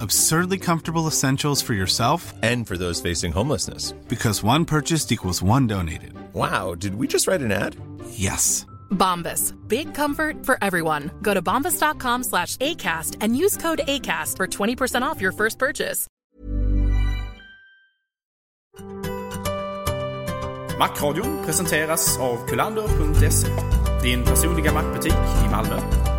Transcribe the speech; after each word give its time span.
Absurdly 0.00 0.58
comfortable 0.58 1.06
essentials 1.06 1.60
for 1.62 1.74
yourself 1.74 2.32
And 2.42 2.66
for 2.66 2.76
those 2.78 3.00
facing 3.00 3.32
homelessness. 3.32 3.92
because 4.08 4.42
one 4.42 4.64
purchased 4.64 5.12
equals 5.12 5.42
one 5.42 5.66
donated. 5.66 6.12
Wow, 6.34 6.74
did 6.74 6.94
we 6.94 7.06
just 7.06 7.26
write 7.26 7.42
an 7.42 7.52
ad? 7.52 7.76
Yes. 8.10 8.66
Bombas. 8.90 9.52
Big 9.68 9.92
comfort 9.94 10.44
for 10.46 10.56
everyone. 10.62 11.10
Go 11.22 11.34
to 11.34 11.42
bombas.com 11.42 12.24
slash 12.24 12.56
ACAST 12.56 13.16
and 13.20 13.36
use 13.36 13.56
code 13.56 13.80
ACAST 13.86 14.36
for 14.36 14.46
20% 14.46 15.02
off 15.02 15.20
your 15.20 15.32
first 15.32 15.58
purchase. 15.58 16.06
Macradion 20.78 21.44
presenteras 21.44 22.18
av 22.18 22.46
kulander.se. 22.48 23.48
Din 24.02 24.24
personliga 24.24 24.72
mackbutik 24.72 25.12
i 25.44 25.48
Malmö 25.48 26.09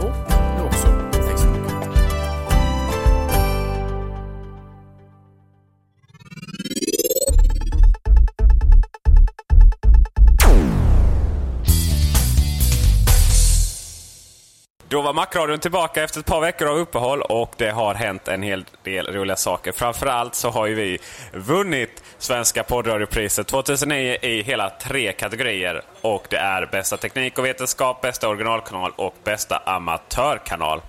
Då 14.92 15.02
var 15.02 15.14
Macradion 15.14 15.60
tillbaka 15.60 16.04
efter 16.04 16.20
ett 16.20 16.26
par 16.26 16.42
veckor 16.42 16.68
av 16.68 16.78
uppehåll 16.78 17.22
och 17.22 17.54
det 17.58 17.70
har 17.70 17.94
hänt 17.94 18.28
en 18.28 18.44
hel 18.44 18.66
del 18.84 19.08
roliga 19.08 19.36
saker. 19.36 19.72
Framförallt 19.72 20.36
så 20.36 20.50
har 20.50 20.68
ju 20.68 20.76
vi 20.76 21.00
vunnit 21.34 22.04
Svenska 22.18 22.64
poddradiopriset 22.64 23.48
2009 23.48 24.18
i 24.22 24.42
hela 24.42 24.70
tre 24.70 25.14
kategorier. 25.14 25.82
Och 26.02 26.28
det 26.30 26.38
är 26.38 26.66
bästa 26.66 26.98
teknik 26.98 27.40
och 27.40 27.46
vetenskap, 27.46 28.02
bästa 28.02 28.30
originalkanal 28.30 28.92
och 28.96 29.16
bästa 29.24 29.62
amatörkanal. 29.66 30.82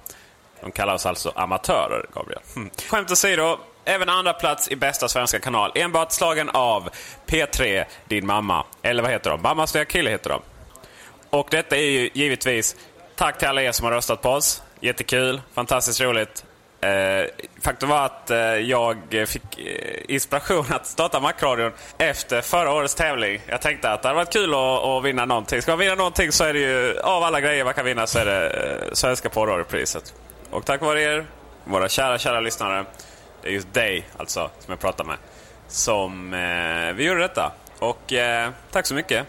De 0.60 0.72
kallar 0.72 0.94
oss 0.94 1.06
alltså 1.06 1.32
amatörer, 1.34 2.06
Gabriel. 2.15 2.41
Hm. 2.54 2.71
Skämt 2.88 3.10
åsido, 3.10 3.59
även 3.84 4.09
andra 4.09 4.32
plats 4.32 4.69
i 4.69 4.77
bästa 4.77 5.09
svenska 5.09 5.38
kanal. 5.38 5.72
Enbart 5.75 6.12
slagen 6.12 6.48
av 6.50 6.88
P3, 7.27 7.84
Din 8.09 8.27
mamma. 8.27 8.65
Eller 8.82 9.03
vad 9.03 9.12
heter 9.12 9.31
de? 9.31 9.43
Mammas 9.43 9.75
nya 9.75 9.84
kille 9.84 10.10
heter 10.10 10.31
de. 10.31 10.41
Och 11.31 11.48
detta 11.50 11.77
är 11.77 11.91
ju 11.91 12.10
givetvis 12.15 12.77
tack 13.17 13.39
till 13.39 13.49
alla 13.49 13.62
er 13.62 13.73
som 13.73 13.84
har 13.84 13.93
röstat 13.93 14.23
på 14.23 14.28
oss. 14.28 14.62
Jättekul, 14.81 15.41
fantastiskt 15.55 16.00
roligt. 16.00 16.45
Eh, 16.81 17.27
faktum 17.62 17.89
var 17.89 18.06
att 18.06 18.31
eh, 18.31 18.39
jag 18.39 18.97
fick 19.27 19.59
eh, 19.59 20.15
inspiration 20.15 20.65
att 20.71 20.87
starta 20.87 21.21
Macradion 21.21 21.72
efter 21.99 22.41
förra 22.41 22.72
årets 22.72 22.95
tävling. 22.95 23.41
Jag 23.47 23.61
tänkte 23.61 23.91
att 23.91 24.03
det 24.03 24.09
hade 24.09 24.17
varit 24.17 24.33
kul 24.33 24.55
att, 24.55 24.84
att 24.84 25.05
vinna 25.05 25.25
någonting. 25.25 25.62
Ska 25.62 25.72
man 25.72 25.78
vinna 25.78 25.95
någonting 25.95 26.33
så 26.33 26.45
är 26.45 26.53
det 26.53 26.59
ju, 26.59 27.01
av 27.01 27.22
alla 27.22 27.41
grejer 27.41 27.65
man 27.65 27.75
kan 27.75 27.84
vinna 27.84 28.06
så 28.06 28.19
är 28.19 28.25
det 28.25 28.51
eh, 28.51 28.93
Svenska 28.93 29.28
porrradiopriset. 29.28 30.15
Och 30.51 30.65
tack 30.65 30.81
vare 30.81 31.03
er, 31.03 31.27
våra 31.65 31.89
kära, 31.89 32.19
kära 32.19 32.41
lyssnare, 32.41 32.84
det 33.43 33.49
är 33.49 33.53
just 33.53 33.75
dig 33.75 34.09
alltså 34.17 34.51
som 34.59 34.72
jag 34.72 34.81
pratar 34.81 35.05
med, 35.05 35.17
som 35.69 36.34
eh, 36.34 36.93
vi 36.95 37.05
gjorde 37.05 37.21
detta. 37.21 37.53
Och 37.78 38.12
eh, 38.12 38.51
tack 38.71 38.87
så 38.87 38.95
mycket. 38.95 39.27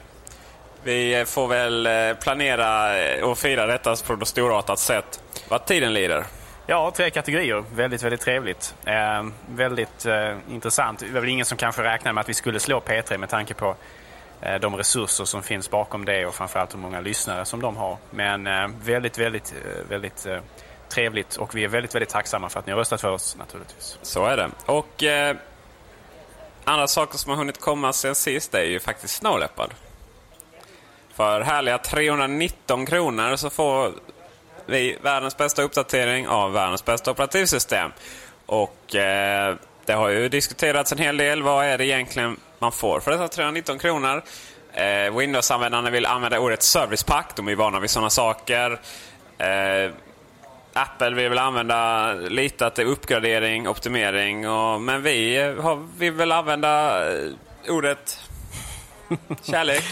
Vi 0.83 1.25
får 1.27 1.47
väl 1.47 1.85
eh, 1.85 2.13
planera 2.21 2.99
eh, 2.99 3.23
och 3.23 3.37
fira 3.37 3.65
detta 3.65 3.95
på 3.95 4.15
något 4.15 4.27
storartat 4.27 4.79
sätt 4.79 5.21
vad 5.49 5.65
tiden 5.65 5.93
lider. 5.93 6.25
Ja, 6.67 6.91
tre 6.95 7.09
kategorier. 7.09 7.63
Väldigt, 7.75 8.03
väldigt 8.03 8.21
trevligt. 8.21 8.75
Eh, 8.85 9.23
väldigt 9.49 10.05
eh, 10.05 10.37
intressant. 10.49 10.99
Det 10.99 11.09
var 11.09 11.21
väl 11.21 11.29
ingen 11.29 11.45
som 11.45 11.57
kanske 11.57 11.83
räknade 11.83 12.13
med 12.13 12.21
att 12.21 12.29
vi 12.29 12.33
skulle 12.33 12.59
slå 12.59 12.79
P3 12.79 13.17
med 13.17 13.29
tanke 13.29 13.53
på 13.53 13.75
eh, 14.41 14.55
de 14.55 14.75
resurser 14.75 15.25
som 15.25 15.43
finns 15.43 15.69
bakom 15.69 16.05
det 16.05 16.25
och 16.25 16.35
framförallt 16.35 16.73
hur 16.73 16.79
många 16.79 17.01
lyssnare 17.01 17.45
som 17.45 17.61
de 17.61 17.77
har. 17.77 17.97
Men 18.11 18.47
eh, 18.47 18.67
väldigt, 18.83 19.17
väldigt, 19.17 19.53
eh, 19.65 19.89
väldigt 19.89 20.27
trevligt 20.89 21.35
och 21.35 21.55
vi 21.55 21.63
är 21.63 21.67
väldigt, 21.67 21.95
väldigt 21.95 22.09
tacksamma 22.09 22.49
för 22.49 22.59
att 22.59 22.65
ni 22.65 22.71
har 22.71 22.79
röstat 22.79 23.01
för 23.01 23.11
oss 23.11 23.35
naturligtvis. 23.39 23.97
Så 24.01 24.25
är 24.25 24.37
det. 24.37 24.49
Och 24.65 25.03
andra 26.63 26.87
saker 26.87 27.17
som 27.17 27.29
har 27.29 27.37
hunnit 27.37 27.59
komma 27.59 27.93
sen 27.93 28.15
sist 28.15 28.53
är 28.53 28.63
ju 28.63 28.79
faktiskt 28.79 29.15
Snow 29.15 29.39
Leopard. 29.39 29.69
För 31.15 31.41
härliga 31.41 31.77
319 31.77 32.85
kronor 32.85 33.35
så 33.35 33.49
får 33.49 33.91
vi 34.65 34.97
världens 35.01 35.37
bästa 35.37 35.61
uppdatering 35.61 36.27
av 36.27 36.53
världens 36.53 36.85
bästa 36.85 37.11
operativsystem. 37.11 37.91
Och 38.45 38.95
eh, 38.95 39.55
det 39.85 39.93
har 39.93 40.09
ju 40.09 40.29
diskuterats 40.29 40.91
en 40.91 40.97
hel 40.97 41.17
del. 41.17 41.43
Vad 41.43 41.65
är 41.65 41.77
det 41.77 41.85
egentligen 41.85 42.37
man 42.59 42.71
får 42.71 42.99
för 42.99 43.11
dessa 43.11 43.27
319 43.27 43.79
kronor? 43.79 44.23
Eh, 44.73 45.17
Windows-användarna 45.17 45.89
vill 45.89 46.05
använda 46.05 46.39
ordet 46.39 46.63
Service 46.63 47.03
Pack. 47.03 47.35
De 47.35 47.47
är 47.47 47.55
vana 47.55 47.79
vid 47.79 47.89
sådana 47.89 48.09
saker. 48.09 48.79
Eh, 49.37 49.91
Apple 50.73 51.09
vill 51.09 51.29
väl 51.29 51.37
använda 51.37 52.13
lite 52.13 52.65
att 52.65 52.75
det 52.75 52.81
är 52.81 52.85
uppgradering, 52.85 53.67
optimering. 53.67 54.49
Och, 54.49 54.81
men 54.81 55.01
vi 55.01 55.37
har, 55.37 55.87
vill 55.97 56.13
väl 56.13 56.31
använda 56.31 57.03
eh, 57.11 57.31
ordet 57.69 58.19
kärlek. 59.43 59.83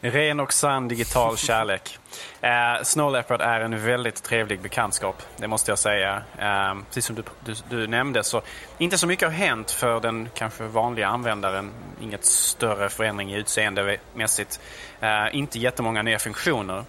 Ren 0.00 0.40
och 0.40 0.52
sann 0.52 0.88
digital 0.88 1.36
kärlek. 1.36 1.98
Eh, 2.40 2.82
Snow 2.82 3.12
Leopard 3.12 3.40
är 3.40 3.60
en 3.60 3.84
väldigt 3.84 4.22
trevlig 4.22 4.60
bekantskap, 4.60 5.22
det 5.36 5.48
måste 5.48 5.70
jag 5.70 5.78
säga. 5.78 6.22
Eh, 6.38 6.74
precis 6.86 7.04
som 7.04 7.16
du, 7.16 7.22
du, 7.44 7.54
du 7.70 7.86
nämnde 7.86 8.24
så 8.24 8.42
inte 8.78 8.98
så 8.98 9.06
mycket 9.06 9.28
har 9.28 9.32
hänt 9.32 9.70
för 9.70 10.00
den 10.00 10.28
kanske 10.34 10.64
vanliga 10.64 11.08
användaren. 11.08 11.70
Inget 12.00 12.24
större 12.24 12.88
förändring 12.88 13.32
i 13.32 13.36
utseendemässigt. 13.36 14.60
Eh, 15.00 15.08
inte 15.32 15.58
jättemånga 15.58 16.02
nya 16.02 16.18
funktioner. 16.18 16.78
Eh, 16.78 16.84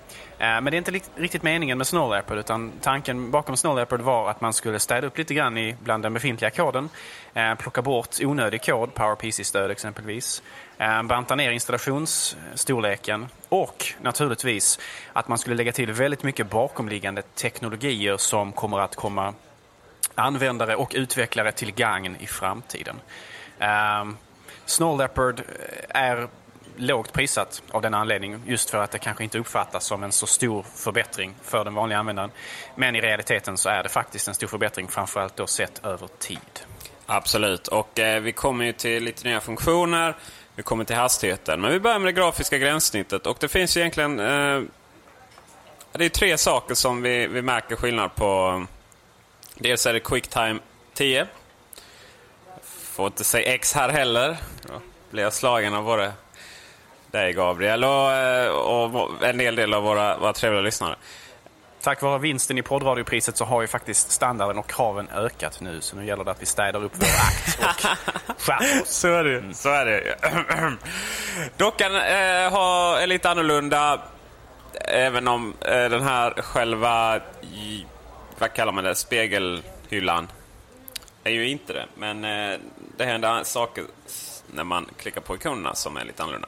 men 0.61 0.65
det 0.65 0.75
är 0.75 0.77
inte 0.77 0.99
riktigt 1.15 1.43
meningen 1.43 1.77
med 1.77 1.87
Snow 1.87 2.11
Leopard 2.11 2.37
utan 2.37 2.71
tanken 2.81 3.31
bakom 3.31 3.57
Snow 3.57 3.75
Leopard 3.75 4.01
var 4.01 4.29
att 4.29 4.41
man 4.41 4.53
skulle 4.53 4.79
städa 4.79 5.07
upp 5.07 5.17
lite 5.17 5.33
grann 5.33 5.57
i 5.57 5.75
bland 5.83 6.03
den 6.03 6.13
befintliga 6.13 6.51
koden. 6.51 6.89
Eh, 7.33 7.55
plocka 7.55 7.81
bort 7.81 8.15
onödig 8.21 8.63
kod, 8.63 8.93
PowerPC-stöd 8.93 9.71
exempelvis. 9.71 10.43
Eh, 10.77 11.03
banta 11.03 11.35
ner 11.35 11.51
installationsstorleken 11.51 13.27
och 13.49 13.85
naturligtvis 14.01 14.79
att 15.13 15.27
man 15.27 15.37
skulle 15.37 15.55
lägga 15.55 15.71
till 15.71 15.91
väldigt 15.91 16.23
mycket 16.23 16.49
bakomliggande 16.49 17.21
teknologier 17.21 18.17
som 18.17 18.51
kommer 18.51 18.79
att 18.79 18.95
komma 18.95 19.33
användare 20.15 20.75
och 20.75 20.91
utvecklare 20.95 21.51
till 21.51 21.71
gagn 21.71 22.15
i 22.19 22.27
framtiden. 22.27 22.95
Eh, 23.59 24.05
Snow 24.65 24.97
Leopard 24.97 25.41
är 25.89 26.27
lågt 26.75 27.13
prissatt 27.13 27.63
av 27.71 27.81
den 27.81 27.93
anledningen 27.93 28.43
just 28.45 28.69
för 28.69 28.77
att 28.77 28.91
det 28.91 28.99
kanske 28.99 29.23
inte 29.23 29.39
uppfattas 29.39 29.85
som 29.85 30.03
en 30.03 30.11
så 30.11 30.27
stor 30.27 30.63
förbättring 30.75 31.35
för 31.41 31.63
den 31.63 31.73
vanliga 31.73 31.99
användaren. 31.99 32.31
Men 32.75 32.95
i 32.95 33.01
realiteten 33.01 33.57
så 33.57 33.69
är 33.69 33.83
det 33.83 33.89
faktiskt 33.89 34.27
en 34.27 34.33
stor 34.33 34.47
förbättring 34.47 34.87
framförallt 34.87 35.35
då 35.35 35.47
sett 35.47 35.85
över 35.85 36.07
tid. 36.19 36.68
Absolut. 37.11 37.67
Och 37.67 37.99
eh, 37.99 38.21
vi 38.21 38.31
kommer 38.31 38.65
ju 38.65 38.71
till 38.71 39.03
lite 39.03 39.27
nya 39.27 39.41
funktioner. 39.41 40.15
Vi 40.55 40.63
kommer 40.63 40.83
till 40.83 40.95
hastigheten. 40.95 41.61
Men 41.61 41.71
vi 41.71 41.79
börjar 41.79 41.99
med 41.99 42.07
det 42.07 42.21
grafiska 42.21 42.57
gränssnittet. 42.57 43.27
Och 43.27 43.37
det 43.39 43.47
finns 43.47 43.77
ju 43.77 43.81
egentligen... 43.81 44.19
Eh, 44.19 44.61
det 45.91 46.05
är 46.05 46.09
tre 46.09 46.37
saker 46.37 46.75
som 46.75 47.01
vi, 47.01 47.27
vi 47.27 47.41
märker 47.41 47.75
skillnad 47.75 48.15
på. 48.15 48.65
Dels 49.55 49.85
är 49.85 49.93
det 49.93 49.99
QuickTime 49.99 50.59
10. 50.93 51.27
får 52.63 53.07
inte 53.07 53.23
säga 53.23 53.53
X 53.53 53.73
här 53.73 53.89
heller. 53.89 54.37
Då 54.61 54.73
blir 55.11 55.23
jag 55.23 55.33
slagen 55.33 55.73
av 55.73 55.83
både 55.83 56.13
dig 57.11 57.33
Gabriel 57.33 57.83
och, 57.83 58.11
eh, 58.11 58.51
och 58.51 59.23
en 59.23 59.39
hel 59.39 59.55
del 59.55 59.73
av 59.73 59.83
våra, 59.83 60.17
våra 60.17 60.33
trevliga 60.33 60.61
lyssnare. 60.61 60.95
Tack 61.81 62.01
vare 62.01 62.19
vinsten 62.19 62.57
i 62.57 62.61
poddradiopriset 62.61 63.37
så 63.37 63.45
har 63.45 63.61
ju 63.61 63.67
faktiskt 63.67 64.11
standarden 64.11 64.57
och 64.57 64.67
kraven 64.67 65.09
ökat 65.09 65.61
nu. 65.61 65.81
Så 65.81 65.95
nu 65.95 66.05
gäller 66.05 66.23
det 66.23 66.31
att 66.31 66.41
vi 66.41 66.45
städar 66.45 66.83
upp 66.83 66.91
vår 66.95 67.05
akt 67.05 67.59
och 67.59 68.41
skärper 68.41 68.81
oss. 68.81 68.89
Så 68.89 69.07
är 69.07 69.23
det. 69.23 69.37
Mm. 69.37 69.53
Så 69.53 69.69
är 69.69 69.85
det. 69.85 70.15
Dockan 71.57 71.95
eh, 71.95 72.51
har, 72.51 72.97
är 72.97 73.07
lite 73.07 73.29
annorlunda. 73.29 74.01
Även 74.73 75.27
om 75.27 75.53
eh, 75.61 75.89
den 75.89 76.03
här 76.03 76.41
själva, 76.41 77.19
i, 77.41 77.85
vad 78.39 78.53
kallar 78.53 78.71
man 78.71 78.83
det, 78.83 78.95
spegelhyllan 78.95 80.27
är 81.23 81.31
ju 81.31 81.49
inte 81.49 81.73
det. 81.73 81.85
Men 81.95 82.23
eh, 82.25 82.59
det 82.97 83.05
händer 83.05 83.43
saker 83.43 83.83
när 84.53 84.63
man 84.63 84.89
klickar 84.97 85.21
på 85.21 85.35
ikonerna 85.35 85.75
som 85.75 85.97
är 85.97 86.05
lite 86.05 86.23
annorlunda. 86.23 86.47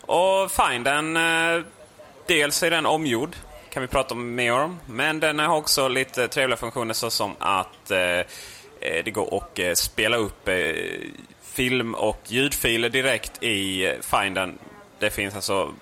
Och 0.00 0.50
Find 0.50 0.84
den, 0.84 1.16
eh, 1.16 1.64
dels 2.26 2.62
är 2.62 2.70
den 2.70 2.86
omgjord 2.86 3.36
kan 3.70 3.82
vi 3.82 3.88
prata 3.88 4.14
mer 4.14 4.52
om. 4.52 4.80
Men 4.86 5.20
den 5.20 5.38
har 5.38 5.56
också 5.56 5.88
lite 5.88 6.28
trevliga 6.28 6.56
funktioner 6.56 6.94
såsom 6.94 7.36
att 7.38 7.90
eh, 7.90 7.98
eh 7.98 8.24
det 9.04 9.10
går 9.10 9.36
att 9.36 9.58
eh, 9.58 9.72
spela 9.72 10.16
upp 10.16 10.48
eh, 10.48 10.74
film 11.42 11.94
och 11.94 12.20
ljudfiler 12.26 12.88
direkt 12.88 13.42
i 13.42 13.86
eh, 13.86 13.94
Finden. 14.00 14.58
Det 14.98 15.10
finns 15.10 15.34
alltså 15.34 15.74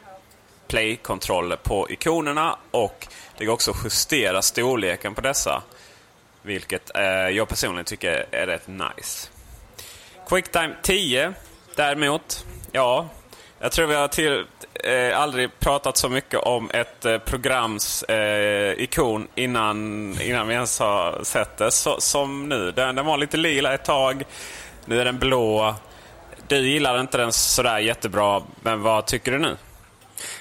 play-kontroller 0.69 1.57
på 1.57 1.91
ikonerna 1.91 2.59
och 2.71 3.07
det 3.39 3.45
går 3.45 3.53
också 3.53 3.71
att 3.71 3.85
justera 3.85 4.43
storleken 4.43 5.15
på 5.15 5.21
dessa. 5.21 5.63
Vilket 6.43 6.97
eh, 6.97 7.05
jag 7.05 7.49
personligen 7.49 7.85
tycker 7.85 8.27
är 8.31 8.47
rätt 8.47 8.69
nice. 8.69 9.29
Quicktime 10.29 10.75
10 10.83 11.33
däremot, 11.77 12.47
ja, 12.73 13.09
jag 13.61 13.73
tror 13.73 13.87
vi 13.87 13.95
har 13.95 14.09
till, 14.09 14.45
eh, 14.85 15.21
aldrig 15.21 15.59
pratat 15.59 15.97
så 15.97 16.09
mycket 16.09 16.41
om 16.41 16.71
ett 16.75 17.05
eh, 17.05 17.19
programs 17.19 18.03
eh, 18.03 18.73
ikon 18.83 19.29
innan, 19.35 19.77
innan 20.23 20.49
vi 20.49 20.55
ens 20.55 20.79
har 20.79 21.21
sett 21.23 21.57
det 21.57 21.71
så, 21.71 22.01
som 22.01 22.49
nu. 22.49 22.73
Den, 22.73 22.95
den 22.95 23.07
var 23.07 23.17
lite 23.17 23.37
lila 23.37 23.75
ett 23.75 23.85
tag. 23.85 24.23
Nu 24.85 25.01
är 25.01 25.05
den 25.05 25.19
blå. 25.19 25.75
Du 26.49 26.57
gillar 26.57 27.01
inte 27.01 27.19
den 27.19 27.33
sådär 27.33 27.79
jättebra, 27.79 28.43
men 28.63 28.83
vad 28.83 29.07
tycker 29.07 29.33
du 29.33 29.39
nu? 29.39 29.57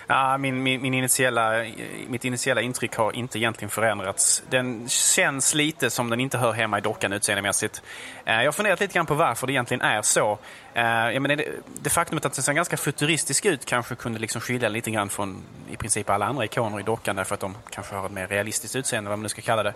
Ja, 0.10 0.38
min, 0.38 0.64
min, 0.64 0.82
min 0.82 0.94
initiala, 0.94 1.66
mitt 2.08 2.26
initiala 2.26 2.62
intryck 2.62 2.96
har 2.96 3.16
inte 3.16 3.40
egentligen 3.40 3.70
förändrats. 3.70 4.44
Den 4.50 4.90
känns 4.90 5.54
lite 5.54 5.90
som 5.90 6.10
den 6.10 6.20
inte 6.20 6.38
hör 6.38 6.52
hemma 6.52 6.78
i 6.78 6.82
dockan 6.82 7.14
utseendemässigt. 7.14 7.82
Eh, 8.26 8.36
jag 8.36 8.46
har 8.46 8.52
funderat 8.52 8.80
lite 8.80 8.94
grann 8.94 9.06
på 9.06 9.14
varför 9.14 9.48
det 9.48 9.54
egentligen 9.54 9.82
är 9.82 10.02
så. 10.02 10.40
Eh, 10.74 10.84
jag 10.86 11.22
menar, 11.22 11.36
det, 11.36 11.46
det 11.82 11.90
faktumet 11.90 12.26
att 12.26 12.34
den 12.34 12.44
ser 12.44 12.54
ganska 12.54 12.78
futuristisk 12.78 13.46
ut 13.46 13.66
kanske 13.66 13.96
kunde 13.96 14.20
liksom 14.20 14.42
skilja 14.42 14.70
lite 14.70 14.92
grann 14.92 15.10
från 15.10 15.44
i 15.70 15.78
princip 15.78 16.10
alla 16.10 16.26
andra 16.26 16.46
ikoner 16.46 16.80
i 16.80 16.84
dockan 16.84 17.16
därför 17.16 17.34
att 17.34 17.42
de 17.42 17.56
kanske 17.70 17.96
har 17.96 18.06
ett 18.06 18.12
mer 18.12 18.28
realistiskt 18.28 18.76
utseende, 18.76 19.10
vad 19.10 19.20
man 19.20 19.24
nu 19.24 19.30
ska 19.30 19.42
kalla 19.42 19.64
det. 19.64 19.74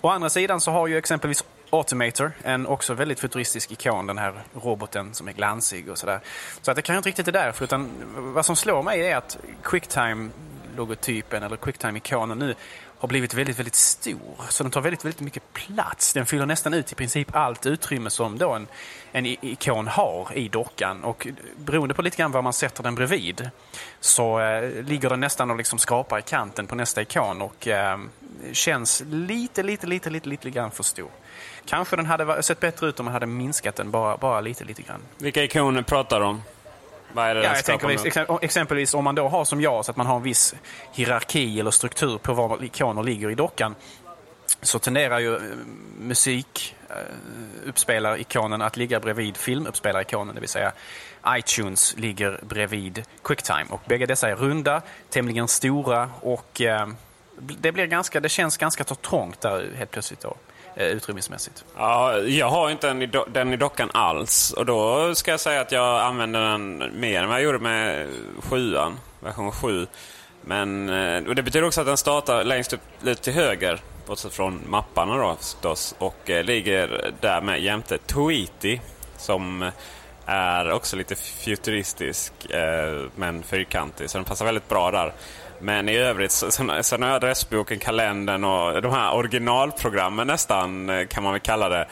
Å 0.00 0.08
andra 0.08 0.30
sidan 0.30 0.60
så 0.60 0.70
har 0.70 0.86
ju 0.86 0.98
exempelvis 0.98 1.44
Automator, 1.70 2.32
en 2.42 2.66
också 2.66 2.94
väldigt 2.94 3.20
futuristisk 3.20 3.72
ikon, 3.72 4.06
den 4.06 4.18
här 4.18 4.34
roboten 4.54 5.14
som 5.14 5.28
är 5.28 5.32
glansig 5.32 5.88
och 5.88 5.98
sådär. 5.98 6.20
Så 6.62 6.70
att 6.70 6.76
det 6.76 6.82
kan 6.82 6.96
inte 6.96 7.08
riktigt 7.08 7.28
är 7.28 7.32
därför, 7.32 7.64
utan 7.64 7.90
vad 8.16 8.46
som 8.46 8.56
slår 8.56 8.82
mig 8.82 9.06
är 9.06 9.16
att 9.16 9.38
Quicktime-logotypen 9.62 11.42
eller 11.42 11.56
Quicktime-ikonen 11.56 12.38
nu 12.38 12.54
har 13.04 13.08
blivit 13.08 13.34
väldigt, 13.34 13.58
väldigt 13.58 13.74
stor. 13.74 14.44
Så 14.48 14.62
den 14.64 14.70
tar 14.70 14.80
väldigt, 14.80 15.04
väldigt 15.04 15.20
mycket 15.20 15.52
plats. 15.52 16.12
Den 16.12 16.26
fyller 16.26 16.46
nästan 16.46 16.74
ut 16.74 16.92
i 16.92 16.94
princip 16.94 17.36
allt 17.36 17.66
utrymme 17.66 18.10
som 18.10 18.38
då 18.38 18.52
en, 18.52 18.66
en 19.12 19.26
ikon 19.26 19.88
har 19.88 20.28
i 20.34 20.48
dockan. 20.48 21.04
Och 21.04 21.26
beroende 21.56 21.94
på 21.94 22.02
lite 22.02 22.16
grann 22.16 22.32
var 22.32 22.42
man 22.42 22.52
sätter 22.52 22.82
den 22.82 22.94
bredvid 22.94 23.50
så 24.00 24.40
eh, 24.40 24.82
ligger 24.82 25.10
den 25.10 25.20
nästan 25.20 25.50
och 25.50 25.56
liksom 25.56 25.78
skrapar 25.78 26.18
i 26.18 26.22
kanten 26.22 26.66
på 26.66 26.74
nästa 26.74 27.02
ikon 27.02 27.42
och 27.42 27.68
eh, 27.68 27.98
känns 28.52 29.02
lite, 29.06 29.62
lite, 29.62 29.86
lite, 29.86 30.10
lite, 30.10 30.28
lite 30.28 30.50
grann 30.50 30.70
för 30.70 30.82
stor. 30.82 31.10
Kanske 31.66 31.96
den 31.96 32.06
hade 32.06 32.42
sett 32.42 32.60
bättre 32.60 32.86
ut 32.86 33.00
om 33.00 33.04
man 33.04 33.12
hade 33.12 33.26
minskat 33.26 33.76
den 33.76 33.90
bara, 33.90 34.16
bara 34.16 34.40
lite, 34.40 34.64
lite 34.64 34.82
grann. 34.82 35.00
Vilka 35.18 35.44
ikoner 35.44 35.82
pratar 35.82 36.20
du 36.20 36.26
om? 36.26 36.42
Vad 37.12 37.26
är 37.26 37.34
det 37.34 37.44
ja, 37.44 37.52
exempelvis, 37.52 38.16
exempelvis 38.42 38.94
om 38.94 39.04
man 39.04 39.14
då 39.14 39.28
har 39.28 39.44
som 39.44 39.60
jag, 39.60 39.84
så 39.84 39.90
att 39.90 39.96
man 39.96 40.06
har 40.06 40.16
en 40.16 40.22
viss 40.22 40.54
hierarki 40.92 41.60
eller 41.60 41.70
struktur 41.70 42.18
på 42.18 42.34
var 42.34 42.64
ikoner 42.64 43.02
ligger 43.02 43.30
i 43.30 43.34
dockan 43.34 43.74
så 44.62 44.78
tenderar 44.78 45.18
ju 45.18 45.36
eh, 45.36 45.42
musik 45.98 46.76
uh, 46.90 47.68
uppspelarikonen 47.68 48.62
att 48.62 48.76
ligga 48.76 49.00
bredvid 49.00 49.36
filmuppspelarikonen, 49.36 50.34
det 50.34 50.40
vill 50.40 50.48
säga 50.48 50.72
iTunes 51.28 51.94
ligger 51.96 52.40
bredvid 52.42 53.02
Quicktime. 53.22 53.66
Och 53.68 53.80
bägge 53.86 54.06
dessa 54.06 54.28
är 54.28 54.36
runda, 54.36 54.82
tämligen 55.10 55.48
stora 55.48 56.10
och 56.20 56.60
uh, 56.60 56.94
det, 57.38 57.72
blir 57.72 57.86
ganska, 57.86 58.20
det 58.20 58.28
känns 58.28 58.56
ganska 58.56 58.84
trångt 58.84 59.40
där 59.40 59.70
helt 59.76 59.90
plötsligt. 59.90 60.20
Då. 60.20 60.36
Eh, 60.76 60.86
utrymmesmässigt. 60.86 61.64
Ja, 61.76 62.18
jag 62.18 62.50
har 62.50 62.70
inte 62.70 62.86
den 62.86 63.02
i, 63.02 63.10
den 63.32 63.52
i 63.52 63.56
dockan 63.56 63.90
alls. 63.94 64.52
Och 64.52 64.66
då 64.66 65.14
ska 65.14 65.30
jag 65.30 65.40
säga 65.40 65.60
att 65.60 65.72
jag 65.72 66.00
använder 66.00 66.40
den 66.40 66.90
mer 67.00 67.22
än 67.22 67.28
vad 67.28 67.36
jag 67.36 67.44
gjorde 67.44 67.58
med 67.58 68.08
7 68.38 68.76
version 69.20 69.52
7. 69.52 69.86
Men 70.40 70.88
eh, 70.88 71.24
och 71.24 71.34
det 71.34 71.42
betyder 71.42 71.66
också 71.66 71.80
att 71.80 71.86
den 71.86 71.96
startar 71.96 72.44
längst 72.44 72.72
upp 72.72 72.80
lite 73.00 73.22
till 73.22 73.32
höger, 73.32 73.80
bortsett 74.06 74.34
från 74.34 74.60
mapparna 74.66 75.16
då 75.16 75.36
förstås. 75.36 75.94
Och 75.98 76.30
eh, 76.30 76.44
ligger 76.44 77.12
därmed 77.20 77.60
jämte 77.60 77.98
Tweety 77.98 78.78
som 79.16 79.70
är 80.26 80.70
också 80.70 80.96
lite 80.96 81.14
futuristisk 81.14 82.50
eh, 82.50 83.02
men 83.16 83.42
fyrkantig. 83.42 84.10
Så 84.10 84.18
den 84.18 84.24
passar 84.24 84.44
väldigt 84.44 84.68
bra 84.68 84.90
där. 84.90 85.12
Men 85.58 85.88
i 85.88 85.96
övrigt, 85.96 86.32
sen, 86.32 86.84
sen 86.84 87.02
har 87.02 87.10
adressboken, 87.10 87.78
kalendern 87.78 88.44
och 88.44 88.82
de 88.82 88.92
här 88.92 89.14
originalprogrammen 89.14 90.26
nästan 90.26 90.90
eh, 90.90 91.06
kan 91.06 91.22
man 91.22 91.32
väl 91.32 91.40
kalla 91.40 91.68
det. 91.68 91.86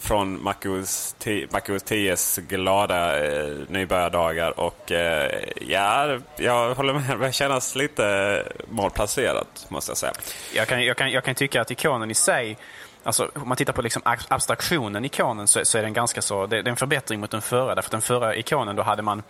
Från 0.00 0.42
MacOS 0.42 1.16
10s 1.18 2.40
glada 2.40 3.26
eh, 3.26 3.54
nybörjardagar. 3.68 4.60
Och 4.60 4.92
eh, 4.92 5.30
ja, 5.60 6.18
jag 6.36 6.74
håller 6.74 6.92
med. 6.92 7.20
Det 7.20 7.32
känns 7.32 7.74
lite 7.74 8.44
malplacerat 8.68 9.66
måste 9.68 9.90
jag 9.90 9.98
säga. 9.98 10.12
Jag 10.54 10.68
kan, 10.68 10.84
jag, 10.84 10.96
kan, 10.96 11.10
jag 11.10 11.24
kan 11.24 11.34
tycka 11.34 11.60
att 11.60 11.70
ikonen 11.70 12.10
i 12.10 12.14
sig 12.14 12.56
Alltså, 13.02 13.30
om 13.34 13.48
man 13.48 13.56
tittar 13.56 13.72
på 13.72 13.82
liksom 13.82 14.02
abstraktionen 14.28 15.04
i 15.04 15.06
ikonen 15.06 15.48
så, 15.48 15.64
så, 15.64 15.78
är 15.78 15.82
den 15.82 15.92
ganska 15.92 16.22
så, 16.22 16.46
det, 16.46 16.62
det 16.62 16.68
är 16.68 16.70
en 16.70 16.76
förbättring 16.76 17.20
mot 17.20 17.30
den 17.30 17.42
förra. 17.42 17.74
Därför 17.74 17.88
att 17.88 17.92
den 17.92 18.00
förra 18.00 18.36
ikonen 18.36 18.76
då 18.76 18.82
hade 18.82 19.02
man 19.02 19.22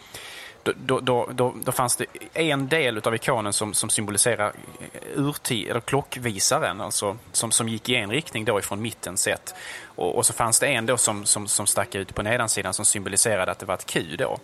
då, 0.77 1.01
då, 1.01 1.29
då, 1.33 1.55
då, 1.65 1.73
fanns 1.73 1.97
det 1.97 2.07
en 2.35 2.69
del 2.69 2.99
av 2.99 3.15
ikonen 3.15 3.53
som, 3.53 3.75
som 3.75 3.91
symboliserar 3.91 4.53
eh, 4.81 5.19
urtid, 5.21 5.69
eller 5.69 5.81
klockvisaren, 5.81 6.81
alltså, 6.81 7.17
som, 7.33 7.51
som 7.51 7.69
gick 7.69 7.89
i 7.89 7.95
en 7.95 8.11
riktning 8.11 8.45
då 8.45 8.59
ifrån 8.59 8.83
mitten 8.83 9.17
sett. 9.17 9.55
Och, 9.85 10.17
och 10.17 10.27
så 10.27 10.33
fanns 10.33 10.61
det 10.61 10.67
en 10.67 10.87
då 10.87 10.97
som, 10.97 11.25
som, 11.25 11.49
som 11.49 11.67
stack 11.67 11.95
ut 11.95 12.15
på 12.15 12.23
nedansidan 12.23 12.75
som 12.75 12.85
symboliserade 12.85 13.53
att 13.53 13.59
det 13.59 13.67
var 13.67 13.75
ett 13.75 13.87
Q 13.87 14.17
då. 14.19 14.39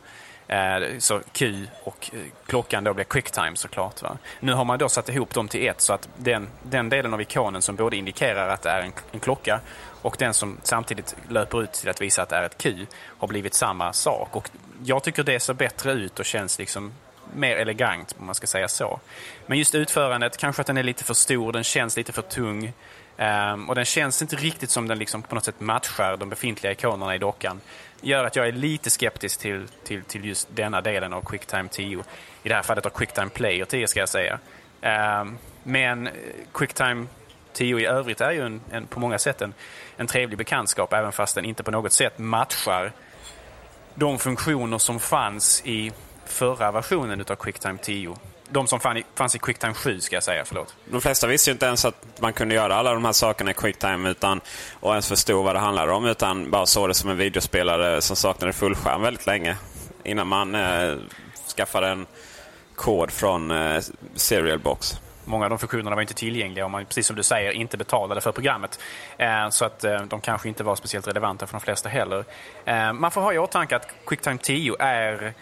Eh, 0.49 0.99
så 0.99 1.21
Q 1.33 1.67
och 1.85 2.11
eh, 2.13 2.19
klockan 2.47 2.85
då 2.85 2.95
blir 2.95 3.05
quicktime 3.05 3.57
såklart. 3.57 4.03
Va? 4.03 4.19
Nu 4.41 4.53
har 4.53 4.65
man 4.65 4.79
då 4.79 4.89
satt 4.89 5.09
ihop 5.09 5.35
dem 5.35 5.49
till 5.49 5.69
ett 5.69 5.81
så 5.81 5.93
att 5.93 6.09
den, 6.17 6.49
den 6.63 6.89
delen 6.89 7.15
av 7.15 7.21
ikonen 7.21 7.63
som 7.63 7.77
både 7.77 7.97
indikerar 7.97 8.49
att 8.49 8.63
det 8.63 8.71
är 8.71 8.83
en, 8.83 8.93
en 9.13 9.21
klocka 9.21 9.61
och 10.05 10.17
den 10.19 10.35
som 10.35 10.59
samtidigt 10.63 11.17
löper 11.29 11.63
ut 11.63 11.73
till 11.73 11.89
att 11.89 12.01
visa 12.01 12.23
att 12.23 12.29
det 12.29 12.37
är 12.37 12.43
ett 12.43 12.59
Q 12.59 12.87
har 13.19 13.29
blivit 13.29 13.55
samma 13.55 13.93
sak. 13.93 14.37
Och 14.37 14.51
jag 14.85 15.03
tycker 15.03 15.23
det 15.23 15.41
ser 15.41 15.55
bättre 15.55 15.93
ut 15.93 16.19
och 16.19 16.25
känns 16.25 16.59
liksom 16.59 16.93
mer 17.35 17.57
elegant 17.57 18.15
om 18.19 18.27
man 18.27 18.35
ska 18.35 18.47
säga 18.47 18.69
så. 18.69 19.01
Men 19.47 19.59
just 19.59 19.75
utförandet, 19.75 20.37
kanske 20.37 20.61
att 20.61 20.67
den 20.67 20.77
är 20.77 20.83
lite 20.83 21.05
för 21.05 21.15
stor, 21.15 21.53
den 21.53 21.65
känns 21.65 21.97
lite 21.97 22.13
för 22.13 22.23
tung. 22.23 22.73
Um, 23.17 23.69
och 23.69 23.75
den 23.75 23.85
känns 23.85 24.23
inte 24.23 24.37
riktigt 24.37 24.71
som 24.71 24.89
den 24.89 24.99
liksom 24.99 25.23
på 25.23 25.35
något 25.35 25.45
sätt 25.45 25.61
matchar 25.61 26.17
de 26.17 26.29
befintliga 26.29 26.73
ikonerna 26.73 27.15
i 27.15 27.19
dockan. 27.19 27.61
Gör 28.01 28.25
att 28.25 28.37
jag 28.37 28.49
är 28.49 28.53
lite 28.53 28.91
skeptisk 28.91 29.41
till, 29.41 29.67
till, 29.85 30.05
till 30.05 30.25
just 30.25 30.49
denna 30.55 30.81
delen 30.81 31.13
av 31.13 31.23
Quicktime 31.23 31.69
10. 31.69 32.05
I 32.43 32.49
det 32.49 32.55
här 32.55 32.63
fallet 32.63 32.87
av 32.87 32.91
Quicktime 32.91 33.31
Player 33.31 33.65
10 33.65 33.87
ska 33.87 34.01
jag 34.01 34.09
säga. 34.09 34.39
Um, 35.21 35.39
men 35.63 36.09
Quicktime 36.53 37.07
10 37.55 37.79
i 37.79 37.87
övrigt 37.87 38.21
är 38.21 38.31
ju 38.31 38.41
en, 38.41 38.61
en, 38.71 38.87
på 38.87 39.01
många 39.01 39.19
sätt 39.19 39.43
en, 39.43 39.55
en 39.97 40.07
trevlig 40.07 40.39
bekantskap 40.39 40.93
även 40.93 41.13
fast 41.13 41.35
den 41.35 41.45
inte 41.45 41.63
på 41.63 41.71
något 41.71 41.93
sätt 41.93 42.19
matchar 42.19 42.93
de 43.95 44.19
funktioner 44.19 44.79
som 44.79 45.01
fanns 45.01 45.63
i 45.65 45.93
förra 46.27 46.73
versionen 46.73 47.25
av 47.29 47.35
Quicktime 47.35 47.79
10. 47.83 48.17
De 48.49 48.67
som 48.67 48.81
fanns 49.15 49.35
i 49.35 49.39
Quicktime 49.39 49.75
7 49.75 50.01
ska 50.01 50.17
jag 50.17 50.23
säga, 50.23 50.45
förlåt. 50.45 50.75
De 50.85 51.01
flesta 51.01 51.27
visste 51.27 51.51
ju 51.51 51.53
inte 51.53 51.67
ens 51.67 51.85
att 51.85 52.21
man 52.21 52.33
kunde 52.33 52.55
göra 52.55 52.75
alla 52.75 52.95
de 52.95 53.05
här 53.05 53.13
sakerna 53.13 53.51
i 53.51 53.55
Quicktime 53.55 54.11
utan, 54.11 54.41
och 54.81 54.91
ens 54.91 55.09
förstå 55.09 55.43
vad 55.43 55.55
det 55.55 55.59
handlade 55.59 55.93
om. 55.93 56.07
Utan 56.07 56.51
bara 56.51 56.67
såg 56.67 56.89
det 56.89 56.95
som 56.95 57.11
en 57.11 57.17
videospelare 57.17 58.01
som 58.01 58.17
saknade 58.17 58.53
fullskärm 58.53 59.03
väldigt 59.03 59.27
länge. 59.27 59.57
Innan 60.05 60.27
man 60.27 60.55
eh, 60.55 60.97
skaffade 61.57 61.89
en 61.89 62.07
kod 62.75 63.11
från 63.11 63.51
eh, 63.51 63.83
Serial 64.15 64.59
Box 64.59 65.01
många 65.25 65.45
av 65.45 65.51
de 65.51 65.59
funktionerna 65.59 65.95
var 65.95 66.03
inte 66.03 66.15
tillgängliga 66.15 66.65
om 66.65 66.73
man, 66.73 66.85
precis 66.85 67.07
som 67.07 67.17
du 67.17 67.23
säger, 67.23 67.53
inte 67.53 67.77
betalade 67.77 68.21
för 68.21 68.33
programmet. 68.33 68.81
Eh, 69.19 69.49
så 69.49 69.65
att 69.65 69.85
eh, 69.85 70.03
de 70.03 70.21
kanske 70.21 70.49
inte 70.49 70.65
var 70.65 70.77
speciellt 70.77 71.09
relevanta 71.09 71.47
för 71.47 71.53
de 71.53 71.61
flesta 71.61 71.89
heller. 71.89 72.25
Eh, 72.65 72.93
man 72.93 73.11
får 73.11 73.21
ha 73.21 73.33
i 73.33 73.39
åtanke 73.39 73.77
att 73.77 73.89
Quicktime 74.07 74.39
10 74.39 74.77
är 74.79 75.35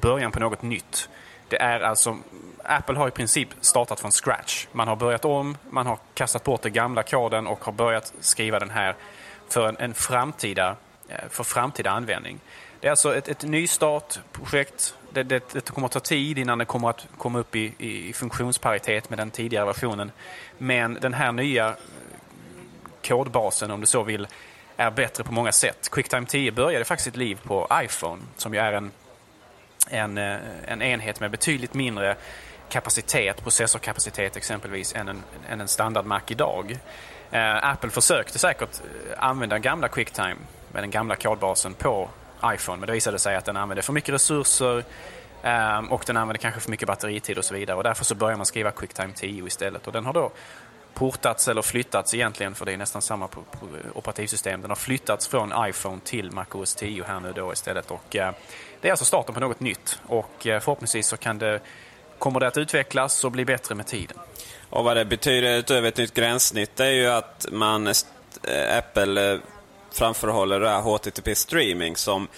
början 0.00 0.32
på 0.32 0.40
något 0.40 0.62
nytt. 0.62 1.08
Det 1.48 1.62
är 1.62 1.80
alltså, 1.80 2.18
Apple 2.64 2.96
har 2.96 3.08
i 3.08 3.10
princip 3.10 3.48
startat 3.60 4.00
från 4.00 4.10
scratch. 4.10 4.66
Man 4.72 4.88
har 4.88 4.96
börjat 4.96 5.24
om, 5.24 5.56
man 5.70 5.86
har 5.86 5.98
kastat 6.14 6.44
bort 6.44 6.62
den 6.62 6.72
gamla 6.72 7.02
koden 7.02 7.46
och 7.46 7.64
har 7.64 7.72
börjat 7.72 8.12
skriva 8.20 8.58
den 8.58 8.70
här 8.70 8.94
för 9.48 9.68
en, 9.68 9.76
en 9.78 9.94
framtida, 9.94 10.76
för 11.30 11.44
framtida 11.44 11.90
användning. 11.90 12.40
Det 12.82 12.88
är 12.88 12.90
alltså 12.90 13.16
ett, 13.16 13.28
ett 13.28 13.42
nystartprojekt. 13.42 14.94
Det, 15.10 15.22
det, 15.22 15.52
det, 15.52 15.70
kommer 15.70 15.86
att 15.86 15.92
ta 15.92 16.00
tid 16.00 16.38
innan 16.38 16.58
det 16.58 16.64
kommer 16.64 16.90
att 16.90 17.06
komma 17.18 17.38
upp 17.38 17.56
i, 17.56 17.74
i 17.78 18.12
funktionsparitet 18.12 19.10
med 19.10 19.18
den 19.18 19.30
tidigare 19.30 19.66
versionen. 19.66 20.12
Men 20.58 20.94
den 20.94 21.14
här 21.14 21.32
nya 21.32 21.68
eh, 21.68 21.74
kodbasen, 23.08 23.70
om 23.70 23.80
du 23.80 23.86
så 23.86 24.02
vill, 24.02 24.26
är 24.76 24.90
bättre 24.90 25.24
på 25.24 25.32
många 25.32 25.52
sätt. 25.52 25.88
Quicktime 25.90 26.26
10 26.26 26.52
började 26.52 26.84
faktiskt 26.84 27.04
sitt 27.04 27.16
liv 27.16 27.40
på 27.42 27.68
iPhone, 27.72 28.22
som 28.36 28.54
ju 28.54 28.60
är 28.60 28.72
en, 28.72 28.90
en, 29.90 30.18
eh, 30.18 30.36
en 30.66 30.82
enhet 30.82 31.20
med 31.20 31.30
betydligt 31.30 31.74
mindre 31.74 32.16
kapacitet, 32.68 33.42
processorkapacitet 33.42 34.36
exempelvis, 34.36 34.94
än 34.94 35.08
en, 35.08 35.22
än 35.48 35.60
en 35.60 35.68
standard 35.68 36.06
Mac 36.06 36.22
idag. 36.26 36.78
Eh, 37.30 37.64
Apple 37.64 37.90
försökte 37.90 38.38
säkert 38.38 38.80
eh, 38.80 39.24
använda 39.24 39.58
gamla 39.58 39.88
Quicktime 39.88 40.36
med 40.72 40.82
den 40.82 40.90
gamla 40.90 41.16
kodbasen 41.16 41.74
på 41.74 42.08
iPhone. 42.46 42.80
Men 42.80 42.86
det 42.86 42.92
visade 42.92 43.18
sig 43.18 43.36
att 43.36 43.44
den 43.44 43.56
använde 43.56 43.82
för 43.82 43.92
mycket 43.92 44.14
resurser 44.14 44.84
ehm, 45.42 45.92
och 45.92 46.04
den 46.06 46.16
använde 46.16 46.38
kanske 46.38 46.60
för 46.60 46.70
mycket 46.70 46.88
batteritid 46.88 47.38
och 47.38 47.44
så 47.44 47.54
vidare. 47.54 47.76
Och 47.76 47.82
därför 47.82 48.04
så 48.04 48.14
börjar 48.14 48.36
man 48.36 48.46
skriva 48.46 48.70
Quicktime 48.70 49.12
10 49.14 49.46
istället. 49.46 49.86
Och 49.86 49.92
den 49.92 50.06
har 50.06 50.12
då 50.12 50.32
portats 50.94 51.48
eller 51.48 51.62
flyttats 51.62 52.14
egentligen, 52.14 52.54
för 52.54 52.66
det 52.66 52.72
är 52.72 52.76
nästan 52.76 53.02
samma 53.02 53.28
operativsystem. 53.94 54.60
Den 54.60 54.70
har 54.70 54.76
flyttats 54.76 55.28
från 55.28 55.52
iPhone 55.68 56.00
till 56.04 56.30
MacOS 56.30 56.74
10 56.74 57.04
här 57.04 57.20
nu 57.20 57.32
då 57.32 57.52
istället. 57.52 57.90
Och, 57.90 58.14
uh, 58.14 58.30
det 58.80 58.88
är 58.88 58.90
alltså 58.90 59.04
starten 59.04 59.34
på 59.34 59.40
något 59.40 59.60
nytt 59.60 60.00
och 60.06 60.46
uh, 60.46 60.58
förhoppningsvis 60.60 61.06
så 61.06 61.16
kan 61.16 61.38
det, 61.38 61.60
kommer 62.18 62.40
det 62.40 62.46
att 62.46 62.56
utvecklas 62.56 63.24
och 63.24 63.32
bli 63.32 63.44
bättre 63.44 63.74
med 63.74 63.86
tiden. 63.86 64.18
Och 64.70 64.84
vad 64.84 64.96
det 64.96 65.04
betyder 65.04 65.58
utöver 65.58 65.88
ett 65.88 65.96
nytt 65.96 66.14
gränssnitt 66.14 66.80
är 66.80 66.90
ju 66.90 67.06
att 67.06 67.46
man, 67.52 67.86
eh, 67.86 68.78
Apple 68.78 69.40
framförhåller 69.94 70.60
det 70.60 70.68
här 70.68 70.80
HTTP 70.80 71.34
streaming 71.34 71.96
som 71.96 72.28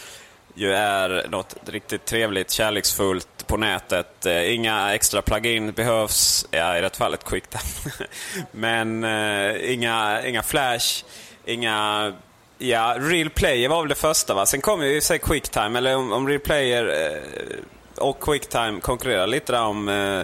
ju 0.55 0.75
är 0.75 1.27
något 1.29 1.57
riktigt 1.67 2.05
trevligt, 2.05 2.51
kärleksfullt 2.51 3.47
på 3.47 3.57
nätet. 3.57 4.27
Eh, 4.27 4.55
inga 4.55 4.95
extra 4.95 5.23
plugin 5.23 5.73
behövs, 5.73 6.47
ja, 6.51 6.79
i 6.79 6.81
det 6.81 6.97
fallet 6.97 7.25
QuickTime. 7.25 8.07
Men 8.53 9.05
eh, 9.05 9.73
inga, 9.73 10.27
inga 10.27 10.43
Flash, 10.43 11.05
inga... 11.45 12.13
Ja, 12.59 12.97
Real 12.99 13.31
Player 13.31 13.69
var 13.69 13.83
väl 13.83 13.89
det 13.89 13.95
första 13.95 14.35
va? 14.35 14.47
Sen 14.47 14.61
kom 14.61 14.83
ju 14.83 14.97
i 14.97 15.01
sig 15.01 15.19
QuickTime, 15.19 15.79
eller 15.79 15.97
om, 15.97 16.13
om 16.13 16.29
Real 16.29 16.41
Player 16.41 16.85
eh, 16.87 18.03
och 18.05 18.21
QuickTime 18.21 18.81
konkurrerar 18.81 19.27
lite 19.27 19.53
där 19.53 19.63
om, 19.63 19.89
eh, 19.89 20.23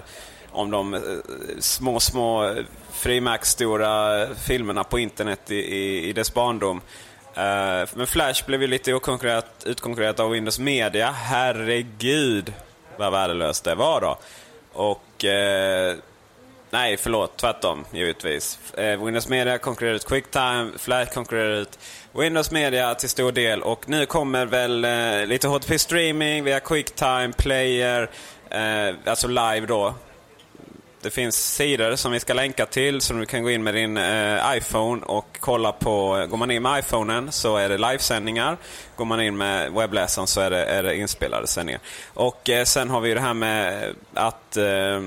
om 0.51 0.71
de 0.71 0.93
eh, 0.93 1.01
små, 1.59 1.99
små 1.99 2.45
eh, 2.45 2.65
frimärksstora 2.91 4.27
filmerna 4.35 4.83
på 4.83 4.99
internet 4.99 5.51
i, 5.51 5.55
i, 5.55 6.09
i 6.09 6.13
dess 6.13 6.33
barndom. 6.33 6.81
Uh, 7.37 7.89
men 7.93 8.07
Flash 8.07 8.45
blev 8.45 8.61
ju 8.61 8.67
lite 8.67 8.91
utkonkurrerat 9.65 10.19
av 10.19 10.29
Windows 10.29 10.59
Media. 10.59 11.11
Herregud 11.11 12.53
vad 12.97 13.11
värdelöst 13.11 13.63
det 13.63 13.75
var 13.75 14.01
då. 14.01 14.17
Och... 14.73 15.23
Uh, 15.23 15.97
nej, 16.69 16.97
förlåt. 16.97 17.37
Tvärtom, 17.37 17.85
givetvis. 17.91 18.59
Uh, 18.77 19.05
Windows 19.05 19.29
Media 19.29 19.57
konkurrerade 19.57 19.95
ut 19.95 20.05
Quicktime, 20.05 20.71
Flash 20.77 21.13
konkurrerade 21.13 21.57
ut 21.57 21.79
Windows 22.11 22.51
Media 22.51 22.95
till 22.95 23.09
stor 23.09 23.31
del. 23.31 23.61
Och 23.61 23.89
nu 23.89 24.05
kommer 24.05 24.45
väl 24.45 24.85
lite 25.27 25.47
HTTP 25.47 25.79
streaming 25.79 26.43
via 26.43 26.59
Quicktime, 26.59 27.31
Player, 27.37 28.09
alltså 29.05 29.27
live 29.27 29.65
då. 29.67 29.93
Det 31.03 31.09
finns 31.09 31.55
sidor 31.55 31.95
som 31.95 32.11
vi 32.11 32.19
ska 32.19 32.33
länka 32.33 32.65
till 32.65 33.01
som 33.01 33.19
du 33.19 33.25
kan 33.25 33.43
gå 33.43 33.51
in 33.51 33.63
med 33.63 33.73
din 33.73 33.97
eh, 33.97 34.57
iPhone 34.57 35.05
och 35.05 35.37
kolla 35.39 35.71
på. 35.71 36.25
Går 36.29 36.37
man 36.37 36.51
in 36.51 36.61
med 36.61 36.79
iPhonen 36.79 37.31
så 37.31 37.57
är 37.57 37.69
det 37.69 37.77
livesändningar. 37.77 38.57
Går 38.95 39.05
man 39.05 39.21
in 39.21 39.37
med 39.37 39.71
webbläsaren 39.71 40.27
så 40.27 40.41
är 40.41 40.49
det, 40.49 40.65
är 40.65 40.83
det 40.83 40.95
inspelade 40.95 41.47
sändningar. 41.47 41.81
Och 42.13 42.49
eh, 42.49 42.63
sen 42.63 42.89
har 42.89 43.01
vi 43.01 43.13
det 43.13 43.19
här 43.19 43.33
med 43.33 43.83
att 44.13 44.57
eh, 44.57 45.01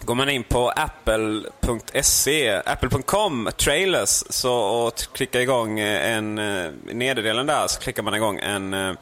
Går 0.00 0.14
man 0.14 0.28
in 0.28 0.44
på 0.44 0.68
apple.se, 0.68 2.62
apple.com, 2.64 3.50
trailers, 3.56 4.24
så, 4.30 4.54
och 4.54 4.94
klickar 5.12 5.40
igång 5.40 5.80
eh, 5.80 6.16
en, 6.16 6.38
i 6.38 6.94
nederdelen 6.94 7.46
där 7.46 7.66
så 7.66 7.80
klickar 7.80 8.02
man 8.02 8.14
igång 8.14 8.38
en 8.38 8.74
eh, 8.74 8.92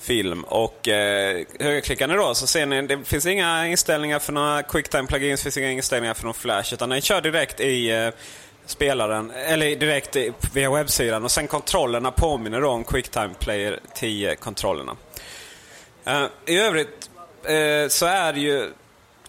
film. 0.00 0.44
Och 0.44 0.88
eh, 0.88 1.44
ni 2.06 2.14
då 2.14 2.34
så 2.34 2.46
ser 2.46 2.66
ni 2.66 2.82
det 2.82 3.04
finns 3.04 3.26
inga 3.26 3.66
inställningar 3.66 4.18
för 4.18 4.32
några 4.32 4.62
quicktime-plugins, 4.62 5.36
det 5.36 5.42
finns 5.42 5.56
inga 5.56 5.70
inställningar 5.70 6.14
för 6.14 6.24
någon 6.24 6.34
flash. 6.34 6.74
Utan 6.74 6.88
den 6.88 7.00
kör 7.00 7.20
direkt 7.20 7.60
i 7.60 7.90
eh, 7.90 8.08
spelaren, 8.66 9.30
eller 9.30 9.76
direkt 9.76 10.16
via 10.52 10.70
webbsidan. 10.70 11.24
Och 11.24 11.30
sen 11.30 11.46
kontrollerna 11.46 12.10
påminner 12.10 12.60
då 12.60 12.68
om 12.68 12.84
Quicktime 12.84 13.34
Player 13.38 13.80
10-kontrollerna. 13.94 14.96
Eh, 16.04 16.26
I 16.46 16.58
övrigt 16.58 17.10
eh, 17.44 17.88
så 17.88 18.06
är 18.06 18.32
ju 18.34 18.70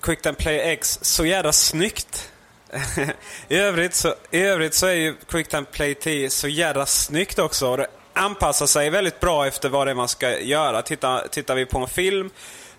Quicktime 0.02 0.36
Player 0.36 0.72
X 0.72 1.00
så 1.02 1.26
jävla 1.26 1.54
snyggt. 1.54 2.32
I, 3.48 3.58
övrigt 3.58 3.94
så, 3.94 4.16
I 4.32 4.42
övrigt 4.42 4.74
så 4.74 4.88
är 4.88 4.94
ju 4.94 5.16
Quicktime 5.28 5.66
Play 5.72 5.96
10 5.96 6.30
så 6.30 6.48
jävla 6.48 6.86
snyggt 6.86 7.40
också. 7.40 7.68
Och 7.68 7.78
det 7.78 7.88
anpassar 8.14 8.66
sig 8.66 8.90
väldigt 8.90 9.20
bra 9.20 9.48
efter 9.48 9.70
vad 9.70 9.88
det 9.88 9.92
är 9.92 9.96
man 9.96 10.08
ska 10.08 10.40
göra. 10.40 10.82
Tittar, 10.82 11.28
tittar 11.28 11.56
vi 11.56 11.66
på 11.66 11.80
en 11.80 11.88
film 11.88 12.30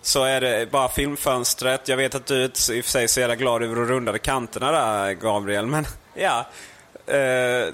så 0.01 0.23
är 0.23 0.41
det 0.41 0.71
bara 0.71 0.89
filmfönstret. 0.89 1.87
Jag 1.87 1.97
vet 1.97 2.15
att 2.15 2.25
du 2.25 2.43
i 2.43 2.47
och 2.47 2.55
för 2.55 2.91
sig 2.91 3.03
är 3.03 3.07
så 3.07 3.19
jävla 3.19 3.35
glad 3.35 3.63
över 3.63 3.75
de 3.75 3.85
rundade 3.85 4.19
kanterna 4.19 4.71
där, 4.71 5.13
Gabriel. 5.13 5.65
Men 5.65 5.85
ja, 6.13 6.45
eh, 7.07 7.65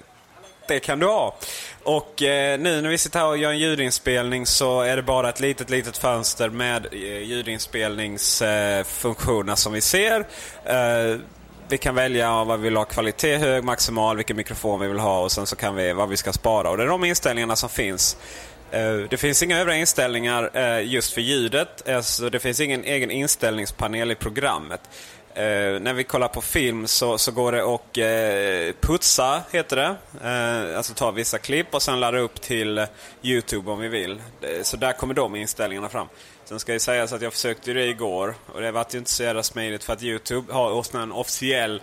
det 0.68 0.80
kan 0.80 1.00
du 1.00 1.06
ha. 1.06 1.36
Och 1.84 2.22
eh, 2.22 2.60
nu 2.60 2.82
när 2.82 2.90
vi 2.90 2.98
sitter 2.98 3.20
här 3.20 3.28
och 3.28 3.38
gör 3.38 3.52
en 3.52 3.60
ljudinspelning 3.60 4.46
så 4.46 4.82
är 4.82 4.96
det 4.96 5.02
bara 5.02 5.30
ett 5.30 5.40
litet, 5.40 5.70
litet 5.70 5.98
fönster 5.98 6.50
med 6.50 6.88
eh, 6.92 7.24
ljudinspelningsfunktioner 7.24 9.56
som 9.56 9.74
vi 9.74 9.82
ser. 9.82 10.26
Eh, 10.66 11.18
vi 11.72 11.78
kan 11.78 11.96
välja 11.96 12.44
vad 12.44 12.60
vi 12.60 12.64
vill 12.64 12.78
ha, 12.78 12.86
kvalitet, 12.86 13.38
hög, 13.38 13.64
maximal, 13.64 14.16
vilken 14.16 14.38
mikrofon 14.38 14.80
vi 14.80 14.88
vill 14.88 15.00
ha 15.00 15.20
och 15.20 15.32
sen 15.32 15.48
så 15.48 15.56
kan 15.56 15.76
vi 15.76 15.94
vad 15.94 16.10
vi 16.10 16.18
ska 16.18 16.34
spara. 16.34 16.70
Och 16.70 16.78
det 16.78 16.84
är 16.84 16.88
de 16.88 17.06
inställningarna 17.06 17.56
som 17.56 17.70
finns. 17.70 18.18
Eh, 18.72 18.96
det 19.10 19.18
finns 19.18 19.44
inga 19.44 19.58
övriga 19.58 19.78
inställningar 19.78 20.50
eh, 20.54 20.88
just 20.88 21.14
för 21.14 21.22
ljudet. 21.22 21.90
Alltså 21.90 22.30
det 22.30 22.40
finns 22.40 22.60
ingen 22.60 22.84
egen 22.84 23.12
inställningspanel 23.12 24.12
i 24.12 24.16
programmet. 24.16 24.82
Eh, 25.34 25.44
när 25.82 25.94
vi 25.94 26.04
kollar 26.04 26.28
på 26.28 26.42
film 26.42 26.88
så, 26.88 27.18
så 27.18 27.32
går 27.32 27.52
det 27.52 27.74
att 27.74 28.82
putsa, 28.82 29.42
heter 29.52 29.76
det. 29.76 30.76
alltså 30.78 30.94
ta 30.94 31.12
vissa 31.12 31.38
klipp 31.38 31.68
och 31.72 31.82
sen 31.82 32.00
ladda 32.00 32.18
upp 32.18 32.42
till 32.42 32.86
Youtube 33.24 33.72
om 33.72 33.80
vi 33.80 33.88
vill. 33.88 34.22
så 34.64 34.78
där 34.78 34.94
kommer 34.94 35.14
de 35.14 35.36
inställningarna 35.36 35.90
fram. 35.90 36.08
Sen 36.50 36.60
ska 36.60 36.74
det 36.74 36.80
sägas 36.80 37.14
att 37.14 37.22
jag 37.22 37.34
försökte 37.34 37.74
det 37.74 37.86
igår 37.86 38.36
och 38.54 38.62
det 38.62 38.72
var 38.72 38.86
ju 38.92 38.98
inte 38.98 39.12
så 39.12 39.24
jävla 39.24 39.44
smidigt 39.44 39.84
för 39.84 39.94
att 39.94 40.04
Youtube 40.04 40.54
har 40.54 40.98
en 40.98 41.12
officiell 41.12 41.82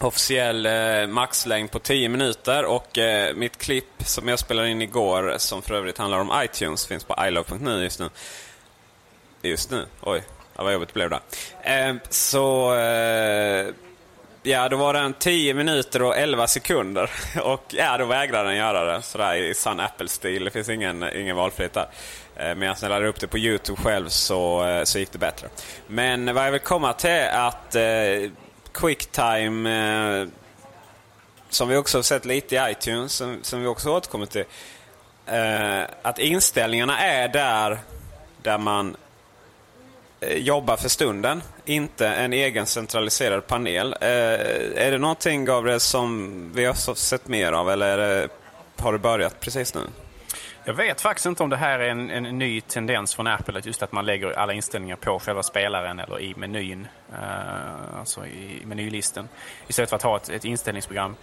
officiell 0.00 0.66
eh, 0.66 1.06
maxlängd 1.06 1.70
på 1.70 1.78
10 1.78 2.08
minuter 2.08 2.64
och 2.64 2.98
eh, 2.98 3.34
mitt 3.34 3.58
klipp 3.58 3.92
som 3.98 4.28
jag 4.28 4.38
spelade 4.38 4.70
in 4.70 4.82
igår 4.82 5.34
som 5.38 5.62
för 5.62 5.74
övrigt 5.74 5.98
handlar 5.98 6.18
om 6.18 6.32
iTunes 6.44 6.86
finns 6.86 7.04
på 7.04 7.16
ilove.nu 7.28 7.82
just 7.82 8.00
nu. 8.00 8.10
Just 9.42 9.70
nu? 9.70 9.86
Oj, 10.00 10.22
ja, 10.56 10.64
vad 10.64 10.72
jobbigt 10.72 10.88
det 10.88 10.94
blev 10.94 11.10
det. 11.10 11.20
Eh, 11.62 11.94
så 12.10 12.74
eh, 12.74 13.66
ja, 14.42 14.68
då 14.68 14.76
var 14.76 14.94
den 14.94 15.14
10 15.14 15.54
minuter 15.54 16.02
och 16.02 16.16
11 16.16 16.46
sekunder 16.46 17.10
och 17.42 17.64
ja, 17.68 17.98
då 17.98 18.04
vägrade 18.04 18.48
den 18.48 18.58
göra 18.58 18.84
det 18.84 19.02
sådär 19.02 19.34
i 19.34 19.54
sann 19.54 19.80
Apple-stil. 19.80 20.44
Det 20.44 20.50
finns 20.50 20.68
ingen, 20.68 21.16
ingen 21.16 21.36
valfrihet 21.36 21.72
där. 21.72 21.86
Eh, 22.36 22.44
medan 22.44 22.58
men 22.58 22.68
jag 22.68 22.88
laddade 22.88 23.08
upp 23.08 23.20
det 23.20 23.26
på 23.26 23.38
Youtube 23.38 23.82
själv 23.82 24.08
så, 24.08 24.66
eh, 24.66 24.84
så 24.84 24.98
gick 24.98 25.12
det 25.12 25.18
bättre. 25.18 25.48
Men 25.86 26.34
vad 26.34 26.46
jag 26.46 26.52
vill 26.52 26.60
komma 26.60 26.92
till 26.92 27.10
är 27.10 27.48
att 27.48 27.74
eh, 27.74 28.30
Quicktime, 28.72 30.20
eh, 30.20 30.28
som 31.48 31.68
vi 31.68 31.76
också 31.76 31.98
har 31.98 32.02
sett 32.02 32.24
lite 32.24 32.54
i 32.54 32.70
iTunes, 32.70 33.12
som, 33.12 33.38
som 33.42 33.60
vi 33.60 33.66
också 33.66 33.90
återkommer 33.90 34.26
till. 34.26 34.44
Eh, 35.26 35.82
att 36.02 36.18
inställningarna 36.18 36.98
är 36.98 37.28
där, 37.28 37.78
där 38.42 38.58
man 38.58 38.96
eh, 40.20 40.38
jobbar 40.38 40.76
för 40.76 40.88
stunden. 40.88 41.42
Inte 41.64 42.08
en 42.08 42.32
egen 42.32 42.66
centraliserad 42.66 43.46
panel. 43.46 43.96
Eh, 44.00 44.08
är 44.86 44.90
det 44.90 44.98
någonting, 44.98 45.44
Gabriel, 45.44 45.80
som 45.80 46.50
vi 46.54 46.64
har 46.64 46.94
sett 46.94 47.28
mer 47.28 47.52
av 47.52 47.70
eller 47.70 47.96
det, 47.98 48.28
har 48.78 48.92
det 48.92 48.98
börjat 48.98 49.40
precis 49.40 49.74
nu? 49.74 49.80
Jag 50.68 50.74
vet 50.74 51.00
faktiskt 51.00 51.26
inte 51.26 51.42
om 51.42 51.50
det 51.50 51.56
här 51.56 51.78
är 51.78 51.88
en, 51.88 52.10
en 52.10 52.38
ny 52.38 52.60
tendens 52.60 53.14
från 53.14 53.26
Apple, 53.26 53.60
just 53.64 53.82
att 53.82 53.92
man 53.92 54.06
lägger 54.06 54.38
alla 54.38 54.52
inställningar 54.52 54.96
på 54.96 55.18
själva 55.18 55.42
spelaren 55.42 55.98
eller 55.98 56.20
i 56.20 56.34
menyn, 56.36 56.88
uh, 57.12 57.98
alltså 57.98 58.26
i 58.26 58.62
menylisten, 58.64 59.28
istället 59.66 59.90
för 59.90 59.96
att 59.96 60.02
ha 60.02 60.16
ett, 60.16 60.28
ett 60.28 60.44
inställningsprogram. 60.44 61.16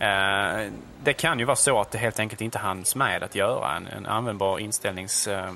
Uh, 0.00 0.72
det 1.02 1.12
kan 1.12 1.38
ju 1.38 1.44
vara 1.44 1.56
så 1.56 1.80
att 1.80 1.90
det 1.90 1.98
helt 1.98 2.18
enkelt 2.18 2.40
inte 2.40 2.58
hanns 2.58 2.96
med 2.96 3.22
att 3.22 3.34
göra 3.34 3.76
en, 3.76 3.86
en 3.86 4.06
användbar 4.06 4.58
inställnings, 4.58 5.28
uh, 5.28 5.52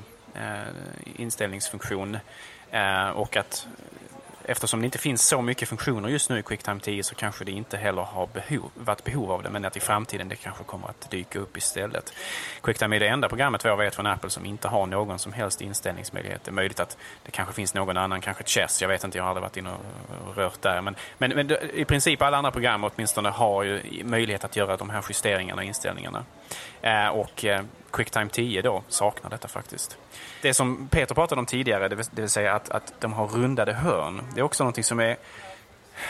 inställningsfunktion 1.17 2.19
och 3.15 3.37
att 3.37 3.67
eftersom 4.45 4.81
det 4.81 4.85
inte 4.85 4.99
finns 4.99 5.29
så 5.29 5.43
mycket 5.43 5.69
funktioner 5.69 6.09
just 6.09 6.31
nu 6.31 6.39
i 6.39 6.43
QuickTime 6.43 6.81
10 6.81 7.03
så 7.03 7.15
kanske 7.15 7.45
det 7.45 7.53
inte 7.53 7.77
heller 7.77 8.03
har 8.03 8.27
behov, 8.27 8.71
varit 8.75 9.05
behov 9.05 9.33
av 9.33 9.43
det 9.43 9.51
men 9.51 9.65
att 9.65 9.77
i 9.77 9.81
framtiden 9.81 10.29
det 10.29 10.37
kanske 10.37 10.65
kommer 10.65 10.89
att 10.89 11.11
dyka 11.11 11.39
upp 11.39 11.57
istället. 11.57 12.13
QuickTime 12.63 12.97
är 12.97 13.01
det 13.01 13.09
enda 13.09 13.29
programmet 13.29 13.65
vad 13.65 13.71
jag 13.71 13.77
vet 13.77 13.95
från 13.95 14.07
Apple 14.07 14.31
som 14.31 14.47
inte 14.47 14.69
har 14.69 14.87
någon 14.87 15.19
som 15.19 15.33
helst 15.33 15.61
inställningsmöjlighet. 15.61 16.45
Det 16.45 16.51
är 16.51 16.53
möjligt 16.53 16.81
att 16.81 16.97
det 17.25 17.31
kanske 17.31 17.55
finns 17.55 17.75
någon 17.75 17.97
annan, 17.97 18.21
kanske 18.21 18.45
Chess, 18.45 18.83
jag 18.83 18.89
vet 18.89 19.05
inte, 19.05 19.19
jag 19.19 19.25
har 19.25 19.29
aldrig 19.29 19.43
varit 19.43 19.57
inne 19.57 19.71
och 20.27 20.37
rört 20.37 20.63
där. 20.63 20.81
Men, 20.83 20.97
men, 21.19 21.31
men 21.31 21.51
i 21.75 21.85
princip 21.85 22.23
alla 22.23 22.37
andra 22.37 22.51
program 22.51 22.85
åtminstone 22.85 23.29
har 23.29 23.63
ju 23.63 24.05
möjlighet 24.05 24.45
att 24.45 24.57
göra 24.57 24.77
de 24.77 24.91
här 24.91 25.05
justeringarna 25.09 25.63
och 25.63 25.67
inställningarna. 25.67 26.25
Eh, 26.83 27.09
och 27.09 27.45
eh, 27.45 27.63
QuickTime 27.91 28.29
10 28.29 28.63
då 28.63 28.83
saknar 28.89 29.31
detta 29.31 29.49
faktiskt. 29.49 29.99
Det 30.43 30.55
som 30.55 30.89
Peter 30.89 31.15
pratade 31.15 31.39
om 31.39 31.47
tidigare, 31.47 31.89
det 31.89 32.09
vill, 32.13 32.29
säga 32.29 32.55
att, 32.55 32.71
att 32.71 32.93
de 33.01 33.13
har 33.13 33.27
rundade 33.27 33.73
hörn. 33.73 34.23
Det 34.35 34.41
är 34.41 34.45
också 34.45 34.65
någonting 34.65 34.85
som 34.85 35.01
är 35.01 35.17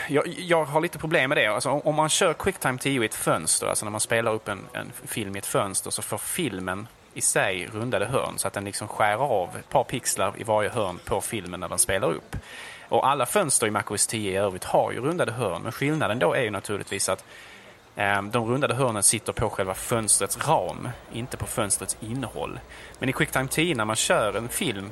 jag, 0.07 0.27
jag, 0.27 0.65
har 0.65 0.81
lite 0.81 0.97
problem 0.97 1.29
med 1.29 1.37
det. 1.37 1.47
Alltså, 1.47 1.69
om 1.69 1.95
man 1.95 2.09
kör 2.09 2.33
QuickTime 2.33 2.77
10 2.77 3.01
i 3.01 3.05
ett 3.05 3.15
fönster, 3.15 3.67
alltså 3.67 3.85
när 3.85 3.91
man 3.91 4.01
spelar 4.01 4.33
upp 4.33 4.47
en, 4.47 4.59
en, 4.73 4.91
film 5.03 5.35
i 5.35 5.39
ett 5.39 5.45
fönster, 5.45 5.91
så 5.91 6.01
får 6.01 6.17
filmen 6.17 6.87
i 7.13 7.21
sig 7.21 7.67
rundade 7.73 8.05
hörn 8.05 8.33
så 8.37 8.47
att 8.47 8.53
den 8.53 8.65
liksom 8.65 8.87
skär 8.87 9.15
av 9.15 9.57
ett 9.59 9.69
par 9.69 9.83
pixlar 9.83 10.33
i 10.37 10.43
varje 10.43 10.69
hörn 10.69 10.99
på 11.05 11.21
filmen 11.21 11.59
när 11.59 11.69
den 11.69 11.79
spelar 11.79 12.11
upp. 12.11 12.35
Och 12.89 13.07
alla 13.07 13.25
fönster 13.25 13.67
i 13.67 13.71
MacOS 13.71 14.07
10 14.07 14.31
i 14.31 14.35
övrigt 14.35 14.63
har 14.63 14.91
ju 14.91 15.01
rundade 15.01 15.31
hörn, 15.31 15.61
men 15.61 15.71
skillnaden 15.71 16.19
då 16.19 16.33
är 16.33 16.41
ju 16.41 16.51
naturligtvis 16.51 17.09
att 17.09 17.23
Ehm, 17.95 18.31
de 18.31 18.45
rundade 18.45 18.73
hörnen 18.73 19.03
sitter 19.03 19.33
på 19.33 19.49
själva 19.49 19.73
fönstrets 19.73 20.47
ram, 20.47 20.89
inte 21.13 21.37
på 21.37 21.45
fönstrets 21.45 21.97
innehåll. 21.99 22.59
Men 22.99 23.09
i 23.09 23.13
QuickTime 23.13 23.47
10 23.47 23.75
när 23.75 23.85
man 23.85 23.95
kör 23.95 24.37
en 24.37 24.49
film 24.49 24.91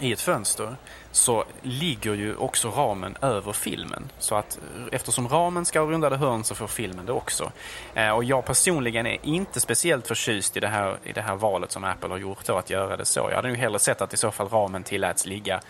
i 0.00 0.12
ett 0.12 0.20
fönster 0.20 0.76
så 1.12 1.44
ligger 1.62 2.14
ju 2.14 2.36
också 2.36 2.70
ramen 2.70 3.16
över 3.20 3.52
filmen. 3.52 4.08
Så 4.18 4.34
att 4.34 4.58
eftersom 4.92 5.28
ramen 5.28 5.64
ska 5.64 5.80
ha 5.80 5.86
rundade 5.86 6.16
hörn 6.16 6.44
så 6.44 6.54
får 6.54 6.66
filmen 6.66 7.06
det 7.06 7.12
också. 7.12 7.52
Ehm, 7.94 8.14
och 8.14 8.24
jag 8.24 8.44
personligen 8.44 9.06
är 9.06 9.18
inte 9.22 9.60
speciellt 9.60 10.06
förtjust 10.06 10.56
i 10.56 10.60
det 10.60 10.68
här, 10.68 10.98
i 11.04 11.12
det 11.12 11.22
här 11.22 11.36
valet 11.36 11.72
som 11.72 11.84
Apple 11.84 12.08
har 12.08 12.18
gjort 12.18 12.46
då, 12.46 12.56
att 12.56 12.70
göra 12.70 12.96
det 12.96 13.04
så. 13.04 13.26
Jag 13.30 13.36
hade 13.36 13.48
ju 13.48 13.54
hellre 13.54 13.78
sett 13.78 14.00
att 14.00 14.14
i 14.14 14.16
så 14.16 14.30
fall 14.30 14.48
ramen 14.48 14.82
tilläts 14.82 15.26
ligga 15.26 15.60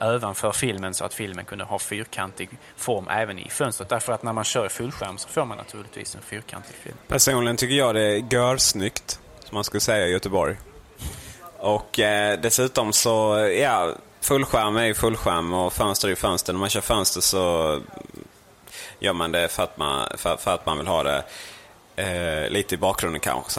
ovanför 0.00 0.52
filmen 0.52 0.94
så 0.94 1.04
att 1.04 1.14
filmen 1.14 1.44
kunde 1.44 1.64
ha 1.64 1.78
fyrkantig 1.78 2.48
form 2.76 3.08
även 3.08 3.38
i 3.38 3.48
fönstret. 3.48 3.88
Därför 3.88 4.12
att 4.12 4.22
när 4.22 4.32
man 4.32 4.44
kör 4.44 4.68
fullskärm 4.68 5.18
så 5.18 5.28
får 5.28 5.44
man 5.44 5.56
naturligtvis 5.56 6.14
en 6.14 6.22
fyrkantig 6.22 6.74
film. 6.74 6.96
Personligen 7.08 7.56
tycker 7.56 7.74
jag 7.74 7.94
det 7.94 8.02
är 8.02 8.34
görsnyggt, 8.34 9.20
som 9.44 9.54
man 9.54 9.64
skulle 9.64 9.80
säga 9.80 10.06
i 10.06 10.10
Göteborg. 10.10 10.56
Och 11.58 12.00
eh, 12.00 12.40
dessutom 12.40 12.92
så, 12.92 13.38
ja, 13.58 13.94
fullskärm 14.20 14.76
är 14.76 14.84
ju 14.84 14.94
fullskärm 14.94 15.52
och 15.52 15.72
fönster 15.72 16.08
är 16.08 16.10
ju 16.10 16.16
fönster. 16.16 16.52
När 16.52 16.60
man 16.60 16.68
kör 16.68 16.80
fönster 16.80 17.20
så 17.20 17.80
gör 18.98 19.12
man 19.12 19.32
det 19.32 19.48
för 19.48 19.62
att 19.62 19.76
man, 19.76 20.08
för, 20.16 20.36
för 20.36 20.54
att 20.54 20.66
man 20.66 20.78
vill 20.78 20.86
ha 20.86 21.02
det 21.02 21.24
eh, 21.96 22.48
lite 22.50 22.74
i 22.74 22.78
bakgrunden 22.78 23.20
kanske, 23.20 23.50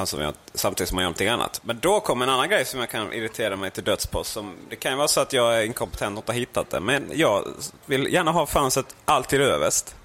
samtidigt 0.53 0.89
som 0.89 0.95
man 0.95 1.01
gör 1.01 1.09
någonting 1.09 1.27
annat. 1.27 1.61
Men 1.63 1.79
då 1.79 1.99
kommer 1.99 2.25
en 2.25 2.33
annan 2.33 2.49
grej 2.49 2.65
som 2.65 2.79
jag 2.79 2.89
kan 2.89 3.13
irritera 3.13 3.55
mig 3.55 3.71
till 3.71 3.83
döds 3.83 4.07
på. 4.07 4.23
Som, 4.23 4.55
det 4.69 4.75
kan 4.75 4.91
ju 4.91 4.97
vara 4.97 5.07
så 5.07 5.21
att 5.21 5.33
jag 5.33 5.57
är 5.57 5.65
inkompetent 5.65 6.17
och 6.17 6.21
inte 6.21 6.31
har 6.31 6.39
hittat 6.39 6.69
det. 6.69 6.79
Men 6.79 7.11
jag 7.13 7.47
vill 7.85 8.13
gärna 8.13 8.31
ha 8.31 8.45
fönstret 8.45 8.95
alltid 9.05 9.41
överst. 9.41 9.95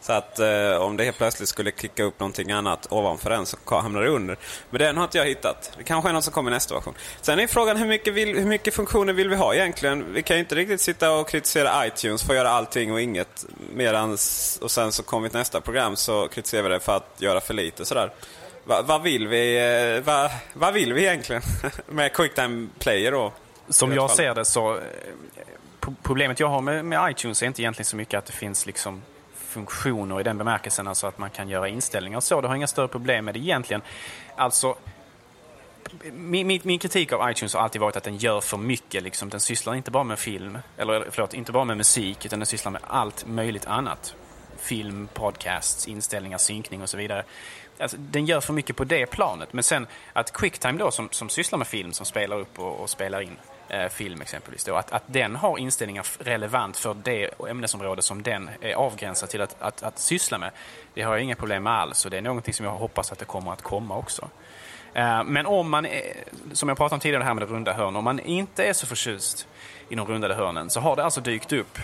Så 0.00 0.12
att 0.12 0.38
eh, 0.38 0.76
om 0.76 0.96
det 0.96 1.04
helt 1.04 1.16
plötsligt 1.16 1.48
skulle 1.48 1.70
klicka 1.70 2.04
upp 2.04 2.20
någonting 2.20 2.52
annat 2.52 2.86
ovanför 2.90 3.30
den 3.30 3.46
så 3.46 3.56
hamnar 3.66 4.02
det 4.02 4.08
under. 4.08 4.36
Men 4.70 4.78
den 4.78 4.96
har 4.96 5.04
inte 5.04 5.18
jag 5.18 5.24
hittat. 5.24 5.72
Det 5.78 5.84
kanske 5.84 6.10
är 6.10 6.12
något 6.12 6.24
som 6.24 6.32
kommer 6.32 6.50
i 6.50 6.54
nästa 6.54 6.74
version. 6.74 6.94
Sen 7.20 7.38
är 7.38 7.46
frågan 7.46 7.76
hur 7.76 7.86
mycket, 7.86 8.14
vill, 8.14 8.38
hur 8.38 8.46
mycket 8.46 8.74
funktioner 8.74 9.12
vill 9.12 9.28
vi 9.28 9.36
ha 9.36 9.54
egentligen? 9.54 10.12
Vi 10.12 10.22
kan 10.22 10.36
ju 10.36 10.40
inte 10.40 10.54
riktigt 10.54 10.80
sitta 10.80 11.12
och 11.12 11.28
kritisera 11.28 11.86
iTunes 11.86 12.22
för 12.22 12.32
att 12.32 12.36
göra 12.36 12.50
allting 12.50 12.92
och 12.92 13.00
inget. 13.00 13.46
Medans, 13.72 14.58
och 14.62 14.70
sen 14.70 14.92
så 14.92 15.02
kommer 15.02 15.22
vi 15.22 15.30
till 15.30 15.38
nästa 15.38 15.60
program 15.60 15.96
så 15.96 16.28
kritiserar 16.28 16.62
vi 16.62 16.68
det 16.68 16.80
för 16.80 16.96
att 16.96 17.14
göra 17.18 17.40
för 17.40 17.54
lite 17.54 17.84
sådär. 17.84 18.12
Va, 18.64 18.82
vad 18.82 19.02
vill 19.02 19.28
vi 19.28 19.56
eh, 19.96 20.04
va, 20.04 20.30
vad 20.52 20.74
vill 20.74 20.92
vi 20.92 21.02
egentligen 21.02 21.42
med 21.86 22.12
QuickTime 22.12 22.68
Player 22.78 23.12
då? 23.12 23.32
Som 23.68 23.92
jag 23.92 24.10
ser 24.10 24.34
det 24.34 24.44
så 24.44 24.74
eh, 24.74 24.80
Problemet 26.02 26.40
jag 26.40 26.48
har 26.48 26.60
med, 26.60 26.84
med 26.84 27.10
iTunes 27.10 27.42
är 27.42 27.46
inte 27.46 27.62
egentligen 27.62 27.86
så 27.86 27.96
mycket 27.96 28.18
att 28.18 28.26
det 28.26 28.32
finns 28.32 28.66
liksom 28.66 29.02
funktioner 29.56 30.20
i 30.20 30.22
den 30.22 30.38
bemärkelsen, 30.38 30.88
alltså 30.88 31.06
att 31.06 31.18
man 31.18 31.30
kan 31.30 31.48
göra 31.48 31.68
inställningar 31.68 32.16
och 32.16 32.24
så. 32.24 32.40
Det 32.40 32.48
har 32.48 32.54
inga 32.54 32.66
större 32.66 32.88
problem 32.88 33.24
med 33.24 33.34
det 33.34 33.40
egentligen. 33.40 33.82
Alltså, 34.36 34.76
min, 36.12 36.46
min, 36.46 36.60
min, 36.64 36.78
kritik 36.78 37.12
av 37.12 37.30
iTunes 37.30 37.54
har 37.54 37.60
alltid 37.60 37.80
varit 37.80 37.96
att 37.96 38.04
den 38.04 38.16
gör 38.16 38.40
för 38.40 38.56
mycket. 38.56 39.02
Liksom. 39.02 39.28
Den 39.28 39.40
sysslar 39.40 39.74
inte 39.74 39.90
bara 39.90 40.04
med 40.04 40.18
film, 40.18 40.58
eller 40.76 41.06
förlåt, 41.10 41.34
inte 41.34 41.52
bara 41.52 41.64
med 41.64 41.76
musik, 41.76 42.26
utan 42.26 42.38
den 42.38 42.46
sysslar 42.46 42.72
med 42.72 42.82
allt 42.86 43.26
möjligt 43.26 43.66
annat. 43.66 44.14
Film, 44.58 45.08
podcasts, 45.14 45.88
inställningar, 45.88 46.38
synkning 46.38 46.82
och 46.82 46.88
så 46.88 46.96
vidare. 46.96 47.24
Alltså, 47.78 47.96
den 47.96 48.26
gör 48.26 48.40
för 48.40 48.52
mycket 48.52 48.76
på 48.76 48.84
det 48.84 49.06
planet. 49.06 49.52
Men 49.52 49.64
sen 49.64 49.86
att 50.12 50.32
Quicktime 50.32 50.78
då, 50.78 50.90
som, 50.90 51.08
som 51.10 51.28
sysslar 51.28 51.58
med 51.58 51.66
film, 51.66 51.92
som 51.92 52.06
spelar 52.06 52.36
upp 52.36 52.58
och, 52.58 52.80
och 52.80 52.90
spelar 52.90 53.20
in, 53.20 53.28
eh, 53.28 53.55
Eh, 53.68 53.88
film 53.88 54.20
exempelvis. 54.20 54.64
Då, 54.64 54.74
att, 54.74 54.92
att 54.92 55.02
den 55.06 55.36
har 55.36 55.58
inställningar 55.58 56.06
relevant 56.18 56.76
för 56.76 56.94
det 56.94 57.30
ämnesområde 57.48 58.02
som 58.02 58.22
den 58.22 58.50
är 58.60 58.74
avgränsad 58.74 59.28
till 59.28 59.40
att, 59.40 59.56
att, 59.58 59.82
att 59.82 59.98
syssla 59.98 60.38
med. 60.38 60.50
Det 60.94 61.02
har 61.02 61.12
jag 61.12 61.22
inga 61.22 61.36
problem 61.36 61.62
med 61.62 61.72
alls 61.72 62.04
och 62.04 62.10
det 62.10 62.16
är 62.16 62.22
någonting 62.22 62.54
som 62.54 62.66
jag 62.66 62.72
hoppas 62.72 63.12
att 63.12 63.18
det 63.18 63.24
kommer 63.24 63.52
att 63.52 63.62
komma 63.62 63.96
också. 63.96 64.30
Eh, 64.94 65.24
men 65.24 65.46
om 65.46 65.70
man, 65.70 65.86
är, 65.86 66.02
som 66.52 66.68
jag 66.68 66.78
pratade 66.78 66.94
om 66.94 67.00
tidigare, 67.00 67.22
det 67.22 67.26
här 67.26 67.34
med 67.34 67.42
det 67.42 67.54
runda 67.54 67.72
hörn, 67.72 67.96
om 67.96 68.04
man 68.04 68.20
inte 68.20 68.64
är 68.64 68.72
så 68.72 68.86
förtjust 68.86 69.48
i 69.88 69.94
de 69.94 70.06
rundade 70.06 70.34
hörnen 70.34 70.70
så 70.70 70.80
har 70.80 70.96
det 70.96 71.04
alltså 71.04 71.20
dykt 71.20 71.52
upp 71.52 71.78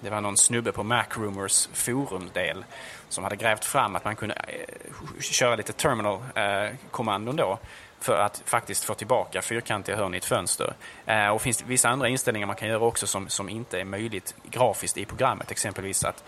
det 0.00 0.10
var 0.10 0.20
någon 0.20 0.36
snubbe 0.36 0.72
på 0.72 0.82
Macrumors 0.82 1.68
forumdel 1.72 2.64
som 3.08 3.24
hade 3.24 3.36
grävt 3.36 3.64
fram 3.64 3.96
att 3.96 4.04
man 4.04 4.16
kunde 4.16 4.34
eh, 4.34 5.20
köra 5.20 5.56
lite 5.56 5.72
terminal-kommandon 5.72 7.36
då 7.36 7.58
för 8.00 8.18
att 8.18 8.42
faktiskt 8.44 8.84
få 8.84 8.94
tillbaka 8.94 9.42
fyrkantiga 9.42 9.96
hörn 9.96 10.14
i 10.14 10.16
ett 10.16 10.24
fönster. 10.24 10.74
Eh, 11.06 11.28
och 11.28 11.42
finns 11.42 11.62
vissa 11.62 11.88
andra 11.88 12.08
inställningar 12.08 12.46
man 12.46 12.56
kan 12.56 12.68
göra 12.68 12.84
också 12.84 13.06
som, 13.06 13.28
som 13.28 13.48
inte 13.48 13.80
är 13.80 13.84
möjligt 13.84 14.34
grafiskt 14.50 14.98
i 14.98 15.04
programmet. 15.04 15.50
Exempelvis 15.50 16.04
att, 16.04 16.24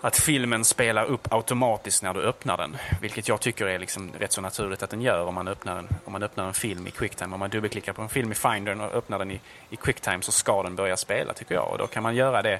att 0.00 0.18
filmen 0.18 0.64
spelar 0.64 1.04
upp 1.04 1.32
automatiskt 1.32 2.02
när 2.02 2.14
du 2.14 2.22
öppnar 2.22 2.56
den. 2.56 2.76
Vilket 3.00 3.28
jag 3.28 3.40
tycker 3.40 3.66
är 3.66 3.78
liksom 3.78 4.12
rätt 4.18 4.32
så 4.32 4.40
naturligt 4.40 4.82
att 4.82 4.90
den 4.90 5.02
gör 5.02 5.26
om 5.26 5.34
man 5.34 5.48
öppnar 5.48 5.78
en, 5.78 5.88
om 6.04 6.12
man 6.12 6.22
öppnar 6.22 6.46
en 6.46 6.54
film 6.54 6.86
i 6.86 6.90
Quicktime. 6.90 7.34
Om 7.34 7.40
man 7.40 7.50
dubbelklickar 7.50 7.92
på 7.92 8.02
en 8.02 8.08
film 8.08 8.32
i 8.32 8.34
Findern 8.34 8.80
och 8.80 8.94
öppnar 8.94 9.18
den 9.18 9.30
i, 9.30 9.40
i 9.70 9.76
Quicktime 9.76 10.22
så 10.22 10.32
ska 10.32 10.62
den 10.62 10.76
börja 10.76 10.96
spela 10.96 11.32
tycker 11.32 11.54
jag. 11.54 11.68
Och 11.68 11.78
då 11.78 11.86
kan 11.86 12.02
man 12.02 12.14
göra 12.14 12.42
det, 12.42 12.58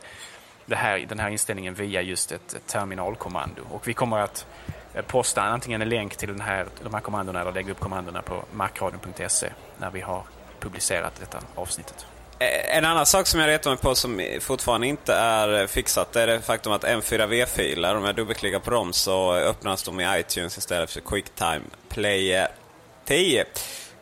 det 0.67 0.77
här, 0.77 0.99
den 0.99 1.19
här 1.19 1.31
inställningen 1.31 1.75
via 1.75 2.03
just 2.03 2.33
ett, 2.33 2.55
ett 2.55 2.67
terminalkommando. 2.67 3.63
Och 3.71 3.89
vi 3.89 3.95
kommer 3.95 4.19
att 4.19 4.47
Eh, 4.95 5.03
posta 5.03 5.43
antingen 5.43 5.83
en 5.83 5.89
länk 5.89 6.17
till 6.17 6.29
den 6.29 6.41
här, 6.41 6.67
de 6.83 6.95
här 6.95 7.01
kommandona 7.01 7.41
eller 7.41 7.53
lägga 7.53 7.73
upp 7.73 7.81
kommandona 7.81 8.23
på 8.23 8.45
macradion.se 8.53 9.51
när 9.79 9.91
vi 9.91 10.01
har 10.01 10.23
publicerat 10.61 11.13
detta 11.21 11.39
avsnittet. 11.55 12.07
Eh, 12.39 12.77
en 12.77 12.85
annan 12.85 13.07
sak 13.07 13.27
som 13.27 13.41
jag 13.41 13.49
retar 13.49 13.71
mig 13.71 13.79
på 13.79 13.95
som 13.95 14.23
fortfarande 14.41 14.87
inte 14.87 15.15
är 15.15 15.67
fixat 15.67 16.17
är 16.17 16.27
det 16.27 16.41
faktum 16.41 16.73
att 16.73 16.85
M4V-filer, 16.85 17.97
om 17.97 18.05
jag 18.05 18.15
dubbelklickar 18.15 18.59
på 18.59 18.71
dem 18.71 18.93
så 18.93 19.35
öppnas 19.35 19.83
de 19.83 20.01
i 20.01 20.21
iTunes 20.21 20.59
istället 20.59 20.91
för 20.91 21.01
Quicktime 21.01 21.63
Player 21.89 22.49
10. 23.05 23.45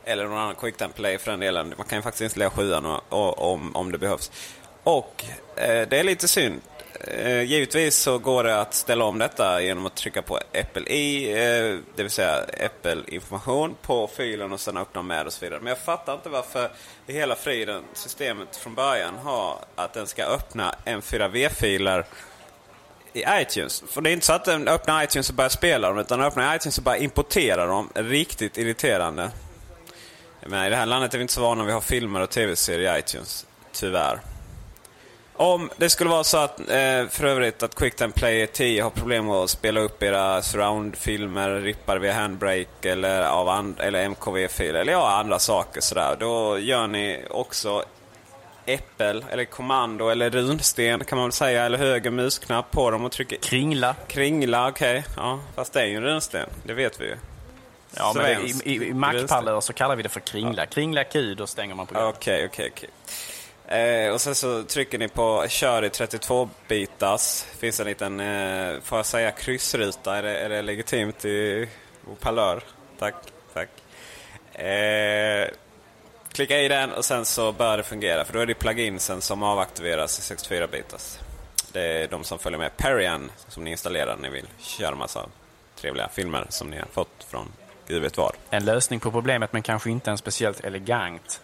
Eller 0.05 0.25
någon 0.25 0.39
annan 0.39 0.55
Quicktime 0.55 0.93
Player 0.93 1.19
för 1.19 1.31
den 1.31 1.41
delen. 1.41 1.75
Man 1.77 1.87
kan 1.87 1.99
ju 1.99 2.03
faktiskt 2.03 2.23
installera 2.23 2.51
7 2.51 2.75
om, 3.09 3.77
om 3.77 3.93
det 3.93 3.99
behövs. 3.99 4.31
Och 4.83 5.25
eh, 5.57 5.89
det 5.89 5.99
är 5.99 6.05
lite 6.05 6.29
synd 6.29 6.61
eh, 7.07 7.43
givetvis 7.43 7.97
så 7.97 8.19
går 8.19 8.45
det 8.45 8.61
att 8.61 8.75
ställa 8.75 9.05
om 9.05 9.19
detta 9.19 9.63
genom 9.63 9.87
att 9.87 9.95
trycka 9.95 10.23
på 10.23 10.37
Apple 10.37 10.83
i, 10.83 11.31
eh, 11.31 11.79
det 11.97 12.03
vill 12.03 12.11
säga 12.11 12.37
Apple 12.67 13.03
information 13.07 13.77
på 13.83 14.07
filen 14.17 14.53
och 14.53 14.61
sen 14.61 14.77
öppna 14.77 15.03
med 15.03 15.27
och 15.27 15.33
så 15.33 15.45
vidare. 15.45 15.61
Men 15.61 15.69
jag 15.69 15.79
fattar 15.79 16.15
inte 16.15 16.29
varför 16.29 16.71
i 17.07 17.13
hela 17.13 17.37
friden 17.37 17.83
systemet 17.93 18.57
från 18.57 18.75
början 18.75 19.15
har 19.19 19.59
att 19.75 19.93
den 19.93 20.07
ska 20.07 20.25
öppna 20.25 20.75
M4V-filer 20.85 22.05
i 23.13 23.25
iTunes. 23.29 23.85
För 23.89 24.01
det 24.01 24.11
är 24.11 24.13
inte 24.13 24.27
så 24.27 24.33
att 24.33 24.45
den 24.45 24.69
öppnar 24.69 25.05
iTunes 25.05 25.29
och 25.29 25.35
börjar 25.35 25.49
spela 25.49 25.89
dem, 25.89 25.99
utan 25.99 26.19
den 26.19 26.29
öppnar 26.29 26.57
iTunes 26.57 26.79
och 26.79 26.85
börjar 26.85 27.03
importera 27.03 27.67
dem. 27.67 27.89
Riktigt 27.95 28.59
irriterande. 28.59 29.31
Men 30.47 30.67
I 30.67 30.71
det 30.71 30.77
här 30.77 30.87
landet 30.87 31.15
är 31.15 31.19
vi 31.19 31.23
inte 31.23 31.35
så 31.35 31.41
vana 31.41 31.65
vid 31.65 31.75
att 31.75 31.83
ha 31.83 31.89
filmer 31.89 32.21
och 32.21 32.31
tv-serier 32.31 32.97
i 32.97 32.99
iTunes. 32.99 33.47
Tyvärr. 33.73 34.21
Om 35.41 35.71
det 35.77 35.91
skulle 35.91 36.11
vara 36.11 36.25
så 36.25 36.37
att, 36.39 36.61
eh, 36.61 37.07
för 37.11 37.25
övrigt, 37.25 37.63
att 37.63 37.75
Quicktime 37.75 38.13
Player 38.13 38.47
10 38.47 38.83
har 38.83 38.91
problem 38.91 39.27
med 39.27 39.35
att 39.35 39.51
spela 39.51 39.81
upp 39.81 40.03
era 40.03 40.43
surround-filmer, 40.43 41.51
rippar 41.51 41.97
via 41.99 42.13
handbrake 42.13 42.91
eller, 42.93 43.23
av 43.23 43.49
and- 43.49 43.81
eller 43.81 44.05
MKV-filer, 44.09 44.81
eller 44.81 44.93
ja, 44.93 45.11
andra 45.11 45.39
saker 45.39 45.81
sådär. 45.81 46.17
Då 46.21 46.59
gör 46.59 46.87
ni 46.87 47.25
också 47.31 47.85
äppel, 48.67 49.25
eller 49.31 49.45
kommando, 49.45 50.09
eller 50.09 50.31
runsten 50.31 51.05
kan 51.05 51.19
man 51.19 51.27
väl 51.27 51.33
säga, 51.33 51.65
eller 51.65 51.79
höger 51.79 52.11
musknapp 52.11 52.71
på 52.71 52.91
dem 52.91 53.05
och 53.05 53.13
trycker... 53.13 53.37
Kringla. 53.37 53.95
Kringla, 54.09 54.69
okej. 54.69 55.05
Ja, 55.17 55.41
fast 55.55 55.73
det 55.73 55.81
är 55.81 55.87
ju 55.87 55.97
en 55.97 56.03
runsten, 56.03 56.49
det 56.65 56.75
vet 56.75 57.01
vi 57.01 57.05
ju. 57.05 57.17
Ja, 57.97 58.13
men 58.17 58.25
Svensk 58.37 58.67
i, 58.67 58.71
i, 58.71 58.89
i 58.89 58.95
Mac-pallar 58.95 59.61
så 59.61 59.73
kallar 59.73 59.97
vi 59.97 60.03
det 60.03 60.09
för 60.09 60.21
kringla. 60.21 60.67
Kringla 60.67 61.05
Q, 61.05 61.35
då 61.35 61.47
stänger 61.47 61.75
man 61.75 61.87
programmet. 61.87 62.15
Okej, 62.17 62.47
okej, 62.47 62.73
okej. 62.77 62.91
Eh, 63.71 64.13
och 64.13 64.21
sen 64.21 64.35
så 64.35 64.63
trycker 64.63 64.99
ni 64.99 65.09
på 65.09 65.47
kör 65.49 65.85
i 65.85 65.89
32-bitars. 65.89 67.45
finns 67.59 67.81
en 67.81 67.87
liten, 67.87 68.21
eh, 68.21 68.81
får 68.81 68.99
jag 68.99 69.07
säga 69.07 69.31
kryssruta? 69.31 70.17
Är 70.17 70.23
det, 70.23 70.39
är 70.39 70.49
det 70.49 70.63
legitimt 70.63 71.25
i 71.25 71.69
palör? 72.21 72.63
Tack, 72.99 73.15
tack. 73.55 73.69
Eh, 74.65 75.49
klicka 76.33 76.59
i 76.61 76.69
den 76.69 76.93
och 76.93 77.05
sen 77.05 77.25
så 77.25 77.53
börjar 77.53 77.77
det 77.77 77.83
fungera. 77.83 78.25
För 78.25 78.33
då 78.33 78.41
är 78.41 78.47
det 78.47 78.55
pluginsen 78.55 79.21
som 79.21 79.43
avaktiveras 79.43 80.31
i 80.31 80.35
64-bitars. 80.35 81.19
Det 81.73 81.83
är 81.83 82.09
de 82.09 82.25
som 82.25 82.39
följer 82.39 82.59
med 82.59 82.77
Perian 82.77 83.31
som 83.49 83.65
ni 83.65 83.71
installerar 83.71 84.17
när 84.17 84.23
ni 84.23 84.35
vill 84.35 84.49
köra 84.59 84.95
massa 84.95 85.27
trevliga 85.77 86.09
filmer 86.09 86.47
som 86.49 86.71
ni 86.71 86.79
har 86.79 86.87
fått 86.93 87.27
från 87.29 87.53
Gud 87.87 88.03
vet 88.03 88.17
var. 88.17 88.33
En 88.51 88.65
lösning 88.65 89.01
på 89.01 89.11
problemet, 89.11 89.53
men 89.53 89.63
kanske 89.63 89.91
inte 89.91 90.11
en 90.11 90.19
speciellt 90.19 90.61
elegant 90.61 91.41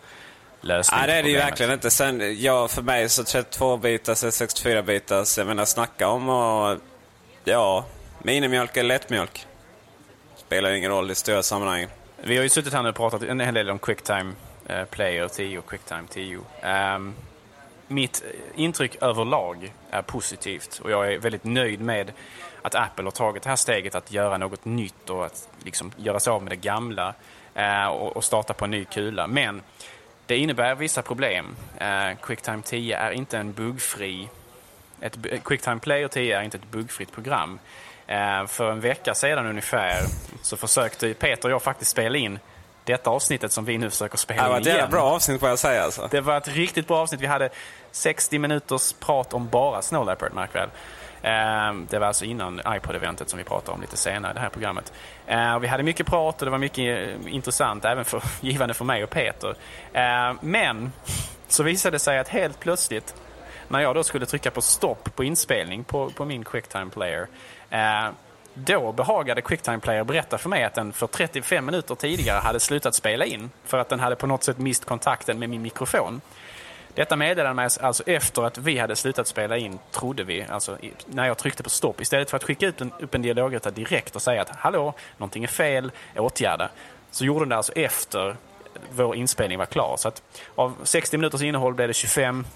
lösning. 0.66 0.98
Nej, 0.98 1.06
det 1.06 1.14
är 1.14 1.22
det 1.22 1.28
ju 1.28 1.36
verkligen 1.36 1.72
inte. 1.72 1.90
Sen, 1.90 2.40
ja, 2.40 2.68
för 2.68 2.82
mig 2.82 3.08
så 3.08 3.22
32-bitars 3.22 4.22
eller 4.22 4.46
64-bitars, 4.46 5.38
jag 5.38 5.46
menar 5.46 5.64
snacka 5.64 6.08
om 6.08 6.28
och 6.28 6.78
ja, 7.44 7.84
minimjölk 8.22 8.76
eller 8.76 8.88
lättmjölk. 8.88 9.46
Spelar 10.36 10.70
ingen 10.70 10.90
roll 10.90 11.10
i 11.10 11.14
stora 11.14 11.42
sammanhang. 11.42 11.86
Vi 12.22 12.36
har 12.36 12.42
ju 12.42 12.48
suttit 12.48 12.72
här 12.72 12.82
nu 12.82 12.88
och 12.88 12.94
pratat 12.94 13.22
en 13.22 13.40
hel 13.40 13.54
del 13.54 13.70
om 13.70 13.78
Quicktime 13.78 14.32
eh, 14.66 14.84
Player 14.84 15.28
10 15.28 15.58
och 15.58 15.66
Quicktime 15.66 16.04
10. 16.10 16.40
Ehm, 16.62 17.14
mitt 17.88 18.24
intryck 18.54 19.02
överlag 19.02 19.72
är 19.90 20.02
positivt 20.02 20.80
och 20.84 20.90
jag 20.90 21.12
är 21.12 21.18
väldigt 21.18 21.44
nöjd 21.44 21.80
med 21.80 22.12
att 22.62 22.74
Apple 22.74 23.04
har 23.04 23.10
tagit 23.10 23.42
det 23.42 23.48
här 23.48 23.56
steget 23.56 23.94
att 23.94 24.12
göra 24.12 24.38
något 24.38 24.64
nytt 24.64 25.10
och 25.10 25.26
att 25.26 25.48
liksom 25.64 25.92
göra 25.96 26.20
sig 26.20 26.30
av 26.30 26.42
med 26.42 26.52
det 26.52 26.56
gamla 26.56 27.14
eh, 27.54 27.86
och, 27.86 28.16
och 28.16 28.24
starta 28.24 28.54
på 28.54 28.64
en 28.64 28.70
ny 28.70 28.84
kula. 28.84 29.26
Men 29.26 29.62
det 30.26 30.36
innebär 30.36 30.74
vissa 30.74 31.02
problem. 31.02 31.56
Eh, 31.78 32.16
Quicktime 32.22 32.62
10 32.62 32.96
är 32.98 33.10
inte 33.10 33.38
en 33.38 33.52
buggfri... 33.52 34.28
Ett, 35.00 35.16
bu- 35.16 35.40
Quicktime 35.44 35.78
Player 35.80 36.08
10 36.08 36.38
är 36.38 36.42
inte 36.42 36.56
ett 36.56 36.70
buggfritt 36.70 37.12
program. 37.12 37.58
Eh, 38.06 38.46
för 38.46 38.70
en 38.72 38.80
vecka 38.80 39.14
sedan 39.14 39.46
ungefär 39.46 40.02
så 40.42 40.56
försökte 40.56 41.14
Peter 41.14 41.48
och 41.48 41.52
jag 41.52 41.62
faktiskt 41.62 41.90
spela 41.90 42.18
in 42.18 42.38
detta 42.84 43.10
avsnittet 43.10 43.52
som 43.52 43.64
vi 43.64 43.78
nu 43.78 43.90
försöker 43.90 44.16
spela 44.18 44.42
Det 44.42 44.48
var 44.48 44.56
in 44.56 44.62
ett 44.62 44.74
igen. 44.74 44.90
bra 44.90 45.02
avsnitt 45.02 45.40
får 45.40 45.48
jag 45.48 45.58
säga 45.58 45.82
alltså. 45.82 46.08
Det 46.10 46.20
var 46.20 46.36
ett 46.36 46.48
riktigt 46.48 46.86
bra 46.88 46.98
avsnitt. 46.98 47.20
Vi 47.20 47.26
hade 47.26 47.48
60 47.90 48.38
minuters 48.38 48.92
prat 48.92 49.34
om 49.34 49.48
bara 49.48 49.82
Snow 49.82 50.06
Leopard, 50.06 50.32
märk 50.34 50.54
väl. 50.54 50.68
Ehm, 51.22 51.86
det 51.90 51.98
var 51.98 52.06
alltså 52.06 52.24
innan 52.24 52.60
iPod-eventet 52.66 53.30
som 53.30 53.38
vi 53.38 53.44
pratar 53.44 53.72
om 53.72 53.80
lite 53.80 53.96
senare 53.96 54.30
i 54.30 54.34
det 54.34 54.40
här 54.40 54.48
programmet. 54.48 54.92
Ehm, 55.26 55.60
vi 55.60 55.68
hade 55.68 55.82
mycket 55.82 56.06
prat 56.06 56.42
och 56.42 56.46
det 56.46 56.50
var 56.50 56.58
mycket 56.58 57.08
eh, 57.08 57.34
intressant, 57.34 57.84
även 57.84 58.04
för, 58.04 58.22
givande 58.40 58.74
för 58.74 58.84
mig 58.84 59.04
och 59.04 59.10
Peter. 59.10 59.54
Ehm, 59.92 60.38
men 60.42 60.92
så 61.48 61.62
visade 61.62 61.94
det 61.94 61.98
sig 61.98 62.18
att 62.18 62.28
helt 62.28 62.60
plötsligt, 62.60 63.14
när 63.68 63.80
jag 63.80 63.94
då 63.94 64.04
skulle 64.04 64.26
trycka 64.26 64.50
på 64.50 64.60
stopp 64.60 65.16
på 65.16 65.24
inspelning 65.24 65.84
på, 65.84 66.10
på 66.10 66.24
min 66.24 66.44
Quicktime 66.44 66.90
Player, 66.90 67.28
då 68.54 68.92
behagade 68.92 69.42
Quicktime 69.42 69.78
Player 69.78 70.04
berätta 70.04 70.38
för 70.38 70.48
mig 70.48 70.64
att 70.64 70.74
den 70.74 70.92
för 70.92 71.06
35 71.06 71.66
minuter 71.66 71.94
tidigare 71.94 72.40
hade 72.40 72.60
slutat 72.60 72.94
spela 72.94 73.24
in 73.24 73.50
för 73.64 73.78
att 73.78 73.88
den 73.88 74.00
hade 74.00 74.16
på 74.16 74.26
något 74.26 74.44
sätt 74.44 74.58
mist 74.58 74.84
kontakten 74.84 75.38
med 75.38 75.50
min 75.50 75.62
mikrofon. 75.62 76.20
Detta 76.96 77.16
meddelade 77.16 77.54
mig 77.54 77.68
alltså 77.80 78.02
efter 78.06 78.42
att 78.42 78.58
vi 78.58 78.78
hade 78.78 78.96
slutat 78.96 79.26
spela 79.26 79.56
in, 79.56 79.78
trodde 79.90 80.24
vi, 80.24 80.42
alltså 80.42 80.78
när 81.06 81.26
jag 81.26 81.38
tryckte 81.38 81.62
på 81.62 81.70
stopp. 81.70 82.00
Istället 82.00 82.30
för 82.30 82.36
att 82.36 82.44
skicka 82.44 82.66
ut 82.66 82.80
en, 82.80 82.92
upp 83.00 83.14
en 83.14 83.22
dialogruta 83.22 83.70
direkt 83.70 84.16
och 84.16 84.22
säga 84.22 84.42
att 84.42 84.50
hallå, 84.50 84.94
någonting 85.16 85.44
är 85.44 85.48
fel, 85.48 85.92
åtgärda. 86.16 86.70
Så 87.10 87.24
gjorde 87.24 87.40
den 87.40 87.48
det 87.48 87.56
alltså 87.56 87.72
efter 87.72 88.36
vår 88.90 89.16
inspelning 89.16 89.58
var 89.58 89.66
klar. 89.66 89.96
Så 89.98 90.08
att 90.08 90.22
av 90.54 90.76
60 90.82 91.18
minuters 91.18 91.42
innehåll 91.42 91.74
blev 91.74 91.88
det 91.88 91.94
25. 91.94 92.46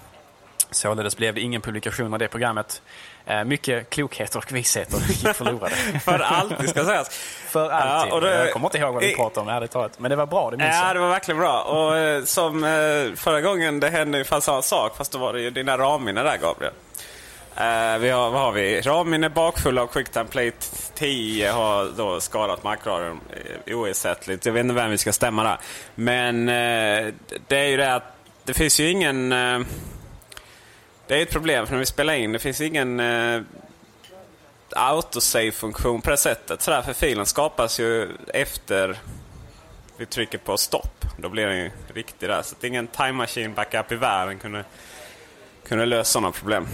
Således 0.71 1.17
blev 1.17 1.35
det 1.35 1.41
ingen 1.41 1.61
publikation 1.61 2.13
av 2.13 2.19
det 2.19 2.27
programmet. 2.27 2.81
Eh, 3.31 3.43
mycket 3.43 3.89
klokheter 3.89 4.37
och 4.39 4.51
visheter 4.51 4.97
gick 5.09 5.27
förlorade. 5.35 5.75
För 6.05 6.19
alltid 6.19 6.69
ska 6.69 6.85
sägas. 6.85 7.09
För 7.49 7.69
alltid. 7.69 8.13
Ja, 8.13 8.19
det- 8.19 8.37
jag 8.45 8.53
kommer 8.53 8.67
inte 8.67 8.77
ihåg 8.77 8.93
vad 8.93 9.03
vi 9.03 9.15
pratade 9.15 9.41
om 9.41 9.55
ärligt 9.55 9.71
talat. 9.71 9.99
Men 9.99 10.09
det 10.11 10.15
var 10.17 10.25
bra, 10.25 10.51
det 10.51 10.57
minns 10.57 10.75
Ja, 10.75 10.87
jag. 10.87 10.95
det 10.95 10.99
var 10.99 11.09
verkligen 11.09 11.39
bra. 11.39 11.61
Och 11.61 11.97
eh, 11.97 12.23
som 12.23 12.63
eh, 12.63 13.15
förra 13.15 13.41
gången, 13.41 13.79
det 13.79 13.89
hände 13.89 14.17
ungefär 14.17 14.39
samma 14.39 14.61
sak. 14.61 14.97
Fast 14.97 15.11
då 15.11 15.17
var 15.17 15.33
det 15.33 15.41
ju 15.41 15.49
dina 15.49 15.77
ramminne 15.77 16.23
där, 16.23 16.37
Gabriel. 16.37 16.73
Vi 18.01 18.09
har, 18.09 18.29
vad 18.29 18.41
har 18.41 18.51
vi? 18.51 18.81
Ramminne 18.81 19.29
bakfulla 19.29 19.81
av 19.81 19.87
Quicktime 19.87 20.25
Play 20.25 20.51
10 20.95 21.51
har 21.51 21.85
då 21.97 22.19
skadat 22.19 22.63
Macradion 22.63 23.19
eh, 23.65 23.75
oersättligt. 23.77 24.45
Jag 24.45 24.53
vet 24.53 24.61
inte 24.61 24.73
vem 24.75 24.91
vi 24.91 24.97
ska 24.97 25.13
stämma 25.13 25.43
där. 25.43 25.57
Men 25.95 26.45
det 27.47 27.57
är 27.57 27.67
ju 27.67 27.77
det 27.77 27.93
att 27.95 28.03
det 28.43 28.53
finns 28.53 28.79
ju 28.79 28.89
ingen... 28.89 29.33
Det 31.11 31.17
är 31.17 31.21
ett 31.21 31.31
problem 31.31 31.65
för 31.67 31.73
när 31.73 31.79
vi 31.79 31.85
spelar 31.85 32.13
in. 32.13 32.31
Det 32.31 32.39
finns 32.39 32.61
ingen 32.61 32.99
eh, 32.99 33.41
autosave-funktion 34.69 36.01
på 36.01 36.09
det 36.09 36.17
sättet. 36.17 36.61
Sådär, 36.61 36.81
för 36.81 36.93
filen 36.93 37.25
skapas 37.25 37.79
ju 37.79 38.09
efter 38.33 38.97
vi 39.97 40.05
trycker 40.05 40.37
på 40.37 40.57
stopp. 40.57 41.05
Då 41.17 41.29
blir 41.29 41.47
den 41.47 41.57
ju 41.57 41.71
riktig 41.93 42.29
där. 42.29 42.41
Så 42.41 42.55
att 42.55 42.63
ingen 42.63 42.87
time 42.87 43.11
machine 43.11 43.53
backup 43.53 43.91
i 43.91 43.95
världen 43.95 44.39
kunde, 44.39 44.63
kunde 45.67 45.85
lösa 45.85 46.03
sådana 46.03 46.31
problem. 46.31 46.67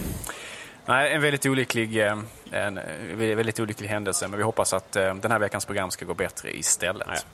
Nej, 0.86 1.12
en 1.12 1.22
väldigt 1.22 1.46
olycklig, 1.46 2.06
eh, 2.06 2.18
en 2.50 2.78
eh, 2.78 2.84
väldigt 3.16 3.60
olycklig 3.60 3.88
händelse. 3.88 4.28
Men 4.28 4.38
vi 4.38 4.44
hoppas 4.44 4.72
att 4.72 4.96
eh, 4.96 5.14
den 5.14 5.30
här 5.30 5.38
veckans 5.38 5.64
program 5.64 5.90
ska 5.90 6.04
gå 6.04 6.14
bättre 6.14 6.58
istället. 6.58 7.26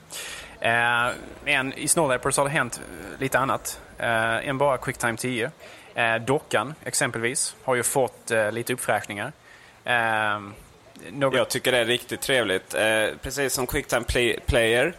Eh, 0.59 1.09
Men 1.43 1.73
i 1.73 1.87
Snow 1.87 2.09
Leopards 2.09 2.37
har 2.37 2.45
det 2.45 2.51
hänt 2.51 2.81
lite 3.19 3.39
annat 3.39 3.81
eh, 3.97 4.49
än 4.49 4.57
bara 4.57 4.77
Quicktime 4.77 5.17
10. 5.17 5.51
Eh, 5.95 6.15
Dockan 6.15 6.73
exempelvis 6.83 7.55
har 7.63 7.75
ju 7.75 7.83
fått 7.83 8.31
eh, 8.31 8.51
lite 8.51 8.73
uppfräschningar. 8.73 9.33
Eh, 9.83 10.39
något... 11.11 11.35
Jag 11.35 11.49
tycker 11.49 11.71
det 11.71 11.77
är 11.77 11.85
riktigt 11.85 12.21
trevligt. 12.21 12.73
Eh, 12.73 13.07
precis 13.21 13.53
som 13.53 13.67
Quicktime 13.67 14.03
Play, 14.03 14.39
Player 14.45 14.93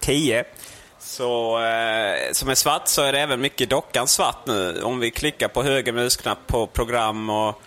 10 0.00 0.44
så, 0.98 1.58
eh, 1.64 2.32
som 2.32 2.48
är 2.48 2.54
svart 2.54 2.88
så 2.88 3.02
är 3.02 3.12
det 3.12 3.20
även 3.20 3.40
mycket 3.40 3.70
dockan 3.70 4.08
svart 4.08 4.46
nu. 4.46 4.82
Om 4.82 5.00
vi 5.00 5.10
klickar 5.10 5.48
på 5.48 5.62
höger 5.62 5.92
musknapp 5.92 6.46
på 6.46 6.66
program 6.66 7.30
och 7.30 7.62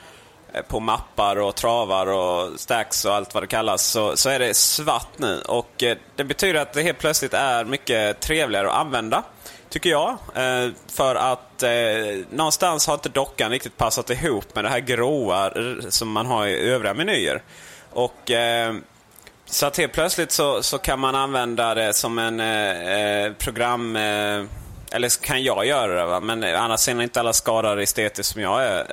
eh, 0.53 0.61
på 0.61 0.79
mappar 0.79 1.35
och 1.35 1.55
travar 1.55 2.07
och 2.07 2.59
stacks 2.59 3.05
och 3.05 3.15
allt 3.15 3.33
vad 3.33 3.43
det 3.43 3.47
kallas 3.47 3.83
så, 3.85 4.17
så 4.17 4.29
är 4.29 4.39
det 4.39 4.53
svart 4.53 5.17
nu. 5.17 5.41
Och 5.41 5.83
eh, 5.83 5.97
Det 6.15 6.23
betyder 6.23 6.61
att 6.61 6.73
det 6.73 6.81
helt 6.81 6.99
plötsligt 6.99 7.33
är 7.33 7.65
mycket 7.65 8.19
trevligare 8.19 8.69
att 8.71 8.77
använda. 8.77 9.23
Tycker 9.71 9.89
jag. 9.89 10.09
Eh, 10.35 10.69
för 10.87 11.15
att 11.15 11.63
eh, 11.63 11.71
någonstans 12.29 12.87
har 12.87 12.93
inte 12.93 13.09
dockan 13.09 13.51
riktigt 13.51 13.77
passat 13.77 14.09
ihop 14.09 14.55
med 14.55 14.63
det 14.63 14.69
här 14.69 14.79
gråa 14.79 15.51
som 15.89 16.11
man 16.11 16.25
har 16.25 16.47
i 16.47 16.69
övriga 16.69 16.93
menyer. 16.93 17.41
Och 17.89 18.31
eh, 18.31 18.75
så 19.45 19.65
att 19.65 19.77
helt 19.77 19.93
plötsligt 19.93 20.31
så, 20.31 20.63
så 20.63 20.77
kan 20.77 20.99
man 20.99 21.15
använda 21.15 21.75
det 21.75 21.93
som 21.93 22.19
en 22.19 22.39
eh, 22.39 23.25
eh 23.25 23.33
program... 23.33 23.95
Eh, 23.95 24.43
eller 24.93 25.09
så 25.09 25.21
kan 25.21 25.43
jag 25.43 25.65
göra 25.65 25.95
det, 25.95 26.05
va? 26.05 26.19
men 26.19 26.43
annars 26.43 26.87
är 26.87 27.01
inte 27.01 27.19
alla 27.19 27.33
skadade 27.33 27.83
estetiskt 27.83 28.33
som 28.33 28.41
jag 28.41 28.63
är. 28.63 28.85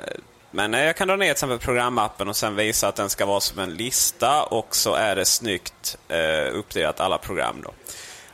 Men 0.51 0.73
eh, 0.73 0.83
jag 0.83 0.95
kan 0.95 1.07
dra 1.07 1.15
ner 1.15 1.25
till 1.25 1.31
exempel 1.31 1.59
programappen 1.59 2.29
och 2.29 2.35
sen 2.35 2.55
visa 2.55 2.87
att 2.87 2.95
den 2.95 3.09
ska 3.09 3.25
vara 3.25 3.39
som 3.39 3.59
en 3.59 3.73
lista 3.73 4.43
och 4.43 4.75
så 4.75 4.93
är 4.93 5.15
det 5.15 5.25
snyggt 5.25 5.97
eh, 6.07 6.55
uppdelat 6.55 6.99
alla 6.99 7.17
program. 7.17 7.61
Då. 7.63 7.71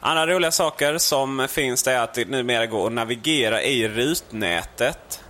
Andra 0.08 0.28
roliga 0.28 0.52
saker 0.52 0.98
som 0.98 1.48
finns 1.50 1.84
det 1.84 1.92
är 1.92 2.00
att 2.00 2.14
det 2.14 2.30
numera 2.30 2.66
går 2.66 2.88
att 2.88 2.94
navigera 2.94 3.62
i 3.62 3.88
rutnätet. 3.88 5.24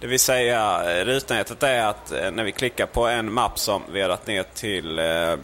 Det 0.00 0.06
vill 0.06 0.20
säga, 0.20 0.82
eh, 0.90 1.04
rutnätet 1.04 1.62
är 1.62 1.84
att 1.86 2.12
eh, 2.12 2.30
när 2.30 2.44
vi 2.44 2.52
klickar 2.52 2.86
på 2.86 3.06
en 3.06 3.32
mapp 3.32 3.58
som 3.58 3.82
vi 3.92 4.00
har 4.00 4.08
lagt 4.08 4.26
ner 4.26 4.42
till 4.54 4.98
eh, 4.98 5.34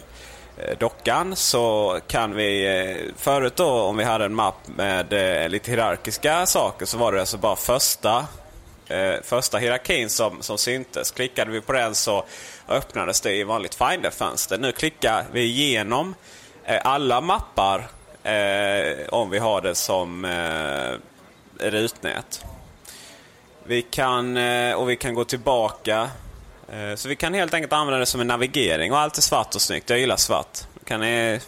dockan 0.79 1.35
så 1.35 1.99
kan 2.07 2.35
vi... 2.35 3.11
Förut 3.17 3.55
då 3.55 3.69
om 3.69 3.97
vi 3.97 4.03
hade 4.03 4.25
en 4.25 4.35
mapp 4.35 4.67
med 4.75 5.13
lite 5.51 5.71
hierarkiska 5.71 6.45
saker 6.45 6.85
så 6.85 6.97
var 6.97 7.11
det 7.11 7.19
alltså 7.19 7.37
bara 7.37 7.55
första, 7.55 8.25
första 9.23 9.57
hierarkin 9.57 10.09
som, 10.09 10.41
som 10.41 10.57
syntes. 10.57 11.11
Klickade 11.11 11.51
vi 11.51 11.61
på 11.61 11.73
den 11.73 11.95
så 11.95 12.25
öppnades 12.67 13.21
det 13.21 13.35
i 13.35 13.43
vanligt 13.43 13.75
Finder-fönster. 13.75 14.57
Nu 14.57 14.71
klickar 14.71 15.25
vi 15.31 15.41
igenom 15.41 16.15
alla 16.83 17.21
mappar 17.21 17.87
eh, 18.23 19.07
om 19.09 19.29
vi 19.29 19.39
har 19.39 19.61
det 19.61 19.75
som 19.75 20.25
eh, 20.25 20.97
rutnät. 21.69 22.43
Vi 23.63 23.81
kan, 23.81 24.37
eh, 24.37 24.73
och 24.73 24.89
vi 24.89 24.95
kan 24.95 25.13
gå 25.13 25.23
tillbaka. 25.23 26.09
Eh, 26.71 26.95
Så 26.95 27.09
vi 27.09 27.15
kan 27.15 27.33
helt 27.33 27.53
enkelt 27.53 27.73
använda 27.73 27.99
det 27.99 28.05
som 28.05 28.21
en 28.21 28.27
navigering 28.27 28.91
och 28.91 28.99
allt 28.99 29.17
är 29.17 29.21
svart 29.21 29.55
och 29.55 29.61
snyggt. 29.61 29.89
Jag 29.89 29.99
gillar 29.99 30.17
svart. 30.17 30.59
Kan 30.85 30.99
ni, 30.99 31.39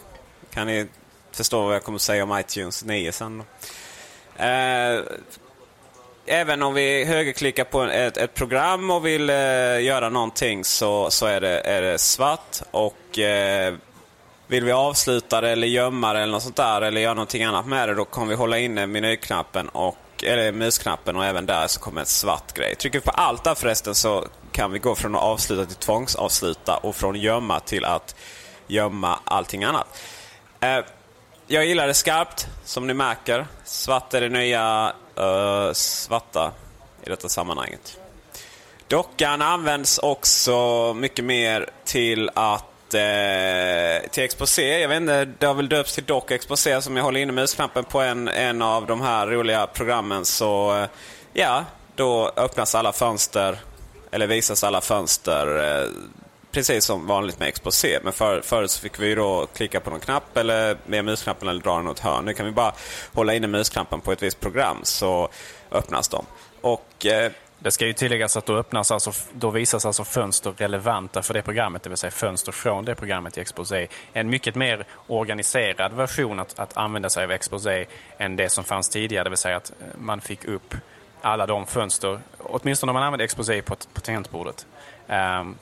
kan 0.53 0.67
ni 0.67 0.87
förstå 1.31 1.61
vad 1.65 1.75
jag 1.75 1.83
kommer 1.83 1.95
att 1.95 2.01
säga 2.01 2.23
om 2.23 2.39
iTunes 2.39 2.83
9 2.85 3.11
sen? 3.11 3.37
då? 4.37 4.43
Eh, 4.43 5.01
Även 6.25 6.63
om 6.63 6.73
vi 6.73 7.05
högerklickar 7.05 7.63
på 7.63 7.83
ett, 7.83 8.17
ett 8.17 8.33
program 8.33 8.91
och 8.91 9.05
vill 9.05 9.29
eh, 9.29 9.35
göra 9.81 10.09
någonting 10.09 10.63
så, 10.63 11.09
så 11.11 11.25
är, 11.25 11.41
det, 11.41 11.59
är 11.59 11.81
det 11.81 11.97
svart. 11.97 12.61
Och 12.71 13.19
eh, 13.19 13.73
vill 14.47 14.63
vi 14.63 14.71
avsluta 14.71 15.41
det 15.41 15.49
eller 15.49 15.67
gömma 15.67 16.13
det 16.13 16.19
eller 16.19 16.33
något 16.33 16.43
sånt 16.43 16.55
där 16.55 16.81
eller 16.81 17.01
göra 17.01 17.13
någonting 17.13 17.43
annat 17.43 17.65
med 17.65 17.89
det 17.89 17.95
då 17.95 18.05
kommer 18.05 18.27
vi 18.27 18.35
hålla 18.35 18.57
inne 18.57 18.87
menyknappen 18.87 19.69
och, 19.69 20.23
eller 20.23 20.51
musknappen 20.51 21.15
och 21.15 21.25
även 21.25 21.45
där 21.45 21.67
så 21.67 21.79
kommer 21.79 22.01
en 22.01 22.07
svart 22.07 22.53
grej. 22.53 22.75
Trycker 22.75 22.99
vi 22.99 23.05
på 23.05 23.11
allt 23.11 23.43
där 23.43 23.55
förresten 23.55 23.95
så 23.95 24.27
kan 24.51 24.71
vi 24.71 24.79
gå 24.79 24.95
från 24.95 25.15
att 25.15 25.21
avsluta 25.21 25.65
till 25.65 25.75
tvångsavsluta 25.75 26.77
och 26.77 26.95
från 26.95 27.15
gömma 27.15 27.59
till 27.59 27.85
att 27.85 28.15
gömma 28.67 29.19
allting 29.23 29.63
annat. 29.63 29.87
Eh, 30.59 30.79
jag 31.47 31.65
gillar 31.65 31.87
det 31.87 31.93
skarpt, 31.93 32.47
som 32.65 32.87
ni 32.87 32.93
märker. 32.93 33.47
Svart 33.63 34.13
är 34.13 34.21
det 34.21 34.29
nya 34.29 34.93
eh, 35.17 35.73
svarta 35.73 36.51
i 37.05 37.09
detta 37.09 37.29
sammanhanget. 37.29 37.99
Dockan 38.87 39.41
används 39.41 39.97
också 39.97 40.93
mycket 40.93 41.25
mer 41.25 41.69
till 41.85 42.29
att 42.33 42.72
eh, 42.93 44.09
till 44.09 44.23
exposé. 44.23 44.79
Jag 44.79 44.89
vet 44.89 44.97
inte, 45.01 45.25
det 45.25 45.45
har 45.45 45.53
väl 45.53 45.69
döpts 45.69 45.95
till 45.95 46.03
Dock 46.03 46.31
Exposé 46.31 46.81
som 46.81 46.97
jag 46.97 47.03
håller 47.03 47.19
inne 47.19 47.31
musknappen 47.31 47.83
på 47.83 48.01
en, 48.01 48.27
en 48.27 48.61
av 48.61 48.85
de 48.85 49.01
här 49.01 49.27
roliga 49.27 49.67
programmen. 49.67 50.25
Så 50.25 50.77
eh, 50.77 50.87
ja, 51.33 51.65
då 51.95 52.31
öppnas 52.35 52.75
alla 52.75 52.93
fönster, 52.93 53.57
eller 54.11 54.27
visas 54.27 54.63
alla 54.63 54.81
fönster 54.81 55.79
eh, 55.81 55.87
precis 56.51 56.85
som 56.85 57.07
vanligt 57.07 57.39
med 57.39 57.47
exposé. 57.47 57.99
Men 58.03 58.13
för, 58.13 58.41
förut 58.41 58.71
så 58.71 58.81
fick 58.81 58.99
vi 58.99 59.07
ju 59.07 59.15
då 59.15 59.47
klicka 59.55 59.79
på 59.79 59.89
någon 59.89 59.99
knapp 59.99 60.37
eller 60.37 60.77
med 60.85 61.05
musknappen 61.05 61.47
eller 61.47 61.61
dra 61.61 61.75
den 61.75 61.87
åt 61.87 61.99
hörn. 61.99 62.25
Nu 62.25 62.33
kan 62.33 62.45
vi 62.45 62.51
bara 62.51 62.73
hålla 63.13 63.33
inne 63.33 63.47
musknappen 63.47 64.01
på 64.01 64.11
ett 64.11 64.23
visst 64.23 64.39
program 64.39 64.77
så 64.83 65.29
öppnas 65.71 66.07
de. 66.07 66.25
Och 66.61 67.05
eh, 67.05 67.31
det 67.63 67.71
ska 67.71 67.85
ju 67.85 67.93
tilläggas 67.93 68.37
att 68.37 68.45
då, 68.45 68.55
öppnas 68.55 68.91
alltså, 68.91 69.11
då 69.33 69.49
visas 69.49 69.85
alltså 69.85 70.03
fönster 70.03 70.53
relevanta 70.57 71.21
för 71.21 71.33
det 71.33 71.41
programmet, 71.41 71.83
det 71.83 71.89
vill 71.89 71.97
säga 71.97 72.11
fönster 72.11 72.51
från 72.51 72.85
det 72.85 72.95
programmet 72.95 73.37
i 73.37 73.41
Exposé. 73.41 73.87
En 74.13 74.29
mycket 74.29 74.55
mer 74.55 74.85
organiserad 75.07 75.93
version 75.93 76.39
att, 76.39 76.59
att 76.59 76.77
använda 76.77 77.09
sig 77.09 77.23
av 77.23 77.31
Exposé 77.31 77.85
än 78.17 78.35
det 78.35 78.49
som 78.49 78.63
fanns 78.63 78.89
tidigare, 78.89 79.23
det 79.23 79.29
vill 79.29 79.37
säga 79.37 79.57
att 79.57 79.69
eh, 79.69 79.87
man 79.99 80.21
fick 80.21 80.45
upp 80.45 80.75
alla 81.21 81.45
de 81.45 81.67
fönster, 81.67 82.19
åtminstone 82.37 82.89
om 82.89 82.93
man 82.93 83.03
använde 83.03 83.23
Exposé 83.23 83.61
på, 83.61 83.75
på 83.93 84.01
tangentbordet. 84.01 84.65
Ehm, 85.07 85.55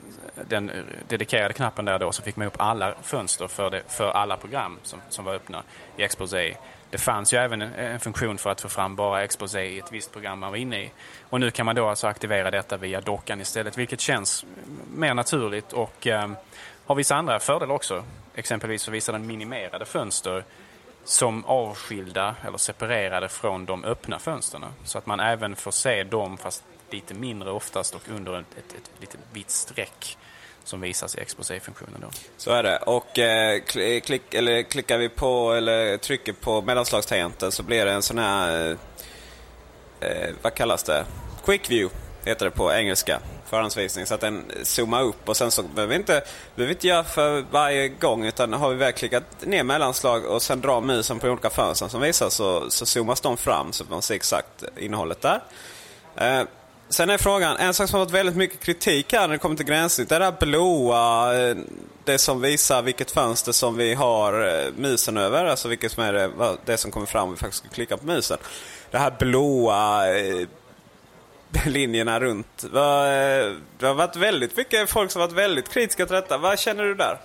den 0.47 0.69
eh, 0.69 0.75
dedikerade 1.07 1.53
knappen 1.53 1.85
där 1.85 1.99
då 1.99 2.11
så 2.11 2.23
fick 2.23 2.35
man 2.35 2.47
upp 2.47 2.55
alla 2.57 2.93
fönster 3.03 3.47
för, 3.47 3.69
det, 3.69 3.83
för 3.87 4.11
alla 4.11 4.37
program 4.37 4.79
som, 4.83 4.99
som 5.09 5.25
var 5.25 5.33
öppna 5.33 5.63
i 5.97 6.03
Exposé. 6.03 6.55
Det 6.91 6.97
fanns 6.97 7.33
ju 7.33 7.37
även 7.37 7.61
en, 7.61 7.99
funktion 7.99 8.37
för 8.37 8.49
att 8.49 8.61
få 8.61 8.69
fram 8.69 8.95
bara 8.95 9.23
Exposé 9.23 9.61
i 9.61 9.79
ett 9.79 9.91
visst 9.91 10.11
program 10.11 10.39
man 10.39 10.51
var 10.51 10.57
inne 10.57 10.83
i. 10.83 10.91
Och 11.29 11.39
nu 11.39 11.51
kan 11.51 11.65
man 11.65 11.75
då 11.75 11.87
alltså 11.87 12.07
aktivera 12.07 12.51
detta 12.51 12.77
via 12.77 13.01
dockan 13.01 13.41
istället, 13.41 13.77
vilket 13.77 14.01
känns 14.01 14.45
mer 14.93 15.13
naturligt 15.13 15.73
och 15.73 16.07
ehm, 16.07 16.35
har 16.85 16.95
vissa 16.95 17.15
andra 17.15 17.39
fördelar 17.39 17.75
också. 17.75 18.03
Exempelvis 18.35 18.81
så 18.81 18.91
visar 18.91 19.13
den 19.13 19.27
minimerade 19.27 19.85
fönster 19.85 20.43
som 21.03 21.45
avskilda 21.45 22.35
eller 22.47 22.57
separerade 22.57 23.29
från 23.29 23.65
de 23.65 23.85
öppna 23.85 24.19
fönstren. 24.19 24.65
Så 24.83 24.97
att 24.97 25.05
man 25.05 25.19
även 25.19 25.55
får 25.55 25.71
se 25.71 26.03
dem, 26.03 26.37
fast 26.37 26.63
lite 26.89 27.13
mindre 27.13 27.51
oftast 27.51 27.95
och 27.95 28.09
under 28.09 28.39
ett, 28.39 28.57
ett, 28.57 28.73
ett 28.73 28.91
lite 28.99 29.17
vitt 29.33 29.49
streck 29.49 30.17
som 30.63 30.81
visas 30.81 31.15
i 31.15 31.19
exposé-funktionen. 31.19 32.11
Så 32.37 32.51
är 32.51 32.63
det. 32.63 32.77
Och 32.77 33.19
eh, 33.19 33.61
klick, 34.01 34.33
eller 34.33 34.61
klickar 34.63 34.97
vi 34.97 35.09
på 35.09 35.53
eller 35.53 35.97
trycker 35.97 36.33
på 36.33 36.61
mellanslagstangenten 36.61 37.51
så 37.51 37.63
blir 37.63 37.85
det 37.85 37.91
en 37.91 38.01
sån 38.01 38.17
här... 38.17 38.77
Eh, 40.01 40.09
eh, 40.09 40.29
vad 40.41 40.53
kallas 40.53 40.83
det? 40.83 41.05
Quick 41.45 41.69
view 41.69 41.95
heter 42.25 42.45
det 42.45 42.51
på 42.51 42.73
engelska. 42.73 43.19
Förhandsvisning. 43.45 44.05
Så 44.05 44.13
att 44.13 44.21
den 44.21 44.43
zoomar 44.63 45.01
upp 45.01 45.29
och 45.29 45.37
sen 45.37 45.51
så 45.51 45.63
behöver 45.63 45.93
vi 45.93 45.95
inte, 45.95 46.23
behöver 46.55 46.67
vi 46.67 46.73
inte 46.73 46.87
göra 46.87 47.03
för 47.03 47.45
varje 47.51 47.87
gång 47.87 48.25
utan 48.25 48.53
har 48.53 48.69
vi 48.69 48.75
väl 48.75 48.93
klickat 48.93 49.23
ner 49.41 49.63
mellanslag 49.63 50.25
och 50.25 50.41
sen 50.41 50.61
drar 50.61 50.81
musen 50.81 51.19
på 51.19 51.27
olika 51.27 51.49
fönster 51.49 51.87
som 51.87 52.01
visas 52.01 52.33
så, 52.33 52.69
så 52.69 52.85
zoomas 52.85 53.21
de 53.21 53.37
fram 53.37 53.73
så 53.73 53.83
man 53.89 54.01
ser 54.01 54.15
exakt 54.15 54.63
innehållet 54.77 55.21
där. 55.21 55.41
Eh, 56.15 56.43
Sen 56.91 57.09
är 57.09 57.17
frågan, 57.17 57.57
en 57.57 57.73
sak 57.73 57.89
som 57.89 57.99
har 57.99 58.05
fått 58.05 58.13
väldigt 58.13 58.35
mycket 58.35 58.59
kritik 58.59 59.13
här 59.13 59.21
när 59.21 59.27
det 59.27 59.37
kommer 59.37 59.55
till 59.55 59.65
gränssnitt, 59.65 60.09
det 60.09 60.15
är 60.15 60.19
det 60.19 60.25
här 60.25 60.35
blåa, 60.39 61.39
eh, 61.39 61.57
det 62.03 62.17
som 62.17 62.41
visar 62.41 62.81
vilket 62.81 63.11
fönster 63.11 63.51
som 63.51 63.77
vi 63.77 63.93
har 63.93 64.47
eh, 64.47 64.71
musen 64.75 65.17
över, 65.17 65.45
alltså 65.45 65.67
vilket 65.67 65.91
som 65.91 66.03
är 66.03 66.13
det, 66.13 66.31
det 66.65 66.77
som 66.77 66.91
kommer 66.91 67.05
fram 67.05 67.23
om 67.23 67.31
vi 67.31 67.37
faktiskt 67.37 67.63
ska 67.63 67.73
klicka 67.73 67.97
på 67.97 68.05
musen. 68.05 68.37
Det 68.91 68.97
här 68.97 69.13
blåa 69.19 70.17
eh, 70.17 70.47
linjerna 71.65 72.19
runt. 72.19 72.65
Det 72.71 73.87
har 73.87 73.93
varit 73.93 74.15
väldigt 74.15 74.57
mycket 74.57 74.89
folk 74.89 75.11
som 75.11 75.21
har 75.21 75.27
varit 75.27 75.37
väldigt 75.37 75.69
kritiska 75.69 76.05
till 76.05 76.15
detta. 76.15 76.37
Vad 76.37 76.59
känner 76.59 76.83
du 76.83 76.95
där? 76.95 77.17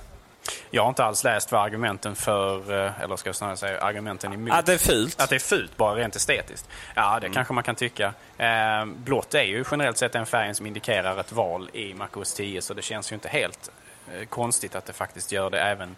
Jag 0.71 0.83
har 0.83 0.89
inte 0.89 1.05
alls 1.05 1.25
läst 1.25 1.53
vad 1.53 1.63
argumenten 1.63 2.17
för, 2.17 2.85
eh, 2.85 3.01
eller 3.01 3.17
ska 3.17 3.29
jag 3.29 3.37
snarare 3.37 3.57
säga 3.57 3.81
argumenten 3.81 4.33
emot. 4.33 4.53
Att 4.55 4.67
det 4.67 4.73
är 4.73 4.79
fult? 4.79 5.21
Att 5.21 5.31
det 5.31 5.35
är 5.35 5.41
fult, 5.41 5.77
bara 5.77 5.95
rent 5.95 6.17
estetiskt. 6.17 6.69
Ja, 6.95 7.19
det 7.21 7.29
kanske 7.29 7.55
man 7.55 7.65
kan 7.65 7.75
tycka. 7.75 8.15
Eh, 8.39 8.85
blått 8.85 9.35
är 9.35 9.43
ju 9.43 9.65
generellt 9.71 9.99
sett 9.99 10.13
den 10.13 10.27
färgen 10.27 10.55
som 10.55 10.67
indikerar 10.67 11.21
ett 11.21 11.33
val 11.33 11.71
i 11.73 11.95
MacOS 11.95 12.35
10, 12.35 12.63
så 12.63 12.75
det 12.75 12.83
känns 12.83 13.13
ju 13.13 13.15
inte 13.15 13.29
helt 13.29 13.71
eh, 14.13 14.27
konstigt 14.27 14.75
att 14.75 14.87
det 14.87 14.93
faktiskt 14.93 15.33
gör 15.33 15.51
det 15.51 15.61
även 15.61 15.97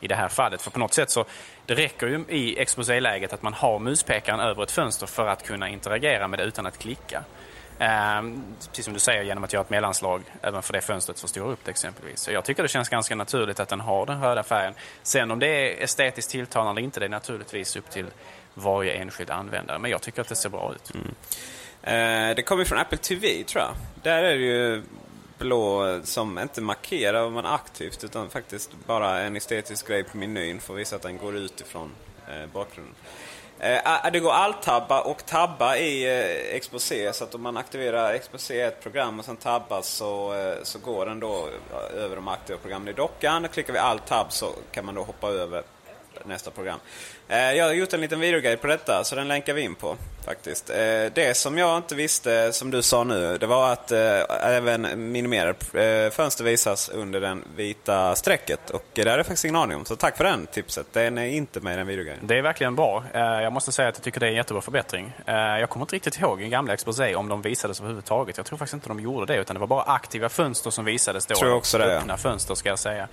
i 0.00 0.08
det 0.08 0.14
här 0.14 0.28
fallet. 0.28 0.62
För 0.62 0.70
på 0.70 0.78
något 0.78 0.94
sätt 0.94 1.10
så, 1.10 1.24
det 1.66 1.74
räcker 1.74 2.06
ju 2.06 2.24
i 2.28 2.58
exposéläget 2.58 3.32
att 3.32 3.42
man 3.42 3.54
har 3.54 3.78
muspekaren 3.78 4.40
över 4.40 4.62
ett 4.62 4.70
fönster 4.70 5.06
för 5.06 5.26
att 5.26 5.42
kunna 5.42 5.68
interagera 5.68 6.28
med 6.28 6.38
det 6.38 6.44
utan 6.44 6.66
att 6.66 6.78
klicka. 6.78 7.24
Eh, 7.78 8.22
precis 8.68 8.84
som 8.84 8.94
du 8.94 9.00
säger, 9.00 9.22
genom 9.22 9.44
att 9.44 9.52
göra 9.52 9.62
ett 9.62 9.70
mellanslag 9.70 10.22
även 10.42 10.62
för 10.62 10.72
det 10.72 10.80
fönstret 10.80 11.20
förstorar 11.20 11.50
upp 11.50 11.64
det 11.64 11.70
exempelvis. 11.70 12.20
Så 12.20 12.32
jag 12.32 12.44
tycker 12.44 12.62
det 12.62 12.68
känns 12.68 12.88
ganska 12.88 13.14
naturligt 13.16 13.60
att 13.60 13.68
den 13.68 13.80
har 13.80 14.06
den 14.06 14.20
röda 14.20 14.42
färgen. 14.42 14.74
Sen 15.02 15.30
om 15.30 15.38
det 15.38 15.46
är 15.46 15.84
estetiskt 15.84 16.30
tilltalande 16.30 16.72
eller 16.72 16.84
inte, 16.86 17.00
det 17.00 17.06
är 17.06 17.10
naturligtvis 17.10 17.76
upp 17.76 17.90
till 17.90 18.06
varje 18.54 18.92
enskild 18.92 19.30
användare. 19.30 19.78
Men 19.78 19.90
jag 19.90 20.02
tycker 20.02 20.20
att 20.20 20.28
det 20.28 20.36
ser 20.36 20.48
bra 20.48 20.74
ut. 20.74 20.92
Mm. 20.94 21.14
Eh, 21.82 22.36
det 22.36 22.42
kommer 22.42 22.64
från 22.64 22.78
Apple 22.78 22.98
TV 22.98 23.44
tror 23.44 23.62
jag. 23.62 23.74
Där 24.02 24.22
är 24.22 24.38
det 24.38 24.44
ju 24.44 24.82
blå 25.38 26.00
som 26.02 26.38
inte 26.38 26.60
markerar 26.60 27.22
vad 27.22 27.32
man 27.32 27.46
aktivt 27.46 28.04
utan 28.04 28.30
faktiskt 28.30 28.70
bara 28.86 29.20
en 29.20 29.36
estetisk 29.36 29.88
grej 29.88 30.04
på 30.04 30.16
menyn 30.16 30.60
för 30.60 30.74
att 30.74 30.80
visa 30.80 30.96
att 30.96 31.02
den 31.02 31.18
går 31.18 31.36
ut 31.36 31.60
ifrån 31.60 31.90
eh, 32.28 32.46
bakgrunden. 32.52 32.94
Eh, 33.60 33.80
ah, 33.84 34.10
det 34.10 34.20
går 34.20 34.32
alt-tabba 34.32 35.00
och 35.00 35.26
tabba 35.26 35.76
i 35.76 36.04
eh, 36.04 36.56
Exposé 36.56 37.12
så 37.12 37.24
att 37.24 37.34
om 37.34 37.42
man 37.42 37.56
aktiverar 37.56 38.12
Exposé 38.12 38.60
ett 38.60 38.82
program 38.82 39.18
och 39.18 39.24
sen 39.24 39.36
tabbar 39.36 39.82
så, 39.82 40.34
eh, 40.34 40.54
så 40.62 40.78
går 40.78 41.06
den 41.06 41.20
då 41.20 41.48
eh, 41.72 42.02
över 42.02 42.16
de 42.16 42.28
aktiva 42.28 42.58
programmen 42.58 42.88
i 42.88 42.92
dockan. 42.92 43.48
Klickar 43.48 43.72
vi 43.72 43.78
alt-tab 43.78 44.32
så 44.32 44.52
kan 44.70 44.84
man 44.84 44.94
då 44.94 45.02
hoppa 45.02 45.28
över 45.28 45.62
nästa 46.26 46.50
program. 46.50 46.78
Eh, 47.28 47.52
jag 47.52 47.64
har 47.64 47.72
gjort 47.72 47.92
en 47.92 48.00
liten 48.00 48.20
videoguide 48.20 48.60
på 48.60 48.66
detta 48.66 49.04
så 49.04 49.16
den 49.16 49.28
länkar 49.28 49.54
vi 49.54 49.62
in 49.62 49.74
på 49.74 49.96
faktiskt. 50.24 50.70
Eh, 50.70 50.76
det 51.14 51.36
som 51.36 51.58
jag 51.58 51.76
inte 51.76 51.94
visste, 51.94 52.52
som 52.52 52.70
du 52.70 52.82
sa 52.82 53.04
nu, 53.04 53.38
det 53.38 53.46
var 53.46 53.72
att 53.72 53.92
eh, 53.92 54.20
även 54.40 55.12
minimerade 55.12 56.10
fönster 56.10 56.44
visas 56.44 56.88
under 56.88 57.20
den 57.20 57.44
vita 57.56 58.14
strecket. 58.14 58.70
Och 58.70 58.84
det 58.92 59.00
hade 59.00 59.16
jag 59.16 59.26
faktiskt 59.26 59.44
ingen 59.44 59.56
aning 59.56 59.76
om, 59.76 59.84
så 59.84 59.96
tack 59.96 60.16
för 60.16 60.24
den 60.24 60.46
tipset. 60.46 60.86
Den 60.92 61.18
är 61.18 61.26
inte 61.26 61.60
med 61.60 61.74
i 61.74 61.76
den 61.76 61.86
videoguiden. 61.86 62.26
Det 62.26 62.38
är 62.38 62.42
verkligen 62.42 62.76
bra. 62.76 63.04
Jag 63.14 63.52
måste 63.52 63.72
säga 63.72 63.88
att 63.88 63.96
jag 63.96 64.04
tycker 64.04 64.20
det 64.20 64.26
är 64.26 64.30
en 64.30 64.36
jättebra 64.36 64.62
förbättring. 64.62 65.12
Jag 65.26 65.70
kommer 65.70 65.84
inte 65.84 65.94
riktigt 65.94 66.20
ihåg 66.20 66.42
i 66.42 66.48
gamla 66.48 66.74
Exposé 66.74 67.14
om 67.14 67.28
de 67.28 67.42
visades 67.42 67.80
överhuvudtaget. 67.80 68.36
Jag 68.36 68.46
tror 68.46 68.58
faktiskt 68.58 68.74
inte 68.74 68.88
de 68.88 69.00
gjorde 69.00 69.26
det, 69.26 69.40
utan 69.40 69.54
det 69.54 69.60
var 69.60 69.66
bara 69.66 69.82
aktiva 69.82 70.28
fönster 70.28 70.70
som 70.70 70.84
visades 70.84 71.26
då. 71.26 71.34
Tror 71.34 71.50
jag 71.50 71.58
också 71.58 71.78
det, 71.78 71.92
ja. 71.92 71.98
Öppna 71.98 72.16
fönster 72.16 72.54
ska 72.54 72.68
jag 72.68 72.78
säga. 72.78 73.08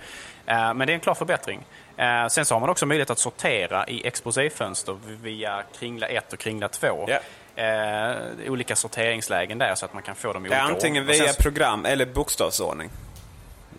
Men 0.46 0.78
det 0.78 0.92
är 0.92 0.94
en 0.94 1.00
klar 1.00 1.14
förbättring. 1.14 1.66
Eh, 1.96 2.28
Sen 2.28 2.44
så 2.44 2.54
har 2.54 2.60
man 2.60 2.70
också 2.70 2.86
möjlighet 2.86 3.10
att 3.10 3.18
sortera 3.18 3.86
i 3.88 4.06
Exposé-fönster 4.06 4.98
via 5.22 5.62
kringla 5.78 6.06
1 6.06 6.32
och 6.32 6.38
kringla 6.38 6.68
2. 6.68 7.08
Ja. 7.08 7.18
Eh, 7.62 8.16
olika 8.50 8.76
sorteringslägen 8.76 9.58
där 9.58 9.74
så 9.74 9.84
att 9.84 9.94
man 9.94 10.02
kan 10.02 10.14
få 10.14 10.32
dem 10.32 10.46
i 10.46 10.48
Det 10.48 10.54
är 10.54 10.60
olika 10.62 10.74
antingen 10.74 11.02
ordning. 11.02 11.10
Och 11.10 11.16
sen 11.16 11.24
via 11.26 11.32
så- 11.34 11.42
program 11.42 11.84
eller 11.86 12.06
bokstavsordning. 12.06 12.90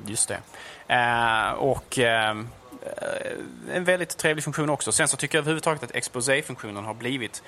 Just 0.05 0.27
det. 0.29 0.37
Eh, 0.95 1.49
och 1.51 1.99
eh, 1.99 2.35
en 3.73 3.83
väldigt 3.83 4.17
trevlig 4.17 4.43
funktion 4.43 4.69
också. 4.69 4.91
Sen 4.91 5.07
så 5.07 5.17
tycker 5.17 5.37
jag 5.37 5.41
överhuvudtaget 5.41 5.83
att 5.83 5.95
exposé-funktionen 5.95 6.85
har 6.85 6.93
blivit 6.93 7.43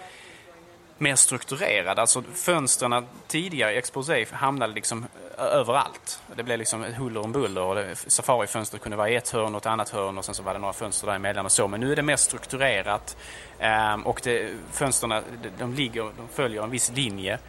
mer 0.97 1.15
strukturerad. 1.15 1.99
Alltså 1.99 2.23
fönstren 2.33 3.05
tidigare 3.27 3.73
i 3.73 3.77
exposé 3.77 4.25
hamnade 4.31 4.73
liksom 4.73 5.05
överallt. 5.37 6.21
Det 6.35 6.43
blev 6.43 6.59
liksom 6.59 6.83
huller 6.83 7.21
om 7.21 7.31
buller. 7.31 7.61
Och 7.61 7.97
safarifönster 7.97 8.77
kunde 8.77 8.97
vara 8.97 9.09
i 9.09 9.15
ett 9.15 9.29
hörn 9.29 9.55
och 9.55 9.61
ett 9.61 9.65
annat 9.65 9.89
hörn 9.89 10.17
och 10.17 10.25
sen 10.25 10.35
så 10.35 10.43
var 10.43 10.53
det 10.53 10.59
några 10.59 10.73
fönster 10.73 11.07
däremellan 11.07 11.45
och 11.45 11.51
så. 11.51 11.67
Men 11.67 11.79
nu 11.79 11.91
är 11.91 11.95
det 11.95 12.01
mer 12.01 12.15
strukturerat. 12.15 13.17
Ehm, 13.59 14.05
och 14.05 14.21
det, 14.23 14.53
fönstren 14.71 15.23
de, 15.59 15.73
ligger, 15.73 16.01
de 16.01 16.27
följer 16.33 16.63
en 16.63 16.69
viss 16.69 16.91
linje 16.91 17.39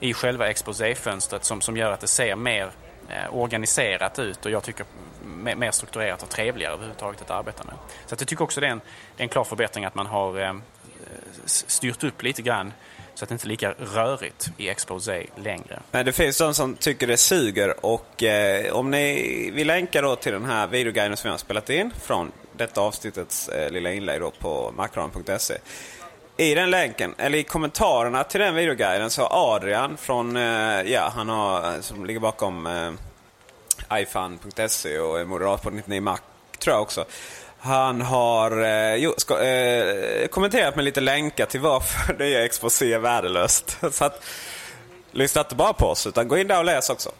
i 0.00 0.14
själva 0.14 0.48
exposéfönstret 0.50 1.44
som, 1.44 1.60
som 1.60 1.76
gör 1.76 1.92
att 1.92 2.00
det 2.00 2.06
ser 2.06 2.36
mer 2.36 2.70
eh, 3.08 3.34
organiserat 3.34 4.18
ut 4.18 4.46
och 4.46 4.50
jag 4.50 4.62
tycker 4.62 4.86
mer, 5.24 5.54
mer 5.54 5.70
strukturerat 5.70 6.22
och 6.22 6.28
trevligare 6.28 6.72
överhuvudtaget 6.72 7.22
att 7.22 7.30
arbeta 7.30 7.64
med. 7.64 7.74
Så 8.06 8.14
att 8.14 8.20
jag 8.20 8.28
tycker 8.28 8.44
också 8.44 8.60
det 8.60 8.66
är 8.66 8.70
en, 8.70 8.80
det 9.16 9.22
är 9.22 9.24
en 9.24 9.28
klar 9.28 9.44
förbättring 9.44 9.84
att 9.84 9.94
man 9.94 10.06
har 10.06 10.38
ehm, 10.38 10.62
styrt 11.44 12.04
upp 12.04 12.22
lite 12.22 12.42
grann 12.42 12.72
så 13.18 13.24
att 13.24 13.28
det 13.28 13.32
inte 13.32 13.46
är 13.46 13.48
lika 13.48 13.74
rörigt 13.94 14.50
i 14.56 14.68
exposé 14.68 15.26
längre. 15.36 15.80
Men 15.90 16.06
det 16.06 16.12
finns 16.12 16.38
de 16.38 16.54
som 16.54 16.76
tycker 16.76 17.06
det 17.06 17.16
suger 17.16 17.86
och 17.86 18.22
eh, 18.22 18.72
om 18.72 18.90
ni 18.90 19.50
vill 19.54 19.66
länka 19.66 20.02
då 20.02 20.16
till 20.16 20.32
den 20.32 20.44
här 20.44 20.66
videoguiden 20.66 21.16
som 21.16 21.28
vi 21.28 21.30
har 21.30 21.38
spelat 21.38 21.70
in 21.70 21.90
från 22.02 22.32
detta 22.56 22.80
avsnittets 22.80 23.48
eh, 23.48 23.70
lilla 23.70 23.92
inlägg 23.92 24.20
då 24.20 24.30
på 24.30 24.72
macron.se. 24.76 25.54
I 26.36 26.54
den 26.54 26.70
länken, 26.70 27.14
eller 27.18 27.38
i 27.38 27.42
kommentarerna 27.42 28.24
till 28.24 28.40
den 28.40 28.54
videoguiden 28.54 29.10
så 29.10 29.22
har 29.22 29.54
Adrian 29.56 29.96
från, 29.96 30.36
eh, 30.36 30.82
ja 30.82 31.12
han 31.14 31.28
har, 31.28 31.74
eh, 31.74 31.80
som 31.80 32.06
ligger 32.06 32.20
bakom 32.20 32.66
eh, 32.66 34.02
ifan.se 34.02 34.98
och 34.98 35.20
är 35.20 35.24
moderat 35.24 35.62
på 35.62 35.70
99 35.70 36.00
Mac 36.00 36.18
tror 36.58 36.74
jag 36.74 36.82
också. 36.82 37.04
Han 37.60 38.00
har 38.00 38.62
eh, 38.62 38.94
jo, 38.94 39.14
ska, 39.16 39.42
eh, 39.44 40.26
kommenterat 40.28 40.76
med 40.76 40.84
lite 40.84 41.00
länkar 41.00 41.46
till 41.46 41.60
varför 41.60 42.12
det 42.18 42.34
är 42.34 42.44
exposé 42.44 42.92
är 42.92 42.98
värdelöst. 42.98 43.78
Så 43.92 44.04
att, 44.04 44.24
lyssna 45.12 45.40
inte 45.40 45.54
bara 45.54 45.72
på 45.72 45.86
oss, 45.86 46.06
utan 46.06 46.28
gå 46.28 46.38
in 46.38 46.48
där 46.48 46.58
och 46.58 46.64
läs 46.64 46.90
också. 46.90 47.10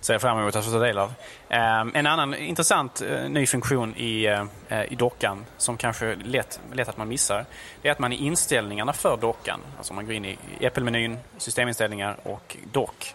Ser 0.00 0.14
jag 0.14 0.20
fram 0.20 0.38
emot 0.38 0.56
att 0.56 0.64
få 0.64 0.70
ta 0.70 0.78
del 0.78 0.98
av. 0.98 1.12
Eh, 1.48 1.80
en 1.94 2.06
annan 2.06 2.34
intressant 2.34 3.02
eh, 3.02 3.28
ny 3.28 3.46
funktion 3.46 3.94
i, 3.96 4.24
eh, 4.24 4.44
eh, 4.68 4.92
i 4.92 4.94
dockan 4.94 5.46
som 5.56 5.76
kanske 5.76 6.14
lätt, 6.14 6.60
lätt 6.72 6.88
att 6.88 6.96
man 6.96 7.08
missar. 7.08 7.44
Det 7.82 7.88
är 7.88 7.92
att 7.92 7.98
man 7.98 8.12
i 8.12 8.16
inställningarna 8.16 8.92
för 8.92 9.16
dockan, 9.16 9.60
alltså 9.78 9.92
om 9.92 9.96
man 9.96 10.06
går 10.06 10.14
in 10.14 10.24
i 10.24 10.38
Apple-menyn, 10.66 11.18
systeminställningar 11.38 12.16
och 12.22 12.56
dock, 12.72 13.14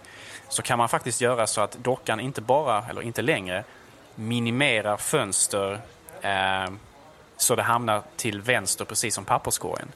så 0.50 0.62
kan 0.62 0.78
man 0.78 0.89
faktiskt 0.89 1.21
göra 1.21 1.48
så 1.48 1.62
att 1.62 1.78
dockan 1.84 2.19
inte 2.19 2.41
bara, 2.41 2.86
eller 2.89 3.02
inte 3.02 3.21
längre, 3.21 3.63
minimerar 4.15 4.98
fönster 4.98 5.80
Ehm, 6.26 6.80
så 7.38 7.56
det 7.56 7.64
hamnar 7.64 8.02
till 8.16 8.42
vänster 8.42 8.86
precis 8.86 9.16
som 9.16 9.26
papperskorgen. 9.26 9.88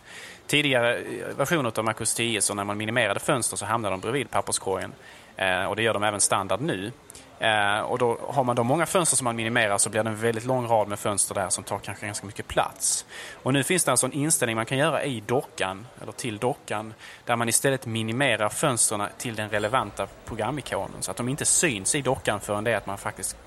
Tidigare 0.48 0.96
eh, 0.98 1.36
versioner 1.38 1.80
av 1.80 1.86
Macros 1.86 2.14
10 2.14 2.42
så 2.42 2.54
när 2.54 2.64
man 2.64 2.78
minimerade 2.78 3.20
fönster 3.20 3.58
så 3.58 3.66
hamnade 3.66 3.94
de 3.94 4.00
bredvid 4.00 4.32
papperskorgen. 4.32 4.94
Ehm, 5.38 5.68
och 5.68 5.76
det 5.76 5.84
gör 5.84 5.94
de 5.94 6.04
även 6.04 6.20
standard 6.20 6.62
nu. 6.62 6.92
Ehm, 7.40 7.86
och 7.86 7.98
då 7.98 8.20
har 8.28 8.44
man 8.44 8.56
då 8.56 8.64
många 8.64 8.86
fönster 8.86 9.18
som 9.18 9.26
man 9.26 9.36
minimerar 9.36 9.78
så 9.78 9.90
blir 9.90 10.04
det 10.04 10.10
en 10.10 10.16
väldigt 10.16 10.46
lång 10.46 10.68
rad 10.68 10.88
med 10.88 11.00
fönster 11.00 11.36
där 11.36 11.50
som 11.50 11.64
tar 11.64 11.80
kanske 11.80 12.06
ganska 12.06 12.28
mycket 12.28 12.48
plats. 12.48 13.06
Och 13.44 13.54
nu 13.54 13.64
finns 13.64 13.84
det 13.84 13.92
alltså 13.92 14.06
en 14.06 14.14
inställning 14.14 14.56
man 14.56 14.66
kan 14.66 14.78
göra 14.78 15.04
i 15.04 15.24
dockan, 15.26 15.88
eller 16.02 16.12
till 16.12 16.38
dockan, 16.38 16.94
där 17.26 17.36
man 17.36 17.50
istället 17.50 17.86
minimerar 17.86 18.50
fönstren 18.50 19.08
till 19.18 19.36
den 19.36 19.50
relevanta 19.50 20.08
programikonen 20.26 21.02
så 21.02 21.12
att 21.12 21.18
de 21.18 21.30
inte 21.30 21.46
syns 21.46 21.96
i 21.96 22.02
dockan 22.02 22.40
förrän 22.40 22.64
det 22.64 22.72
är 22.72 22.78
att 22.78 22.86
man 22.86 22.98
faktiskt 22.98 23.38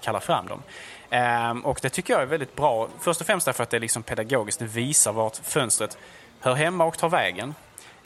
kallar 0.00 0.20
fram 0.20 0.46
dem. 0.46 0.62
Ehm, 1.10 1.64
och 1.64 1.78
det 1.82 1.88
tycker 1.88 2.12
jag 2.12 2.22
är 2.22 2.26
väldigt 2.26 2.56
bra. 2.56 2.88
Först 3.00 3.20
och 3.20 3.26
främst 3.26 3.46
därför 3.46 3.62
att 3.62 3.70
det 3.70 3.76
är 3.76 3.80
liksom 3.80 4.02
pedagogiskt. 4.02 4.58
Det 4.58 4.66
visar 4.66 5.12
vart 5.12 5.36
fönstret 5.36 5.98
hör 6.40 6.54
hemma 6.54 6.84
och 6.84 6.98
tar 6.98 7.08
vägen. 7.08 7.54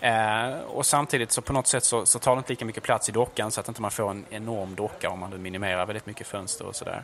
Eh, 0.00 0.58
och 0.60 0.86
samtidigt 0.86 1.32
så 1.32 1.42
på 1.42 1.52
något 1.52 1.66
sätt 1.66 1.84
så, 1.84 2.06
så, 2.06 2.18
tar 2.18 2.34
det 2.34 2.38
inte 2.38 2.52
lika 2.52 2.64
mycket 2.64 2.82
plats 2.82 3.08
i 3.08 3.12
dockan 3.12 3.50
så 3.50 3.60
att 3.60 3.68
inte 3.68 3.82
man 3.82 3.90
får 3.90 4.10
en 4.10 4.24
enorm 4.30 4.74
docka 4.74 5.10
om 5.10 5.18
man 5.18 5.30
nu 5.30 5.38
minimerar 5.38 5.86
väldigt 5.86 6.06
mycket 6.06 6.26
fönster 6.26 6.66
och 6.66 6.76
sådär. 6.76 7.02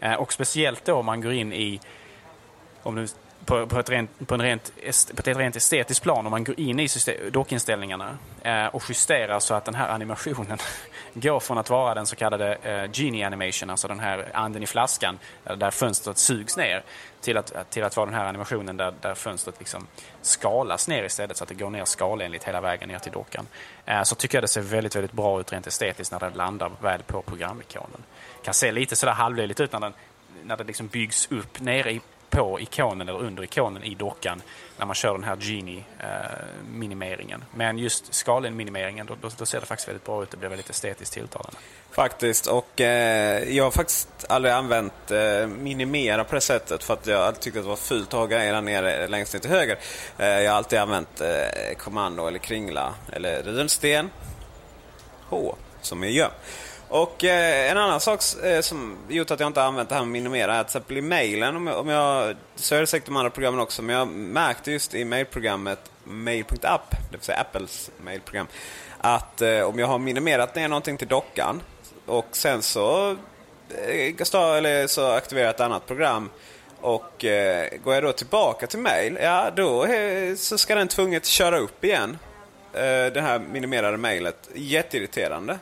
Eh, 0.00 0.14
och 0.14 0.32
speciellt 0.32 0.84
då 0.84 0.94
om 0.94 1.06
man 1.06 1.20
går 1.20 1.32
in 1.32 1.52
i, 1.52 1.80
om 2.82 2.94
du 2.94 3.08
på, 3.44 3.66
på, 3.66 3.78
ett 3.78 3.90
rent, 3.90 4.26
på, 4.26 4.34
en 4.34 4.42
rent, 4.42 4.72
på 5.14 5.30
ett 5.30 5.36
rent 5.36 5.56
estetiskt 5.56 6.02
plan 6.02 6.26
om 6.26 6.30
man 6.30 6.44
går 6.44 6.60
in 6.60 6.80
i 6.80 6.88
dockinställningarna 7.30 8.18
eh, 8.42 8.66
och 8.66 8.82
justerar 8.88 9.40
så 9.40 9.54
att 9.54 9.64
den 9.64 9.74
här 9.74 9.88
animationen 9.88 10.58
går 11.14 11.40
från 11.40 11.58
att 11.58 11.70
vara 11.70 11.94
den 11.94 12.06
så 12.06 12.16
kallade 12.16 12.54
eh, 12.54 12.90
genie 12.92 13.26
animation, 13.26 13.70
alltså 13.70 13.88
den 13.88 14.00
här 14.00 14.30
anden 14.34 14.62
i 14.62 14.66
flaskan 14.66 15.18
eh, 15.44 15.56
där 15.56 15.70
fönstret 15.70 16.18
sugs 16.18 16.56
ner 16.56 16.82
till 17.20 17.36
att, 17.36 17.70
till 17.70 17.84
att 17.84 17.96
vara 17.96 18.06
den 18.06 18.14
här 18.14 18.26
animationen 18.26 18.76
där, 18.76 18.94
där 19.00 19.14
fönstret 19.14 19.58
liksom 19.58 19.86
skalas 20.22 20.88
ner 20.88 21.02
istället 21.02 21.36
så 21.36 21.44
att 21.44 21.48
det 21.48 21.54
går 21.54 21.70
ner 21.70 21.84
skalenligt 21.84 22.44
hela 22.44 22.60
vägen 22.60 22.88
ner 22.88 22.98
till 22.98 23.12
dockan. 23.12 23.46
Eh, 23.84 24.02
så 24.02 24.14
tycker 24.14 24.38
jag 24.38 24.44
det 24.44 24.48
ser 24.48 24.60
väldigt, 24.60 24.96
väldigt 24.96 25.12
bra 25.12 25.40
ut 25.40 25.52
rent 25.52 25.66
estetiskt 25.66 26.12
när 26.12 26.20
den 26.20 26.32
landar 26.32 26.70
väl 26.80 27.02
på 27.02 27.22
programikonen. 27.22 28.02
kan 28.42 28.54
se 28.54 28.72
lite 28.72 28.96
sådär 28.96 29.12
halvlöjligt 29.12 29.60
ut 29.60 29.72
när, 29.72 29.80
den, 29.80 29.92
när 30.42 30.56
det 30.56 30.64
liksom 30.64 30.86
byggs 30.86 31.28
upp 31.30 31.60
nere 31.60 31.92
i 31.92 32.00
på 32.30 32.60
ikonen 32.60 33.08
eller 33.08 33.20
under 33.20 33.42
ikonen 33.42 33.84
i 33.84 33.94
dockan 33.94 34.42
när 34.78 34.86
man 34.86 34.94
kör 34.94 35.12
den 35.12 35.24
här 35.24 35.36
Genie-minimeringen. 35.36 37.40
Eh, 37.40 37.46
Men 37.54 37.78
just 37.78 38.14
skalen-minimeringen, 38.14 39.06
då, 39.06 39.16
då, 39.20 39.28
då, 39.38 39.46
ser 39.46 39.60
det 39.60 39.66
faktiskt 39.66 39.88
väldigt 39.88 40.04
bra 40.04 40.22
ut. 40.22 40.30
Det 40.30 40.36
blir 40.36 40.48
väldigt 40.48 40.70
estetiskt 40.70 41.14
tilltalande. 41.14 41.56
Faktiskt. 41.90 42.46
Och 42.46 42.80
eh, 42.80 43.56
jag 43.56 43.64
har 43.64 43.70
faktiskt 43.70 44.08
aldrig 44.28 44.54
använt 44.54 45.10
eh, 45.10 45.46
minimera 45.46 46.24
på 46.24 46.34
det 46.34 46.40
sättet 46.40 46.84
för 46.84 46.94
att 46.94 47.06
jag 47.06 47.20
alltid 47.20 47.40
tyckte 47.40 47.58
att 47.58 47.64
det 47.64 47.68
var 47.68 47.76
fult 47.76 48.08
att 48.08 48.12
ha 48.12 48.26
grejer 48.26 48.60
nere 48.60 49.08
längst 49.08 49.34
ner 49.34 49.40
till 49.40 49.50
höger. 49.50 49.78
Eh, 50.18 50.26
jag 50.26 50.50
har 50.50 50.56
alltid 50.56 50.78
använt 50.78 51.20
eh, 51.20 51.76
kommando 51.78 52.26
eller 52.26 52.38
kringla 52.38 52.94
eller 53.12 53.42
runsten. 53.42 54.10
H 55.28 55.56
som 55.80 56.02
är 56.02 56.08
göm. 56.08 56.30
Och 56.88 57.24
eh, 57.24 57.70
en 57.70 57.78
annan 57.78 58.00
sak 58.00 58.20
eh, 58.44 58.60
som 58.60 58.96
gjort 59.08 59.30
att 59.30 59.40
jag 59.40 59.46
inte 59.46 59.62
använt 59.62 59.88
det 59.88 59.94
här 59.94 60.02
med 60.02 60.12
minimera 60.12 60.54
är 60.54 60.60
att 60.60 60.68
till 60.68 60.76
exempel 60.76 60.96
i 60.96 61.02
mailen, 61.02 61.56
om 61.56 61.66
jag, 61.66 61.78
om 61.78 61.88
jag, 61.88 62.36
så 62.56 62.74
är 62.74 62.80
det 62.80 62.86
säkert 62.86 63.06
de 63.06 63.16
andra 63.16 63.30
programmen 63.30 63.60
också, 63.60 63.82
men 63.82 63.96
jag 63.96 64.08
märkte 64.08 64.72
just 64.72 64.94
i 64.94 65.04
mailprogrammet 65.04 65.90
mail.app, 66.04 66.90
det 66.90 67.16
vill 67.16 67.20
säga 67.20 67.38
Apples 67.38 67.90
mailprogram, 68.04 68.46
att 68.98 69.42
eh, 69.42 69.60
om 69.60 69.78
jag 69.78 69.86
har 69.86 69.98
minimerat 69.98 70.54
ner 70.54 70.68
någonting 70.68 70.96
till 70.96 71.08
dockan 71.08 71.62
och 72.06 72.26
sen 72.32 72.62
så, 72.62 73.10
eh, 73.70 74.36
eller 74.56 74.86
så 74.86 75.06
aktiverar 75.06 75.46
jag 75.46 75.54
ett 75.54 75.60
annat 75.60 75.86
program 75.86 76.30
och 76.80 77.24
eh, 77.24 77.68
går 77.84 77.94
jag 77.94 78.02
då 78.02 78.12
tillbaka 78.12 78.66
till 78.66 78.78
mail, 78.78 79.18
ja 79.22 79.50
då 79.56 79.84
eh, 79.84 80.34
så 80.34 80.58
ska 80.58 80.74
den 80.74 80.88
tvunget 80.88 81.26
köra 81.26 81.58
upp 81.58 81.84
igen. 81.84 82.18
Eh, 82.72 83.12
det 83.12 83.20
här 83.20 83.38
minimerade 83.38 83.96
mailet. 83.96 84.48
Jätteirriterande. 84.54 85.58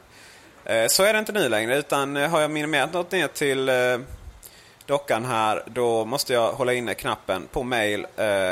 Eh, 0.64 0.87
så 0.87 1.03
är 1.03 1.12
det 1.12 1.18
inte 1.18 1.33
nu 1.33 1.48
längre 1.48 1.77
utan 1.77 2.16
eh, 2.16 2.31
har 2.31 2.40
jag 2.40 2.50
minimerat 2.50 2.92
något 2.92 3.12
ner 3.12 3.29
till 3.29 3.68
eh, 3.68 3.74
dockan 4.87 5.24
här 5.24 5.62
då 5.66 6.05
måste 6.05 6.33
jag 6.33 6.53
hålla 6.53 6.72
inne 6.72 6.94
knappen 6.94 7.48
på 7.53 7.62
mail 7.62 8.07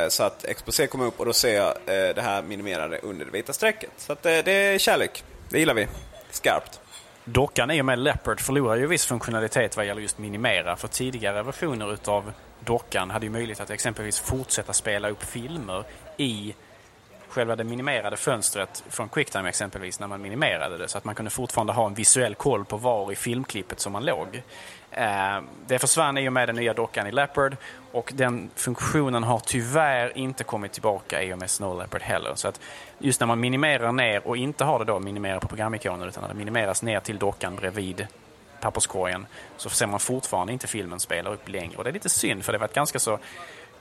så 0.08 0.22
att 0.22 0.44
exposé 0.44 0.86
kommer 0.86 1.04
upp 1.04 1.20
och 1.20 1.26
då 1.26 1.32
ser 1.32 1.56
jag 1.56 1.74
det 1.86 2.22
här 2.22 2.42
minimerade 2.42 2.98
under 2.98 3.24
det 3.24 3.30
vita 3.30 3.52
strecket. 3.52 3.90
Så 3.96 4.12
att 4.12 4.22
det 4.22 4.48
är 4.48 4.78
kärlek. 4.78 5.24
Det 5.48 5.58
gillar 5.58 5.74
vi. 5.74 5.88
Skarpt. 6.30 6.80
Dockan 7.24 7.70
i 7.70 7.80
och 7.80 7.84
med 7.84 7.98
Leopard 7.98 8.40
förlorar 8.40 8.76
ju 8.76 8.86
viss 8.86 9.06
funktionalitet 9.06 9.76
vad 9.76 9.86
gäller 9.86 10.02
just 10.02 10.18
minimera. 10.18 10.76
För 10.76 10.88
tidigare 10.88 11.42
versioner 11.42 11.92
utav 11.92 12.32
dockan 12.60 13.10
hade 13.10 13.26
ju 13.26 13.32
möjlighet 13.32 13.60
att 13.60 13.70
exempelvis 13.70 14.20
fortsätta 14.20 14.72
spela 14.72 15.08
upp 15.10 15.22
filmer 15.22 15.84
i 16.16 16.54
själva 17.32 17.56
det 17.56 17.64
minimerade 17.64 18.16
fönstret 18.16 18.84
från 18.88 19.08
Quicktime 19.08 19.48
exempelvis 19.48 20.00
när 20.00 20.06
man 20.06 20.22
minimerade 20.22 20.78
det 20.78 20.88
så 20.88 20.98
att 20.98 21.04
man 21.04 21.14
kunde 21.14 21.30
fortfarande 21.30 21.72
ha 21.72 21.86
en 21.86 21.94
visuell 21.94 22.34
koll 22.34 22.64
på 22.64 22.76
var 22.76 23.12
i 23.12 23.16
filmklippet 23.16 23.80
som 23.80 23.92
man 23.92 24.04
låg. 24.04 24.42
Eh, 24.90 25.40
det 25.66 25.78
försvann 25.78 26.18
i 26.18 26.28
och 26.28 26.32
med 26.32 26.48
den 26.48 26.56
nya 26.56 26.74
dockan 26.74 27.06
i 27.06 27.12
Leopard 27.12 27.56
och 27.92 28.12
den 28.14 28.50
funktionen 28.54 29.22
har 29.22 29.38
tyvärr 29.38 30.18
inte 30.18 30.44
kommit 30.44 30.72
tillbaka 30.72 31.22
i 31.22 31.32
och 31.32 31.38
med 31.38 31.50
Snow 31.50 31.78
Leopard 31.78 32.02
heller. 32.02 32.32
Så 32.34 32.48
att 32.48 32.60
just 32.98 33.20
när 33.20 33.26
man 33.26 33.40
minimerar 33.40 33.92
ner 33.92 34.26
och 34.26 34.36
inte 34.36 34.64
har 34.64 34.78
det 34.78 34.84
då 34.84 34.98
minimerat 34.98 35.42
på 35.42 35.48
programikonen 35.48 36.08
utan 36.08 36.22
när 36.22 36.28
det 36.28 36.34
minimeras 36.34 36.82
ner 36.82 37.00
till 37.00 37.18
dockan 37.18 37.56
bredvid 37.56 38.06
papperskorgen 38.60 39.26
så 39.56 39.70
ser 39.70 39.86
man 39.86 40.00
fortfarande 40.00 40.52
inte 40.52 40.66
filmen 40.66 41.00
spela 41.00 41.30
upp 41.30 41.48
längre. 41.48 41.76
Och 41.76 41.84
det 41.84 41.90
är 41.90 41.94
lite 41.94 42.08
synd 42.08 42.44
för 42.44 42.52
det 42.52 42.58
var 42.58 42.66
ett 42.66 42.74
ganska 42.74 42.98
så 42.98 43.18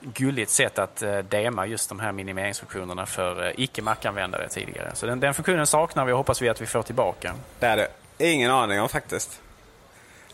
gulligt 0.04 0.50
sätt 0.50 0.78
att 0.78 1.02
eh, 1.02 1.18
dema 1.18 1.66
just 1.66 1.88
de 1.88 2.00
här 2.00 2.12
minimeringsfunktionerna 2.12 3.06
för 3.06 3.46
eh, 3.46 3.52
icke-Mac-användare 3.56 4.48
tidigare. 4.48 4.90
Så 4.94 5.06
den, 5.06 5.20
den 5.20 5.34
funktionen 5.34 5.66
saknar 5.66 6.04
vi 6.04 6.12
och 6.12 6.16
hoppas 6.16 6.42
vi 6.42 6.48
att 6.48 6.60
vi 6.60 6.66
får 6.66 6.82
tillbaka. 6.82 7.34
Det 7.58 7.66
är 7.66 7.76
det 7.76 7.88
ingen 8.18 8.50
aning 8.50 8.80
om 8.80 8.88
faktiskt. 8.88 9.40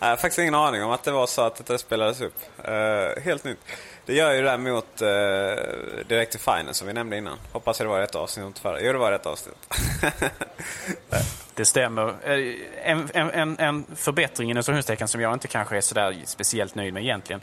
Jag 0.00 0.08
har 0.08 0.16
faktiskt 0.16 0.38
ingen 0.38 0.54
aning 0.54 0.82
om 0.82 0.90
att 0.90 1.04
det 1.04 1.10
var 1.10 1.26
så 1.26 1.42
att 1.42 1.66
det 1.66 1.78
spelades 1.78 2.20
upp. 2.20 2.34
Uh, 2.68 3.22
helt 3.22 3.44
nytt. 3.44 3.58
Det 4.06 4.14
gör 4.14 4.32
ju 4.32 4.42
det 4.42 4.50
där 4.50 4.58
mot 4.58 5.02
uh, 5.02 6.06
Direct 6.08 6.40
Finance 6.40 6.74
som 6.74 6.86
vi 6.86 6.92
nämnde 6.92 7.16
innan. 7.16 7.38
Hoppas 7.52 7.78
det 7.78 7.84
var 7.84 8.00
rätt 8.00 8.14
avsnitt, 8.14 8.58
förra. 8.58 8.80
Jo, 8.80 8.92
det 8.92 8.98
var 8.98 9.10
rätt 9.10 9.26
avsnitt. 9.26 9.74
det 11.54 11.64
stämmer. 11.64 12.14
En, 12.82 13.08
en, 13.12 13.58
en 13.58 13.86
förbättring 13.96 14.58
i 14.58 14.62
som 14.62 15.20
jag 15.20 15.32
inte 15.32 15.48
kanske 15.48 15.76
är 15.76 15.80
sådär 15.80 16.16
speciellt 16.24 16.74
nöjd 16.74 16.94
med 16.94 17.02
egentligen 17.02 17.40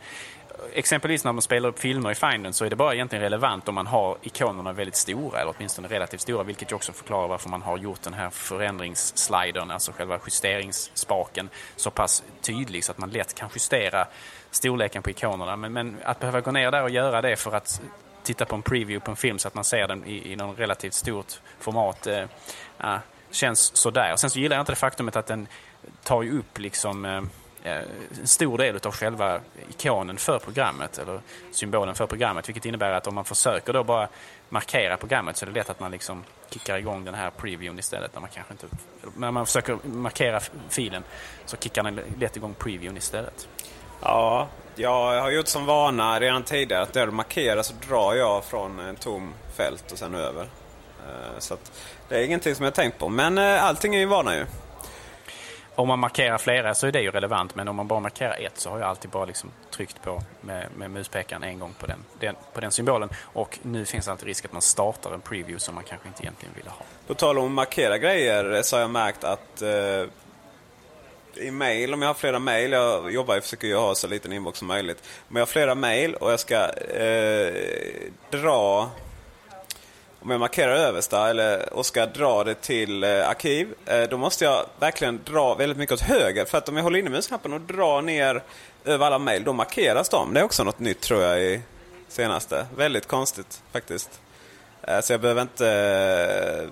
exempelvis 0.74 1.24
när 1.24 1.32
man 1.32 1.42
spelar 1.42 1.70
upp 1.70 1.80
filmer 1.80 2.12
i 2.12 2.16
Finden 2.16 2.54
så 2.54 2.66
är 2.66 2.70
det 2.70 2.76
bara 2.76 2.94
egentligen 2.94 3.24
relevant 3.24 3.68
om 3.68 3.76
man 3.76 3.88
har 3.88 4.18
ikonerna 4.22 4.74
väldigt 4.74 4.96
stora, 4.96 5.42
eller 5.42 5.54
åtminstone 5.58 5.88
relativt 5.88 6.22
stora, 6.22 6.44
vilket 6.44 6.72
ju 6.72 6.76
också 6.76 6.94
förklarar 6.94 7.28
varför 7.28 7.50
man 7.50 7.62
har 7.62 7.78
gjort 7.78 8.02
den 8.02 8.14
här 8.14 8.30
förändringsslidern, 8.30 9.72
alltså 9.72 9.92
själva 9.92 10.20
justeringsspaken, 10.26 11.50
så 11.76 11.92
pass 11.92 12.24
tydlig 12.42 12.84
så 12.84 12.92
att 12.92 12.98
man 12.98 13.10
lätt 13.10 13.36
kan 13.36 13.50
justera 13.54 14.08
storleken 14.52 15.04
på 15.04 15.10
ikonerna. 15.10 15.56
Men, 15.56 15.74
men 15.74 15.98
att 16.04 16.20
behöva 16.20 16.42
gå 16.42 16.52
ner 16.52 16.72
där 16.72 16.84
och 16.84 16.90
göra 16.90 17.22
det 17.22 17.36
för 17.36 17.56
att 17.56 17.82
titta 18.24 18.46
på 18.46 18.56
en 18.56 18.62
preview 18.62 19.00
på 19.06 19.12
en 19.12 19.18
film 19.18 19.40
så 19.40 19.48
att 19.48 19.56
man 19.56 19.64
ser 19.64 19.88
den 19.88 20.06
i, 20.06 20.32
i 20.32 20.36
någon 20.36 20.56
relativt 20.56 20.94
stort 20.94 21.34
format, 21.60 22.08
eh, 22.08 22.26
känns 23.32 23.76
sådär. 23.76 24.14
Och 24.14 24.20
sen 24.20 24.30
så 24.30 24.40
gillar 24.40 24.56
jag 24.56 24.62
inte 24.62 24.72
det 24.72 24.76
faktumet 24.76 25.16
att 25.16 25.28
den 25.28 25.48
tar 26.04 26.22
ju 26.22 26.40
upp 26.40 26.60
liksom 26.60 27.06
eh, 27.06 27.22
Eh, 27.66 27.82
en 28.22 28.28
stor 28.28 28.58
del 28.58 28.80
av 28.84 28.92
själva 28.92 29.40
ikonen 29.70 30.18
för 30.18 30.40
programmet, 30.40 30.98
eller 30.98 31.22
symbolen 31.52 31.96
för 31.96 32.08
programmet, 32.08 32.50
vilket 32.50 32.66
innebär 32.66 32.92
att 32.92 33.08
om 33.08 33.16
man 33.16 33.26
försöker 33.26 33.74
då 33.74 33.84
bara 33.84 34.08
markera 34.50 34.98
programmet 34.98 35.38
så 35.38 35.46
är 35.46 35.48
det 35.48 35.56
lätt 35.56 35.70
att 35.70 35.80
man 35.80 35.92
liksom 35.92 36.24
kickar 36.50 36.78
igång 36.78 37.06
den 37.06 37.14
här 37.14 37.30
previewn 37.30 37.80
istället. 37.80 38.14
När 38.14 38.22
man, 38.22 38.30
kanske 38.34 38.54
inte, 38.54 38.68
när 39.18 39.32
man 39.32 39.46
försöker 39.46 39.78
markera 39.84 40.40
filen 40.70 41.04
så 41.46 41.58
kickar 41.58 41.84
den 41.84 42.00
lätt 42.20 42.38
igång 42.38 42.54
previewn 42.54 42.98
istället. 42.98 43.48
Ja, 44.02 44.48
jag 44.76 45.22
har 45.22 45.32
gjort 45.32 45.48
som 45.48 45.66
vana 45.66 46.20
redan 46.20 46.44
tidigare 46.44 46.84
att 46.84 46.96
när 46.96 47.06
du 47.06 47.12
markerar 47.12 47.62
så 47.62 47.74
drar 47.90 48.14
jag 48.14 48.46
från 48.46 48.80
en 48.80 48.96
tom 48.96 49.34
fält 49.58 49.92
och 49.92 49.98
sen 49.98 50.16
över. 50.16 50.42
Eh, 50.42 51.40
så 51.40 51.58
så 51.58 51.58
det 52.10 52.16
är 52.16 52.24
ingenting 52.24 52.56
som 52.56 52.66
jag 52.66 52.74
tänkt 52.74 53.00
på. 53.00 53.10
Men 53.10 53.38
eh, 53.38 53.64
allting 53.64 53.96
är 53.96 54.00
ju 54.00 54.06
vana 54.06 54.36
ju. 54.36 54.46
Om 55.76 55.88
man 55.88 56.00
markerar 56.00 56.38
flera 56.38 56.76
så 56.76 56.88
är 56.88 56.92
det 56.92 57.02
ju 57.02 57.12
relevant, 57.12 57.56
men 57.56 57.68
om 57.68 57.76
man 57.76 57.88
bara 57.88 58.00
markerar 58.00 58.38
ett 58.40 58.58
så 58.58 58.70
har 58.70 58.80
jag 58.80 58.90
alltid 58.90 59.12
bara 59.12 59.26
liksom 59.26 59.52
tryckt 59.72 60.02
på 60.02 60.22
med, 60.42 60.68
med 60.78 60.92
muspekaren 60.92 61.44
en 61.44 61.60
gång 61.60 61.74
på 61.80 61.88
den, 61.88 62.00
den, 62.20 62.36
på 62.54 62.62
den 62.62 62.72
symbolen. 62.72 63.10
Och 63.22 63.60
nu 63.62 63.86
finns 63.86 64.06
det 64.06 64.12
alltid 64.12 64.28
risk 64.28 64.46
att 64.46 64.54
man 64.54 64.62
startar 64.62 65.12
en 65.12 65.22
preview 65.22 65.60
som 65.60 65.76
man 65.76 65.84
kanske 65.84 66.08
inte 66.08 66.24
egentligen 66.24 66.56
ville 66.56 66.70
ha. 66.70 66.86
På 67.08 67.14
tal 67.14 67.38
om 67.38 67.46
att 67.46 67.52
markera 67.52 67.98
grejer 67.98 68.62
så 68.62 68.76
har 68.76 68.82
jag 68.82 68.90
märkt 68.90 69.24
att 69.24 69.62
eh, 69.62 70.04
i 71.36 71.52
mail, 71.52 71.94
om 71.94 72.02
jag 72.02 72.10
har 72.10 72.14
flera 72.14 72.40
mail, 72.40 72.72
jag 72.72 73.14
jobbar 73.14 73.38
och 73.38 73.44
försöker 73.44 73.68
ju 73.68 73.76
ha 73.76 73.96
så 73.96 74.08
liten 74.08 74.34
inbox 74.34 74.60
som 74.60 74.68
möjligt. 74.68 75.04
Om 75.30 75.36
jag 75.36 75.42
har 75.42 75.48
flera 75.48 75.76
mail 75.76 76.16
och 76.16 76.32
jag 76.32 76.40
ska 76.40 76.70
eh, 76.80 77.54
dra 78.30 78.90
om 80.26 80.32
jag 80.32 80.40
markerar 80.40 80.76
översta 80.76 81.30
eller, 81.30 81.74
och 81.74 81.86
ska 81.86 82.06
dra 82.06 82.44
det 82.44 82.56
till 82.56 83.04
eh, 83.04 83.30
arkiv, 83.30 83.74
eh, 83.86 84.04
då 84.04 84.18
måste 84.18 84.46
jag 84.46 84.66
verkligen 84.80 85.20
dra 85.26 85.56
väldigt 85.56 85.78
mycket 85.78 85.94
åt 85.94 86.02
höger. 86.02 86.46
För 86.46 86.58
att 86.58 86.70
om 86.70 86.76
jag 86.78 86.84
håller 86.84 87.00
inne 87.00 87.10
musknappen 87.10 87.54
och 87.54 87.62
drar 87.62 88.02
ner 88.02 88.44
över 88.86 89.06
alla 89.06 89.20
mejl, 89.20 89.44
då 89.44 89.54
markeras 89.54 90.10
de. 90.10 90.34
Det 90.34 90.40
är 90.40 90.44
också 90.44 90.64
något 90.64 90.80
nytt 90.80 91.02
tror 91.02 91.22
jag 91.22 91.42
i 91.42 91.62
senaste. 92.08 92.68
Väldigt 92.78 93.08
konstigt 93.08 93.62
faktiskt. 93.72 94.22
Eh, 94.82 95.00
så 95.00 95.14
jag 95.14 95.22
behöver 95.22 95.42
inte 95.42 95.70
eh, 96.62 96.70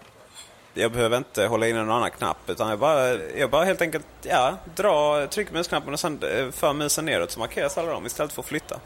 jag 0.74 0.92
behöver 0.92 1.18
inte 1.18 1.46
hålla 1.46 1.68
in 1.68 1.76
någon 1.76 1.92
annan 1.92 2.12
knapp. 2.12 2.50
Utan 2.50 2.70
jag 2.70 2.80
bara, 2.80 3.14
jag 3.14 3.50
bara 3.50 3.66
helt 3.66 3.82
enkelt 3.82 4.06
ja, 4.22 4.58
dra, 4.76 5.28
trycker 5.28 5.54
musknappen 5.54 5.94
och 5.94 6.00
sen 6.00 6.20
eh, 6.24 6.52
för 6.52 6.74
musen 6.74 7.06
neråt 7.06 7.32
så 7.32 7.40
markeras 7.40 7.78
alla 7.78 7.92
dem 7.92 8.06
istället 8.06 8.34
för 8.34 8.42
att 8.42 8.48
flytta 8.48 8.80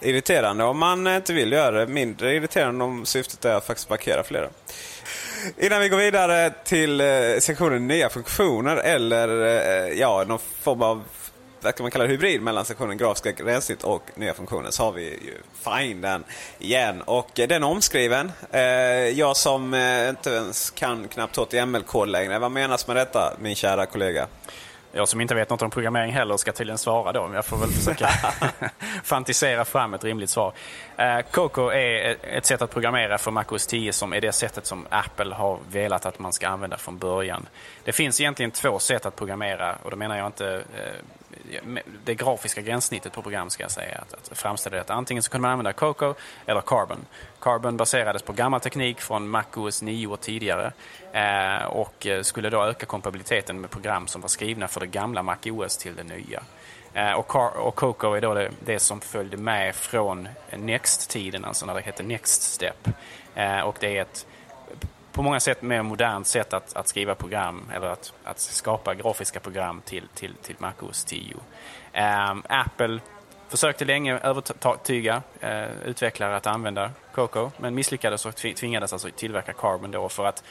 irriterande 0.00 0.64
om 0.64 0.78
man 0.78 1.06
inte 1.06 1.32
vill 1.32 1.52
göra 1.52 1.78
det. 1.78 1.92
Mindre 1.92 2.34
irriterande 2.34 2.84
om 2.84 3.06
syftet 3.06 3.44
är 3.44 3.54
att 3.54 3.66
faktiskt 3.66 3.90
markera 3.90 4.22
flera. 4.22 4.48
Innan 5.58 5.80
vi 5.80 5.88
går 5.88 5.96
vidare 5.96 6.52
till 6.64 7.00
eh, 7.00 7.06
sektionen 7.40 7.88
nya 7.88 8.08
funktioner 8.08 8.76
eller 8.76 9.28
eh, 9.46 9.98
ja, 9.98 10.24
någon 10.28 10.38
form 10.38 10.82
av 10.82 11.04
vad 11.60 11.74
kan 11.74 11.84
man 11.84 11.90
kalla 11.90 12.04
det, 12.04 12.10
hybrid 12.10 12.42
mellan 12.42 12.64
sektionen 12.64 12.96
grafiska 12.96 13.32
gränssnitt 13.32 13.84
och 13.84 14.02
nya 14.14 14.34
funktioner 14.34 14.70
så 14.70 14.82
har 14.84 14.92
vi 14.92 15.02
ju 15.02 15.34
Finden 15.64 16.24
igen. 16.58 17.02
Och 17.02 17.40
eh, 17.40 17.48
den 17.48 17.62
är 17.62 17.66
omskriven. 17.66 18.32
Jag 19.14 19.36
som 19.36 19.74
inte 20.08 20.30
ens 20.30 20.70
kan 20.70 21.08
knappt 21.08 21.36
HTML-kod 21.36 22.08
längre. 22.08 22.38
Vad 22.38 22.50
menas 22.50 22.86
med 22.86 22.96
detta 22.96 23.36
min 23.40 23.54
kära 23.54 23.86
kollega? 23.86 24.26
Jag 24.96 25.08
som 25.08 25.20
inte 25.20 25.34
vet 25.34 25.50
något 25.50 25.62
om 25.62 25.70
programmering 25.70 26.12
heller 26.12 26.36
ska 26.36 26.52
tydligen 26.52 26.78
svara 26.78 27.12
då. 27.12 27.26
Men 27.26 27.34
jag 27.34 27.44
får 27.44 27.56
väl 27.56 27.70
försöka 27.70 28.08
fantisera 29.04 29.64
fram 29.64 29.94
ett 29.94 30.04
rimligt 30.04 30.30
svar. 30.30 30.52
Uh, 31.00 31.20
Coco 31.30 31.68
är 31.70 32.16
ett 32.22 32.46
sätt 32.46 32.62
att 32.62 32.70
programmera 32.70 33.18
för 33.18 33.30
MacOS 33.30 33.66
10 33.66 33.92
som 33.92 34.12
är 34.12 34.20
det 34.20 34.32
sättet 34.32 34.66
som 34.66 34.86
Apple 34.90 35.34
har 35.34 35.58
velat 35.70 36.06
att 36.06 36.18
man 36.18 36.32
ska 36.32 36.48
använda 36.48 36.76
från 36.76 36.98
början. 36.98 37.48
Det 37.84 37.92
finns 37.92 38.20
egentligen 38.20 38.50
två 38.50 38.78
sätt 38.78 39.06
att 39.06 39.16
programmera 39.16 39.76
och 39.82 39.90
då 39.90 39.96
menar 39.96 40.16
jag 40.16 40.26
inte 40.26 40.44
uh, 40.44 40.62
det 42.04 42.14
grafiska 42.14 42.60
gränssnittet 42.60 43.12
på 43.12 43.22
program 43.22 43.50
ska 43.50 43.64
jag 43.64 43.70
säga. 43.70 43.98
Att, 43.98 44.14
att 44.32 44.38
framställa 44.38 44.76
det. 44.76 44.92
Antingen 44.94 45.22
så 45.22 45.30
kunde 45.30 45.42
man 45.42 45.50
använda 45.50 45.72
Coco 45.72 46.14
eller 46.46 46.60
Carbon. 46.60 47.06
Carbon 47.40 47.76
baserades 47.76 48.22
på 48.22 48.32
gammal 48.32 48.60
teknik 48.60 49.00
från 49.00 49.28
MacOS 49.28 49.82
9 49.82 50.06
och 50.06 50.20
tidigare 50.20 50.72
eh, 51.12 51.64
och 51.66 52.06
eh, 52.06 52.22
skulle 52.22 52.50
då 52.50 52.64
öka 52.64 52.86
kompatibiliteten 52.86 53.60
med 53.60 53.70
program 53.70 54.06
som 54.06 54.20
var 54.20 54.28
skrivna 54.28 54.68
för 54.68 54.80
det 54.80 54.86
gamla 54.86 55.22
MacOS 55.22 55.76
till 55.76 55.96
det 55.96 56.04
nya. 56.04 56.42
Eh, 56.94 57.12
och, 57.12 57.28
Car 57.28 57.58
och 57.58 57.74
Coco 57.74 58.12
är 58.12 58.20
då 58.20 58.34
det, 58.34 58.50
det, 58.64 58.78
som 58.78 59.00
följde 59.00 59.36
med 59.36 59.74
från 59.74 60.28
Next-tiden, 60.50 61.44
alltså 61.44 61.66
när 61.66 61.74
det 61.74 61.80
hette 61.80 62.02
Next 62.02 62.42
Step. 62.42 62.88
Eh, 63.34 63.60
och 63.60 63.76
det 63.80 63.98
är 63.98 64.02
ett 64.02 64.26
på 65.16 65.22
många 65.22 65.40
sätt 65.40 65.62
mer 65.62 65.82
modernt 65.82 66.26
sätt 66.26 66.52
att, 66.52 66.76
att 66.76 66.88
skriva 66.88 67.14
program 67.14 67.70
eller 67.74 67.86
att, 67.86 68.12
att 68.24 68.40
skapa 68.40 68.94
grafiska 68.94 69.40
program 69.40 69.82
till, 69.84 70.08
till, 70.14 70.34
till 70.34 70.56
MacOS 70.58 71.04
10. 71.04 71.34
Um, 71.34 71.40
ehm, 71.92 72.42
Apple 72.48 73.00
Försökte 73.48 73.84
länge 73.84 74.18
övertyga 74.18 75.22
eh, 75.40 75.64
utvecklare 75.84 76.36
att 76.36 76.46
använda 76.46 76.90
Coco 77.14 77.50
men 77.56 77.74
misslyckades 77.74 78.26
och 78.26 78.36
tvingades 78.36 78.92
alltså 78.92 79.08
tillverka 79.16 79.52
Carbon 79.52 79.90
då 79.90 80.08
för 80.08 80.24
att, 80.24 80.44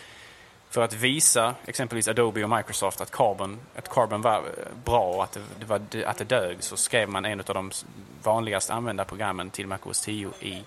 för 0.70 0.82
att 0.82 0.94
visa 0.94 1.56
exempelvis 1.66 2.08
Adobe 2.08 2.44
och 2.44 2.50
Microsoft 2.50 3.02
att 3.02 3.12
Carbon, 3.12 3.60
att 3.76 3.90
Carbon 3.90 4.22
var 4.22 4.38
eh, 4.38 4.44
bra 4.86 5.04
och 5.04 5.24
att 5.24 5.32
det, 5.32 5.42
det 5.60 5.66
var, 5.66 5.82
att 6.06 6.18
det 6.18 6.24
dög 6.24 6.58
så 6.60 6.78
skrev 6.78 7.10
man 7.10 7.26
en 7.26 7.40
av 7.40 7.46
de 7.46 7.72
vanligast 8.24 8.70
använda 8.70 9.06
programmen 9.06 9.50
till 9.50 9.68
MacOS 9.68 10.02
10 10.02 10.30
i 10.40 10.64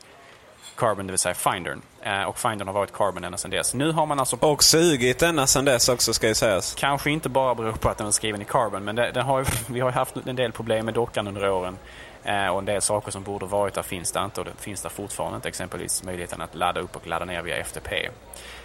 Carbon, 0.78 1.06
det 1.06 1.12
vill 1.12 1.18
säga 1.18 1.34
Findern. 1.34 1.82
Eh, 2.02 2.22
och 2.22 2.38
Findern 2.38 2.68
har 2.68 2.74
varit 2.74 2.92
Carbon 2.92 3.24
ända 3.24 3.38
sedan 3.38 3.50
dess. 3.50 3.74
Nu 3.74 3.92
har 3.92 4.06
man 4.06 4.20
alltså... 4.20 4.36
Och 4.36 4.64
sugit 4.64 5.22
ända 5.22 5.46
sedan 5.46 5.64
dess 5.64 5.88
också 5.88 6.14
ska 6.14 6.28
ju 6.28 6.34
sägas. 6.34 6.74
Kanske 6.74 7.10
inte 7.10 7.28
bara 7.28 7.54
beror 7.54 7.72
på 7.72 7.88
att 7.88 7.98
den 7.98 8.06
är 8.06 8.10
skriven 8.10 8.42
i 8.42 8.44
Carbon, 8.44 8.84
men 8.84 8.96
det, 8.96 9.10
den 9.10 9.26
har, 9.26 9.46
vi 9.72 9.80
har 9.80 9.90
haft 9.90 10.16
en 10.26 10.36
del 10.36 10.52
problem 10.52 10.84
med 10.84 10.94
dockan 10.94 11.28
under 11.28 11.50
åren. 11.50 11.78
Eh, 12.24 12.46
och 12.46 12.58
en 12.58 12.64
del 12.64 12.82
saker 12.82 13.10
som 13.10 13.22
borde 13.22 13.46
varit 13.46 13.74
där 13.74 13.82
finns 13.82 14.12
där 14.12 14.24
inte 14.24 14.40
och 14.40 14.46
det 14.46 14.52
finns 14.58 14.82
där 14.82 14.90
fortfarande 14.90 15.36
inte. 15.36 15.48
Exempelvis 15.48 16.04
möjligheten 16.04 16.40
att 16.40 16.54
ladda 16.54 16.80
upp 16.80 16.96
och 16.96 17.06
ladda 17.06 17.24
ner 17.24 17.42
via 17.42 17.56
FTP. 17.56 18.08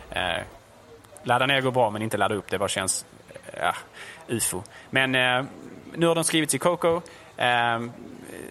Eh, 0.10 0.44
ladda 1.24 1.46
ner 1.46 1.62
går 1.62 1.72
bra 1.72 1.90
men 1.90 2.02
inte 2.02 2.18
ladda 2.18 2.36
upp, 2.36 2.50
det 2.50 2.58
bara 2.58 2.70
känns 2.70 3.06
ja, 3.58 3.76
ufo. 4.28 4.64
Men 4.90 5.12
nu 5.96 6.08
har 6.08 6.16
den 6.16 6.24
skrivits 6.24 6.56
i 6.56 6.60
Coco. 6.60 7.02
Ehm, 7.38 7.92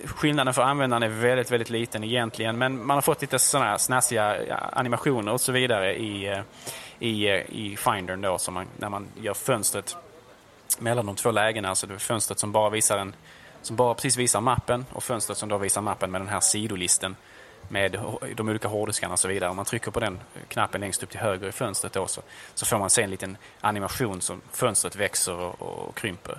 skillnaden 0.04 0.54
för 0.54 0.62
användaren 0.62 1.02
är 1.02 1.08
väldigt, 1.08 1.50
väldigt 1.50 1.70
liten 1.70 2.04
egentligen. 2.04 2.58
Men 2.58 2.86
man 2.86 2.96
har 2.96 3.02
fått 3.02 3.20
lite 3.20 3.38
sådana 3.38 3.70
här 3.70 3.78
snassiga 3.78 4.56
animationer 4.72 5.32
och 5.32 5.40
så 5.40 5.52
vidare 5.52 5.94
i, 5.94 6.28
eh, 6.28 6.40
i, 6.98 7.28
eh, 7.28 7.50
i 7.50 7.76
Findern 7.78 8.20
då, 8.20 8.38
som 8.38 8.54
man, 8.54 8.66
när 8.76 8.88
man 8.88 9.08
gör 9.20 9.34
fönstret 9.34 9.96
mellan 10.78 11.06
de 11.06 11.16
två 11.16 11.30
lägena. 11.30 11.68
Alltså 11.68 11.86
det 11.86 11.94
är 11.94 11.98
fönstret 11.98 12.38
som 12.38 12.52
bara 12.52 12.70
visar 12.70 12.98
en 12.98 13.14
som 13.62 13.76
bara 13.76 13.94
precis 13.94 14.16
visar 14.16 14.40
mappen 14.40 14.86
och 14.92 15.02
fönstret 15.02 15.38
som 15.38 15.48
då 15.48 15.58
visar 15.58 15.80
mappen 15.80 16.10
med 16.10 16.20
den 16.20 16.28
här 16.28 16.40
sidolisten 16.40 17.16
med 17.68 18.00
de 18.36 18.48
olika 18.48 18.68
hårddiskarna 18.68 19.12
och 19.12 19.18
så 19.18 19.28
vidare. 19.28 19.50
Om 19.50 19.56
man 19.56 19.64
trycker 19.64 19.90
på 19.90 20.00
den 20.00 20.20
knappen 20.48 20.80
längst 20.80 21.02
upp 21.02 21.10
till 21.10 21.20
höger 21.20 21.48
i 21.48 21.52
fönstret 21.52 21.92
då, 21.92 22.06
så, 22.06 22.22
så 22.54 22.66
får 22.66 22.78
man 22.78 22.90
se 22.90 23.02
en 23.02 23.10
liten 23.10 23.36
animation 23.60 24.20
som 24.20 24.40
fönstret 24.52 24.96
växer 24.96 25.34
och, 25.34 25.62
och 25.62 25.96
krymper. 25.96 26.38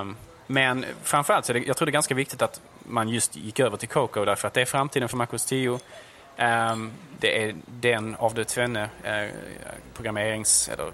Um, 0.00 0.16
men 0.46 0.84
framförallt 1.02 1.46
så 1.46 1.52
är 1.52 1.54
det, 1.54 1.66
jag 1.66 1.76
tror 1.76 1.86
det 1.86 1.90
är 1.90 1.92
ganska 1.92 2.14
viktigt 2.14 2.42
att 2.42 2.60
man 2.84 3.08
just 3.08 3.36
gick 3.36 3.60
över 3.60 3.76
till 3.76 3.88
Coco 3.88 4.24
därför 4.24 4.48
att 4.48 4.54
det 4.54 4.60
är 4.60 4.64
framtiden 4.64 5.08
för 5.08 5.16
Macros 5.16 5.44
10. 5.44 5.70
Um, 5.70 5.80
ehm, 6.36 6.92
det 7.18 7.44
är 7.44 7.54
den 7.66 8.14
av 8.14 8.34
de 8.34 8.44
tvenne 8.44 8.82
uh, 8.82 9.30
programmerings 9.94 10.68
eller 10.68 10.84
uh, 10.84 10.92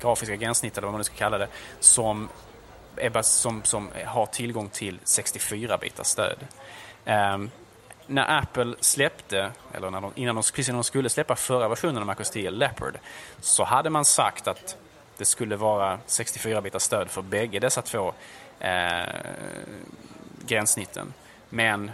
grafiska 0.00 0.36
gränssnitt 0.36 0.78
eller 0.78 0.86
vad 0.86 0.92
man 0.92 0.98
nu 0.98 1.04
ska 1.04 1.14
kalla 1.14 1.38
det 1.38 1.48
som 1.80 2.28
Ebba 2.96 3.22
som, 3.22 3.64
som 3.64 3.88
har 4.06 4.26
tillgång 4.26 4.68
till 4.68 4.98
64-bitars 5.04 6.04
stöd. 6.04 6.38
Um, 7.06 7.50
när 8.06 8.38
Apple 8.38 8.74
släppte, 8.80 9.52
eller 9.72 9.90
när 9.90 10.00
de, 10.00 10.12
innan 10.14 10.34
de, 10.34 10.42
precis 10.42 10.68
innan 10.68 10.78
de 10.78 10.84
skulle 10.84 11.08
släppa 11.08 11.36
förra 11.36 11.68
versionen 11.68 11.98
av 11.98 12.06
Macros 12.06 12.30
10, 12.30 12.50
Leopard, 12.50 12.98
så 13.40 13.64
hade 13.64 13.90
man 13.90 14.04
sagt 14.04 14.48
att 14.48 14.76
det 15.18 15.24
skulle 15.24 15.56
vara 15.56 15.98
64-bitars 16.06 16.78
stöd 16.78 17.10
för 17.10 17.22
bägge 17.22 17.58
dessa 17.58 17.82
två 17.82 18.12
eh, 18.60 19.02
gränssnitten. 20.46 21.14
Men 21.48 21.88
eh, 21.88 21.90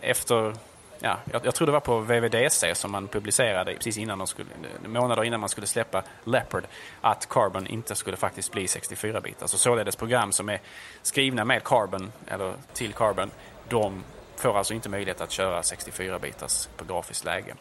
efter 0.00 0.56
ja, 1.02 1.18
jag, 1.32 1.46
jag 1.46 1.54
tror 1.54 1.66
det 1.66 1.72
var 1.72 1.80
på 1.80 1.98
VVDC 1.98 2.74
som 2.74 2.92
man 2.92 3.08
publicerade 3.08 3.74
precis 3.74 3.98
innan 3.98 4.18
de 4.18 4.26
skulle, 4.26 4.48
månader 4.86 5.24
innan 5.24 5.40
man 5.40 5.48
skulle 5.48 5.66
släppa 5.66 6.02
Leopard 6.24 6.64
att 7.00 7.28
Carbon 7.28 7.66
inte 7.66 7.94
skulle 7.94 8.16
faktiskt 8.16 8.52
bli 8.52 8.66
64-bitar. 8.66 9.38
Så 9.38 9.44
alltså 9.44 9.58
således 9.58 9.96
program 9.96 10.32
som 10.32 10.48
är 10.48 10.60
skrivna 11.02 11.44
med 11.44 11.64
Carbon 11.64 12.12
eller 12.26 12.54
till 12.72 12.92
Carbon, 12.92 13.30
de 13.68 14.04
får 14.36 14.58
alltså 14.58 14.74
inte 14.74 14.88
möjlighet 14.88 15.20
att 15.20 15.30
köra 15.30 15.62
64-bitars 15.62 16.68
på 16.76 16.84
grafiskt 16.84 17.24
läge. 17.24 17.54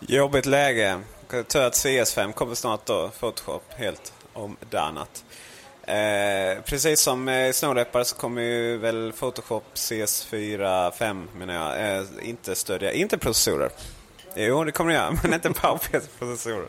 Jobbigt 0.00 0.46
läge. 0.46 1.00
Tur 1.28 1.62
att 1.62 1.72
CS5 1.72 2.32
kommer 2.32 2.54
snart 2.54 2.86
då, 2.86 3.10
Photoshop 3.20 3.64
helt 3.76 4.12
omdanat. 4.32 5.24
Eh, 5.88 6.62
precis 6.64 7.00
som 7.00 7.28
eh, 7.28 7.52
Snowleopard 7.52 8.06
så 8.06 8.16
kommer 8.16 8.42
ju 8.42 8.76
väl 8.76 9.12
Photoshop 9.12 9.64
CS4 9.74 10.90
5 10.90 11.28
menar 11.38 11.54
jag 11.54 11.96
eh, 11.96 12.04
inte 12.22 12.54
stödja, 12.54 12.92
inte 12.92 13.18
processorer. 13.18 13.70
Jo 14.36 14.64
det 14.64 14.72
kommer 14.72 14.90
det 14.90 14.96
göra, 14.96 15.16
men 15.22 15.34
inte 15.34 15.50
PowerPC-processorer. 15.50 16.68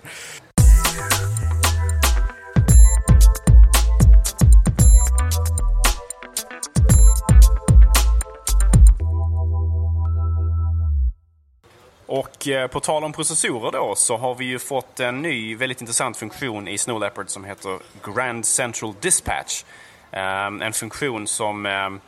Och 12.10 12.48
eh, 12.48 12.68
på 12.68 12.80
tal 12.80 13.04
om 13.04 13.14
processorer 13.14 13.72
då 13.72 13.96
så 13.96 14.18
har 14.18 14.36
vi 14.36 14.46
ju 14.46 14.60
fått 14.60 15.00
en 15.00 15.22
ny 15.22 15.56
väldigt 15.56 15.82
intressant 15.82 16.18
funktion 16.18 16.68
i 16.68 16.78
Snow 16.78 17.00
Leopard 17.00 17.30
som 17.30 17.44
heter 17.44 17.80
Grand 18.04 18.46
Central 18.46 18.94
Dispatch. 19.02 19.64
Ehm, 20.12 20.62
en 20.62 20.74
funktion 20.74 21.28
som 21.28 21.66
ehm, 21.66 22.00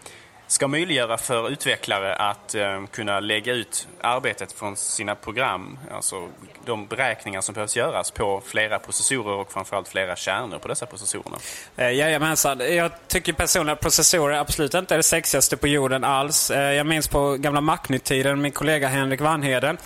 ska 0.51 0.67
möjliggöra 0.67 1.17
för 1.17 1.49
utvecklare 1.49 2.15
att 2.15 2.55
eh, 2.55 2.85
kunna 2.91 3.19
lägga 3.19 3.53
ut 3.53 3.87
arbetet 4.01 4.51
från 4.51 4.75
sina 4.75 5.15
program, 5.15 5.79
alltså 5.91 6.27
de 6.65 6.87
beräkningar 6.87 7.41
som 7.41 7.53
behövs 7.53 7.77
göras 7.77 8.11
på 8.11 8.41
flera 8.45 8.79
processorer 8.79 9.35
och 9.35 9.51
framförallt 9.51 9.87
flera 9.87 10.15
kärnor 10.15 10.59
på 10.59 10.67
dessa 10.67 10.85
processorer. 10.85 11.39
Eh, 11.75 11.91
jajamensan. 11.91 12.59
Jag 12.75 12.91
tycker 13.07 13.33
personligen 13.33 13.73
att 13.73 13.79
processorer 13.79 14.37
absolut 14.37 14.73
inte 14.73 14.95
är 14.95 14.97
det 14.97 15.03
sexigaste 15.03 15.57
på 15.57 15.67
jorden 15.67 16.03
alls. 16.03 16.51
Eh, 16.51 16.73
jag 16.73 16.85
minns 16.85 17.07
på 17.07 17.37
gamla 17.39 17.61
Macnytt-tiden, 17.61 18.41
min 18.41 18.51
kollega 18.51 18.87
Henrik 18.87 19.21
Vanheden 19.21 19.77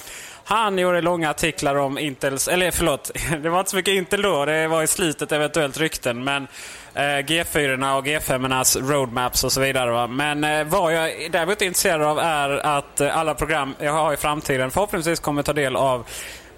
han 0.48 0.78
gjorde 0.78 1.02
långa 1.02 1.30
artiklar 1.30 1.76
om 1.76 1.98
Intels, 1.98 2.48
eller 2.48 2.72
förlåt, 2.72 3.12
det 3.42 3.50
var 3.50 3.60
inte 3.60 3.72
så 3.72 3.76
mycket 3.76 3.94
Intel 3.94 4.22
då, 4.22 4.46
det 4.46 4.68
var 4.68 4.84
i 4.84 4.88
slutet 4.88 5.32
eventuellt 5.32 5.78
rykten. 5.78 6.24
Men 6.24 6.48
eh, 6.94 7.02
G4 7.02 7.98
och 7.98 8.06
G5 8.06 8.90
roadmaps 8.92 9.44
och 9.44 9.52
så 9.52 9.62
vidare. 9.62 9.92
Va? 9.92 10.08
Men 10.08 10.44
eh, 10.44 10.64
vad 10.64 10.94
jag 10.94 11.32
däremot 11.32 11.62
är 11.62 11.66
intresserad 11.66 12.02
av 12.02 12.20
är 12.20 12.50
att 12.50 13.02
eh, 13.02 13.18
alla 13.18 13.34
program 13.34 13.76
jag 13.80 13.92
har 13.92 14.14
i 14.14 14.18
framtiden 14.18 14.72
förhoppningsvis 14.72 15.20
kommer 15.20 15.44
ta 15.44 15.54
del 15.54 15.76
av 15.76 16.08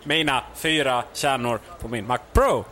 mina 0.03 0.43
fyra 0.55 1.03
kärnor 1.13 1.59
på 1.81 1.87
min 1.87 2.07
Mac 2.07 2.19
Pro. 2.33 2.65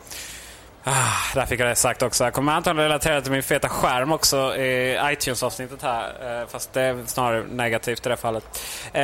Ah, 0.88 1.34
där 1.34 1.46
fick 1.46 1.60
jag 1.60 1.68
det 1.68 1.76
sagt 1.76 2.02
också. 2.02 2.24
Jag 2.24 2.34
kommer 2.34 2.54
antagligen 2.54 2.90
relatera 2.90 3.22
till 3.22 3.32
min 3.32 3.44
feta 3.44 3.70
skärm 3.70 4.12
också 4.12 4.56
i 4.56 5.00
iTunes-avsnittet 5.04 5.82
här. 5.82 6.42
Eh, 6.42 6.48
fast 6.48 6.74
det 6.74 6.82
är 6.82 7.04
snarare 7.06 7.44
negativt 7.50 8.06
i 8.06 8.10
det 8.10 8.18
fallet. 8.18 8.62
Eh, 8.94 9.02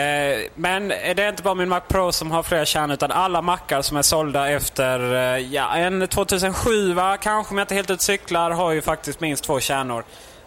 men 0.55 0.87
det 0.87 1.19
är 1.19 1.29
inte 1.29 1.43
bara 1.43 1.55
min 1.55 1.69
Mac 1.69 1.79
Pro 1.79 2.11
som 2.11 2.31
har 2.31 2.43
flera 2.43 2.65
kärnor 2.65 2.93
utan 2.93 3.11
alla 3.11 3.41
Macar 3.41 3.81
som 3.81 3.97
är 3.97 4.01
sålda 4.01 4.49
efter 4.49 5.13
eh, 5.13 5.37
ja, 5.37 5.75
en 5.75 6.07
2007 6.07 6.93
va? 6.93 7.17
kanske 7.17 7.51
om 7.51 7.57
jag 7.57 7.65
inte 7.65 7.75
helt 7.75 7.89
ut 7.89 8.01
cyklar 8.01 8.51
har 8.51 8.71
ju 8.71 8.81
faktiskt 8.81 9.19
minst 9.19 9.43
två 9.43 9.59
kärnor. 9.59 10.03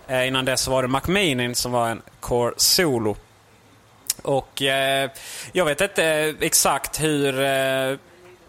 Eh, 0.07 0.29
innan 0.29 0.45
dess 0.45 0.69
var 0.69 0.83
det 0.83 0.89
Mac 0.89 1.03
Mini 1.07 1.55
som 1.55 1.73
var 1.73 1.89
en 1.89 2.03
Core 2.21 2.55
Solo. 2.57 3.17
Och 4.23 4.63
eh, 4.63 5.11
jag 5.53 5.65
vet 5.65 5.81
inte 5.81 6.05
eh, 6.05 6.35
exakt 6.41 7.03
hur 7.03 7.35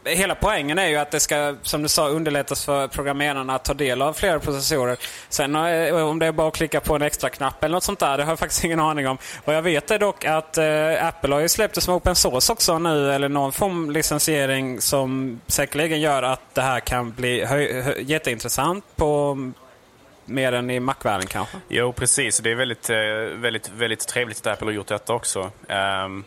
hela 0.06 0.36
poängen 0.36 0.80
är 0.80 0.88
ju 0.88 0.96
att 0.96 1.12
det 1.12 1.20
ska, 1.20 1.56
som 1.62 1.82
du 1.82 1.88
sa, 1.88 2.08
underlättas 2.08 2.66
för 2.66 2.88
programmerarna 2.88 3.56
att 3.56 3.66
ta 3.66 3.74
del 3.74 4.02
av 4.02 4.14
flera 4.14 4.40
processorer. 4.40 4.98
Sen 5.30 5.56
eh, 5.56 6.08
om 6.08 6.20
det 6.20 6.26
är 6.26 6.32
bara 6.32 6.48
att 6.48 6.56
klicka 6.56 6.82
på 6.82 6.96
en 6.96 7.02
extra 7.02 7.30
knapp 7.30 7.64
eller 7.64 7.74
något 7.76 7.84
sånt 7.84 8.00
där, 8.00 8.18
det 8.18 8.24
har 8.24 8.32
jag 8.32 8.40
faktiskt 8.40 8.64
ingen 8.64 8.80
aning 8.80 9.08
om. 9.08 9.18
Vad 9.46 9.56
jag 9.56 9.62
vet 9.62 9.92
är 9.92 10.00
dock 10.00 10.26
att 10.26 10.58
eh, 10.58 11.08
Apple 11.08 11.34
har 11.34 11.42
ju 11.42 11.50
släppt 11.50 11.76
det 11.76 11.82
som 11.82 11.94
open 11.94 12.16
source 12.16 12.54
också 12.54 12.80
nu, 12.80 13.12
eller 13.12 13.30
någon 13.30 13.52
form 13.52 13.92
licensiering 13.92 14.82
som 14.82 15.40
säkerligen 15.48 16.02
gör 16.02 16.24
att 16.24 16.42
det 16.54 16.62
här 16.62 16.80
kan 16.80 17.12
bli 17.12 17.46
jätteintressant 18.00 18.86
på 18.96 19.38
mer 20.26 20.52
än 20.52 20.70
i 20.70 20.80
Mac-världen 20.80 21.28
kanske? 21.28 21.58
Jo, 21.68 21.94
precis. 21.94 22.38
Det 22.38 22.52
är 22.52 22.56
väldigt, 22.56 22.90
eh, 22.90 22.98
väldigt, 23.34 23.70
väldigt 23.70 24.08
trevligt 24.08 24.38
att 24.40 24.54
Apple 24.54 24.68
har 24.68 24.72
gjort 24.72 24.88
detta 24.88 25.14
också. 25.14 25.52
Um, 26.06 26.24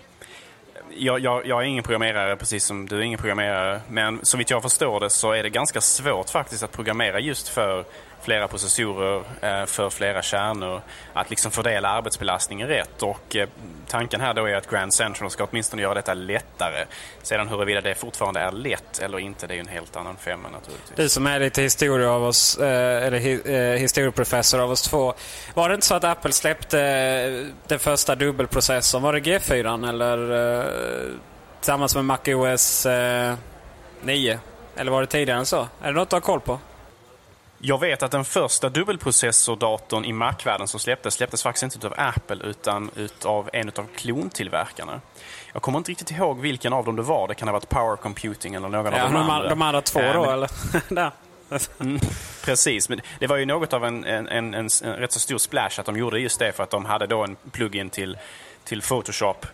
jag, 0.99 1.21
jag, 1.21 1.47
jag, 1.47 1.63
är 1.63 1.67
ingen 1.67 1.85
programmerare, 1.85 2.37
precis 2.37 2.65
som 2.65 2.87
du 2.87 2.97
är 2.97 3.01
ingen 3.01 3.19
programmerare. 3.19 3.81
Men 3.89 4.19
så 4.23 4.37
vitt 4.37 4.51
jag 4.51 4.63
förstår 4.63 5.01
det 5.01 5.11
så 5.11 5.33
är 5.33 5.43
det 5.43 5.51
ganska 5.51 5.81
svårt 5.81 6.31
faktiskt 6.31 6.63
att 6.63 6.73
programmera 6.73 7.21
just 7.21 7.49
för 7.49 7.85
flera 8.23 8.49
processorer 8.49 9.23
eh, 9.41 9.67
för 9.67 9.91
flera 9.91 10.23
kärnor. 10.23 10.83
Att 11.13 11.31
liksom 11.31 11.51
fördela 11.51 11.89
arbetsbelastningen 11.89 12.69
rätt. 12.69 13.03
Och 13.03 13.37
eh, 13.37 13.49
tanken 13.89 14.21
här 14.21 14.35
då 14.35 14.45
är 14.45 14.55
att 14.55 14.71
Grand 14.71 14.95
Central 14.95 15.31
ska 15.31 15.45
åtminstone 15.45 15.83
göra 15.83 15.95
detta 15.95 16.15
lättare. 16.15 16.85
Sedan 17.23 17.49
huruvida 17.49 17.81
det 17.81 17.95
fortfarande 17.95 18.41
är 18.41 18.53
lätt 18.53 18.99
eller 18.99 19.19
inte, 19.19 19.47
det 19.47 19.55
är 19.55 19.57
ju 19.57 19.61
en 19.61 19.69
helt 19.69 19.97
annan 19.97 20.17
femma 20.17 20.49
naturligtvis. 20.49 20.97
Du 20.97 21.09
som 21.09 21.27
är 21.27 21.41
lite 21.41 21.63
historia 21.63 22.11
av 22.11 22.25
oss, 22.25 22.59
eh, 22.59 23.07
eller 23.07 23.19
historieprofessor 23.77 24.61
av 24.61 24.71
oss 24.71 24.83
två. 24.83 25.15
Var 25.55 25.69
det 25.69 25.75
inte 25.75 25.87
så 25.87 25.95
att 25.95 26.05
Apple 26.05 26.33
släppte 26.33 26.79
den 27.67 27.79
första 27.79 28.15
dubbelprocessorn? 28.15 29.03
Var 29.03 29.13
det 29.13 29.21
G4 29.21 29.89
eller 29.89 30.69
tillsammans 31.61 31.95
med 31.95 32.05
MacOS 32.05 32.87
9? 34.01 34.39
Eller 34.77 34.93
var 34.93 35.01
det 35.01 35.07
tidigare 35.07 35.39
än 35.39 35.47
så? 35.47 35.69
Är 35.83 35.87
det 35.87 35.93
något 35.93 36.11
du 36.11 36.17
har 36.17 36.21
koll 36.21 36.41
på? 36.41 36.59
Jag 37.61 37.81
vet 37.81 38.03
att 38.03 38.11
den 38.11 38.25
första 38.25 38.69
dubbelprocessordatorn 38.69 40.05
i 40.05 40.13
Mac-världen 40.13 40.69
som 40.69 40.81
släpptes, 40.81 41.15
släpptes 41.15 41.43
faktiskt 41.43 41.75
inte 41.75 41.87
av 41.87 41.95
Apple 41.97 42.45
utan 42.45 42.91
av 43.25 43.51
en 43.53 43.69
av 43.69 43.87
klontillverkarna. 43.97 45.01
Jag 45.53 45.63
kommer 45.63 45.79
inte 45.79 45.91
riktigt 45.91 46.11
ihåg 46.11 46.41
vilken 46.41 46.73
av 46.73 46.85
dem 46.85 46.97
det 46.97 47.03
var. 47.03 47.29
Det 47.29 47.35
kan 47.35 47.49
ha 47.49 47.53
varit 47.53 47.69
Power 47.69 47.97
Computing 47.97 48.55
eller 48.55 48.69
någon 48.69 48.93
ja, 48.93 49.05
av 49.05 49.13
de, 49.13 49.19
de 49.19 49.31
andra. 49.31 49.49
De 49.49 49.63
andra 49.63 49.81
två 49.81 50.01
då, 50.01 50.25
men... 50.25 50.31
eller? 50.31 50.51
mm, 51.81 52.01
precis, 52.45 52.89
men 52.89 53.01
det 53.19 53.27
var 53.27 53.37
ju 53.37 53.47
något 53.47 53.73
av 53.73 53.85
en, 53.85 54.05
en, 54.05 54.29
en, 54.29 54.55
en, 54.55 54.69
rätt 54.83 55.13
så 55.13 55.21
stor 55.21 55.39
splash 55.39 55.81
att 55.81 55.87
de 55.87 55.97
gjorde 55.97 56.21
just 56.21 56.39
det 56.39 56.53
för 56.53 56.63
att 56.63 56.71
de 56.71 56.85
hade 56.85 57.07
då 57.07 57.25
en 57.25 57.37
plugin 57.53 57.91
till, 57.91 58.19
till 58.65 58.83
Photoshop 58.83 59.47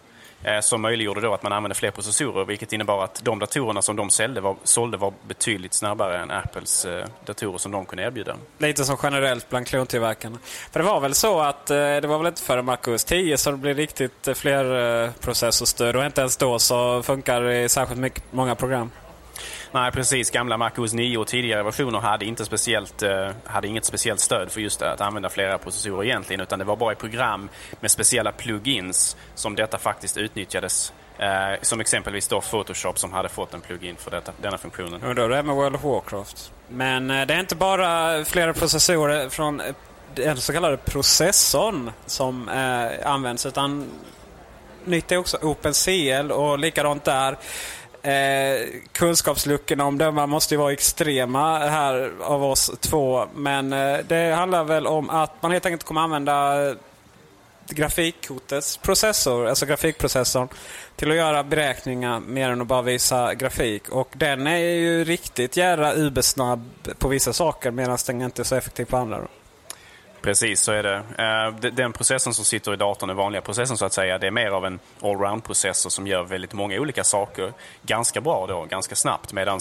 Eh, 0.45 0.61
som 0.61 0.83
möjliggjorde 0.83 1.21
då 1.21 1.35
att 1.35 1.43
man 1.43 1.53
använde 1.53 1.75
fler 1.75 1.91
processorer 1.91 2.45
vilket 2.45 2.73
innebar 2.73 3.05
att 3.05 3.25
de 3.25 3.39
datorerna 3.39 3.83
som 3.83 3.97
de 3.97 4.11
sålde 4.11 4.41
var, 4.41 4.57
sålde 4.65 4.97
var 4.97 5.13
betydligt 5.29 5.75
snabbare 5.75 6.19
än 6.19 6.31
Apples 6.31 6.85
eh, 6.85 7.07
datorer 7.25 7.59
som 7.59 7.73
de 7.73 7.87
kunde 7.87 8.03
erbjuda. 8.03 8.37
Lite 8.59 8.85
som 8.85 8.97
generellt 9.03 9.49
bland 9.49 9.67
klontillverkarna. 9.67 10.39
För 10.73 10.81
det 10.81 10.87
var 10.87 11.01
väl 11.01 11.15
så 11.15 11.41
att 11.41 11.71
eh, 11.71 11.77
det 11.77 12.07
var 12.07 12.19
väl 12.19 12.27
inte 12.27 12.43
före 12.43 12.63
MacOS 12.63 13.05
10 13.05 13.37
som 13.37 13.53
det 13.53 13.59
blev 13.59 13.77
riktigt 13.77 14.29
fler 14.35 15.11
processorstöd 15.21 15.97
och 15.97 16.05
inte 16.05 16.21
ens 16.21 16.37
då 16.37 16.59
så 16.59 17.03
funkar 17.03 17.41
det 17.41 17.63
i 17.63 17.69
särskilt 17.69 18.01
mycket, 18.01 18.23
många 18.31 18.55
program. 18.55 18.91
Nej, 19.75 19.93
precis. 19.93 20.31
Gamla 20.31 20.57
MacOS 20.57 20.93
9 20.93 21.19
och 21.19 21.27
tidigare 21.27 21.63
versioner 21.63 22.01
hade, 22.01 22.25
inte 22.25 22.45
speciellt, 22.45 23.03
eh, 23.03 23.31
hade 23.45 23.69
inget 23.69 23.85
speciellt 23.85 24.21
stöd 24.21 24.51
för 24.51 24.61
just 24.61 24.83
att 24.83 25.01
använda 25.01 25.29
flera 25.29 25.59
processorer 25.59 26.05
egentligen. 26.05 26.41
Utan 26.41 26.59
det 26.59 26.65
var 26.65 26.77
bara 26.77 26.93
i 26.93 26.97
program 26.97 27.49
med 27.81 27.91
speciella 27.91 28.33
plugins 28.33 29.17
som 29.35 29.55
detta 29.55 29.79
faktiskt 29.79 30.17
utnyttjades. 30.17 30.93
Eh, 31.19 31.61
som 31.63 31.81
exempelvis 31.81 32.29
då 32.29 32.41
Photoshop 32.41 32.99
som 32.99 33.13
hade 33.13 33.29
fått 33.29 33.55
en 33.55 33.61
plugin 33.61 33.97
för 33.97 34.11
detta, 34.11 34.33
denna 34.43 34.59
funktionen. 34.59 35.03
Och 35.03 35.15
då 35.15 35.23
är 35.23 35.31
här 35.31 35.43
med 35.43 35.57
World 35.57 35.77
of 35.77 35.85
Warcraft. 35.85 36.53
Men 36.69 37.11
eh, 37.11 37.27
det 37.27 37.35
är 37.35 37.41
inte 37.41 37.57
bara 37.57 38.25
flera 38.25 38.53
processorer 38.53 39.29
från 39.29 39.63
den 40.15 40.37
så 40.37 40.53
kallade 40.53 40.77
processorn 40.77 41.91
som 42.07 42.49
eh, 42.49 43.13
används 43.13 43.47
utan 43.47 43.91
nytt 44.85 45.13
är 45.13 45.17
också 45.17 45.39
OpenCL 45.43 46.33
och 46.33 46.59
likadant 46.59 47.05
där. 47.05 47.37
Eh, 48.05 48.67
kunskapsluckorna 48.93 49.85
om 49.85 49.99
döma 49.99 50.27
måste 50.27 50.55
ju 50.55 50.59
vara 50.59 50.73
extrema 50.73 51.59
här 51.59 52.13
av 52.21 52.45
oss 52.45 52.71
två. 52.81 53.27
Men 53.35 53.73
eh, 53.73 53.99
det 54.09 54.35
handlar 54.35 54.65
väl 54.65 54.87
om 54.87 55.11
att 55.11 55.43
man 55.43 55.53
helt 55.53 55.67
enkelt 55.67 55.85
kommer 55.85 56.01
använda 56.01 56.75
grafikkortets 57.69 58.77
processor, 58.77 59.47
alltså 59.47 59.67
grafikprocessorn, 59.67 60.49
till 60.97 61.11
att 61.11 61.17
göra 61.17 61.45
beräkningar 61.45 62.21
mer 62.21 62.51
än 62.51 62.61
att 62.61 62.67
bara 62.67 62.83
visa 62.83 63.35
grafik. 63.35 63.89
Och 63.89 64.09
den 64.13 64.47
är 64.47 64.59
ju 64.59 65.05
riktigt 65.05 65.57
jävla 65.57 65.95
UB-snabb 65.95 66.71
på 66.99 67.09
vissa 67.09 67.33
saker 67.33 67.71
medan 67.71 67.99
den 68.07 68.23
inte 68.23 68.43
är 68.43 68.45
så 68.45 68.55
effektiv 68.55 68.85
på 68.85 68.97
andra. 68.97 69.21
Precis, 70.25 70.61
så 70.61 70.73
är 70.73 70.83
det. 70.83 71.03
Eh, 71.19 71.71
den 71.71 71.93
processen 71.93 72.35
som 72.35 72.45
sitter 72.45 72.73
i 72.73 72.77
datorn, 72.77 73.09
den 73.09 73.17
vanliga 73.17 73.43
processen 73.43 73.77
så 73.77 73.85
att 73.85 73.93
säga, 73.93 74.19
det 74.19 74.27
är 74.27 74.31
mer 74.31 74.51
av 74.51 74.67
en 74.67 74.79
allround-processor 75.03 75.91
som 75.91 76.07
gör 76.07 76.23
väldigt 76.25 76.53
många 76.53 76.81
olika 76.81 77.05
saker 77.05 77.53
ganska 77.83 78.21
bra 78.21 78.47
då, 78.47 78.65
ganska 78.65 78.95
snabbt. 78.95 79.33
Medan 79.33 79.61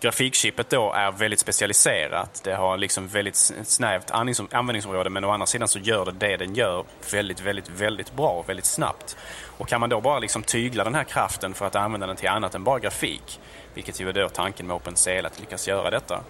grafikchippet 0.00 0.70
då 0.70 0.92
är 0.92 1.12
väldigt 1.12 1.40
specialiserat. 1.40 2.40
Det 2.44 2.54
har 2.54 2.76
liksom 2.76 3.08
väldigt 3.08 3.36
snävt 3.64 4.10
användningsområde 4.10 5.10
men 5.10 5.24
å 5.24 5.30
andra 5.30 5.46
sidan 5.46 5.68
så 5.68 5.78
gör 5.78 6.04
det 6.04 6.12
det 6.12 6.36
den 6.36 6.54
gör 6.54 6.84
väldigt, 7.12 7.40
väldigt, 7.40 7.68
väldigt 7.68 8.12
bra 8.12 8.44
väldigt 8.46 8.66
snabbt. 8.66 9.16
Och 9.58 9.68
kan 9.68 9.80
man 9.80 9.90
då 9.90 10.00
bara 10.00 10.18
liksom 10.18 10.42
tygla 10.42 10.84
den 10.84 10.94
här 10.94 11.04
kraften 11.04 11.54
för 11.54 11.66
att 11.66 11.76
använda 11.76 12.06
den 12.06 12.16
till 12.16 12.28
annat 12.28 12.54
än 12.54 12.64
bara 12.64 12.78
grafik, 12.78 13.40
vilket 13.74 14.00
ju 14.00 14.08
är 14.08 14.12
då 14.12 14.28
tanken 14.28 14.66
med 14.66 14.76
OpenCL 14.76 15.26
att 15.26 15.40
lyckas 15.40 15.68
göra 15.68 15.90
detta, 15.90 16.20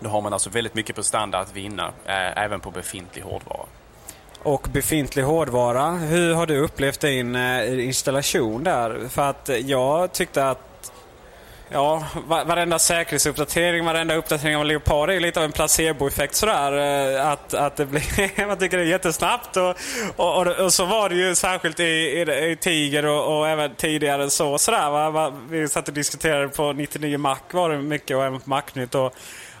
då 0.00 0.08
har 0.08 0.20
man 0.20 0.32
alltså 0.32 0.50
väldigt 0.50 0.74
mycket 0.74 0.96
prestanda 0.96 1.38
att 1.38 1.56
vinna, 1.56 1.92
eh, 2.06 2.42
även 2.44 2.60
på 2.60 2.70
befintlig 2.70 3.22
hårdvara. 3.22 3.66
Och 4.42 4.68
befintlig 4.72 5.22
hårdvara, 5.22 5.90
hur 5.90 6.34
har 6.34 6.46
du 6.46 6.58
upplevt 6.58 7.00
din 7.00 7.36
eh, 7.36 7.86
installation 7.86 8.64
där? 8.64 9.08
För 9.08 9.30
att 9.30 9.50
jag 9.64 10.12
tyckte 10.12 10.48
att 10.48 10.72
Ja, 11.74 12.04
varenda 12.26 12.78
säkerhetsuppdatering, 12.78 13.84
varenda 13.84 14.14
uppdatering 14.14 14.56
av 14.56 14.64
Leopard 14.64 15.10
är 15.10 15.20
lite 15.20 15.40
av 15.40 15.44
en 15.44 15.52
placeboeffekt 15.52 16.34
sådär. 16.34 16.72
Eh, 17.16 17.28
att, 17.28 17.54
att 17.54 17.76
det 17.76 17.86
blir, 17.86 18.46
man 18.46 18.58
tycker 18.58 18.76
det 18.76 18.82
är 18.82 18.86
jättesnabbt. 18.86 19.56
Och, 19.56 19.76
och, 20.16 20.38
och, 20.40 20.46
och 20.46 20.72
så 20.72 20.84
var 20.84 21.08
det 21.08 21.14
ju 21.14 21.34
särskilt 21.34 21.80
i, 21.80 21.84
i, 21.84 22.50
i 22.50 22.56
Tiger 22.60 23.06
och, 23.06 23.38
och, 23.38 23.48
även 23.48 23.74
tidigare 23.74 24.30
så. 24.30 24.58
Sådär, 24.58 24.90
va? 24.90 25.32
Vi 25.48 25.68
satt 25.68 25.88
och 25.88 25.94
diskuterade 25.94 26.48
på 26.48 26.72
99 26.72 27.18
Mac 27.18 27.38
var 27.50 27.70
det 27.70 27.78
mycket 27.78 28.16
och 28.16 28.24
även 28.24 28.40
på 28.40 28.50
Macnytt. 28.50 28.94
Och, 28.94 29.14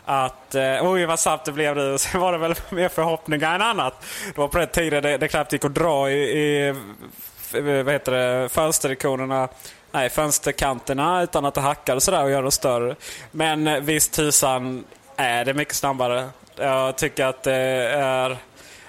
att 0.04 0.54
eh, 0.54 0.90
oj 0.90 1.04
vad 1.06 1.20
snabbt 1.20 1.44
det 1.44 1.52
blev 1.52 1.76
nu. 1.76 1.98
Sen 1.98 2.20
var 2.20 2.32
det 2.32 2.38
väl 2.38 2.54
mer 2.70 2.88
förhoppningar 2.88 3.54
än 3.54 3.62
annat. 3.62 4.04
Det 4.34 4.40
var 4.40 4.48
på 4.48 4.58
den 4.58 4.68
tiden 4.68 5.02
det, 5.02 5.18
det 5.18 5.28
knappt 5.28 5.52
gick 5.52 5.64
att 5.64 5.74
dra 5.74 6.10
i, 6.10 6.14
i 6.14 6.68
eh, 6.68 7.82
vad 7.84 7.92
heter 7.92 8.12
det, 8.12 8.48
fönsterikonerna 8.48 9.48
nej, 9.92 10.10
fönsterkanterna 10.10 11.22
utan 11.22 11.44
att 11.44 11.54
det 11.54 11.60
hackar 11.60 11.96
och 11.96 12.02
sådär 12.02 12.22
och 12.22 12.30
gör 12.30 12.42
dem 12.42 12.50
större. 12.50 12.96
Men 13.30 13.66
eh, 13.66 13.80
visst 13.80 14.12
tusan 14.12 14.84
är 15.16 15.44
det 15.44 15.54
mycket 15.54 15.74
snabbare. 15.74 16.28
Jag 16.56 16.96
tycker 16.96 17.26
att 17.26 17.42
det 17.42 17.54
är... 17.94 18.36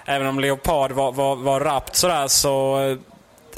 Även 0.06 0.26
om 0.26 0.40
Leopard 0.40 0.92
var, 0.92 1.12
var, 1.12 1.36
var 1.36 1.60
rappt 1.60 1.96
sådär 1.96 2.28
så 2.28 2.80
eh, 2.80 2.98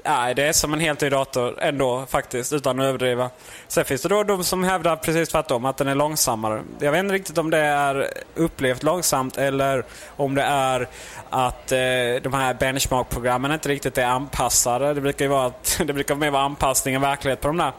Nej, 0.09 0.35
det 0.35 0.43
är 0.43 0.53
som 0.53 0.73
en 0.73 0.81
helt 0.81 1.01
ny 1.01 1.09
dator 1.09 1.63
ändå 1.63 2.07
faktiskt, 2.07 2.53
utan 2.53 2.81
att 2.81 2.85
överdriva. 2.85 3.31
Sen 3.69 3.85
finns 3.85 4.03
det 4.03 4.09
då 4.09 4.23
de 4.23 4.45
som 4.45 4.65
hävdar 4.65 4.97
precis 4.97 5.29
tvärtom, 5.29 5.65
att 5.65 5.77
den 5.77 5.89
är 5.89 5.95
långsammare. 5.95 6.63
Jag 6.79 6.93
vet 6.93 6.99
inte 6.99 7.15
riktigt 7.15 7.39
om 7.39 7.51
det 7.51 7.59
är 7.59 8.09
upplevt 8.35 8.83
långsamt 8.83 9.37
eller 9.37 9.85
om 10.17 10.35
det 10.35 10.43
är 10.43 10.89
att 11.31 11.73
eh, 11.73 11.79
de 12.23 12.33
här 12.33 12.55
benchmark-programmen 12.55 13.53
inte 13.53 13.69
riktigt 13.69 13.99
är 13.99 14.07
anpassade. 14.07 14.95
Det 14.95 15.01
brukar 15.01 15.25
ju 15.25 15.29
vara 15.29 15.47
att, 15.47 15.81
det 15.87 15.93
brukar 15.93 16.15
mer 16.15 16.31
vara 16.31 16.43
anpassning 16.43 16.95
än 16.95 17.01
verklighet 17.01 17.41
på 17.41 17.49
de 17.49 17.57
där. 17.57 17.73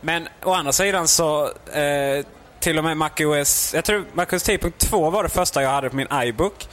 Men 0.00 0.28
å 0.44 0.52
andra 0.52 0.72
sidan 0.72 1.08
så 1.08 1.44
eh, 1.72 2.26
till 2.60 2.78
och 2.78 2.84
med 2.84 2.96
MacOS, 2.96 3.74
jag 3.74 3.84
tror 3.84 4.04
MacOS 4.12 4.48
10.2 4.48 5.10
var 5.10 5.22
det 5.22 5.28
första 5.28 5.62
jag 5.62 5.70
hade 5.70 5.90
på 5.90 5.96
min 5.96 6.08
iBook. 6.12 6.68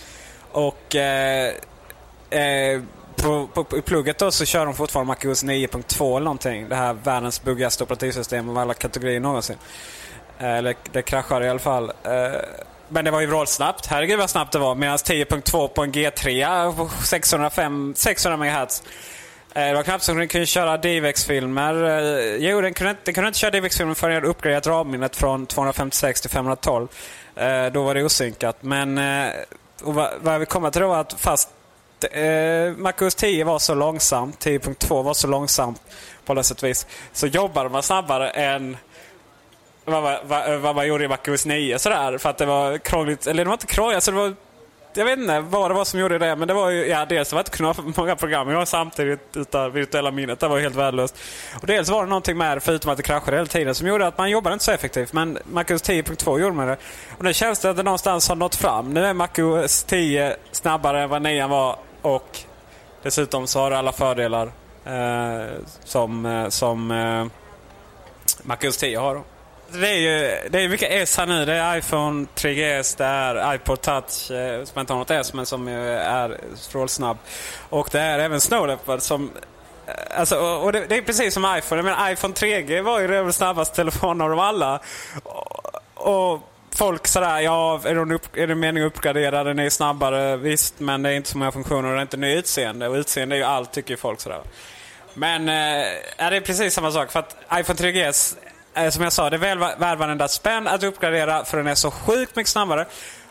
Och 0.52 0.96
eh, 0.96 1.54
eh, 2.30 2.82
på, 3.18 3.48
på, 3.48 3.78
i 3.78 3.82
plugget 3.82 4.18
då 4.18 4.32
så 4.32 4.46
kör 4.46 4.66
de 4.66 4.74
fortfarande 4.74 5.08
MacOS 5.08 5.44
9.2 5.44 6.18
eller 6.18 6.24
någonting. 6.24 6.70
Det 6.70 6.76
här 6.76 6.94
världens 6.94 7.44
buggigaste 7.44 7.84
operativsystem 7.84 8.50
av 8.50 8.58
alla 8.58 8.74
kategorier 8.74 9.20
någonsin. 9.20 9.56
Eh, 10.40 10.58
eller 10.58 10.76
det 10.92 11.02
kraschar 11.02 11.44
i 11.44 11.50
alla 11.50 11.60
fall. 11.60 11.92
Eh, 12.04 12.40
men 12.90 13.06
det 13.06 13.12
var 13.12 13.22
ju 13.22 13.28
vrålsnabbt. 13.28 13.86
Herregud 13.86 14.20
vad 14.20 14.30
snabbt 14.30 14.52
det 14.52 14.60
var. 14.60 14.76
Medan 14.76 14.98
10.2 14.98 15.68
på 15.68 15.84
en 15.84 15.92
G3 15.92 16.76
på 16.76 16.90
605, 17.04 17.94
600 17.96 18.38
MHz. 18.38 18.84
Det 19.54 19.74
var 19.74 19.84
knappt 19.84 20.04
så 20.04 20.14
den 20.14 20.28
kunde 20.28 20.46
köra 20.46 20.78
DivX-filmer. 20.78 21.84
Eh, 21.84 22.36
jo, 22.36 22.62
den 22.62 22.74
kunde, 22.74 22.96
den 23.04 23.14
kunde 23.14 23.28
inte 23.28 23.40
köra 23.40 23.52
DivX-filmer 23.52 23.94
förrän 23.94 24.14
jag 24.14 24.22
hade 24.22 24.32
uppgraderat 24.32 24.68
RAM-minnet 24.68 25.16
från 25.16 25.46
256 25.46 26.22
till 26.22 26.30
512. 26.30 26.88
Då 27.72 27.84
var 27.84 27.96
det 27.96 28.04
osynkat. 28.04 28.58
Men 28.62 29.00
och 29.84 29.94
vad, 29.94 30.10
vad 30.22 30.34
jag 30.34 30.40
vill 30.40 30.48
komma 30.48 30.72
till 30.72 30.82
då 30.82 30.88
var 30.88 31.00
att 31.00 31.14
fast 31.14 31.50
eh, 32.04 32.78
MacOS 32.78 33.16
10 33.16 33.44
var 33.44 33.60
så 33.60 33.76
långsamt, 33.76 34.46
10.2 34.46 35.04
var 35.04 35.14
så 35.14 35.28
långsamt 35.28 35.82
på 36.26 36.34
något 36.34 36.46
sätt 36.46 36.64
vis, 36.64 36.88
så 37.14 37.28
jobbade 37.28 37.70
man 37.70 37.84
snabbare 37.84 38.30
än 38.30 38.78
vad, 39.86 40.20
vad, 40.24 40.60
vad 40.60 40.76
man 40.76 40.88
gjorde 40.88 41.04
i 41.04 41.08
MacOS 41.08 41.46
9. 41.46 41.80
Sådär, 41.80 42.18
för 42.18 42.30
att 42.30 42.38
det 42.38 42.46
var 42.46 42.78
krångligt. 42.78 43.28
Eller 43.28 43.44
det 43.44 43.48
var 43.48 43.56
inte 43.56 43.68
krångligt, 43.68 43.96
alltså 43.96 44.12
det 44.12 44.18
var 44.18 44.36
jag 44.98 45.06
vet 45.06 45.20
inte 45.20 45.40
vad 45.40 45.72
det 45.72 45.76
var 45.76 45.86
som 45.86 46.00
gjorde 46.00 46.18
det, 46.18 46.36
men 46.36 46.48
det 46.48 46.54
var 46.54 46.70
ju, 46.70 46.86
ja, 46.86 47.06
dels 47.06 47.32
var 47.32 47.38
det 47.38 47.42
inte 47.42 47.58
kunna 47.58 47.72
ha 47.72 47.84
många 47.98 48.16
program 48.16 48.50
jag 48.50 48.68
samtidigt 48.68 49.20
utan 49.36 49.72
virtuella 49.72 50.12
minnet. 50.12 50.40
Det 50.40 50.48
var 50.48 50.60
helt 50.60 50.76
värdelöst. 50.76 51.18
Och 51.62 51.68
dels 51.68 51.90
var 51.90 52.04
det 52.04 52.10
någonting 52.10 52.38
med 52.38 52.64
förutom 52.64 52.92
att 52.92 52.98
det 52.98 53.04
kraschade 53.04 53.38
hela 53.38 53.48
tiden, 53.48 53.76
som 53.76 53.88
gjorde 53.88 54.08
att 54.08 54.18
man 54.18 54.30
jobbade 54.30 54.54
inte 54.54 54.66
så 54.66 54.72
effektivt. 54.72 55.14
Men 55.14 55.38
MacOS 55.44 55.84
10.2 55.84 56.40
gjorde 56.40 56.56
man 56.56 56.68
det. 56.68 56.78
Och 57.18 57.24
nu 57.24 57.34
känns 57.34 57.60
det 57.60 57.70
att 57.70 57.78
det 57.78 57.84
någonstans 57.84 58.30
har 58.30 58.36
nått 58.36 58.56
fram. 58.56 58.94
Nu 58.94 59.06
är 59.06 59.14
MacOS 59.14 59.84
10 59.84 60.36
snabbare 60.52 61.04
än 61.04 61.10
vad 61.10 61.22
9 61.22 61.48
var 61.48 61.80
och 62.02 62.40
dessutom 63.04 63.48
så 63.48 63.60
har 63.60 63.70
det 63.70 63.78
alla 63.78 63.92
fördelar 63.92 64.52
eh, 64.86 65.52
som, 65.84 66.26
eh, 66.26 66.50
som 66.50 66.92
eh, 66.92 67.26
MacOS 68.44 68.78
10 68.78 69.00
har. 69.00 69.24
Det 69.72 69.88
är 69.88 69.96
ju 69.96 70.50
det 70.50 70.60
är 70.60 70.70
mycket 70.70 70.92
S 70.92 71.18
här 71.18 71.26
nu. 71.26 71.46
Det 71.46 71.54
är 71.54 71.78
iPhone 71.78 72.26
3GS, 72.36 72.98
det 72.98 73.06
är 73.06 73.56
iPod 73.56 73.82
Touch 73.82 74.32
eh, 74.32 74.64
som 74.64 74.80
inte 74.80 74.94
har 74.94 75.00
något 75.00 75.12
S 75.12 75.34
men 75.34 75.46
som 75.46 75.68
är 75.68 76.38
strålsnabb. 76.56 77.18
Och 77.70 77.90
det 77.92 78.00
är 78.00 78.20
även 78.20 78.42
Snow 78.42 78.68
Leopard 78.68 79.02
som 79.02 79.32
eh, 79.88 80.20
Alltså, 80.20 80.40
och 80.40 80.72
det, 80.72 80.86
det, 80.86 80.98
är 80.98 81.02
precis 81.02 81.34
som 81.34 81.56
iPhone. 81.58 81.82
Men 81.82 82.12
iPhone 82.12 82.34
3G 82.34 82.82
var 82.82 83.00
ju 83.00 83.08
den 83.08 83.34
snabbaste 83.34 83.76
telefonen 83.76 84.22
av 84.22 84.30
dem 84.30 84.40
alla. 84.40 84.80
Och, 85.24 85.76
och 85.96 86.47
folk 86.78 87.08
sådär, 87.08 87.40
ja, 87.40 87.82
är 87.86 87.96
det, 87.96 88.16
upp, 88.16 88.38
är 88.38 88.48
det 88.48 88.56
meningen 88.56 88.88
att 88.88 88.94
uppgradera? 88.94 89.44
Den 89.44 89.60
är 89.60 89.70
snabbare, 89.70 90.38
visst, 90.38 90.80
men 90.80 91.04
det 91.04 91.10
är 91.10 91.14
inte 91.14 91.30
så 91.30 91.38
många 91.38 91.52
funktioner 91.52 91.90
och 91.90 91.94
det 91.94 92.00
är 92.00 92.02
inte 92.02 92.18
ny 92.18 92.36
utseende. 92.36 92.88
Och 92.88 92.96
utseende 92.96 93.36
är 93.36 93.38
ju 93.38 93.44
allt, 93.44 93.72
tycker 93.72 93.92
ju 93.92 93.98
folk 93.98 94.22
sådär. 94.22 94.42
Men 95.14 95.42
eh, 95.42 95.86
det 96.18 96.38
är 96.38 96.42
precis 96.42 96.74
samma 96.74 96.92
sak. 96.92 97.12
För 97.12 97.20
att 97.20 97.36
iPhone 97.54 97.80
3GS, 97.80 98.36
eh, 98.74 98.90
som 98.90 99.04
jag 99.04 99.14
sa, 99.14 99.30
det 99.30 99.36
är 99.36 99.40
väl 99.40 99.60
värd 99.60 99.98
varenda 99.98 100.28
spänn 100.28 100.68
att 100.68 100.84
uppgradera 100.84 101.46
för 101.46 101.58
den 101.58 101.68
är 101.68 101.76
så 101.76 101.92
sjukt 101.92 102.36
mycket 102.36 102.52
snabbare. 102.52 102.86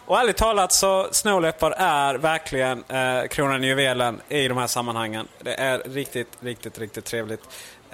Och 0.07 0.19
ärligt 0.19 0.37
talat 0.37 0.73
så 0.73 1.09
snåläppar 1.11 1.71
är 1.71 2.15
verkligen 2.15 2.85
eh, 2.89 3.27
kronan 3.31 3.65
i 3.65 3.67
juvelen 3.67 4.21
i 4.29 4.49
de 4.49 4.59
här 4.59 4.67
sammanhangen. 4.67 5.29
Det 5.41 5.55
är 5.55 5.79
riktigt, 5.79 6.29
riktigt, 6.41 6.79
riktigt 6.79 7.05
trevligt. 7.05 7.43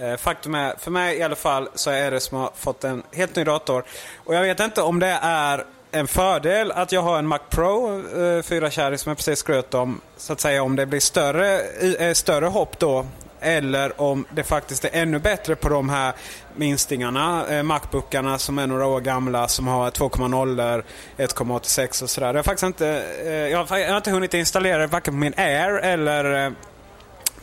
Eh, 0.02 0.16
faktum 0.16 0.54
är, 0.54 0.74
för 0.78 0.90
mig 0.90 1.16
i 1.16 1.22
alla 1.22 1.36
fall, 1.36 1.68
så 1.74 1.90
är 1.90 2.10
det 2.10 2.20
som 2.20 2.38
har 2.38 2.50
fått 2.56 2.84
en 2.84 3.02
helt 3.12 3.36
ny 3.36 3.44
dator. 3.44 3.84
Och 4.16 4.34
jag 4.34 4.42
vet 4.42 4.60
inte 4.60 4.82
om 4.82 4.98
det 4.98 5.18
är 5.22 5.64
en 5.90 6.06
fördel 6.06 6.72
att 6.72 6.92
jag 6.92 7.02
har 7.02 7.18
en 7.18 7.26
Mac 7.26 7.38
Pro 7.50 8.02
eh, 8.22 8.42
4 8.42 8.70
kärring 8.70 8.98
som 8.98 9.10
jag 9.10 9.16
precis 9.16 9.38
skröt 9.38 9.74
om. 9.74 10.00
Så 10.16 10.32
att 10.32 10.40
säga 10.40 10.62
om 10.62 10.76
det 10.76 10.86
blir 10.86 11.00
större, 11.00 11.60
eh, 11.98 12.12
större 12.12 12.46
hopp 12.46 12.78
då. 12.78 13.06
Eller 13.40 14.00
om 14.00 14.24
det 14.30 14.42
faktiskt 14.42 14.84
är 14.84 14.90
ännu 14.92 15.18
bättre 15.18 15.56
på 15.56 15.68
de 15.68 15.88
här 15.88 16.12
minstingarna, 16.56 17.46
eh, 17.48 17.62
Macbookarna 17.62 18.38
som 18.38 18.58
är 18.58 18.66
några 18.66 18.86
år 18.86 19.00
gamla 19.00 19.48
som 19.48 19.66
har 19.66 19.90
2.0, 19.90 20.82
1.86 21.16 22.02
och 22.02 22.10
sådär. 22.10 22.26
Jag 22.26 22.34
har 22.34 22.42
faktiskt 22.42 22.66
inte, 22.66 23.04
eh, 23.24 23.32
jag 23.32 23.64
har, 23.64 23.78
jag 23.78 23.88
har 23.88 23.96
inte 23.96 24.10
hunnit 24.10 24.34
installera 24.34 24.78
det 24.78 24.86
varken 24.86 25.14
på 25.14 25.18
min 25.18 25.34
Air 25.36 25.78
eller 25.78 26.46
eh, 26.46 26.52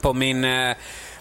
på 0.02 0.14
min 0.14 0.44
eh, 0.44 0.76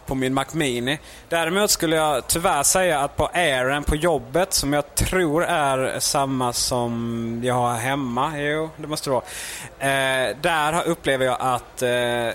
på 0.09 0.15
min 0.15 0.35
Mac 0.35 0.45
Mini. 0.53 0.99
Däremot 1.29 1.71
skulle 1.71 1.97
jag 1.97 2.27
tyvärr 2.27 2.63
säga 2.63 3.01
att 3.01 3.17
på 3.17 3.27
Airen 3.27 3.85
på 3.85 3.97
jobbet, 3.97 4.53
som 4.53 4.73
jag 4.73 4.95
tror 4.95 5.45
är 5.45 6.01
samma 6.01 6.53
som 6.53 7.41
jag 7.45 7.55
har 7.55 7.75
hemma, 7.75 8.41
jo 8.41 8.71
det 8.77 8.87
måste 8.87 9.11
det 9.11 9.15
vara. 9.15 9.25
Eh, 9.79 10.37
där 10.41 10.87
upplever 10.87 11.25
jag 11.25 11.37
att 11.41 11.83
eh, 11.83 12.31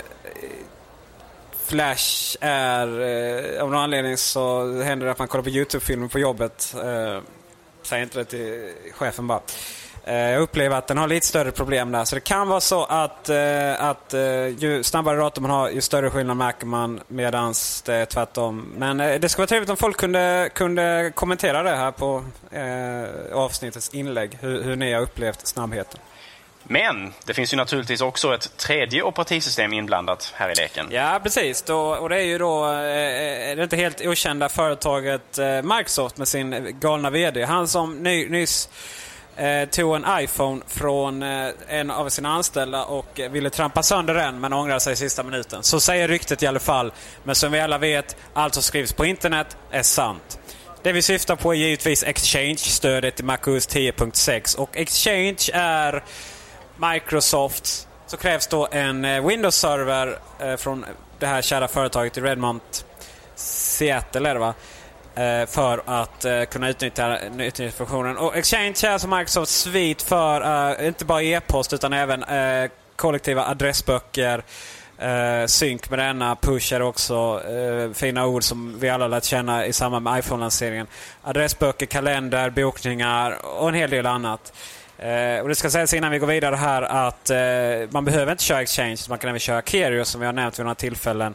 Flash 1.66 2.36
är, 2.40 2.86
eh, 3.00 3.62
av 3.62 3.70
någon 3.70 3.80
anledning 3.80 4.16
så 4.16 4.72
händer 4.82 5.06
det 5.06 5.12
att 5.12 5.18
man 5.18 5.28
kollar 5.28 5.44
på 5.44 5.50
YouTube-filmer 5.50 6.08
på 6.08 6.18
jobbet. 6.18 6.74
Eh, 6.84 7.20
säg 7.82 8.02
inte 8.02 8.18
det 8.18 8.24
till 8.24 8.72
chefen 8.92 9.26
bara. 9.26 9.40
Eh, 10.06 10.14
jag 10.14 10.42
upplever 10.42 10.76
att 10.76 10.86
den 10.86 10.98
har 10.98 11.08
lite 11.08 11.26
större 11.26 11.50
problem 11.50 11.92
där. 11.92 12.04
Så 12.04 12.14
det 12.14 12.20
kan 12.20 12.48
vara 12.48 12.60
så 12.60 12.84
att, 12.84 13.28
eh, 13.28 13.84
att 13.84 14.14
eh, 14.14 14.46
ju 14.46 14.82
snabbare 14.82 15.16
dator 15.16 15.42
man 15.42 15.50
har, 15.50 15.70
ju 15.70 15.80
större 15.80 16.10
skillnad 16.10 16.36
märker 16.36 16.66
man. 16.66 17.00
Medan 17.08 17.54
det 17.84 17.94
är 17.94 18.04
tvärtom. 18.04 18.72
Men 18.76 18.96
det 18.96 19.28
skulle 19.28 19.42
vara 19.42 19.46
trevligt 19.46 19.70
om 19.70 19.76
folk 19.76 19.96
kunde, 19.96 20.50
kunde 20.54 21.12
kommentera 21.14 21.62
det 21.62 21.76
här 21.76 21.90
på 21.90 22.24
eh, 22.50 23.36
avsnittets 23.36 23.94
inlägg. 23.94 24.38
Hur, 24.40 24.62
hur 24.62 24.76
ni 24.76 24.92
har 24.92 25.00
upplevt 25.00 25.46
snabbheten. 25.46 26.00
Men 26.66 27.12
det 27.24 27.34
finns 27.34 27.52
ju 27.52 27.56
naturligtvis 27.56 28.00
också 28.00 28.34
ett 28.34 28.56
tredje 28.56 29.02
operativsystem 29.02 29.72
inblandat 29.72 30.32
här 30.36 30.50
i 30.50 30.54
leken. 30.54 30.86
Ja, 30.90 31.20
precis. 31.22 31.62
Då, 31.62 31.78
och 31.78 32.08
det 32.08 32.16
är 32.16 32.24
ju 32.24 32.38
då 32.38 32.64
eh, 32.66 33.56
det 33.56 33.62
inte 33.62 33.76
helt 33.76 34.06
okända 34.06 34.48
företaget 34.48 35.38
eh, 35.38 35.62
Microsoft 35.62 36.16
med 36.16 36.28
sin 36.28 36.76
galna 36.80 37.10
VD. 37.10 37.44
Han 37.44 37.68
som 37.68 38.02
ny, 38.02 38.28
nyss 38.28 38.68
eh, 39.36 39.68
tog 39.68 39.96
en 39.96 40.04
iPhone 40.08 40.62
från 40.66 41.22
eh, 41.22 41.48
en 41.68 41.90
av 41.90 42.08
sina 42.08 42.28
anställda 42.28 42.84
och 42.84 43.20
eh, 43.20 43.30
ville 43.30 43.50
trampa 43.50 43.82
sönder 43.82 44.14
den 44.14 44.40
men 44.40 44.52
ångrade 44.52 44.80
sig 44.80 44.92
i 44.92 44.96
sista 44.96 45.22
minuten. 45.22 45.62
Så 45.62 45.80
säger 45.80 46.08
ryktet 46.08 46.42
i 46.42 46.46
alla 46.46 46.60
fall. 46.60 46.92
Men 47.24 47.34
som 47.34 47.52
vi 47.52 47.60
alla 47.60 47.78
vet, 47.78 48.16
allt 48.32 48.54
som 48.54 48.62
skrivs 48.62 48.92
på 48.92 49.04
internet 49.04 49.56
är 49.70 49.82
sant. 49.82 50.38
Det 50.82 50.92
vi 50.92 51.02
syftar 51.02 51.36
på 51.36 51.54
är 51.54 51.58
givetvis 51.58 52.02
Exchange-stödet 52.02 53.20
i 53.20 53.22
MacOS 53.22 53.68
10.6 53.68 54.56
och 54.56 54.76
Exchange 54.76 55.50
är 55.52 56.04
Microsoft 56.76 57.88
så 58.06 58.16
krävs 58.16 58.46
då 58.46 58.68
en 58.70 59.04
eh, 59.04 59.26
Windows-server 59.26 60.18
eh, 60.40 60.56
från 60.56 60.84
det 61.18 61.26
här 61.26 61.42
kära 61.42 61.68
företaget 61.68 62.18
i 62.18 62.20
Redmont, 62.20 62.86
Seattle 63.34 64.30
är 64.30 64.34
det 64.34 64.40
va? 64.40 64.54
Eh, 65.16 65.46
för 65.46 65.82
att 65.86 66.24
eh, 66.24 66.42
kunna 66.44 66.68
utnyttja, 66.68 67.18
utnyttja 67.18 67.70
funktionen. 67.70 68.16
Och 68.16 68.36
Exchange 68.36 68.74
är 68.84 68.90
alltså 68.90 69.08
Microsofts 69.08 69.60
svit 69.60 70.02
för 70.02 70.40
uh, 70.80 70.86
inte 70.86 71.04
bara 71.04 71.22
e-post 71.22 71.72
utan 71.72 71.92
även 71.92 72.24
uh, 72.24 72.70
kollektiva 72.96 73.46
adressböcker. 73.46 74.42
Uh, 75.02 75.46
synk 75.46 75.90
med 75.90 75.98
denna, 75.98 76.36
push 76.36 76.72
är 76.72 76.82
också 76.82 77.42
fina 77.94 78.26
ord 78.26 78.44
som 78.44 78.78
vi 78.80 78.88
alla 78.88 79.08
lärt 79.08 79.24
känna 79.24 79.66
i 79.66 79.72
samband 79.72 80.04
med 80.04 80.18
iPhone-lanseringen. 80.18 80.86
Adressböcker, 81.22 81.86
kalender, 81.86 82.50
bokningar 82.50 83.44
och 83.44 83.68
en 83.68 83.74
hel 83.74 83.90
del 83.90 84.06
annat. 84.06 84.52
och 85.42 85.48
Det 85.48 85.54
ska 85.54 85.70
sägas 85.70 85.94
innan 85.94 86.10
vi 86.10 86.18
går 86.18 86.26
vidare 86.26 86.56
här 86.56 86.82
att 86.82 87.30
man 87.92 88.04
behöver 88.04 88.32
inte 88.32 88.44
köra 88.44 88.62
Exchange, 88.62 88.96
man 89.08 89.18
kan 89.18 89.28
även 89.28 89.40
köra 89.40 89.62
Kerio 89.62 90.04
som 90.04 90.20
vi 90.20 90.26
har 90.26 90.32
nämnt 90.32 90.58
vid 90.58 90.64
några 90.64 90.74
tillfällen. 90.74 91.34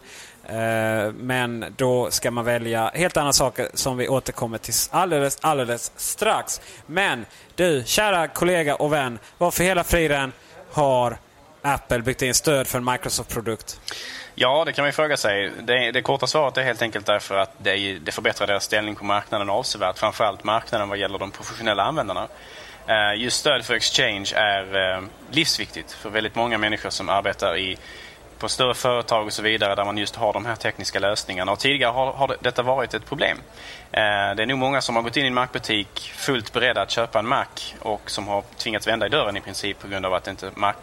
Eh, 0.50 1.14
men 1.14 1.74
då 1.78 2.12
ska 2.12 2.32
man 2.32 2.46
välja 2.46 2.92
helt 2.94 3.18
andra 3.18 3.34
saker 3.34 3.70
som 3.74 3.98
vi 3.98 4.08
återkommer 4.08 4.58
till 4.58 4.74
alldeles, 4.92 5.38
alldeles 5.42 5.92
strax. 5.96 6.62
Men 6.86 7.26
du, 7.56 7.84
kära 7.86 8.28
kollega 8.28 8.76
och 8.76 8.94
vän. 8.94 9.20
Varför 9.38 9.64
hela 9.64 9.84
friden 9.84 10.32
har 10.72 11.18
Apple 11.62 12.00
byggt 12.00 12.22
in 12.22 12.34
stöd 12.34 12.68
för 12.68 12.78
en 12.78 12.86
Microsoft-produkt? 12.86 13.80
Ja, 14.36 14.64
det 14.66 14.74
kan 14.74 14.84
man 14.84 14.88
ju 14.88 14.94
fråga 14.94 15.18
sig. 15.18 15.52
Det, 15.62 15.92
det 15.92 16.02
korta 16.02 16.28
svaret 16.28 16.58
är 16.58 16.64
helt 16.64 16.82
enkelt 16.82 17.06
därför 17.06 17.38
att 17.38 17.52
det, 17.58 18.00
det 18.00 18.12
förbättrar 18.12 18.48
deras 18.48 18.64
ställning 18.64 18.96
på 18.96 19.06
marknaden 19.06 19.50
avsevärt. 19.50 20.00
Framförallt 20.00 20.44
marknaden 20.44 20.90
vad 20.90 20.98
gäller 20.98 21.20
de 21.20 21.32
professionella 21.32 21.84
användarna. 21.84 22.28
Eh, 22.88 23.22
just 23.22 23.40
stöd 23.40 23.66
för 23.66 23.74
Exchange 23.74 24.32
är 24.36 24.96
eh, 24.96 25.04
livsviktigt 25.32 25.92
för 25.92 26.10
väldigt 26.10 26.36
många 26.36 26.58
människor 26.58 26.90
som 26.90 27.10
arbetar 27.10 27.58
i 27.58 27.78
på 28.40 28.50
större 28.50 28.74
företag 28.74 29.26
och 29.26 29.34
så 29.34 29.42
vidare 29.42 29.76
där 29.76 29.86
man 29.86 29.98
just 29.98 30.16
har 30.16 30.34
de 30.34 30.46
här 30.46 30.56
tekniska 30.56 31.00
lösningarna. 31.00 31.52
Och 31.52 31.60
tidigare 31.60 31.92
har, 31.92 32.14
har 32.14 32.38
detta 32.40 32.64
varit 32.64 32.94
ett 32.94 33.06
problem. 33.06 33.38
Eh, 33.92 34.02
det 34.36 34.44
är 34.44 34.46
nog 34.46 34.58
många 34.58 34.82
som 34.82 34.96
har 34.96 35.04
gått 35.04 35.18
in 35.18 35.24
i 35.24 35.28
en 35.28 35.34
Mac-butik 35.34 36.12
fullt 36.16 36.54
beredda 36.54 36.82
att 36.82 36.92
köpa 36.92 37.20
en 37.20 37.28
Mac 37.28 37.46
och 37.80 38.12
som 38.12 38.28
har 38.28 38.44
tvingats 38.58 38.88
vända 38.88 39.06
i 39.06 39.10
dörren 39.10 39.38
i 39.38 39.42
princip 39.42 39.80
på 39.80 39.88
grund 39.88 40.06
av 40.06 40.14
att 40.14 40.28
inte 40.28 40.52
Mac 40.56 40.74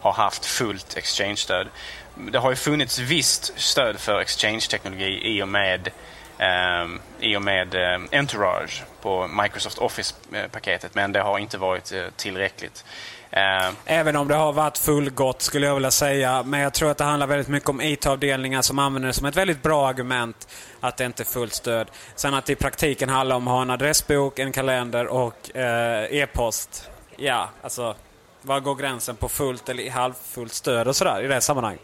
har 0.00 0.12
haft 0.12 0.46
fullt 0.46 0.96
Exchange-stöd. 0.96 1.68
Det 2.14 2.38
har 2.38 2.50
ju 2.50 2.56
funnits 2.56 2.98
visst 2.98 3.60
stöd 3.60 3.98
för 4.00 4.20
Exchange-teknologi 4.20 5.20
i 5.24 5.42
och 5.42 5.48
med 5.48 5.90
Um, 6.38 7.00
i 7.20 7.36
och 7.36 7.42
med 7.42 7.74
um, 7.74 8.08
Entourage 8.12 8.84
på 9.02 9.28
Microsoft 9.42 9.78
Office-paketet 9.78 10.94
men 10.94 11.12
det 11.12 11.20
har 11.20 11.38
inte 11.38 11.58
varit 11.58 11.92
uh, 11.92 12.06
tillräckligt. 12.16 12.84
Eh, 13.30 13.70
Även 13.84 14.16
om 14.16 14.28
det 14.28 14.34
har 14.34 14.52
varit 14.52 14.78
fullgott 14.78 15.42
skulle 15.42 15.66
jag 15.66 15.74
vilja 15.74 15.90
säga. 15.90 16.42
Men 16.42 16.60
jag 16.60 16.74
tror 16.74 16.90
att 16.90 16.98
det 16.98 17.04
handlar 17.04 17.26
väldigt 17.26 17.48
mycket 17.48 17.68
om 17.68 17.80
IT-avdelningar 17.80 18.62
som 18.62 18.78
använder 18.78 19.06
det 19.06 19.12
som 19.12 19.26
ett 19.26 19.36
väldigt 19.36 19.62
bra 19.62 19.88
argument 19.88 20.48
att 20.80 20.96
det 20.96 21.04
inte 21.04 21.22
är 21.22 21.24
fullt 21.24 21.54
stöd. 21.54 21.90
Sen 22.14 22.34
att 22.34 22.46
det 22.46 22.52
i 22.52 22.56
praktiken 22.56 23.08
handlar 23.08 23.36
om 23.36 23.48
att 23.48 23.54
ha 23.54 23.62
en 23.62 23.70
adressbok, 23.70 24.38
en 24.38 24.52
kalender 24.52 25.06
och 25.06 25.56
eh, 25.56 26.04
e-post. 26.10 26.90
Ja, 27.16 27.48
alltså 27.62 27.94
var 28.42 28.60
går 28.60 28.74
gränsen 28.74 29.16
på 29.16 29.28
fullt 29.28 29.68
eller 29.68 29.90
halvfullt 29.90 30.52
stöd 30.52 30.88
och 30.88 30.96
sådär 30.96 31.22
i 31.22 31.26
det 31.26 31.40
sammanhanget. 31.40 31.82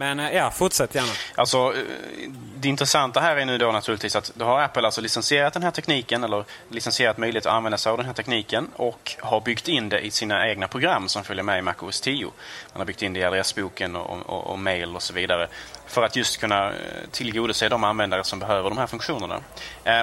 Men 0.00 0.20
eh, 0.20 0.34
ja, 0.34 0.50
fortsätt 0.50 0.94
gärna. 0.94 1.12
Alltså, 1.34 1.58
eh, 1.58 2.30
det 2.56 2.68
intressanta 2.68 3.20
här 3.20 3.36
är 3.36 3.44
nu 3.44 3.58
då 3.58 3.72
naturligtvis 3.72 4.16
att 4.16 4.32
då 4.34 4.44
har 4.44 4.60
Apple 4.60 4.82
alltså 4.82 5.00
licensierat 5.00 5.52
den 5.52 5.62
här 5.62 5.70
tekniken 5.70 6.24
eller 6.24 6.44
licensierat 6.68 7.18
möjlighet 7.18 7.46
att 7.46 7.52
använda 7.52 7.78
sig 7.78 7.90
av 7.90 7.96
den 7.96 8.06
här 8.06 8.12
tekniken 8.12 8.68
och 8.76 9.16
har 9.20 9.40
byggt 9.40 9.68
in 9.68 9.88
det 9.88 10.00
i 10.00 10.10
sina 10.10 10.48
egna 10.48 10.68
program 10.68 11.08
som 11.08 11.24
följer 11.24 11.42
med 11.42 11.58
i 11.58 11.62
MacOS 11.62 12.00
10. 12.00 12.24
Man 12.24 12.80
har 12.80 12.84
byggt 12.84 13.02
in 13.02 13.12
det 13.12 13.20
i 13.20 13.24
adressboken 13.24 13.96
och, 13.96 14.26
och, 14.26 14.46
och 14.46 14.58
mail 14.58 14.96
och 14.96 15.02
så 15.02 15.12
vidare 15.12 15.48
för 15.86 16.02
att 16.02 16.16
just 16.16 16.40
kunna 16.40 16.68
eh, 16.68 16.74
tillgodose 17.10 17.68
de 17.68 17.84
användare 17.84 18.24
som 18.24 18.38
behöver 18.38 18.68
de 18.70 18.78
här 18.78 18.86
funktionerna. 18.86 19.36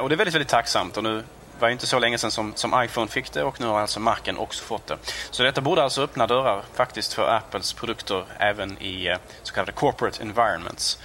och 0.02 0.10
det 0.10 0.16
är 0.16 0.18
väldigt, 0.18 0.36
väldigt 0.36 0.48
tacksamt 0.48 0.98
och 0.98 1.04
nu 1.04 1.24
var 1.60 1.70
inte 1.70 1.88
så 1.88 2.00
länge 2.00 2.18
sedan 2.18 2.32
som, 2.32 2.54
som 2.56 2.84
iPhone 2.84 3.08
fick 3.08 3.32
det 3.32 3.44
och 3.44 3.62
nu 3.62 3.68
har 3.68 3.80
alltså 3.80 4.00
marken 4.00 4.38
också 4.38 4.64
fått 4.64 4.88
det. 4.88 4.98
Så 5.32 5.44
detta 5.44 5.62
borde 5.62 5.84
alltså 5.84 6.02
öppna 6.02 6.28
dörrar 6.28 6.64
faktiskt 6.74 7.14
för 7.14 7.36
Apples 7.36 7.74
produkter 7.74 8.26
även 8.40 8.82
i 8.82 9.08
eh, 9.08 9.18
så 9.44 9.54
kallade 9.54 9.72
corporate 9.72 10.24
environments. 10.24 11.00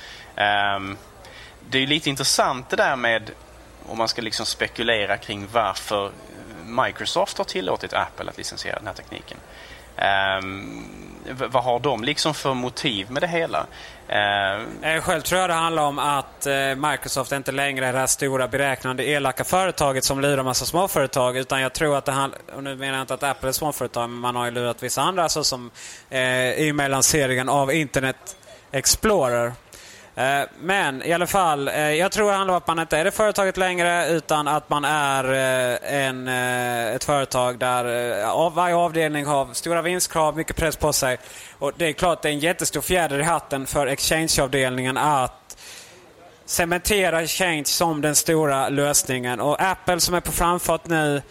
Um, 0.76 0.96
det 1.70 1.78
är 1.78 1.86
lite 1.86 2.10
intressant 2.10 2.70
det 2.70 2.76
där 2.76 2.96
med 2.96 3.30
om 3.86 3.98
man 3.98 4.08
ska 4.08 4.22
liksom 4.22 4.46
spekulera 4.46 5.16
kring 5.16 5.48
varför 5.52 6.10
Microsoft 6.64 7.38
har 7.38 7.44
tillåtit 7.44 7.92
Apple 7.92 8.30
att 8.30 8.38
licensiera 8.38 8.76
den 8.76 8.86
här 8.86 8.94
tekniken. 8.94 9.38
Um, 10.42 10.84
vad 11.26 11.64
har 11.64 11.80
de 11.80 12.04
liksom 12.04 12.34
för 12.34 12.54
motiv 12.54 13.10
med 13.10 13.22
det 13.22 13.28
hela? 13.28 13.66
Eh, 14.12 15.00
Själv 15.00 15.20
tror 15.20 15.40
jag 15.40 15.50
det 15.50 15.54
handlar 15.54 15.82
om 15.82 15.98
att 15.98 16.46
eh, 16.46 16.74
Microsoft 16.90 17.32
inte 17.32 17.52
längre 17.52 17.86
är 17.86 17.92
det 17.92 17.98
här 17.98 18.06
stora 18.06 18.48
beräknande 18.48 19.04
elaka 19.04 19.44
företaget 19.44 20.04
som 20.04 20.20
lurar 20.20 20.42
massa 20.42 20.64
småföretag. 20.64 21.36
Utan 21.36 21.60
jag 21.60 21.72
tror 21.72 21.96
att 21.96 22.04
det 22.04 22.12
handlar, 22.12 22.40
och 22.54 22.64
nu 22.64 22.76
menar 22.76 22.98
jag 22.98 23.02
inte 23.02 23.14
att 23.14 23.22
Apple 23.22 23.48
är 23.48 23.52
småföretag, 23.52 24.10
men 24.10 24.18
man 24.18 24.36
har 24.36 24.44
ju 24.44 24.50
lurat 24.50 24.82
vissa 24.82 25.02
andra 25.02 25.22
alltså 25.22 25.44
såsom 25.44 25.70
eh, 26.10 26.52
i 26.52 26.70
och 26.70 26.74
med 26.74 26.90
lanseringen 26.90 27.48
av 27.48 27.72
Internet 27.72 28.36
Explorer. 28.72 29.52
Eh, 30.14 30.42
men 30.60 31.02
i 31.02 31.12
alla 31.12 31.26
fall, 31.26 31.68
eh, 31.68 31.90
jag 31.90 32.12
tror 32.12 32.30
det 32.30 32.36
handlar 32.36 32.54
om 32.54 32.58
att 32.58 32.66
man 32.66 32.78
inte 32.78 32.98
är 32.98 33.04
det 33.04 33.10
företaget 33.10 33.56
längre 33.56 34.08
utan 34.08 34.48
att 34.48 34.70
man 34.70 34.84
är 34.84 35.24
eh, 35.32 36.06
en, 36.06 36.28
ett 36.28 37.04
företag 37.04 37.58
där 37.58 38.50
varje 38.50 38.74
avdelning 38.74 39.26
har 39.26 39.54
stora 39.54 39.82
vinstkrav, 39.82 40.36
mycket 40.36 40.56
press 40.56 40.76
på 40.76 40.92
sig. 40.92 41.18
Och 41.58 41.72
Det 41.76 41.88
är 41.88 41.92
klart 41.92 42.22
det 42.22 42.28
är 42.28 42.32
en 42.32 42.38
jättestor 42.38 42.80
fjäder 42.80 43.18
i 43.18 43.22
hatten 43.22 43.66
för 43.66 43.86
Exchange-avdelningen 43.86 44.96
att 44.96 45.56
cementera 46.44 47.22
Exchange 47.22 47.64
som 47.64 48.00
den 48.00 48.14
stora 48.14 48.68
lösningen. 48.68 49.40
Och 49.40 49.62
Apple 49.62 50.00
som 50.00 50.14
är 50.14 50.20
på 50.20 50.32
framfart 50.32 50.86
nu 50.86 51.22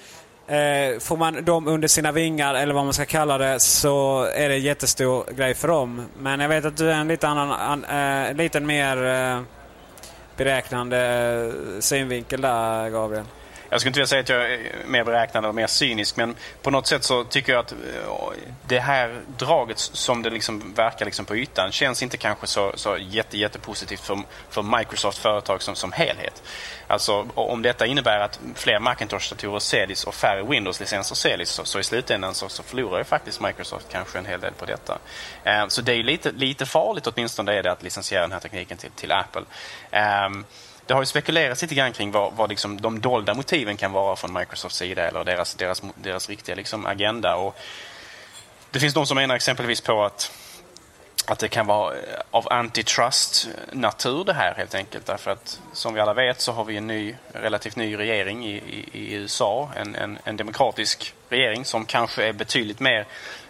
Eh, 0.52 1.00
får 1.00 1.18
man 1.18 1.46
dem 1.46 1.68
under 1.68 1.88
sina 1.88 2.12
vingar, 2.12 2.54
eller 2.54 2.74
vad 2.74 2.84
man 2.84 2.94
ska 2.94 3.06
kalla 3.06 3.38
det, 3.38 3.60
så 3.60 4.24
är 4.24 4.50
det 4.50 4.56
en 4.56 4.62
jättestor 4.62 5.34
grej 5.34 5.54
för 5.54 5.68
dem. 5.68 6.06
Men 6.20 6.40
jag 6.40 6.50
vet 6.50 6.66
att 6.66 6.78
du 6.78 6.92
är 6.92 6.96
en 6.96 7.08
lite 7.08 7.28
annan, 7.28 7.52
an, 7.52 7.84
eh, 7.86 8.34
lite 8.34 8.60
mer 8.60 9.06
eh, 9.06 9.42
beräknande 10.38 10.98
eh, 10.98 11.80
synvinkel 11.80 12.42
där, 12.42 12.90
Gabriel. 12.90 13.26
Jag 13.72 13.82
skulle 13.82 13.90
inte 13.90 14.00
vilja 14.00 14.08
säga 14.08 14.22
att 14.22 14.30
jag 14.30 14.54
är 14.54 14.60
mer 14.86 15.04
beräknande 15.04 15.50
och 15.50 15.56
mer 15.56 15.68
cynisk 15.68 16.16
men 16.18 16.36
på 16.62 16.72
något 16.72 16.88
sätt 16.88 17.04
så 17.04 17.24
tycker 17.24 17.54
jag 17.54 17.60
att 17.60 17.72
eh, 17.72 17.78
det 18.68 18.80
här 18.80 19.22
draget 19.38 19.80
som 19.80 20.22
det 20.22 20.30
liksom 20.30 20.74
verkar 20.74 21.06
liksom 21.06 21.26
på 21.26 21.36
ytan 21.36 21.72
känns 21.72 22.04
inte 22.04 22.18
kanske 22.18 22.48
så, 22.48 22.72
så 22.76 22.98
jätte, 22.98 23.38
jättepositivt 23.38 24.00
för, 24.00 24.20
för 24.50 24.78
Microsoft 24.78 25.18
företag 25.18 25.62
som, 25.62 25.76
som 25.76 25.92
helhet. 25.92 26.44
Alltså 26.88 27.28
om 27.36 27.62
detta 27.62 27.86
innebär 27.86 28.20
att 28.20 28.40
fler 28.56 28.80
Macintosh-datorer 28.80 29.60
säljs 29.60 30.04
och 30.04 30.16
färre 30.16 30.44
Windows-licenser 30.44 31.16
säljs 31.16 31.50
så, 31.50 31.66
så 31.66 31.80
i 31.80 31.84
slutändan 31.84 32.34
så, 32.34 32.50
så 32.50 32.64
förlorar 32.64 32.98
ju 32.98 33.04
faktiskt 33.04 33.42
Microsoft 33.42 33.88
kanske 33.92 34.20
en 34.20 34.26
hel 34.26 34.40
del 34.40 34.54
på 34.54 34.66
detta. 34.66 34.98
Eh, 35.44 35.68
så 35.68 35.82
det 35.82 35.94
är 35.94 36.04
lite, 36.04 36.32
lite 36.32 36.66
farligt 36.66 37.08
åtminstone 37.08 37.54
är 37.54 37.64
det 37.64 37.72
att 37.72 37.84
licensiera 37.84 38.22
den 38.22 38.32
här 38.32 38.40
tekniken 38.40 38.78
till, 38.78 38.92
till 38.92 39.12
Apple. 39.12 39.44
Eh, 39.92 40.30
det 40.92 40.96
har 40.96 41.02
ju 41.02 41.06
spekulerats 41.06 41.62
lite 41.62 41.76
grann 41.76 41.94
kring 41.94 42.12
vad, 42.12 42.34
vad 42.34 42.50
liksom 42.50 42.82
de 42.82 43.02
dolda 43.02 43.34
motiven 43.34 43.78
kan 43.78 43.92
vara 43.92 44.16
från 44.16 44.34
Microsofts 44.34 44.78
sida 44.78 45.08
eller 45.08 45.24
deras, 45.24 45.56
deras, 45.56 45.82
deras 45.96 46.30
riktiga 46.30 46.56
liksom 46.56 46.86
agenda. 46.86 47.36
Och 47.36 47.58
det 48.72 48.80
finns 48.80 48.94
de 48.94 49.06
som 49.06 49.16
menar 49.16 49.36
exempelvis 49.36 49.82
på 49.82 50.04
att 50.04 50.32
att 51.26 51.40
det 51.40 51.48
kan 51.48 51.66
vara 51.66 51.96
eh, 51.96 52.02
av 52.32 52.48
antitrust-natur 52.54 54.24
det 54.24 54.34
här 54.34 54.54
helt 54.54 54.76
enkelt. 54.76 55.06
Därför 55.06 55.32
att 55.32 55.62
som 55.74 55.94
vi 55.94 56.00
alla 56.00 56.14
vet 56.14 56.42
så 56.42 56.52
har 56.52 56.64
vi 56.64 56.78
en 56.78 56.88
ny, 56.88 57.16
relativt 57.34 57.76
ny 57.76 57.98
regering 57.98 58.46
i, 58.46 58.56
i, 58.56 58.90
i 58.92 59.14
USA. 59.14 59.70
En, 59.76 59.96
en, 59.96 60.20
en, 60.24 60.38
demokratisk 60.38 61.14
regering 61.30 61.66
som 61.66 61.86
kanske 61.86 62.24
är 62.24 62.34
betydligt 62.34 62.80
mer 62.80 63.06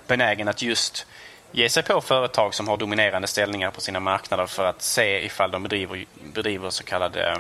benägen 0.08 0.48
att 0.48 0.62
just 0.62 1.08
ge 1.52 1.70
sig 1.70 1.84
på 1.84 2.02
företag 2.02 2.54
som 2.54 2.68
har 2.68 2.78
dominerande 2.78 3.28
ställningar 3.28 3.72
på 3.72 3.82
sina 3.82 4.00
marknader 4.00 4.46
för 4.46 4.66
att 4.66 4.82
se 4.82 5.26
ifall 5.26 5.52
de 5.52 5.64
bedriver, 5.64 6.06
bedriver 6.34 6.70
så 6.70 6.84
kallad 6.84 7.18
eh, 7.18 7.38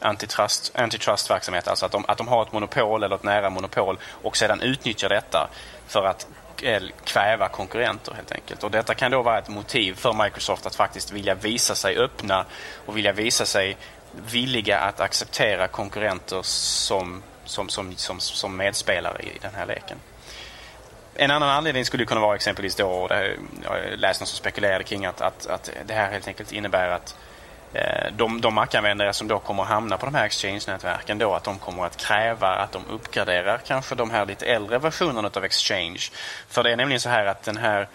antitrust, 0.00 0.72
antitrustverksamhet. 0.74 1.68
Alltså 1.68 1.86
att 1.86 1.92
de, 1.92 2.04
att 2.08 2.18
de 2.18 2.28
har 2.28 2.42
ett 2.42 2.52
monopol 2.52 3.02
eller 3.02 3.16
ett 3.16 3.22
nära 3.22 3.50
monopol 3.50 3.98
och 4.04 4.36
sedan 4.36 4.60
utnyttjar 4.60 5.08
detta 5.08 5.48
för 5.86 6.04
att 6.04 6.26
eh, 6.62 6.82
kväva 7.04 7.48
konkurrenter 7.48 8.14
helt 8.14 8.32
enkelt. 8.32 8.64
Och 8.64 8.70
detta 8.70 8.94
kan 8.94 9.10
då 9.10 9.22
vara 9.22 9.38
ett 9.38 9.48
motiv 9.48 9.94
för 9.94 10.24
Microsoft 10.24 10.66
att 10.66 10.74
faktiskt 10.74 11.12
vilja 11.12 11.34
visa 11.34 11.74
sig 11.74 11.96
öppna 11.96 12.44
och 12.86 12.96
vilja 12.96 13.12
visa 13.12 13.46
sig 13.46 13.76
villiga 14.12 14.78
att 14.78 15.00
acceptera 15.00 15.68
konkurrenter 15.68 16.42
som, 16.42 17.22
som, 17.44 17.68
som, 17.68 17.96
som, 17.96 18.20
som 18.20 18.56
medspelare 18.56 19.22
i 19.22 19.38
den 19.42 19.54
här 19.54 19.66
leken. 19.66 19.98
En 21.18 21.30
annan 21.30 21.48
anledning 21.48 21.84
skulle 21.84 22.04
kunna 22.04 22.20
vara 22.20 22.34
exempelvis 22.34 22.74
då, 22.74 23.06
det, 23.06 23.36
jag 23.64 23.98
läste 23.98 24.22
någon 24.22 24.26
som 24.26 24.36
spekulerade 24.36 24.84
kring 24.84 25.06
att, 25.06 25.20
att, 25.20 25.46
att 25.46 25.70
det 25.86 25.94
här 25.94 26.10
helt 26.10 26.28
enkelt 26.28 26.52
innebär 26.52 26.88
att 26.88 27.16
eh, 27.72 28.12
de, 28.16 28.40
de 28.40 28.54
Mac-användare 28.54 29.12
som 29.12 29.28
då 29.28 29.38
kommer 29.38 29.62
att 29.62 29.68
hamna 29.68 29.96
på 29.96 30.06
de 30.06 30.14
här 30.14 30.24
Exchange-nätverken 30.24 31.18
då 31.18 31.34
att 31.34 31.44
de 31.44 31.58
kommer 31.58 31.86
att 31.86 31.96
kräva 31.96 32.48
att 32.48 32.72
de 32.72 32.82
uppgraderar 32.90 33.58
kanske 33.66 33.94
de 33.94 34.10
här 34.10 34.26
lite 34.26 34.46
äldre 34.46 34.78
versionerna 34.78 35.30
av 35.34 35.44
Exchange. 35.44 36.00
För 36.48 36.62
det 36.62 36.72
är 36.72 36.76
nämligen 36.76 37.00
så 37.00 37.08
här 37.08 37.26
att 37.26 37.42
den 37.42 37.56
här 37.56 37.88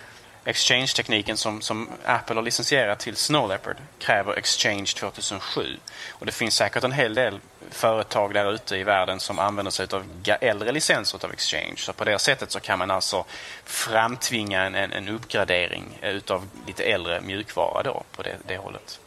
Exchange-tekniken 0.46 1.38
som, 1.38 1.62
som 1.62 1.90
Apple 2.06 2.36
har 2.36 2.44
licensierat 2.44 3.00
till 3.00 3.16
Snow 3.16 3.50
Leopard 3.50 3.78
kräver 4.00 4.34
Exchange 4.34 4.86
2007. 4.86 5.78
Och 6.12 6.26
det 6.26 6.32
finns 6.32 6.56
säkert 6.56 6.84
en 6.84 6.92
hel 6.92 7.14
del 7.14 7.40
företag 7.70 8.34
där 8.34 8.54
ute 8.54 8.78
i 8.78 8.84
världen 8.84 9.20
som 9.20 9.40
använder 9.40 9.72
sig 9.72 9.88
av 9.92 10.06
äldre 10.42 10.72
licenser 10.72 11.26
av 11.26 11.34
Exchange. 11.34 11.76
Så 11.78 11.94
på 11.94 12.04
det 12.04 12.20
sättet 12.20 12.52
så 12.52 12.60
kan 12.60 12.80
man 12.80 12.92
alltså 12.92 13.26
framtvinga 13.66 14.62
en, 14.62 14.76
en, 14.76 14.92
en 14.92 15.10
uppgradering 15.10 16.00
utav 16.02 16.48
lite 16.68 16.84
äldre 16.84 17.22
mjukvara 17.22 17.84
då 17.84 18.04
på 18.12 18.24
det, 18.24 18.38
det 18.48 18.58
hållet. 18.58 19.00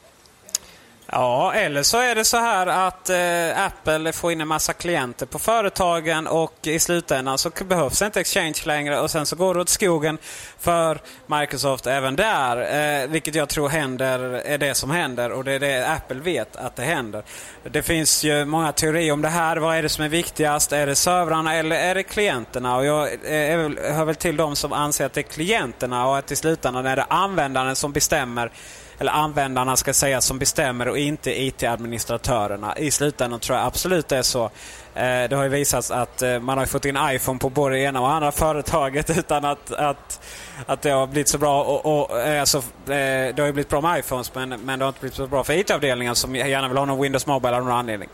Ja, 1.06 1.52
eller 1.52 1.82
så 1.82 1.98
är 1.98 2.14
det 2.14 2.24
så 2.24 2.36
här 2.36 2.66
att 2.66 3.10
eh, 3.10 3.66
Apple 3.66 4.12
får 4.12 4.32
in 4.32 4.40
en 4.40 4.48
massa 4.48 4.72
klienter 4.72 5.26
på 5.26 5.38
företagen 5.38 6.26
och 6.26 6.54
i 6.62 6.78
slutändan 6.78 7.38
så 7.38 7.50
behövs 7.68 8.02
inte 8.02 8.20
Exchange 8.20 8.60
längre 8.64 9.00
och 9.00 9.10
sen 9.10 9.26
så 9.26 9.36
går 9.36 9.54
det 9.54 9.60
åt 9.60 9.68
skogen 9.68 10.18
för 10.58 11.00
Microsoft 11.26 11.86
även 11.86 12.16
där. 12.16 13.02
Eh, 13.02 13.08
vilket 13.08 13.34
jag 13.34 13.48
tror 13.48 13.68
händer, 13.68 14.18
är 14.20 14.58
det 14.58 14.74
som 14.74 14.90
händer 14.90 15.32
och 15.32 15.44
det 15.44 15.52
är 15.52 15.60
det 15.60 15.88
Apple 15.88 16.20
vet 16.20 16.56
att 16.56 16.76
det 16.76 16.82
händer. 16.82 17.22
Det 17.62 17.82
finns 17.82 18.24
ju 18.24 18.44
många 18.44 18.72
teorier 18.72 19.12
om 19.12 19.22
det 19.22 19.28
här. 19.28 19.56
Vad 19.56 19.76
är 19.76 19.82
det 19.82 19.88
som 19.88 20.04
är 20.04 20.08
viktigast? 20.08 20.72
Är 20.72 20.86
det 20.86 20.94
servrarna 20.94 21.54
eller 21.54 21.76
är 21.76 21.94
det 21.94 22.02
klienterna? 22.02 22.76
Och 22.76 22.84
jag 22.84 23.06
eh, 23.06 23.52
är 23.52 23.56
väl, 23.56 23.78
hör 23.92 24.04
väl 24.04 24.14
till 24.14 24.36
de 24.36 24.56
som 24.56 24.72
anser 24.72 25.06
att 25.06 25.12
det 25.12 25.20
är 25.20 25.22
klienterna 25.22 26.06
och 26.06 26.18
att 26.18 26.32
i 26.32 26.36
slutändan 26.36 26.86
är 26.86 26.96
det 26.96 27.06
användaren 27.08 27.76
som 27.76 27.92
bestämmer 27.92 28.50
eller 28.98 29.12
användarna 29.12 29.76
ska 29.76 29.92
säga 29.92 30.20
som 30.20 30.38
bestämmer 30.38 30.88
och 30.88 30.98
inte 30.98 31.42
IT-administratörerna. 31.42 32.78
I 32.78 32.90
slutändan 32.90 33.40
tror 33.40 33.58
jag 33.58 33.66
absolut 33.66 34.08
det 34.08 34.16
är 34.16 34.22
så. 34.22 34.50
Eh, 34.94 35.28
det 35.28 35.36
har 35.36 35.42
ju 35.42 35.48
visats 35.48 35.90
att 35.90 36.22
eh, 36.22 36.40
man 36.40 36.58
har 36.58 36.66
fått 36.66 36.84
in 36.84 36.98
iPhone 37.00 37.38
på 37.38 37.48
både 37.50 37.74
det 37.74 37.80
ena 37.80 38.00
och 38.00 38.10
andra 38.10 38.32
företaget 38.32 39.10
utan 39.18 39.44
att, 39.44 39.72
att, 39.72 40.20
att 40.66 40.82
det 40.82 40.90
har 40.90 41.06
blivit 41.06 41.28
så 41.28 41.38
bra. 41.38 41.62
Och, 41.64 42.10
och, 42.10 42.20
eh, 42.20 42.40
alltså, 42.40 42.62
det 42.84 43.38
har 43.38 43.46
ju 43.46 43.52
blivit 43.52 43.68
bra 43.68 43.80
med 43.80 43.98
iPhones 43.98 44.34
men, 44.34 44.48
men 44.48 44.78
det 44.78 44.84
har 44.84 44.88
inte 44.88 45.00
blivit 45.00 45.16
så 45.16 45.26
bra 45.26 45.44
för 45.44 45.52
IT-avdelningen 45.52 46.14
som 46.14 46.36
gärna 46.36 46.68
vill 46.68 46.76
ha 46.76 46.84
någon 46.84 47.02
Windows 47.02 47.26
Mobile 47.26 47.56
av 47.56 47.64
någon 47.64 47.72
anledning. 47.72 48.08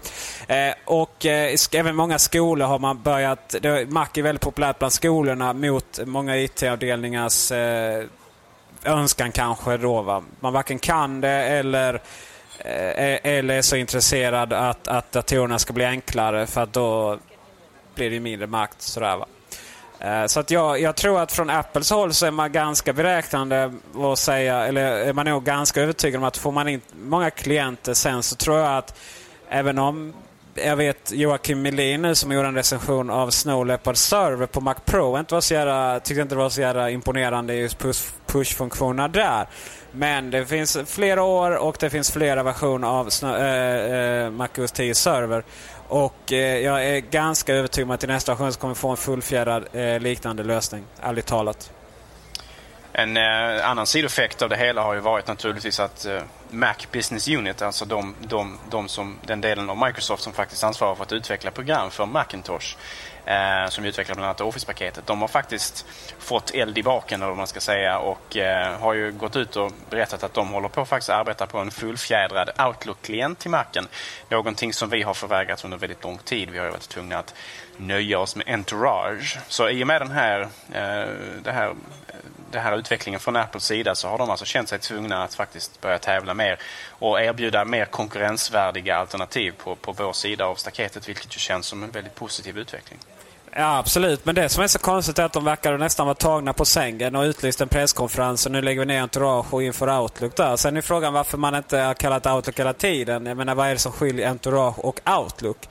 Och 0.85 1.27
även 1.73 1.97
många 1.97 2.19
skolor 2.19 2.67
har 2.67 2.79
man 2.79 3.03
börjat... 3.03 3.55
Mac 3.89 4.07
är 4.15 4.23
väldigt 4.23 4.43
populärt 4.43 4.79
bland 4.79 4.93
skolorna 4.93 5.53
mot 5.53 6.01
många 6.07 6.37
IT-avdelningars 6.37 7.53
önskan 8.85 9.33
kanske 9.33 9.77
då. 9.77 10.03
Va? 10.03 10.23
Man 10.41 10.53
varken 10.53 10.79
kan 10.79 11.21
det 11.21 11.31
eller, 11.31 12.01
eh, 12.59 12.91
eh, 12.91 13.19
eller 13.23 13.55
är 13.55 13.63
så 13.63 13.77
intresserad 13.77 14.53
att, 14.53 14.89
att 14.89 15.13
datorerna 15.13 15.59
ska 15.59 15.73
bli 15.73 15.85
enklare 15.85 16.47
för 16.47 16.61
att 16.63 16.73
då 16.73 17.19
blir 17.95 18.11
det 18.11 18.21
mindre 18.21 18.47
makt. 18.47 18.83
Sådär, 18.83 19.17
va? 19.17 19.27
Eh, 20.01 20.27
så 20.27 20.41
att 20.41 20.51
jag, 20.51 20.81
jag, 20.81 20.97
tror 20.97 21.21
att 21.21 21.33
från 21.33 21.51
Apples 21.51 21.91
håll 21.91 22.15
så 22.15 22.27
är 22.27 22.31
man 22.31 22.53
ganska 22.53 22.93
beräknande 22.93 23.73
och 23.95 24.19
säga, 24.19 24.67
eller 24.67 24.83
är 24.83 25.13
man 25.13 25.27
nog 25.27 25.45
ganska 25.45 25.83
övertygad 25.83 26.19
om 26.19 26.25
att 26.25 26.37
får 26.37 26.53
man 26.53 26.69
in 26.69 26.81
många 26.93 27.31
klienter 27.31 27.95
sen 27.95 28.23
så 28.23 28.37
tror 28.37 28.59
jag 28.59 28.77
att 28.77 28.99
även 29.49 29.79
om 29.79 30.13
jag 30.55 30.77
vet 30.77 31.13
Joakim 31.13 31.63
Melin 31.63 32.03
nu 32.03 32.15
som 32.15 32.33
gjorde 32.33 32.49
en 32.49 32.55
recension 32.55 33.11
av 33.11 33.31
Snow 33.31 33.67
Leopard 33.67 33.97
Server 33.97 34.47
på 34.47 34.61
Mac 34.61 34.75
Pro. 34.85 35.19
Inte 35.19 35.35
var 35.35 35.41
så 35.41 35.55
jävla, 35.55 36.01
tyckte 36.01 36.23
inte 36.23 36.35
det 36.35 36.39
var 36.39 36.51
så 36.51 36.61
jävla 36.61 36.91
imponerande 36.91 37.55
just 37.55 37.79
push-funktionerna 38.33 39.09
där. 39.09 39.47
Men 39.93 40.31
det 40.31 40.47
finns 40.47 40.79
flera 40.87 41.23
år 41.23 41.57
och 41.57 41.77
det 41.81 41.91
finns 41.91 42.11
flera 42.11 42.43
versioner 42.43 42.89
av 42.89 43.09
äh, 43.25 44.31
Mac 44.31 44.49
OS 44.59 44.73
10 44.73 44.95
Server. 44.95 45.45
Och 45.89 46.33
äh, 46.33 46.39
jag 46.39 46.87
är 46.87 47.01
ganska 47.01 47.55
övertygad 47.55 47.89
om 47.89 47.95
att 47.95 48.05
i 48.05 48.07
nästa 48.07 48.33
version 48.33 48.53
så 48.53 48.61
kommer 48.61 48.75
vi 48.75 48.81
få 48.81 48.89
en 48.89 48.97
fullfjädrad 48.97 49.67
eh, 49.73 50.01
liknande 50.01 50.43
lösning. 50.43 50.85
Ärligt 51.03 51.27
talat. 51.27 51.73
En 52.93 53.17
eh, 53.17 53.71
annan 53.71 53.87
sidoeffekt 53.87 54.43
av 54.43 54.49
det 54.49 54.57
hela 54.57 54.83
har 54.83 54.95
ju 54.95 55.01
varit 55.01 55.27
naturligtvis 55.27 55.81
att 55.81 56.07
eh, 56.07 56.23
Mac 56.51 56.75
Business 56.93 57.29
Unit, 57.29 57.63
alltså 57.63 57.85
de, 57.85 58.15
de, 58.21 58.59
de 58.71 58.89
som, 58.89 59.17
den 59.27 59.41
delen 59.41 59.71
av 59.71 59.77
Microsoft 59.87 60.23
som 60.23 60.33
faktiskt 60.33 60.65
ansvarar 60.65 60.95
för 60.95 61.03
att 61.03 61.13
utveckla 61.13 61.51
program 61.51 61.91
för 61.91 62.07
Macintosh, 62.07 62.77
eh, 63.25 63.69
som 63.69 63.85
utvecklar 63.85 64.15
bland 64.15 64.25
annat 64.25 64.41
Office-paketet, 64.41 65.07
de 65.07 65.21
har 65.21 65.29
faktiskt 65.29 65.87
fått 66.19 66.51
eld 66.55 66.79
i 66.79 66.83
baken, 66.83 67.21
eller 67.21 67.29
vad 67.29 67.37
man 67.37 67.47
ska 67.47 67.61
säga, 67.61 67.99
och 67.99 68.37
eh, 68.37 68.79
har 68.81 68.95
ju 68.95 69.13
gått 69.13 69.37
ut 69.37 69.57
och 69.57 69.73
berättat 69.91 70.23
att 70.23 70.35
de 70.35 70.49
håller 70.49 70.69
på 70.69 70.81
att 70.81 70.89
faktiskt 70.89 71.11
arbeta 71.11 71.47
på 71.47 71.59
en 71.59 71.71
fullfjädrad 71.71 72.51
Outlook-klient 72.59 73.39
till 73.39 73.51
marken. 73.51 73.89
Någonting 74.29 74.73
som 74.73 74.91
vi 74.91 75.03
har 75.03 75.15
förvägrats 75.15 75.65
under 75.65 75.79
väldigt 75.79 76.05
lång 76.05 76.19
tid. 76.19 76.51
Vi 76.51 76.59
har 76.59 76.65
ju 76.65 76.71
varit 76.71 76.89
tvungna 76.89 77.19
att 77.19 77.35
nöja 77.77 78.19
oss 78.19 78.37
med 78.37 78.49
Entourage. 78.49 79.39
Så 79.49 79.69
i 79.69 79.83
och 79.83 79.87
med 79.87 80.01
den 80.01 80.11
här, 80.11 80.41
eh, 80.73 81.09
det 81.43 81.53
här 81.53 81.75
den 82.51 82.63
här 82.63 82.79
utvecklingen 82.79 83.21
från 83.21 83.37
Apples 83.37 83.65
sida 83.65 83.95
så 83.95 84.09
har 84.09 84.19
de 84.19 84.31
alltså 84.31 84.45
känt 84.45 84.69
sig 84.69 84.79
tvungna 84.79 85.25
att 85.25 85.35
faktiskt 85.35 85.81
börja 85.81 85.99
tävla 85.99 86.35
mer 86.35 86.59
och 86.89 87.21
erbjuda 87.21 87.65
mer 87.65 87.85
konkurrensvärdiga 87.85 88.97
alternativ 88.97 89.53
på, 89.53 89.75
på 89.75 89.93
vår 89.93 90.13
sida 90.13 90.45
av 90.45 90.55
staketet 90.55 91.09
vilket 91.09 91.37
ju 91.37 91.39
känns 91.39 91.67
som 91.67 91.83
en 91.83 91.91
väldigt 91.91 92.15
positiv 92.15 92.59
utveckling. 92.59 92.99
Ja, 93.53 93.79
absolut. 93.79 94.25
Men 94.25 94.35
det 94.35 94.49
som 94.49 94.63
är 94.65 94.69
så 94.69 94.79
konstigt 94.79 95.19
är 95.19 95.25
att 95.25 95.33
de 95.33 95.45
verkar 95.45 95.79
nästan 95.79 96.07
vara 96.07 96.15
tagna 96.15 96.53
på 96.53 96.65
sängen 96.65 97.17
och 97.17 97.23
utlyst 97.23 97.61
en 97.61 97.69
presskonferens 97.69 98.47
och 98.47 98.53
nu 98.53 98.63
lägger 98.63 98.81
vi 98.81 98.87
ner 98.87 99.03
Entourage 99.03 99.55
och 99.55 99.63
inför 99.63 100.01
Outlook 100.01 100.37
där. 100.37 100.57
Sen 100.57 100.77
är 100.77 100.81
frågan 100.81 101.13
varför 101.13 101.39
man 101.39 101.55
inte 101.55 101.79
har 101.79 101.95
kallat 101.95 102.27
Outlook 102.27 102.59
hela 102.59 102.73
tiden. 102.73 103.27
Jag 103.27 103.37
menar, 103.37 103.55
vad 103.55 103.67
är 103.67 103.73
det 103.73 103.79
som 103.79 103.93
skiljer 103.93 104.29
Entourage 104.31 104.79
och 104.79 105.01
Outlook? 105.19 105.69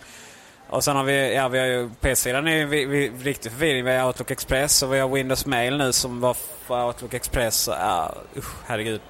Och 0.70 0.84
sen 0.84 0.96
har 0.96 1.04
vi, 1.04 1.36
ja 1.36 1.48
vi 1.48 1.60
har 1.60 1.66
ju 1.66 1.90
PC-sidan 2.02 2.48
är 2.48 2.66
vi, 2.66 2.86
vi, 2.86 3.10
riktig 3.10 3.52
förvirring. 3.52 3.86
Vi 3.86 3.98
har 3.98 4.08
Outlook 4.08 4.32
Express 4.32 4.84
och 4.84 4.94
vi 4.94 5.00
har 5.00 5.10
Windows 5.10 5.46
Mail 5.46 5.78
nu 5.78 5.94
som 5.94 6.20
var 6.22 6.34
för 6.68 6.86
Outlook 6.86 7.14
Express. 7.14 7.68
Och, 7.68 7.74
ja, 7.74 8.16
usch, 8.38 8.54
herregud. 8.66 9.02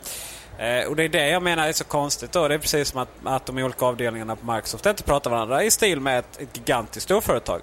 Eh, 0.58 0.88
och 0.88 0.96
det 0.96 1.04
är 1.04 1.10
det 1.10 1.28
jag 1.28 1.44
menar 1.44 1.68
är 1.68 1.74
så 1.74 1.84
konstigt 1.84 2.32
då. 2.32 2.48
Det 2.48 2.54
är 2.54 2.60
precis 2.60 2.90
som 2.90 3.02
att, 3.02 3.10
att 3.24 3.46
de 3.46 3.58
olika 3.58 3.86
avdelningarna 3.86 4.36
på 4.36 4.54
Microsoft 4.54 4.86
inte 4.86 5.04
pratar 5.04 5.32
varandra 5.32 5.64
i 5.64 5.72
stil 5.72 6.00
med 6.00 6.20
ett, 6.20 6.42
ett 6.42 6.58
gigantiskt 6.58 7.04
storföretag. 7.04 7.62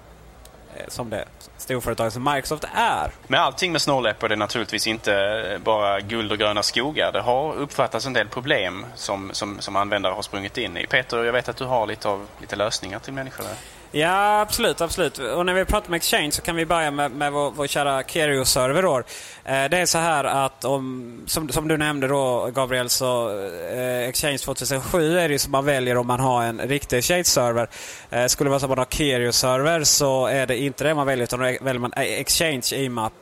Eh, 0.75 0.87
som 0.87 1.09
det 1.09 1.25
storföretag 1.57 2.13
som 2.13 2.23
Microsoft 2.23 2.65
är. 2.73 3.11
Men 3.27 3.39
allting 3.39 3.71
med 3.71 3.81
Snow 3.81 4.03
Leopard 4.03 4.31
är 4.31 4.35
naturligtvis 4.35 4.87
inte 4.87 5.13
eh, 5.53 5.59
bara 5.59 5.99
guld 5.99 6.31
och 6.31 6.37
gröna 6.37 6.63
skogar. 6.63 7.11
Det 7.11 7.21
har 7.21 7.53
uppfattats 7.53 8.05
en 8.05 8.13
del 8.13 8.27
problem 8.27 8.85
som, 8.95 9.29
som, 9.33 9.59
som 9.59 9.75
användare 9.75 10.13
har 10.13 10.21
sprungit 10.21 10.57
in 10.57 10.77
i. 10.77 10.87
Peter, 10.87 11.23
jag 11.23 11.33
vet 11.33 11.49
att 11.49 11.57
du 11.57 11.65
har 11.65 11.87
lite, 11.87 12.09
av, 12.09 12.27
lite 12.41 12.55
lösningar 12.55 12.99
till 12.99 13.13
människor 13.13 13.43
där. 13.43 13.55
Ja, 13.91 14.41
absolut. 14.41 14.81
absolut. 14.81 15.17
Och 15.17 15.45
när 15.45 15.53
vi 15.53 15.65
pratar 15.65 15.87
om 15.87 15.93
Exchange 15.93 16.31
så 16.31 16.41
kan 16.41 16.55
vi 16.55 16.65
börja 16.65 16.91
med, 16.91 17.11
med 17.11 17.31
vår, 17.31 17.51
vår 17.51 17.67
kära 17.67 18.03
Kerio-server. 18.03 19.03
Eh, 19.45 19.69
det 19.69 19.77
är 19.77 19.85
så 19.85 19.97
här 19.97 20.23
att, 20.23 20.65
om, 20.65 21.13
som, 21.25 21.49
som 21.49 21.67
du 21.67 21.77
nämnde 21.77 22.07
då 22.07 22.51
Gabriel, 22.55 22.89
så 22.89 23.29
eh, 23.73 24.09
Exchange 24.09 24.37
2007 24.37 25.17
är 25.17 25.29
det 25.29 25.39
som 25.39 25.51
man 25.51 25.65
väljer 25.65 25.97
om 25.97 26.07
man 26.07 26.19
har 26.19 26.43
en 26.43 26.59
riktig 26.59 26.97
Exchange-server. 26.97 27.67
Eh, 28.09 28.25
skulle 28.25 28.47
det 28.47 28.49
vara 28.49 28.59
så 28.59 28.65
att 28.65 28.69
man 28.69 28.77
har 28.77 28.85
Kerio-server 28.85 29.83
så 29.83 30.25
är 30.25 30.47
det 30.47 30.57
inte 30.57 30.83
det 30.83 30.93
man 30.93 31.07
väljer 31.07 31.23
utan 31.23 31.39
då 31.39 31.45
väljer 31.45 31.79
man 31.79 31.93
e-, 31.95 32.19
Exchange 32.19 32.73
IMAP. 32.73 33.13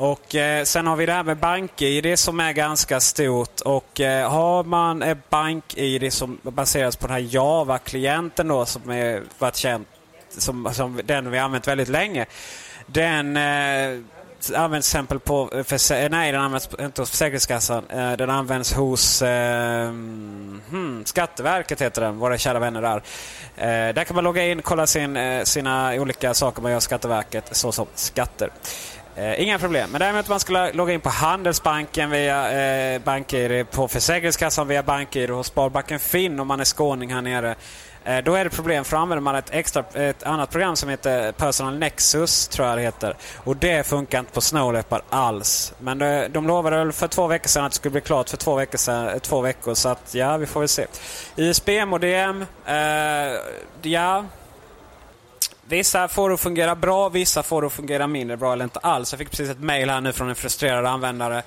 Och 0.00 0.34
eh, 0.34 0.64
Sen 0.64 0.86
har 0.86 0.96
vi 0.96 1.06
det 1.06 1.12
här 1.12 1.22
med 1.22 1.36
BankID 1.36 2.18
som 2.18 2.40
är 2.40 2.52
ganska 2.52 3.00
stort. 3.00 3.60
Och 3.60 4.00
eh, 4.00 4.30
Har 4.30 4.64
man 4.64 5.02
ett 5.02 5.30
BankID 5.30 6.12
som 6.12 6.38
baseras 6.42 6.96
på 6.96 7.06
den 7.06 7.14
här 7.14 7.34
Java-klienten 7.34 8.48
då 8.48 8.66
som 8.66 8.90
är 8.90 9.22
varit 9.38 9.56
känd 9.56 9.84
som, 10.28 10.68
som 10.72 11.00
den 11.04 11.30
vi 11.30 11.38
använt 11.38 11.68
väldigt 11.68 11.88
länge. 11.88 12.26
Den 12.86 13.36
eh, 13.36 14.00
används 14.54 14.90
till 14.90 14.98
exempel 14.98 15.18
på, 15.18 15.50
eh, 15.54 15.62
för, 15.62 15.92
eh, 15.92 16.08
nej 16.10 16.32
den 16.32 16.40
används 16.40 16.68
inte 16.80 17.02
hos 17.02 17.10
Försäkringskassan. 17.10 17.84
Eh, 17.90 18.12
den 18.12 18.30
används 18.30 18.72
hos 18.72 19.22
eh, 19.22 19.88
hmm, 19.88 21.02
Skatteverket 21.04 21.80
heter 21.80 22.02
den, 22.02 22.18
våra 22.18 22.38
kära 22.38 22.58
vänner 22.58 22.82
där. 22.82 23.02
Eh, 23.56 23.94
där 23.94 24.04
kan 24.04 24.14
man 24.14 24.24
logga 24.24 24.46
in 24.46 24.58
och 24.58 24.64
kolla 24.64 24.86
sin, 24.86 25.16
eh, 25.16 25.44
sina 25.44 25.92
olika 25.94 26.34
saker 26.34 26.62
man 26.62 26.72
gör 26.72 26.80
Skatteverket 26.80 27.48
såsom 27.56 27.86
skatter. 27.94 28.50
Eh, 29.18 29.42
inga 29.42 29.58
problem. 29.58 29.90
Men 29.90 30.00
däremot 30.00 30.26
om 30.26 30.32
man 30.32 30.40
skulle 30.40 30.72
logga 30.72 30.92
in 30.92 31.00
på 31.00 31.08
Handelsbanken 31.08 32.10
via 32.10 32.52
eh, 32.94 33.00
BankID, 33.02 33.70
på 33.70 33.88
Försäkringskassan 33.88 34.68
via 34.68 34.82
BankID 34.82 35.30
och 35.30 35.46
Sparbanken 35.46 35.98
Finn 35.98 36.40
om 36.40 36.48
man 36.48 36.60
är 36.60 36.64
skåning 36.64 37.14
här 37.14 37.22
nere. 37.22 37.54
Eh, 38.04 38.18
då 38.18 38.34
är 38.34 38.44
det 38.44 38.50
problem 38.50 38.84
för 38.84 38.96
använder 38.96 39.20
man 39.20 39.34
ett, 39.34 39.50
extra, 39.50 39.84
ett 39.94 40.22
annat 40.22 40.50
program 40.50 40.76
som 40.76 40.88
heter 40.88 41.32
Personal 41.32 41.78
Nexus, 41.78 42.48
tror 42.48 42.68
jag 42.68 42.78
det 42.78 42.82
heter. 42.82 43.16
Och 43.36 43.56
det 43.56 43.86
funkar 43.86 44.18
inte 44.18 44.32
på 44.32 44.40
Snow 44.40 44.82
alls. 45.10 45.72
Men 45.78 45.98
de, 45.98 46.28
de 46.30 46.46
lovade 46.46 46.76
väl 46.76 46.92
för 46.92 47.08
två 47.08 47.26
veckor 47.26 47.48
sedan 47.48 47.64
att 47.64 47.72
det 47.72 47.76
skulle 47.76 47.92
bli 47.92 48.00
klart 48.00 48.28
för 48.28 48.36
två 48.36 48.54
veckor, 48.54 48.78
sedan, 48.78 49.08
eh, 49.08 49.18
två 49.18 49.40
veckor 49.40 49.74
så 49.74 49.88
att 49.88 50.14
ja, 50.14 50.36
vi 50.36 50.46
får 50.46 50.60
väl 50.60 50.68
se. 50.68 50.86
ISB-modem, 51.36 52.44
eh, 52.66 52.76
ja 53.82 54.24
Vissa 55.68 56.08
får 56.08 56.28
det 56.28 56.34
att 56.34 56.40
fungera 56.40 56.74
bra, 56.74 57.08
vissa 57.08 57.42
får 57.42 57.62
det 57.62 57.66
att 57.66 57.72
fungera 57.72 58.06
mindre 58.06 58.36
bra 58.36 58.52
eller 58.52 58.64
inte 58.64 58.78
alls. 58.78 59.12
Jag 59.12 59.18
fick 59.18 59.30
precis 59.30 59.50
ett 59.50 59.60
mail 59.60 59.90
här 59.90 60.00
nu 60.00 60.12
från 60.12 60.28
en 60.28 60.34
frustrerad 60.34 60.86
användare 60.86 61.42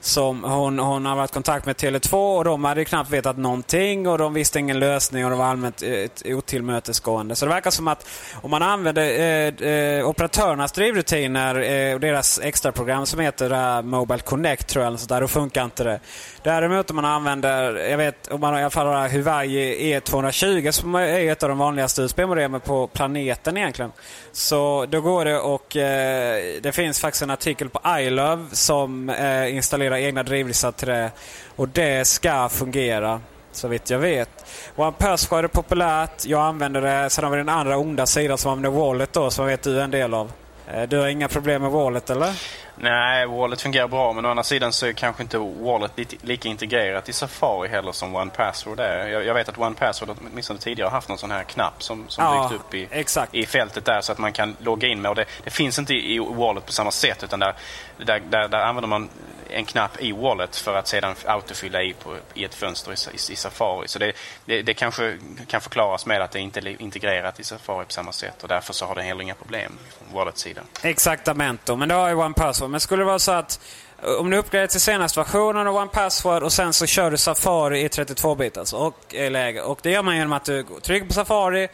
som 0.00 0.44
hon, 0.44 0.78
hon 0.78 1.06
har 1.06 1.16
varit 1.16 1.30
i 1.30 1.34
kontakt 1.34 1.66
med 1.66 1.76
Tele2 1.76 2.36
och 2.36 2.44
de 2.44 2.64
hade 2.64 2.84
knappt 2.84 3.10
vetat 3.10 3.36
någonting 3.36 4.08
och 4.08 4.18
de 4.18 4.34
visste 4.34 4.58
ingen 4.58 4.78
lösning 4.78 5.24
och 5.24 5.30
de 5.30 5.38
var 5.38 5.46
allmänt 5.46 5.82
eh, 5.82 6.36
otillmötesgående. 6.36 7.36
Så 7.36 7.44
det 7.44 7.52
verkar 7.52 7.70
som 7.70 7.88
att 7.88 8.08
om 8.34 8.50
man 8.50 8.62
använder 8.62 9.02
eh, 9.02 9.70
eh, 9.70 10.08
operatörernas 10.08 10.72
drivrutiner 10.72 11.60
eh, 11.60 11.94
och 11.94 12.00
deras 12.00 12.40
extraprogram 12.42 13.06
som 13.06 13.20
heter 13.20 13.50
eh, 13.50 13.82
Mobile 13.82 14.20
Connect 14.20 14.68
tror 14.68 14.82
jag, 14.82 14.88
eller 14.88 14.98
så 14.98 15.06
där, 15.06 15.20
då 15.20 15.28
funkar 15.28 15.64
inte 15.64 15.84
det. 15.84 16.00
Däremot 16.42 16.90
om 16.90 16.96
man 16.96 17.04
använder, 17.04 17.76
jag 17.76 17.98
vet 17.98 18.28
om 18.28 18.40
man 18.40 18.58
i 18.58 18.60
alla 18.60 18.70
fall 18.70 18.86
har 18.86 19.08
Huawei 19.08 19.98
E220 19.98 20.70
som 20.70 20.94
är 20.94 21.30
ett 21.30 21.42
av 21.42 21.48
de 21.48 21.58
vanligaste 21.58 22.02
USB-modemen 22.02 22.60
på 22.60 22.86
planeten 22.86 23.56
egentligen. 23.56 23.92
Så 24.32 24.86
då 24.88 25.00
går 25.00 25.24
det 25.24 25.38
och 25.38 25.76
eh, 25.76 26.60
det 26.62 26.72
finns 26.72 27.00
faktiskt 27.00 27.22
en 27.22 27.30
artikel 27.30 27.68
på 27.68 27.80
iLove 27.98 28.44
som 28.52 29.08
eh, 29.08 29.56
era 29.98 30.06
egna 30.06 30.22
drivlisar 30.22 30.72
till 30.72 30.88
det. 30.88 31.10
Och 31.56 31.68
det 31.68 32.06
ska 32.06 32.48
fungera. 32.48 33.20
så 33.52 33.68
vitt 33.68 33.90
jag 33.90 33.98
vet. 33.98 34.44
OnePassword 34.76 35.44
är 35.44 35.48
populärt. 35.48 36.26
Jag 36.26 36.40
använder 36.40 36.80
det. 36.80 37.10
Sen 37.10 37.24
har 37.24 37.30
vi 37.30 37.36
den 37.36 37.48
andra 37.48 37.78
onda 37.78 38.06
sidan 38.06 38.38
som 38.38 38.52
använder 38.52 38.80
Wallet 38.80 39.12
då, 39.12 39.30
som 39.30 39.44
jag 39.44 39.50
vet 39.50 39.62
du 39.62 39.78
är 39.78 39.84
en 39.84 39.90
del 39.90 40.14
av. 40.14 40.32
Eh, 40.72 40.82
du 40.82 40.98
har 40.98 41.06
inga 41.06 41.28
problem 41.28 41.62
med 41.62 41.70
Wallet 41.70 42.10
eller? 42.10 42.32
Nej, 42.76 43.26
Wallet 43.26 43.60
fungerar 43.60 43.88
bra 43.88 44.12
men 44.12 44.24
å 44.24 44.28
andra 44.28 44.42
sidan 44.42 44.72
så 44.72 44.86
är 44.86 44.92
kanske 44.92 45.22
inte 45.22 45.38
Wallet 45.38 45.92
lika 46.22 46.48
integrerat 46.48 47.08
i 47.08 47.12
Safari 47.12 47.68
heller 47.68 47.92
som 47.92 48.14
One 48.14 48.30
Password 48.30 48.80
är. 48.80 49.08
Jag, 49.08 49.24
jag 49.24 49.34
vet 49.34 49.48
att 49.48 49.58
One 49.58 49.74
Password 49.74 50.16
åtminstone 50.20 50.58
tidigare 50.58 50.86
har 50.86 50.92
haft 50.92 51.08
någon 51.08 51.18
sån 51.18 51.30
här 51.30 51.44
knapp 51.44 51.82
som, 51.82 52.08
som 52.08 52.24
ja, 52.24 52.48
dykt 52.48 52.60
upp 52.60 52.74
i, 52.74 52.88
exakt. 52.90 53.34
i 53.34 53.46
fältet 53.46 53.84
där 53.84 54.00
så 54.00 54.12
att 54.12 54.18
man 54.18 54.32
kan 54.32 54.56
logga 54.58 54.88
in 54.88 55.00
med. 55.00 55.08
Och 55.08 55.14
det, 55.14 55.24
det 55.44 55.50
finns 55.50 55.78
inte 55.78 55.94
i 55.94 56.18
Wallet 56.18 56.66
på 56.66 56.72
samma 56.72 56.90
sätt 56.90 57.22
utan 57.22 57.40
där, 57.40 57.54
där, 57.96 58.22
där, 58.30 58.48
där 58.48 58.58
använder 58.58 58.88
man 58.88 59.08
en 59.50 59.64
knapp 59.64 60.02
i 60.02 60.12
Wallet 60.12 60.56
för 60.56 60.74
att 60.74 60.88
sedan 60.88 61.14
autofylla 61.24 61.82
i, 61.82 61.92
på, 61.92 62.16
i 62.34 62.44
ett 62.44 62.54
fönster 62.54 62.92
i, 62.92 62.94
i, 62.94 63.32
i 63.32 63.36
Safari. 63.36 63.88
Så 63.88 63.98
det, 63.98 64.12
det, 64.44 64.62
det, 64.62 64.74
kanske 64.74 65.18
kan 65.46 65.60
förklaras 65.60 66.06
med 66.06 66.22
att 66.22 66.30
det 66.30 66.40
inte 66.40 66.60
är 66.60 66.82
integrerat 66.82 67.40
i 67.40 67.44
Safari 67.44 67.84
på 67.84 67.92
samma 67.92 68.12
sätt 68.12 68.42
och 68.42 68.48
därför 68.48 68.72
så 68.72 68.86
har 68.86 68.94
det 68.94 69.02
heller 69.02 69.22
inga 69.22 69.34
problem 69.34 69.72
från 69.98 70.16
Wallets 70.16 70.40
sida. 70.40 70.62
Exaktamente, 70.82 71.76
men 71.76 71.88
det 71.88 71.94
har 71.94 72.08
ju 72.08 72.14
One 72.14 72.34
för. 72.66 72.70
Men 72.70 72.80
skulle 72.80 73.02
det 73.02 73.06
vara 73.06 73.18
så 73.18 73.32
att 73.32 73.60
eh, 74.02 74.10
om 74.10 74.30
du 74.30 74.36
uppgraderar 74.36 74.66
till 74.66 74.80
senaste 74.80 75.20
versionen 75.20 75.66
av 75.66 75.76
One 75.76 75.90
Password 75.92 76.42
och 76.42 76.52
sen 76.52 76.72
så 76.72 76.86
kör 76.86 77.10
du 77.10 77.16
Safari 77.16 77.80
i 77.80 77.88
32-bitars 77.88 78.58
alltså, 78.58 78.76
och 78.76 79.14
läge. 79.30 79.62
Och 79.62 79.78
det 79.82 79.90
gör 79.90 80.02
man 80.02 80.16
genom 80.16 80.32
att 80.32 80.44
du 80.44 80.64
trycker 80.82 81.06
på 81.06 81.14
Safari 81.14 81.68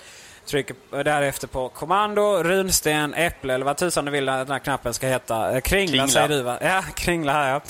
Trycker 0.47 1.05
därefter 1.05 1.47
på 1.47 1.69
kommando, 1.69 2.43
runsten, 2.43 3.15
äpple 3.15 3.55
eller 3.55 3.65
vad 3.65 3.77
tusan 3.77 4.05
du 4.05 4.11
vill 4.11 4.29
att 4.29 4.47
den 4.47 4.53
här 4.53 4.59
knappen 4.59 4.95
ska 4.95 5.07
heta. 5.07 5.55
Eh, 5.55 5.61
kringla, 5.61 5.93
kringla. 5.93 6.09
säger 6.09 6.29
du 6.29 6.43
va? 6.43 6.59
Ja, 6.61 6.83
kringla 6.97 7.33
här 7.33 7.61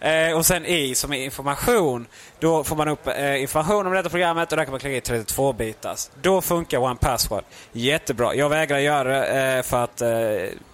ja. 0.00 0.08
Eh, 0.08 0.36
och 0.36 0.46
sen 0.46 0.66
i 0.66 0.94
som 0.94 1.12
är 1.12 1.24
information. 1.24 2.06
Då 2.38 2.64
får 2.64 2.76
man 2.76 2.88
upp 2.88 3.06
eh, 3.06 3.42
information 3.42 3.86
om 3.86 3.92
detta 3.92 4.08
programmet 4.08 4.52
och 4.52 4.56
där 4.56 4.64
kan 4.64 4.70
man 4.70 4.80
klicka 4.80 5.14
i 5.14 5.18
32-bitars. 5.18 6.10
Då 6.22 6.40
funkar 6.40 6.78
One 6.78 6.96
Password. 6.96 7.44
Jättebra. 7.72 8.34
Jag 8.34 8.48
vägrar 8.48 8.78
göra 8.78 9.08
det 9.08 9.56
eh, 9.56 9.62
för 9.62 9.84
att 9.84 10.00
eh, 10.00 10.08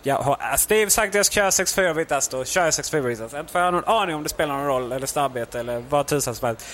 jag 0.03 0.16
har 0.16 0.38
äh, 0.51 0.57
Steve 0.57 0.90
sagt 0.90 1.09
att 1.09 1.14
jag 1.14 1.26
ska 1.26 1.34
köra 1.34 1.51
64-bitars. 1.51 2.30
Då 2.30 2.45
kör 2.45 2.64
jag 2.64 2.70
64-bitars. 2.70 3.40
Inte 3.40 3.53
för 3.53 3.59
jag 3.59 3.66
har 3.66 3.72
någon 3.72 3.84
aning 3.84 4.16
om 4.16 4.22
det 4.22 4.28
spelar 4.28 4.57
någon 4.57 4.66
roll 4.66 4.92
eller 4.92 5.07
snabbhet 5.07 5.55
eller 5.55 5.84
vad 5.88 6.07
tusan 6.07 6.34
som 6.34 6.47
helst. 6.47 6.66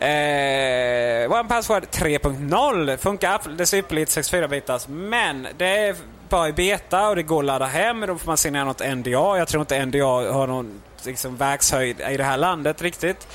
Eh, 0.00 1.32
One 1.32 1.48
Password 1.48 1.84
3.0 1.90 2.96
funkar 2.96 3.30
alldeles 3.30 3.74
ypperligt 3.74 4.10
64-bitars 4.10 4.88
men 4.88 5.46
det 5.56 5.66
är 5.66 5.96
bara 6.28 6.48
i 6.48 6.52
beta 6.52 7.08
och 7.08 7.16
det 7.16 7.22
går 7.22 7.38
att 7.38 7.44
ladda 7.44 7.66
hem. 7.66 8.00
Då 8.00 8.18
får 8.18 8.26
man 8.26 8.36
signera 8.36 8.64
något 8.64 8.80
NDA. 8.96 9.38
Jag 9.38 9.48
tror 9.48 9.60
inte 9.60 9.86
NDA 9.86 10.32
har 10.32 10.46
någon 10.46 10.82
liksom, 11.04 11.36
verkshöjd 11.36 12.00
i 12.10 12.16
det 12.16 12.24
här 12.24 12.36
landet 12.36 12.82
riktigt. 12.82 13.28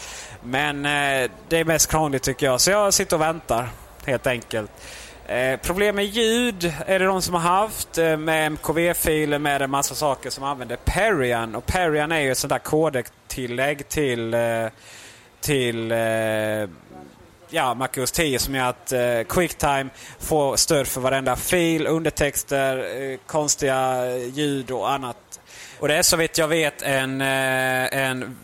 Men 0.43 0.85
eh, 0.85 1.31
det 1.49 1.59
är 1.59 1.65
mest 1.65 1.91
krångligt 1.91 2.23
tycker 2.23 2.45
jag. 2.45 2.61
Så 2.61 2.71
jag 2.71 2.93
sitter 2.93 3.15
och 3.15 3.21
väntar 3.21 3.69
helt 4.05 4.27
enkelt. 4.27 4.71
Eh, 5.27 5.59
problem 5.59 5.95
med 5.95 6.05
ljud 6.05 6.73
är 6.85 6.99
det 6.99 7.05
de 7.05 7.21
som 7.21 7.33
har 7.33 7.41
haft 7.41 7.97
eh, 7.97 8.17
med 8.17 8.51
MKV-filer 8.51 9.39
med 9.39 9.61
en 9.61 9.69
massa 9.69 9.95
saker 9.95 10.29
som 10.29 10.43
använder 10.43 10.75
Perian. 10.75 11.55
Och 11.55 11.65
Perian 11.65 12.11
är 12.11 12.19
ju 12.19 12.31
ett 12.31 12.37
sånt 12.37 12.53
där 12.53 12.59
kodektillägg 12.59 13.89
till 13.89 14.33
eh, 14.33 14.67
till 15.45 15.91
eh, 15.91 15.97
ja, 17.49 17.73
MacOS 17.73 18.11
10 18.11 18.39
som 18.39 18.55
gör 18.55 18.69
att 18.69 18.91
eh, 18.91 19.21
Quicktime 19.29 19.89
får 20.19 20.55
stöd 20.55 20.87
för 20.87 21.01
varenda 21.01 21.35
fil, 21.35 21.87
undertexter, 21.87 22.77
eh, 22.77 23.17
konstiga 23.25 24.05
eh, 24.05 24.29
ljud 24.29 24.71
och 24.71 24.91
annat. 24.91 25.39
Och 25.79 25.87
det 25.87 25.95
är 25.95 26.01
så 26.01 26.17
vitt 26.17 26.37
jag 26.37 26.47
vet 26.47 26.81
en... 26.81 27.21
Eh, 27.21 27.97
en 28.07 28.37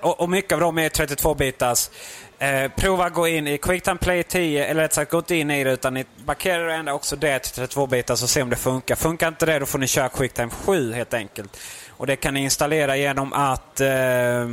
och, 0.00 0.20
och 0.20 0.30
mycket 0.30 0.52
av 0.52 0.60
dem 0.60 0.78
är 0.78 0.88
32-bitars. 0.88 1.90
Eh, 2.38 2.70
prova 2.76 3.04
att 3.04 3.14
gå 3.14 3.28
in 3.28 3.46
i 3.46 3.58
Quicktime 3.58 3.98
Play 3.98 4.22
10, 4.22 4.64
eller 4.64 4.82
rätt 4.82 4.92
sagt 4.92 5.10
gå 5.10 5.18
inte 5.18 5.34
in 5.34 5.50
i 5.50 5.64
det 5.64 5.72
utan 5.72 5.94
ni 5.94 6.04
markerar 6.26 6.68
ändå 6.68 6.92
också 6.92 7.16
det 7.16 7.38
till 7.38 7.62
32-bitars 7.62 8.22
och 8.22 8.30
se 8.30 8.42
om 8.42 8.50
det 8.50 8.56
funkar. 8.56 8.96
Funkar 8.96 9.28
inte 9.28 9.46
det 9.46 9.58
då 9.58 9.66
får 9.66 9.78
ni 9.78 9.86
köra 9.86 10.08
Quicktime 10.08 10.50
7 10.50 10.92
helt 10.92 11.14
enkelt. 11.14 11.56
Och 11.90 12.06
det 12.06 12.16
kan 12.16 12.34
ni 12.34 12.40
installera 12.40 12.96
genom 12.96 13.32
att 13.32 13.80
eh, 13.80 14.48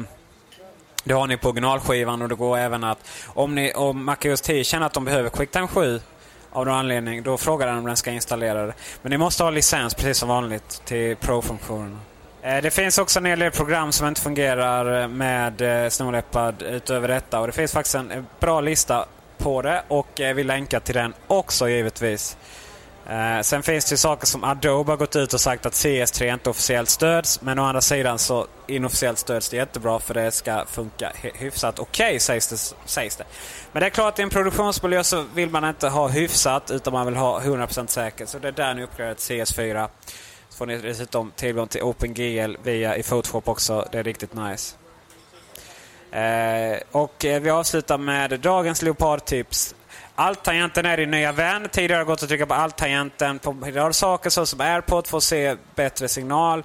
det 1.05 1.13
har 1.13 1.27
ni 1.27 1.37
på 1.37 1.49
originalskivan 1.49 2.21
och 2.21 2.29
det 2.29 2.35
går 2.35 2.57
även 2.57 2.83
att 2.83 3.09
om, 3.27 3.55
ni, 3.55 3.73
om 3.73 4.05
MacOS 4.05 4.41
10 4.41 4.63
känner 4.63 4.85
att 4.85 4.93
de 4.93 5.05
behöver 5.05 5.29
Quicktime 5.29 5.67
7 5.67 5.99
av 6.51 6.65
någon 6.65 6.75
anledning, 6.75 7.23
då 7.23 7.37
frågar 7.37 7.67
den 7.67 7.77
om 7.77 7.85
den 7.85 7.97
ska 7.97 8.11
installera 8.11 8.65
det. 8.65 8.73
Men 9.01 9.09
ni 9.09 9.17
måste 9.17 9.43
ha 9.43 9.49
licens 9.49 9.93
precis 9.93 10.17
som 10.17 10.29
vanligt 10.29 10.81
till 10.85 11.15
Pro-funktionen. 11.15 11.99
Eh, 12.41 12.61
det 12.61 12.71
finns 12.71 12.97
också 12.97 13.19
en 13.19 13.25
hel 13.25 13.39
del 13.39 13.51
program 13.51 13.91
som 13.91 14.07
inte 14.07 14.21
fungerar 14.21 15.07
med 15.07 15.61
eh, 15.61 16.75
utöver 16.75 17.07
detta. 17.07 17.39
Och 17.39 17.47
det 17.47 17.53
finns 17.53 17.71
faktiskt 17.71 17.95
en 17.95 18.27
bra 18.39 18.61
lista 18.61 19.05
på 19.37 19.61
det 19.61 19.83
och 19.87 20.21
eh, 20.21 20.35
vi 20.35 20.43
länkar 20.43 20.79
till 20.79 20.95
den 20.95 21.13
också 21.27 21.69
givetvis. 21.69 22.37
Eh, 23.09 23.41
sen 23.41 23.63
finns 23.63 23.85
det 23.85 23.97
saker 23.97 24.27
som 24.27 24.43
Adobe 24.43 24.91
har 24.91 24.97
gått 24.97 25.15
ut 25.15 25.33
och 25.33 25.41
sagt 25.41 25.65
att 25.65 25.73
CS3 25.73 26.33
inte 26.33 26.49
officiellt 26.49 26.89
stöds. 26.89 27.41
Men 27.41 27.59
å 27.59 27.63
andra 27.63 27.81
sidan 27.81 28.19
så 28.19 28.47
inofficiellt 28.67 29.19
stöds 29.19 29.49
det 29.49 29.57
jättebra 29.57 29.99
för 29.99 30.13
det 30.13 30.31
ska 30.31 30.65
funka 30.65 31.11
hyfsat 31.33 31.79
okej 31.79 32.07
okay, 32.07 32.19
sägs, 32.19 32.47
det, 32.47 32.75
sägs 32.85 33.15
det. 33.15 33.23
Men 33.71 33.79
det 33.79 33.85
är 33.85 33.89
klart 33.89 34.13
att 34.13 34.19
i 34.19 34.21
en 34.21 34.29
produktionsmiljö 34.29 35.03
så 35.03 35.25
vill 35.33 35.49
man 35.49 35.65
inte 35.65 35.89
ha 35.89 36.07
hyfsat 36.07 36.71
utan 36.71 36.93
man 36.93 37.05
vill 37.05 37.15
ha 37.15 37.39
100% 37.39 37.87
säkert. 37.87 38.29
Så 38.29 38.39
det 38.39 38.47
är 38.47 38.51
där 38.51 38.73
ni 38.73 38.83
uppgraderar 38.83 39.13
till 39.13 39.41
CS4. 39.41 39.87
Så 40.49 40.57
får 40.57 40.65
ni 40.65 40.77
dessutom 40.77 41.31
tillgång 41.35 41.67
till 41.67 41.81
OpenGL 41.81 42.57
via 42.63 42.97
i 42.97 43.03
Photoshop 43.03 43.47
också. 43.47 43.87
Det 43.91 43.99
är 43.99 44.03
riktigt 44.03 44.33
nice. 44.33 44.75
Eh, 46.11 46.79
och 46.91 47.25
eh, 47.25 47.41
vi 47.41 47.49
avslutar 47.49 47.97
med 47.97 48.39
dagens 48.39 48.81
Leopardtips. 48.81 49.75
Alt-tangenten 50.15 50.85
är 50.85 50.97
din 50.97 51.11
nya 51.11 51.31
vän. 51.31 51.67
Tidigare 51.71 51.97
har 51.97 52.05
det 52.05 52.07
gått 52.07 52.23
att 52.23 52.29
trycka 52.29 52.45
på 52.45 52.53
Alt-tangenten 52.53 53.39
på 53.39 53.51
en 53.51 53.73
rad 53.73 53.95
saker 53.95 54.29
såsom 54.29 54.61
AirPod 54.61 55.07
för 55.07 55.17
att 55.17 55.23
se 55.23 55.55
bättre 55.75 56.07
signal. 56.07 56.63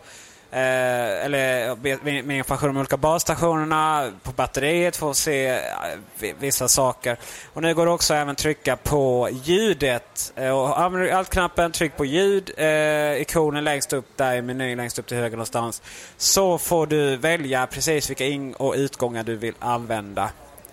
Eh, 0.52 1.24
eller 1.24 1.76
med 2.02 2.36
information 2.36 2.68
om 2.68 2.74
de 2.74 2.80
olika 2.80 2.96
basstationerna, 2.96 4.12
på 4.22 4.32
batteriet 4.32 4.96
för 4.96 5.10
att 5.10 5.16
se 5.16 5.48
eh, 5.48 6.34
vissa 6.38 6.68
saker. 6.68 7.16
Och 7.52 7.62
nu 7.62 7.74
går 7.74 7.86
det 7.86 7.92
också 7.92 8.14
även 8.14 8.36
trycka 8.36 8.76
på 8.76 9.28
ljudet. 9.32 10.32
Eh, 10.36 10.50
och 10.50 10.80
använder 10.80 11.08
du 11.08 11.12
Alt-knappen, 11.12 11.72
tryck 11.72 11.96
på 11.96 12.04
ljud, 12.04 12.50
eh, 12.56 13.20
ikonen 13.20 13.64
längst 13.64 13.92
upp 13.92 14.16
där 14.16 14.36
i 14.36 14.42
menyn 14.42 14.76
längst 14.76 14.98
upp 14.98 15.06
till 15.06 15.16
höger 15.16 15.36
någonstans. 15.36 15.82
Så 16.16 16.58
får 16.58 16.86
du 16.86 17.16
välja 17.16 17.66
precis 17.66 18.10
vilka 18.10 18.26
in 18.26 18.54
och 18.54 18.74
utgångar 18.74 19.22
du 19.22 19.36
vill 19.36 19.54
använda. 19.58 20.30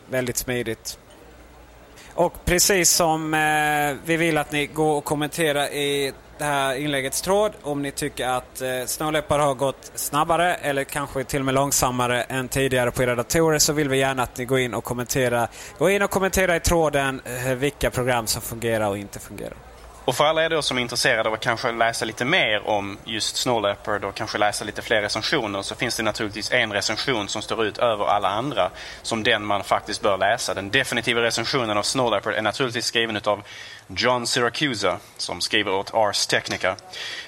Väldigt 0.09 0.37
smidigt. 0.37 0.97
Och 2.17 2.45
precis 2.45 2.89
som 2.89 3.33
eh, 3.33 3.95
vi 4.05 4.17
vill 4.17 4.37
att 4.37 4.51
ni 4.51 4.65
går 4.65 4.97
och 4.97 5.03
kommenterar 5.03 5.73
i 5.73 6.13
det 6.37 6.43
här 6.43 6.75
inläggets 6.75 7.21
tråd 7.21 7.51
om 7.61 7.81
ni 7.81 7.91
tycker 7.91 8.27
att 8.27 8.61
eh, 8.61 8.69
Snowleopard 8.85 9.39
har 9.39 9.53
gått 9.53 9.91
snabbare 9.95 10.55
eller 10.55 10.83
kanske 10.83 11.23
till 11.23 11.39
och 11.39 11.45
med 11.45 11.53
långsammare 11.53 12.23
än 12.23 12.47
tidigare 12.47 12.91
på 12.91 13.03
era 13.03 13.15
datorer 13.15 13.59
så 13.59 13.73
vill 13.73 13.89
vi 13.89 13.97
gärna 13.97 14.23
att 14.23 14.37
ni 14.37 14.45
går 14.45 14.59
in 14.59 14.73
och 14.73 14.83
kommenterar, 14.83 15.47
Gå 15.77 15.89
in 15.89 16.01
och 16.01 16.09
kommentera 16.09 16.55
i 16.55 16.59
tråden 16.59 17.21
eh, 17.25 17.53
vilka 17.53 17.89
program 17.89 18.27
som 18.27 18.41
fungerar 18.41 18.87
och 18.87 18.97
inte 18.97 19.19
fungerar. 19.19 19.66
Och 20.07 20.15
för 20.15 20.25
alla 20.25 20.45
er 20.45 20.49
då 20.49 20.61
som 20.61 20.77
är 20.77 20.81
intresserade 20.81 21.29
av 21.29 21.33
att 21.33 21.39
kanske 21.39 21.71
läsa 21.71 22.05
lite 22.05 22.25
mer 22.25 22.67
om 22.67 22.97
just 23.03 23.35
Snow 23.35 23.61
Leopard 23.61 24.03
och 24.03 24.15
kanske 24.15 24.37
läsa 24.37 24.65
lite 24.65 24.81
fler 24.81 25.01
recensioner 25.01 25.61
så 25.61 25.75
finns 25.75 25.97
det 25.97 26.03
naturligtvis 26.03 26.51
en 26.51 26.73
recension 26.73 27.27
som 27.27 27.41
står 27.41 27.65
ut 27.65 27.77
över 27.77 28.05
alla 28.05 28.29
andra 28.29 28.69
som 29.01 29.23
den 29.23 29.45
man 29.45 29.63
faktiskt 29.63 30.01
bör 30.01 30.17
läsa. 30.17 30.53
Den 30.53 30.71
definitiva 30.71 31.21
recensionen 31.21 31.77
av 31.77 31.83
Snow 31.83 32.11
Leopard 32.11 32.33
är 32.33 32.41
naturligtvis 32.41 32.85
skriven 32.85 33.19
av 33.23 33.43
John 33.87 34.27
Siracusa 34.27 34.99
som 35.17 35.41
skriver 35.41 35.71
åt 35.71 35.93
Ars 35.93 36.27
Technica. 36.27 36.75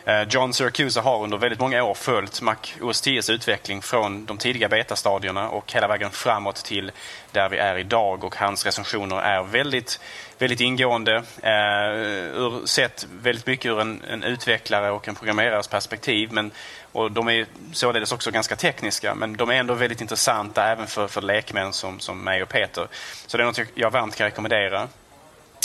Eh, 0.05 0.23
John 0.30 0.53
Siracusa 0.53 1.01
har 1.01 1.23
under 1.23 1.38
väldigt 1.38 1.59
många 1.59 1.84
år 1.84 1.93
följt 1.93 2.41
Mac 2.41 2.55
OS 2.82 3.03
10s 3.03 3.32
utveckling 3.32 3.82
från 3.82 4.25
de 4.25 4.38
tidiga 4.38 4.69
betastadierna 4.69 5.49
och 5.49 5.73
hela 5.73 5.88
vägen 5.88 6.11
framåt 6.11 6.55
till 6.55 6.91
där 7.32 7.49
vi 7.49 7.57
är 7.57 7.77
idag 7.77 8.23
och 8.23 8.36
hans 8.36 8.65
recensioner 8.65 9.21
är 9.21 9.43
väldigt, 9.43 9.99
väldigt 10.39 10.61
ingående. 10.61 11.23
Eh, 11.41 12.65
sett 12.65 13.07
väldigt 13.21 13.47
mycket 13.47 13.71
ur 13.71 13.81
en, 13.81 14.01
en 14.09 14.23
utvecklare 14.23 14.91
och 14.91 15.07
en 15.07 15.15
programmerares 15.15 15.67
perspektiv 15.67 16.29
men 16.31 16.51
och 16.91 17.11
de 17.11 17.29
är 17.29 17.45
således 17.73 18.11
också 18.11 18.31
ganska 18.31 18.55
tekniska 18.55 19.15
men 19.15 19.37
de 19.37 19.49
är 19.49 19.53
ändå 19.53 19.73
väldigt 19.73 20.01
intressanta 20.01 20.65
även 20.65 20.87
för, 20.87 21.07
för 21.07 21.21
lekmän 21.21 21.73
som, 21.73 21.99
som 21.99 22.23
mig 22.23 22.43
och 22.43 22.49
Peter. 22.49 22.87
Så 23.27 23.37
det 23.37 23.43
är 23.43 23.45
något 23.45 23.59
jag 23.73 23.91
varmt 23.91 24.15
kan 24.15 24.25
rekommendera. 24.25 24.87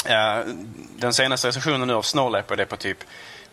Eh, 0.06 0.38
den 0.96 1.12
senaste 1.12 1.48
recensionen 1.48 1.88
nu 1.88 1.94
av 1.94 2.02
Snow 2.02 2.32
Leopard 2.32 2.60
är 2.60 2.64
på 2.64 2.76
typ 2.76 2.98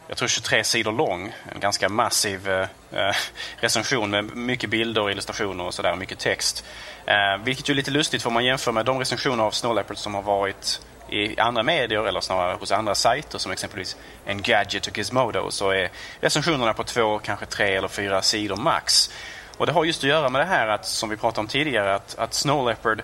jag 0.07 0.17
tror 0.17 0.27
23 0.27 0.63
sidor 0.63 0.91
lång. 0.91 1.33
En 1.51 1.59
ganska 1.59 1.89
massiv 1.89 2.49
eh, 2.49 2.67
eh, 2.91 3.15
recension 3.57 4.09
med 4.09 4.35
mycket 4.35 4.69
bilder 4.69 5.01
och 5.01 5.11
illustrationer 5.11 5.63
och 5.63 5.73
sådär, 5.73 5.95
mycket 5.95 6.19
text. 6.19 6.65
Eh, 7.05 7.43
vilket 7.43 7.69
ju 7.69 7.71
är 7.71 7.75
lite 7.75 7.91
lustigt 7.91 8.21
för 8.21 8.29
om 8.29 8.33
man 8.33 8.45
jämför 8.45 8.71
med 8.71 8.85
de 8.85 8.99
recensioner 8.99 9.43
av 9.43 9.51
Snow 9.51 9.75
Leopard 9.75 9.97
som 9.97 10.15
har 10.15 10.21
varit 10.21 10.81
i 11.11 11.39
andra 11.39 11.63
medier 11.63 12.07
eller 12.07 12.21
snarare 12.21 12.57
hos 12.59 12.71
andra 12.71 12.95
sajter 12.95 13.37
som 13.37 13.51
exempelvis 13.51 13.97
Engadget 14.25 14.87
och 14.87 14.97
Gizmodo 14.97 15.51
så 15.51 15.69
är 15.69 15.89
recensionerna 16.19 16.73
på 16.73 16.83
två, 16.83 17.19
kanske 17.19 17.45
tre 17.45 17.75
eller 17.75 17.87
fyra 17.87 18.21
sidor 18.21 18.55
max. 18.55 19.11
Och 19.57 19.65
det 19.65 19.71
har 19.71 19.85
just 19.85 20.03
att 20.03 20.09
göra 20.09 20.29
med 20.29 20.41
det 20.41 20.45
här 20.45 20.67
att, 20.67 20.85
som 20.85 21.09
vi 21.09 21.17
pratade 21.17 21.39
om 21.39 21.47
tidigare, 21.47 21.95
att, 21.95 22.15
att 22.19 22.33
Snow 22.33 22.65
Leopard 22.65 23.03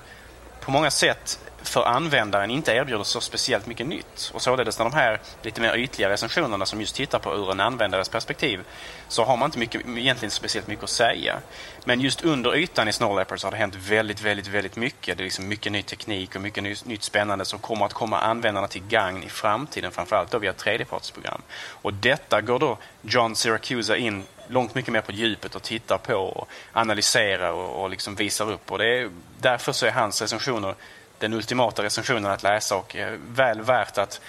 på 0.60 0.72
många 0.72 0.92
sätt 0.92 1.40
för 1.64 1.84
användaren 1.84 2.52
inte 2.52 2.72
erbjuder 2.72 3.04
så 3.04 3.22
speciellt 3.22 3.66
mycket 3.66 3.88
nytt. 3.88 4.32
Och 4.34 4.42
således 4.42 4.80
när 4.80 4.86
de 4.86 4.94
här 4.94 5.22
lite 5.42 5.62
mer 5.62 5.78
ytliga 5.78 6.10
recensionerna 6.10 6.66
som 6.66 6.80
just 6.80 6.96
tittar 6.96 7.20
på 7.20 7.36
ur 7.36 7.52
en 7.52 7.60
användares 7.60 8.10
perspektiv 8.10 8.64
så 9.08 9.24
har 9.24 9.38
man 9.38 9.48
inte 9.48 9.60
mycket, 9.60 9.82
egentligen 9.88 10.32
speciellt 10.32 10.68
mycket 10.68 10.84
att 10.84 10.90
säga. 10.90 11.40
Men 11.86 12.02
just 12.02 12.24
under 12.24 12.56
ytan 12.56 12.88
i 12.88 12.94
Snow 12.94 13.16
Leopard 13.16 13.40
så 13.40 13.48
har 13.48 13.52
det 13.52 13.58
hänt 13.58 13.76
väldigt, 13.76 14.22
väldigt, 14.22 14.48
väldigt 14.48 14.76
mycket. 14.76 15.18
Det 15.18 15.22
är 15.22 15.26
liksom 15.26 15.48
mycket 15.48 15.72
ny 15.72 15.82
teknik 15.82 16.36
och 16.36 16.42
mycket 16.42 16.64
nytt, 16.64 16.86
nytt 16.86 17.04
spännande 17.04 17.46
som 17.46 17.60
kommer 17.60 17.86
att 17.86 17.94
komma 17.94 18.20
användarna 18.20 18.68
till 18.68 18.84
gagn 18.88 19.24
i 19.24 19.30
framtiden, 19.30 19.92
framförallt 19.92 20.32
då 20.32 20.40
via 20.40 20.54
tredjepartsprogram. 20.54 21.42
Och 21.70 21.94
detta 21.94 22.42
går 22.42 22.60
då 22.60 22.78
John 23.02 23.36
Siracusa 23.36 23.98
in 23.98 24.24
långt 24.48 24.76
mycket 24.76 24.94
mer 24.94 25.02
på 25.02 25.12
djupet 25.12 25.56
och 25.56 25.64
tittar 25.64 25.98
på 25.98 26.16
och 26.16 26.48
analyserar 26.74 27.52
och, 27.52 27.84
och 27.84 27.90
liksom 27.90 28.16
visar 28.16 28.52
upp. 28.52 28.72
Och 28.72 28.78
det 28.78 29.00
är, 29.00 29.10
därför 29.40 29.72
så 29.72 29.86
är 29.86 29.92
hans 29.92 30.22
recensioner 30.22 30.76
den 31.20 31.34
ultimata 31.34 31.84
recensionen 31.84 32.32
att 32.32 32.44
läsa 32.44 32.76
och 32.76 32.96
eh, 32.96 33.14
väl 33.28 33.62
värt 33.62 33.98
att 33.98 34.22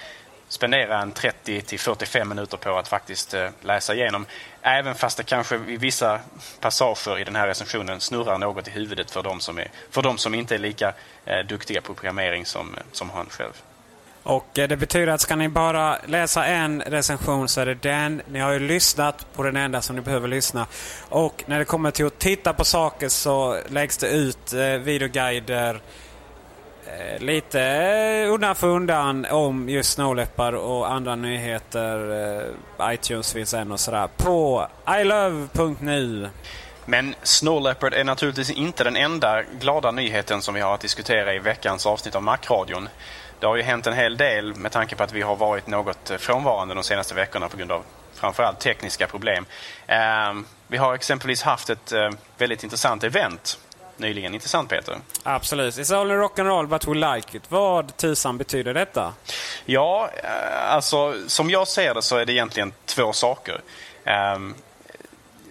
spendera 0.49 1.03
en 1.03 1.13
30 1.13 1.63
till 1.63 1.81
45 1.81 2.29
minuter 2.29 2.57
på 2.57 2.79
att 2.79 2.89
faktiskt 2.89 3.35
eh, 3.35 3.49
läsa 3.63 3.95
igenom. 3.95 4.27
Även 4.63 4.95
fast 4.95 5.17
det 5.17 5.25
kanske 5.25 5.57
i 5.57 5.77
vissa 5.77 6.21
passager 6.61 7.19
i 7.19 7.25
den 7.25 7.37
här 7.37 7.47
recensionen 7.47 8.01
snurrar 8.01 8.39
något 8.39 8.69
i 8.69 8.71
huvudet 8.71 9.11
för 9.11 9.23
de 9.23 9.41
som, 9.41 9.59
är, 9.59 9.71
för 9.91 10.03
de 10.03 10.19
som 10.19 10.35
inte 10.35 10.55
är 10.55 10.59
lika 10.59 10.93
eh, 11.25 11.47
duktiga 11.49 11.81
på 11.81 11.95
programmering 11.95 12.47
som, 12.47 12.77
som 12.93 13.11
han 13.11 13.27
själv. 13.31 13.53
Och 14.23 14.47
Det 14.53 14.77
betyder 14.79 15.13
att 15.13 15.21
ska 15.21 15.37
ni 15.37 15.49
bara 15.49 15.99
läsa 16.07 16.47
en 16.47 16.83
recension 16.83 17.49
så 17.49 17.61
är 17.61 17.67
det 17.67 17.75
den. 17.75 18.23
Ni 18.29 18.39
har 18.39 18.53
ju 18.53 18.59
lyssnat 18.59 19.27
på 19.35 19.43
den 19.43 19.57
enda 19.57 19.83
som 19.83 19.97
ni 19.97 20.03
behöver 20.03 20.29
lyssna. 20.29 20.67
Och 21.09 21.45
när 21.47 21.59
det 21.59 21.65
kommer 21.65 21.91
till 21.91 22.07
att 22.07 22.19
titta 22.19 22.53
på 22.53 22.65
saker 22.65 23.09
så 23.09 23.59
läggs 23.69 23.97
det 23.99 24.09
ut 24.09 24.53
videoguider 24.81 25.81
Eh, 26.97 27.21
lite 27.21 27.61
undan 28.31 28.55
för 28.55 28.67
undan 28.67 29.27
om 29.31 29.69
just 29.69 29.93
Snow 29.93 30.17
Leopard 30.17 30.55
och 30.55 30.93
andra 30.93 31.17
nyheter. 31.17 32.11
Eh, 32.79 32.95
iTunes 32.95 33.33
finns 33.33 33.55
än 33.55 33.73
och 33.73 33.81
sådär. 33.81 34.09
På 34.17 34.69
ilove.nu. 34.89 36.31
Men 36.85 37.15
Snow 37.23 37.63
Leopard 37.63 37.95
är 37.95 38.05
naturligtvis 38.05 38.51
inte 38.51 38.85
den 38.85 38.97
enda 38.97 39.43
glada 39.43 39.91
nyheten 39.91 40.43
som 40.43 40.55
vi 40.55 40.61
har 40.61 40.75
att 40.75 40.81
diskutera 40.81 41.35
i 41.35 41.39
veckans 41.39 41.87
avsnitt 41.87 42.15
av 42.15 42.23
Macradion. 42.23 42.89
Det 43.41 43.47
har 43.47 43.57
ju 43.57 43.63
hänt 43.63 43.87
en 43.87 43.93
hel 43.93 44.17
del 44.17 44.55
med 44.55 44.73
tanke 44.73 44.97
på 44.97 45.03
att 45.03 45.13
vi 45.13 45.23
har 45.23 45.37
varit 45.37 45.67
något 45.67 46.11
frånvarande 46.19 46.75
de 46.75 46.85
senaste 46.85 47.15
veckorna 47.15 47.49
på 47.49 47.57
grund 47.57 47.73
av 47.73 47.85
framförallt 48.15 48.61
tekniska 48.61 49.07
problem. 49.07 49.47
Eh, 49.87 50.35
vi 50.67 50.77
har 50.77 50.95
exempelvis 50.95 51.43
haft 51.43 51.71
ett 51.71 51.93
väldigt 52.39 52.65
intressant 52.65 53.05
event 53.05 53.59
nyligen. 53.99 54.35
Intressant 54.35 54.71
Peter? 54.71 54.97
Absolut. 55.23 55.75
It's 55.75 56.01
only 56.01 56.15
rock 56.15 56.39
and 56.39 56.49
roll 56.49 56.67
but 56.67 56.87
we 56.87 56.95
like 56.95 57.37
it. 57.37 57.43
Vad 57.49 57.97
tusan 57.97 58.39
betyder 58.39 58.75
detta? 58.75 59.13
Ja, 59.65 60.11
eh, 60.23 60.73
alltså 60.73 61.29
som 61.29 61.51
jag 61.51 61.69
ser 61.69 61.95
det 61.95 62.03
så 62.03 62.17
är 62.17 62.27
det 62.27 62.33
egentligen 62.33 62.73
två 62.87 63.13
saker. 63.13 63.61
Um, 64.37 64.55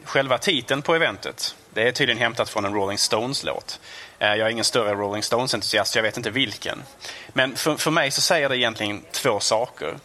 själva 0.04 0.38
titeln 0.38 0.82
på 0.82 0.96
eventet, 0.96 1.56
det 1.74 1.88
är 1.88 1.92
tydligen 1.92 2.22
hämtat 2.22 2.50
från 2.50 2.66
en 2.66 2.74
Rolling 2.74 2.98
Stones-låt. 2.98 3.80
Uh, 4.22 4.28
jag 4.28 4.40
är 4.40 4.50
ingen 4.50 4.66
större 4.66 4.94
Rolling 4.94 5.24
Stones-entusiast, 5.24 5.96
jag 5.96 6.04
vet 6.04 6.18
inte 6.18 6.30
vilken. 6.30 6.84
Men 7.28 7.56
för, 7.56 7.76
för 7.76 7.92
mig 7.92 8.12
så 8.12 8.22
säger 8.22 8.50
det 8.50 8.58
egentligen 8.58 9.02
två 9.12 9.40
saker. 9.40 9.98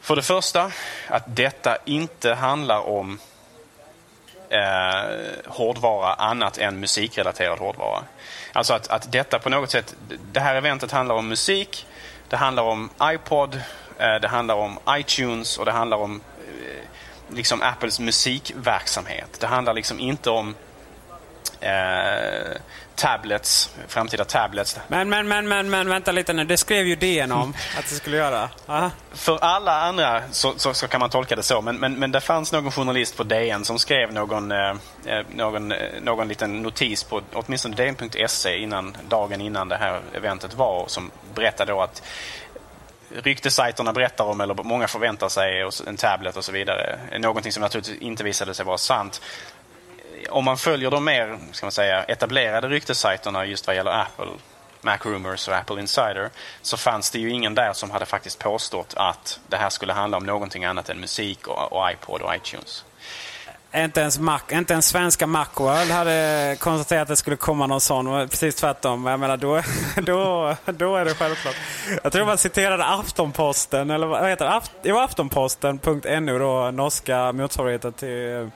För 0.00 0.16
det 0.16 0.22
första, 0.22 0.72
att 1.08 1.36
detta 1.36 1.78
inte 1.84 2.34
handlar 2.34 2.88
om 2.88 3.18
eh, 4.48 5.46
hårdvara 5.46 6.14
annat 6.14 6.58
än 6.58 6.80
musikrelaterad 6.80 7.58
hårdvara. 7.58 8.02
Alltså 8.52 8.74
att, 8.74 8.88
att 8.88 9.12
detta 9.12 9.38
på 9.38 9.50
något 9.50 9.70
sätt, 9.70 9.94
det 10.32 10.40
här 10.40 10.54
eventet 10.54 10.92
handlar 10.92 11.14
om 11.14 11.28
musik, 11.28 11.86
det 12.28 12.36
handlar 12.36 12.62
om 12.62 12.90
iPod, 13.02 13.54
eh, 13.98 14.14
det 14.20 14.28
handlar 14.28 14.54
om 14.54 14.78
iTunes 14.90 15.58
och 15.58 15.64
det 15.64 15.72
handlar 15.72 15.96
om 15.96 16.20
eh, 16.38 17.34
liksom 17.34 17.62
Apples 17.62 18.00
musikverksamhet. 18.00 19.40
Det 19.40 19.46
handlar 19.46 19.74
liksom 19.74 20.00
inte 20.00 20.30
om 20.30 20.54
eh, 21.60 22.56
tablets, 22.96 23.74
framtida 23.88 24.24
tablets. 24.24 24.78
Men, 24.88 25.08
men, 25.08 25.28
men, 25.28 25.48
men, 25.48 25.70
men 25.70 25.88
vänta 25.88 26.12
lite 26.12 26.32
nu. 26.32 26.44
Det 26.44 26.56
skrev 26.56 26.86
ju 26.86 26.96
DN 26.96 27.32
om 27.32 27.54
att 27.78 27.88
det 27.88 27.94
skulle 27.94 28.16
göra. 28.16 28.48
Aha. 28.66 28.90
För 29.12 29.38
alla 29.44 29.80
andra 29.80 30.22
så, 30.30 30.54
så, 30.56 30.74
så, 30.74 30.88
kan 30.88 31.00
man 31.00 31.10
tolka 31.10 31.36
det 31.36 31.42
så. 31.42 31.60
Men, 31.60 31.76
men, 31.76 31.94
men 31.94 32.12
det 32.12 32.20
fanns 32.20 32.52
någon 32.52 32.72
journalist 32.72 33.16
på 33.16 33.22
DN 33.22 33.64
som 33.64 33.78
skrev 33.78 34.12
någon, 34.12 34.52
eh, 34.52 34.70
eh 35.06 35.26
någon, 35.34 35.72
eh, 35.72 35.78
någon 36.02 36.28
liten 36.28 36.62
notis 36.62 37.04
på 37.04 37.22
åtminstone 37.32 37.76
DN.se 37.76 38.58
innan, 38.58 38.96
dagen 39.08 39.40
innan 39.40 39.68
det 39.68 39.76
här 39.76 40.00
eventet 40.14 40.54
var 40.54 40.84
som 40.88 41.10
berättade 41.34 41.72
då 41.72 41.82
att 41.82 42.02
ryktesajterna 43.22 43.92
berättar 43.92 44.24
om, 44.24 44.40
eller 44.40 44.54
många 44.54 44.88
förväntar 44.88 45.28
sig, 45.28 45.70
en 45.86 45.96
tablet 45.96 46.36
och 46.36 46.44
så 46.44 46.52
vidare. 46.52 46.98
Någonting 47.18 47.52
som 47.52 47.60
naturligtvis 47.60 47.98
inte 47.98 48.24
visade 48.24 48.54
sig 48.54 48.64
vara 48.64 48.78
sant 48.78 49.20
om 50.30 50.44
man 50.44 50.56
följer 50.56 50.90
de 50.90 51.04
mer 51.04 51.38
ska 51.52 51.66
man 51.66 51.72
säga, 51.72 52.04
etablerade 52.04 52.68
ryktessajterna 52.68 53.46
just 53.46 53.66
vad 53.66 53.76
gäller 53.76 54.00
Apple, 54.00 54.26
Mac 54.80 54.98
Rumors 55.04 55.48
och 55.48 55.56
Apple 55.56 55.80
Insider, 55.80 56.30
så 56.62 56.76
fanns 56.76 57.10
det 57.10 57.18
ju 57.18 57.30
ingen 57.30 57.54
där 57.54 57.72
som 57.72 57.90
hade 57.90 58.06
faktiskt 58.06 58.38
påstått 58.38 58.94
att 58.96 59.40
det 59.48 59.56
här 59.56 59.70
skulle 59.70 59.92
handla 59.92 60.16
om 60.16 60.26
någonting 60.26 60.64
annat 60.64 60.88
än 60.88 61.00
musik 61.00 61.48
och, 61.48 61.72
och 61.72 61.90
iPod 61.90 62.22
och 62.22 62.34
iTunes. 62.34 62.84
Inte 63.74 64.00
ens, 64.00 64.18
Mac, 64.18 64.40
inte 64.52 64.72
ens 64.72 64.86
svenska 64.86 65.26
Macworld 65.26 65.90
hade 65.90 66.56
konstaterat 66.60 67.02
att 67.02 67.08
det 67.08 67.16
skulle 67.16 67.36
komma 67.36 67.66
någon 67.66 67.80
sån. 67.80 68.28
Precis 68.28 68.54
tvärtom. 68.54 69.06
Jag 69.06 69.20
menar, 69.20 69.36
då, 69.36 69.62
då, 70.02 70.56
då 70.64 70.96
är 70.96 71.04
det 71.04 71.14
självklart. 71.14 71.54
Jag 72.02 72.12
tror 72.12 72.26
man 72.26 72.38
citerade 72.38 72.84
Aftonposten, 72.84 73.90
eller 73.90 74.06
vad 74.06 74.28
heter 74.28 74.44
det? 74.44 74.50
Aft, 74.50 74.72
jo, 74.82 74.98
Aftonposten.nu, 74.98 76.38
då, 76.38 76.70
norska 76.70 77.32
motsvarigheten 77.32 77.92
till 77.92 78.50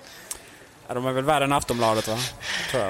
Ja, 0.91 0.95
de 0.95 1.07
är 1.07 1.13
väl 1.13 1.25
värre 1.25 1.45
än 1.45 1.53
Aftonbladet 1.53 2.09
va? 2.09 2.19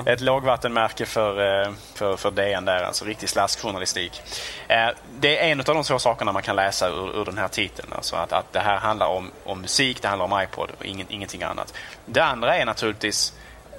Ett 0.07 0.21
lågvattenmärke 0.21 1.07
för, 1.07 1.63
eh, 1.63 1.73
för, 1.95 2.17
för 2.17 2.31
DN 2.31 2.65
där, 2.65 2.83
alltså 2.83 3.05
riktig 3.05 3.29
slaskjournalistik. 3.29 4.23
Eh, 4.69 4.89
det 5.21 5.39
är 5.39 5.53
en 5.53 5.61
av 5.61 5.65
de 5.65 5.83
två 5.83 5.99
sakerna 5.99 6.33
man 6.33 6.43
kan 6.43 6.57
läsa 6.57 6.89
ur, 6.89 7.21
ur 7.21 7.25
den 7.25 7.39
här 7.39 7.49
titeln. 7.49 7.93
Alltså 7.93 8.17
att, 8.17 8.33
att 8.33 8.53
det 8.53 8.61
här 8.61 8.77
handlar 8.77 9.07
om, 9.07 9.31
om 9.45 9.61
musik, 9.61 10.03
det 10.03 10.09
handlar 10.09 10.25
om 10.25 10.43
iPod 10.43 10.71
och 10.79 10.85
ingen, 10.85 11.07
ingenting 11.11 11.43
annat. 11.43 11.75
Det 12.07 12.21
andra 12.21 12.57
är 12.57 12.65
naturligtvis 12.65 13.35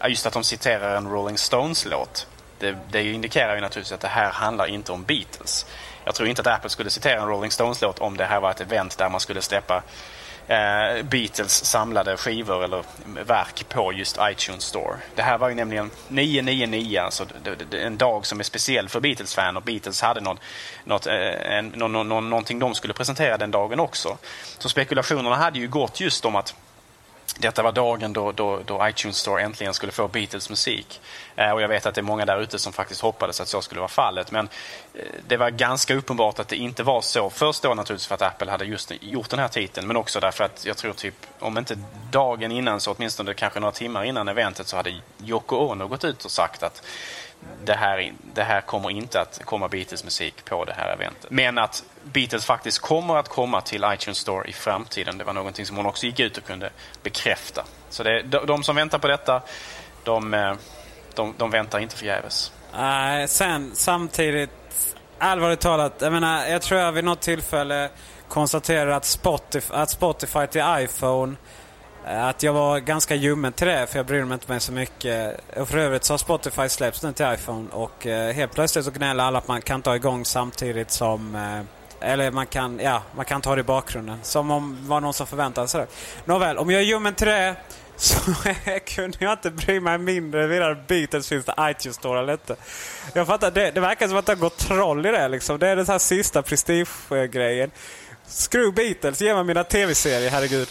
just 0.08 0.26
att 0.26 0.34
de 0.34 0.44
citerar 0.44 0.98
en 0.98 1.08
Rolling 1.08 1.38
Stones-låt. 1.38 2.28
Det, 2.60 2.78
det 2.92 3.04
indikerar 3.12 3.56
ju 3.56 3.62
naturligtvis 3.62 3.94
att 3.94 4.02
det 4.02 4.08
här 4.08 4.32
handlar 4.32 4.66
inte 4.66 4.92
om 4.92 5.04
Beatles. 5.04 5.66
Jag 6.06 6.16
tror 6.16 6.30
inte 6.30 6.42
att 6.42 6.48
Apple 6.48 6.70
skulle 6.70 6.90
citera 6.90 7.22
en 7.22 7.28
Rolling 7.28 7.52
Stones-låt 7.52 8.00
om 8.00 8.18
det 8.18 8.26
här 8.26 8.40
var 8.40 8.52
ett 8.52 8.62
event 8.62 8.98
där 8.98 9.10
man 9.10 9.20
skulle 9.20 9.42
släppa 9.42 9.84
eh, 10.52 11.04
Beatles 11.04 11.66
samlade 11.66 12.18
skivor 12.18 12.64
eller 12.64 12.84
verk 13.26 13.70
på 13.70 13.94
just 13.94 14.18
iTunes 14.22 14.64
Store. 14.64 14.98
Det 15.16 15.22
här 15.22 15.38
var 15.38 15.50
ju 15.50 15.56
nämligen 15.56 15.92
999, 16.08 17.00
alltså 17.00 17.26
en 17.72 17.98
dag 17.98 18.26
som 18.26 18.40
är 18.40 18.44
speciell 18.44 18.90
för 18.90 19.00
Beatles-fan 19.00 19.58
och 19.58 19.64
Beatles 19.64 20.02
hade 20.02 20.22
något, 20.22 20.40
något, 20.84 21.08
eh, 21.08 21.58
en, 21.58 21.68
någonting 21.68 22.60
de 22.60 22.76
skulle 22.76 22.94
presentera 22.94 23.38
den 23.38 23.52
dagen 23.52 23.80
också. 23.80 24.18
Så 24.58 24.70
spekulationerna 24.70 25.36
hade 25.36 25.60
ju 25.60 25.68
gått 25.68 26.00
just 26.00 26.26
om 26.26 26.36
att 26.36 26.56
detta 27.40 27.64
var 27.64 27.72
dagen 27.72 28.14
då, 28.14 28.32
då, 28.32 28.60
då, 28.66 28.88
iTunes 28.88 29.18
Store 29.18 29.44
äntligen 29.44 29.74
skulle 29.74 29.92
få 29.92 30.08
Beatles 30.08 30.50
musik. 30.50 31.02
Eh, 31.36 31.52
och 31.52 31.62
jag 31.62 31.68
vet 31.68 31.86
att 31.86 31.96
det 31.96 32.02
är 32.02 32.04
många 32.04 32.26
där 32.26 32.42
ute 32.42 32.60
som 32.60 32.74
faktiskt 32.74 33.02
hoppades 33.02 33.42
att 33.42 33.48
så 33.48 33.62
skulle 33.62 33.80
vara 33.80 33.90
fallet. 33.90 34.32
Men 34.32 34.50
eh, 34.94 35.06
det 35.28 35.38
var 35.38 35.50
ganska 35.50 35.96
uppenbart 35.96 36.40
att 36.40 36.48
det 36.48 36.56
inte 36.56 36.84
var 36.84 37.02
så. 37.02 37.30
Först 37.30 37.64
då 37.64 37.74
naturligtvis 37.74 38.08
för 38.08 38.16
att 38.16 38.22
Apple 38.22 38.52
hade 38.52 38.66
just 38.66 38.92
gjort 39.02 39.30
den 39.30 39.40
här 39.40 39.48
titeln. 39.48 39.88
Men 39.88 39.98
också 39.98 40.20
därför 40.20 40.44
att 40.44 40.66
jag 40.66 40.78
tror 40.78 40.94
typ, 40.94 41.16
om 41.40 41.58
inte 41.58 41.78
dagen 42.12 42.52
innan 42.52 42.80
så 42.80 42.92
åtminstone 42.92 43.34
kanske 43.34 43.60
några 43.60 43.72
timmar 43.72 44.04
innan 44.04 44.28
eventet 44.28 44.68
så 44.68 44.76
hade 44.76 45.02
Yoko 45.24 45.56
Ono 45.56 45.88
gått 45.88 46.04
ut 46.04 46.26
och 46.26 46.32
sagt 46.32 46.64
att 46.64 46.84
det 47.66 47.74
här, 47.74 48.14
det 48.34 48.44
här 48.44 48.62
kommer 48.62 48.90
inte 48.90 49.22
att 49.22 49.42
komma 49.46 49.68
Beatles 49.68 50.04
musik 50.04 50.46
på 50.46 50.66
det 50.66 50.74
här 50.74 50.94
eventet. 50.94 51.32
Men 51.32 51.58
att 51.58 51.84
Beatles 52.04 52.46
faktiskt 52.46 52.80
kommer 52.80 53.18
att 53.18 53.28
komma 53.28 53.62
till 53.62 53.86
iTunes 53.94 54.18
Store 54.18 54.50
i 54.50 54.54
framtiden. 54.54 55.18
Det 55.18 55.24
var 55.24 55.34
någonting 55.34 55.66
som 55.66 55.78
hon 55.78 55.86
också 55.86 56.06
gick 56.06 56.20
ut 56.20 56.38
och 56.38 56.44
kunde 56.44 56.70
bekräfta. 57.04 57.66
Så 57.90 58.04
det, 58.04 58.22
de, 58.22 58.46
de 58.46 58.64
som 58.64 58.76
väntar 58.76 59.00
på 59.00 59.08
detta, 59.08 59.42
de, 60.04 60.34
eh, 60.34 60.54
de, 61.16 61.34
de 61.38 61.50
väntar 61.50 61.80
inte 61.80 61.96
förgäves. 61.96 62.52
Nej, 62.74 63.28
sen 63.28 63.72
samtidigt, 63.74 64.96
allvarligt 65.18 65.60
talat, 65.60 65.94
jag 66.00 66.14
menar, 66.14 66.46
jag 66.46 66.62
tror 66.62 66.80
jag 66.80 66.92
vid 66.92 67.04
något 67.04 67.22
tillfälle 67.22 67.90
konstaterade 68.28 68.96
att 68.96 69.06
Spotify, 69.06 69.74
att 69.74 69.90
Spotify 69.90 70.48
till 70.48 70.64
iPhone 70.80 71.36
Eh, 72.08 72.26
att 72.26 72.44
jag 72.44 72.54
var 72.54 72.80
ganska 72.80 73.16
ljummen 73.16 73.54
till 73.54 73.68
det 73.68 73.88
för 73.88 74.00
jag 74.00 74.06
bryr 74.06 74.24
mig 74.24 74.34
inte 74.34 74.52
med 74.52 74.62
så 74.62 74.72
mycket. 74.72 75.40
Och 75.58 75.70
för 75.70 75.78
övrigt 75.78 76.04
så 76.04 76.14
har 76.14 76.18
Spotify 76.18 76.70
släppts 76.70 77.04
nu 77.04 77.14
till 77.14 77.34
iPhone 77.34 77.70
och 77.72 78.08
eh, 78.08 78.34
helt 78.34 78.54
plötsligt 78.54 78.86
så 78.86 78.92
gnäller 78.92 79.24
alla 79.24 79.38
att 79.38 79.48
man 79.48 79.62
kan 79.62 79.82
ta 79.82 79.96
igång 79.96 80.26
samtidigt 80.26 80.92
som 80.92 81.36
eh, 81.36 81.62
eller 82.02 82.32
man 82.32 82.48
kan, 82.48 82.80
ja, 82.84 83.04
man 83.16 83.26
kan 83.26 83.42
ta 83.42 83.56
det 83.56 83.60
i 83.60 83.64
bakgrunden. 83.64 84.20
Som 84.24 84.52
om 84.52 84.78
det 84.82 84.90
var 84.90 85.02
någon 85.02 85.14
som 85.14 85.28
förväntade 85.28 85.68
sig 85.68 85.82
det. 85.82 85.88
Nåväl, 86.26 86.58
om 86.58 86.72
jag 86.72 86.82
är 86.82 86.86
ljummen 86.86 87.16
till 87.16 87.28
det 87.28 87.56
så 87.96 88.16
kunde 88.86 89.18
jag 89.20 89.34
inte 89.34 89.52
bry 89.52 89.80
mig 89.80 89.98
mindre 89.98 90.48
vidare 90.48 90.84
Beatles 90.88 91.30
finns 91.30 91.46
det 91.46 91.54
iTunes 91.60 91.96
Store 91.96 92.20
eller 92.20 92.34
inte. 92.34 92.56
Jag 93.14 93.28
fattar, 93.28 93.52
det, 93.52 93.72
det 93.72 93.82
verkar 93.82 94.08
som 94.08 94.18
att 94.18 94.26
det 94.26 94.32
har 94.32 94.40
gått 94.40 94.58
troll 94.58 95.06
i 95.06 95.12
det 95.12 95.28
liksom. 95.28 95.60
Det 95.60 95.68
är 95.68 95.76
den 95.76 95.88
här 95.88 96.00
sista 96.00 96.42
prestigegrejen. 96.42 97.72
Screw 98.28 98.74
Beatles, 98.76 99.22
ge 99.22 99.34
mig 99.36 99.44
mina 99.44 99.64
tv-serier, 99.64 100.30
herregud. 100.30 100.68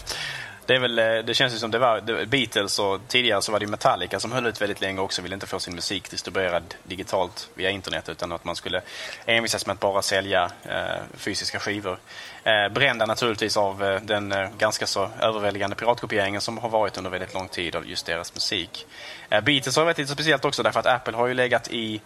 Det, 0.71 0.75
är 0.75 0.79
väl, 0.79 0.99
eh, 0.99 1.17
det 1.25 1.33
känns 1.33 1.53
ju 1.53 1.57
som 1.57 1.71
det 1.71 1.79
var 1.79 2.25
Beatles 2.25 2.79
och 2.79 2.99
tidigare 3.07 3.41
så 3.41 3.51
var 3.51 3.59
det 3.59 3.67
Metallica 3.67 4.19
som 4.19 4.31
höll 4.31 4.45
ut 4.45 4.61
väldigt 4.61 4.81
länge 4.81 5.01
också. 5.01 5.21
Ville 5.21 5.35
inte 5.35 5.47
få 5.47 5.59
sin 5.59 5.75
musik 5.75 6.11
distribuerad 6.11 6.75
digitalt 6.83 7.49
via 7.55 7.69
internet 7.69 8.09
utan 8.09 8.31
att 8.31 8.45
man 8.45 8.55
skulle 8.55 8.81
envisas 9.25 9.65
med 9.65 9.73
att 9.73 9.79
bara 9.79 10.01
sälja 10.01 10.51
eh, 10.63 11.01
fysiska 11.13 11.59
skivor. 11.59 11.99
Eh, 12.43 12.73
brända 12.73 13.05
naturligtvis 13.05 13.57
av 13.57 13.83
eh, 13.83 14.01
den 14.01 14.31
eh, 14.31 14.49
ganska 14.57 14.87
så 14.87 15.09
överväldigande 15.21 15.75
piratkopieringen 15.75 16.41
som 16.41 16.57
har 16.57 16.69
varit 16.69 16.97
under 16.97 17.11
väldigt 17.11 17.33
lång 17.33 17.47
tid 17.47 17.75
av 17.75 17.87
just 17.87 18.05
deras 18.05 18.33
musik. 18.33 18.87
Eh, 19.29 19.41
Beatles 19.41 19.75
har 19.75 19.85
varit 19.85 19.97
lite 19.97 20.13
speciellt 20.13 20.45
också 20.45 20.63
därför 20.63 20.79
att 20.79 20.85
Apple 20.85 21.17
har 21.17 21.27
ju 21.27 21.33
legat 21.33 21.67
i 21.71 22.01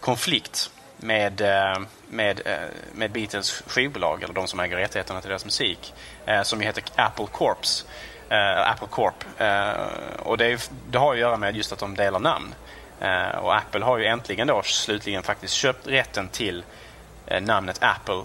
konflikt 0.00 0.70
med, 0.96 1.40
eh, 1.40 1.80
med, 2.08 2.40
eh, 2.44 2.58
med 2.92 3.12
Beatles 3.12 3.62
skivbolag, 3.66 4.22
eller 4.22 4.34
de 4.34 4.46
som 4.46 4.60
äger 4.60 4.76
rättigheterna 4.76 5.20
till 5.20 5.28
deras 5.28 5.44
musik, 5.44 5.94
som 6.42 6.60
ju 6.60 6.66
heter 6.66 6.84
Apple 6.96 7.26
Corps. 7.32 7.84
Eh, 8.30 8.70
Apple 8.70 8.86
Corp. 8.90 9.24
Eh, 9.38 10.20
och 10.22 10.38
det, 10.38 10.46
är, 10.46 10.60
det, 10.90 10.98
har 10.98 11.12
att 11.12 11.18
göra 11.18 11.36
med 11.36 11.56
just 11.56 11.72
att 11.72 11.78
de 11.78 11.94
delar 11.94 12.18
namn. 12.18 12.54
Eh, 13.00 13.38
och 13.38 13.56
Apple 13.56 13.84
har 13.84 13.98
ju 13.98 14.06
äntligen 14.06 14.46
då 14.46 14.62
slutligen 14.62 15.22
faktiskt 15.22 15.54
köpt 15.54 15.86
rätten 15.86 16.28
till 16.28 16.64
namnet 17.40 17.78
Apple 17.82 18.22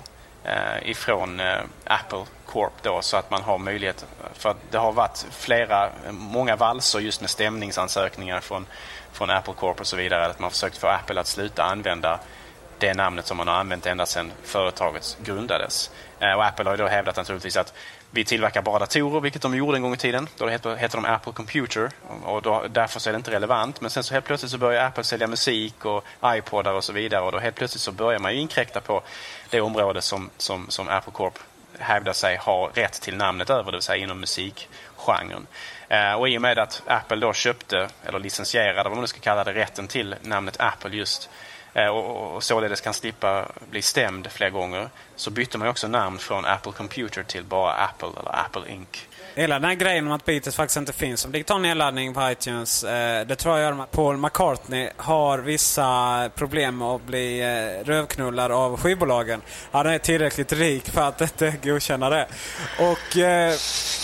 ifrån 0.81 1.41
Apple 1.83 2.23
Corp 2.45 2.73
då 2.81 3.01
så 3.01 3.17
att 3.17 3.31
man 3.31 3.41
har 3.41 3.57
möjlighet 3.57 4.05
för 4.33 4.55
det 4.71 4.77
har 4.77 4.91
varit 4.91 5.25
flera, 5.31 5.89
många 6.09 6.55
valser 6.55 6.99
just 6.99 7.21
med 7.21 7.29
stämningsansökningar 7.29 8.39
från, 8.39 8.65
från 9.11 9.29
Apple 9.29 9.53
Corp 9.53 9.79
och 9.79 9.87
så 9.87 9.95
vidare 9.95 10.25
att 10.25 10.39
man 10.39 10.43
har 10.43 10.49
försökt 10.49 10.77
få 10.77 10.87
Apple 10.87 11.19
att 11.19 11.27
sluta 11.27 11.63
använda 11.63 12.19
det 12.79 12.93
namnet 12.93 13.27
som 13.27 13.37
man 13.37 13.47
har 13.47 13.55
använt 13.55 13.85
ända 13.85 14.05
sedan 14.05 14.31
företaget 14.43 15.17
grundades. 15.23 15.91
Eh, 16.19 16.33
och 16.33 16.45
Apple 16.45 16.65
har 16.65 16.71
ju 16.71 16.83
då 16.83 16.87
hävdat 16.87 17.15
naturligtvis 17.15 17.57
att 17.57 17.73
vi 18.15 18.25
tillverkar 18.25 18.61
bara 18.61 18.79
datorer, 18.79 19.19
vilket 19.19 19.41
de 19.41 19.55
gjorde 19.55 19.77
en 19.77 19.81
gång 19.81 19.93
i 19.93 19.97
tiden. 19.97 20.27
Då 20.37 20.47
heter, 20.47 20.75
heter 20.75 20.97
de 20.97 21.05
Apple 21.05 21.33
Computer 21.33 21.89
och 22.23 22.41
då, 22.41 22.65
därför 22.69 22.99
så 22.99 23.09
är 23.09 23.13
det 23.13 23.17
inte 23.17 23.31
relevant. 23.31 23.81
Men 23.81 23.89
sen 23.89 24.03
så 24.03 24.13
helt 24.13 24.25
plötsligt 24.25 24.51
så 24.51 24.57
börjar 24.57 24.85
Apple 24.85 25.03
sälja 25.03 25.27
musik 25.27 25.85
och 25.85 26.05
iPodar 26.25 26.73
och 26.73 26.83
så 26.83 26.93
vidare 26.93 27.21
och 27.21 27.31
då 27.31 27.39
helt 27.39 27.55
plötsligt 27.55 27.81
så 27.81 27.91
börjar 27.91 28.19
man 28.19 28.33
ju 28.33 28.39
inkräkta 28.39 28.81
på 28.81 29.01
det 29.49 29.61
område 29.61 30.01
som, 30.01 30.29
som, 30.37 30.65
som 30.69 30.89
Apple 30.89 31.11
Corp 31.11 31.39
hävdar 31.79 32.13
sig 32.13 32.37
ha 32.37 32.71
rätt 32.73 33.01
till 33.01 33.15
namnet 33.15 33.49
över, 33.49 33.71
det 33.71 33.77
vill 33.77 33.81
säga 33.81 34.03
inom 34.03 34.19
musikgenren. 34.19 35.47
Eh, 35.87 36.13
och 36.13 36.29
i 36.29 36.37
och 36.37 36.41
med 36.41 36.59
att 36.59 36.81
Apple 36.87 37.17
då 37.17 37.33
köpte, 37.33 37.87
eller 38.05 38.19
licensierade, 38.19 38.83
vad 38.83 38.91
man 38.91 39.01
nu 39.01 39.07
ska 39.07 39.19
kalla 39.19 39.43
det, 39.43 39.53
rätten 39.53 39.87
till 39.87 40.15
namnet 40.21 40.59
Apple 40.59 40.95
just 40.95 41.29
Eh, 41.75 41.87
och, 41.87 42.35
och 42.35 42.43
således 42.43 42.81
kan 42.81 42.93
slippa 42.93 43.47
bli 43.69 43.81
stämd 43.81 44.31
fler 44.31 44.49
gånger 44.49 44.89
så 45.15 45.31
bytte 45.31 45.57
man 45.57 45.67
också 45.67 45.87
namn 45.87 46.19
från 46.19 46.45
Apple 46.45 46.71
Computer 46.71 47.23
till 47.23 47.43
bara 47.43 47.73
Apple 47.73 48.09
eller 48.19 48.39
Apple 48.39 48.71
Inc. 48.71 49.07
Hela 49.37 49.55
den 49.55 49.63
här 49.63 49.75
grejen 49.75 50.07
om 50.07 50.13
att 50.13 50.25
Beatles 50.25 50.55
faktiskt 50.55 50.77
inte 50.77 50.93
finns 50.93 51.21
som 51.21 51.31
digital 51.31 51.61
nedladdning 51.61 52.13
på 52.13 52.31
iTunes. 52.31 52.83
Eh, 52.83 53.27
det 53.27 53.35
tror 53.35 53.57
jag 53.57 53.63
gör 53.75 53.83
att 53.83 53.91
Paul 53.91 54.17
McCartney 54.17 54.89
har 54.97 55.39
vissa 55.39 56.29
problem 56.35 56.77
med 56.77 56.87
att 56.87 57.05
bli 57.05 57.41
eh, 57.41 57.85
rövknullad 57.85 58.51
av 58.51 58.77
skivbolagen. 58.77 59.41
Han 59.71 59.85
är 59.85 59.97
tillräckligt 59.97 60.53
rik 60.53 60.89
för 60.89 61.01
att 61.01 61.21
inte 61.21 61.53
godkänna 61.63 62.09
det. 62.09 62.27
Och 62.79 63.17
eh, 63.17 63.53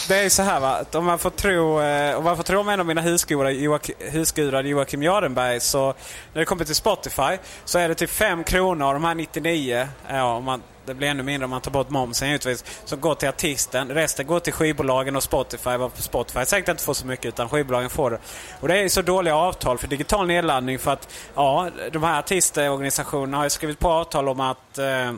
det 0.07 0.15
är 0.15 0.29
så 0.29 0.43
här 0.43 0.59
va, 0.59 0.69
att 0.69 0.95
om 0.95 1.05
man 1.05 1.19
får 1.19 1.29
tro, 1.29 1.81
eh, 1.81 2.17
om 2.17 2.23
man 2.23 2.35
får 2.37 2.43
tro 2.43 2.59
om 2.59 2.69
en 2.69 2.79
av 2.79 2.85
mina 2.85 3.01
husgudar 3.01 3.49
Joakim, 3.49 3.95
husgudar 3.99 4.63
Joakim 4.63 5.03
Jardenberg 5.03 5.59
så 5.59 5.93
när 6.33 6.39
det 6.39 6.45
kommer 6.45 6.65
till 6.65 6.75
Spotify 6.75 7.37
så 7.65 7.79
är 7.79 7.89
det 7.89 7.95
typ 7.95 8.09
5 8.09 8.43
kronor 8.43 8.87
av 8.87 8.93
de 8.93 9.03
här 9.03 9.15
99, 9.15 9.87
ja 10.09 10.23
om 10.23 10.43
man 10.43 10.63
det 10.85 10.93
blir 10.93 11.07
ännu 11.07 11.23
mindre 11.23 11.45
om 11.45 11.49
man 11.49 11.61
tar 11.61 11.71
bort 11.71 11.89
momsen 11.89 12.27
givetvis. 12.27 12.63
Som 12.85 12.99
går 12.99 13.15
till 13.15 13.29
artisten. 13.29 13.89
Resten 13.89 14.27
går 14.27 14.39
till 14.39 14.53
skivbolagen 14.53 15.15
och 15.15 15.23
Spotify. 15.23 15.69
Spotify 15.95 16.45
säkert 16.45 16.69
inte 16.69 16.83
får 16.83 16.93
så 16.93 17.07
mycket 17.07 17.25
utan 17.25 17.49
skivbolagen 17.49 17.89
får 17.89 18.11
det. 18.11 18.19
Och 18.59 18.67
det 18.67 18.79
är 18.79 18.89
så 18.89 19.01
dåliga 19.01 19.35
avtal 19.35 19.77
för 19.77 19.87
digital 19.87 20.27
nedladdning 20.27 20.79
för 20.79 20.91
att 20.91 21.13
ja, 21.35 21.69
de 21.91 22.03
här 22.03 22.19
artistorganisationerna 22.19 23.37
har 23.37 23.43
ju 23.43 23.49
skrivit 23.49 23.79
på 23.79 23.89
avtal 23.89 24.29
om 24.29 24.39
att 24.39 24.77
eh, 24.77 25.13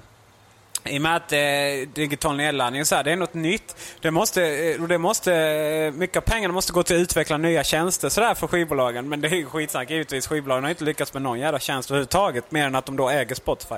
i 0.86 0.98
och 0.98 1.02
med 1.02 1.16
att 1.16 1.32
eh, 1.32 1.90
digital 1.94 2.36
nedladdning 2.36 2.86
så 2.86 2.96
här, 2.96 3.04
det 3.04 3.12
är 3.12 3.16
något 3.16 3.34
nytt. 3.34 3.76
Det 4.02 4.12
måste, 4.12 4.44
eh, 4.44 4.82
det 4.82 4.98
måste, 4.98 5.36
eh, 5.36 5.92
mycket 5.92 6.18
av 6.18 6.22
pengarna 6.22 6.54
måste 6.54 6.74
gå 6.74 6.84
till 6.84 6.96
att 6.96 7.02
utveckla 7.02 7.38
nya 7.38 7.64
tjänster 7.64 8.10
sådär 8.10 8.34
för 8.34 8.48
skivbolagen. 8.48 9.10
Men 9.10 9.22
det 9.22 9.28
är 9.28 9.36
ju 9.36 9.46
skitsnack 9.46 9.90
givetvis. 9.90 10.28
Skivbolagen 10.28 10.64
har 10.64 10.70
inte 10.70 10.84
lyckats 10.84 11.14
med 11.14 11.22
någon 11.22 11.40
jävla 11.40 11.60
tjänst 11.60 11.92
överhuvudtaget. 11.92 12.52
Mer 12.52 12.66
än 12.68 12.76
att 12.76 12.86
de 12.86 12.96
då 12.96 13.10
äger 13.10 13.36
Spotify. 13.36 13.76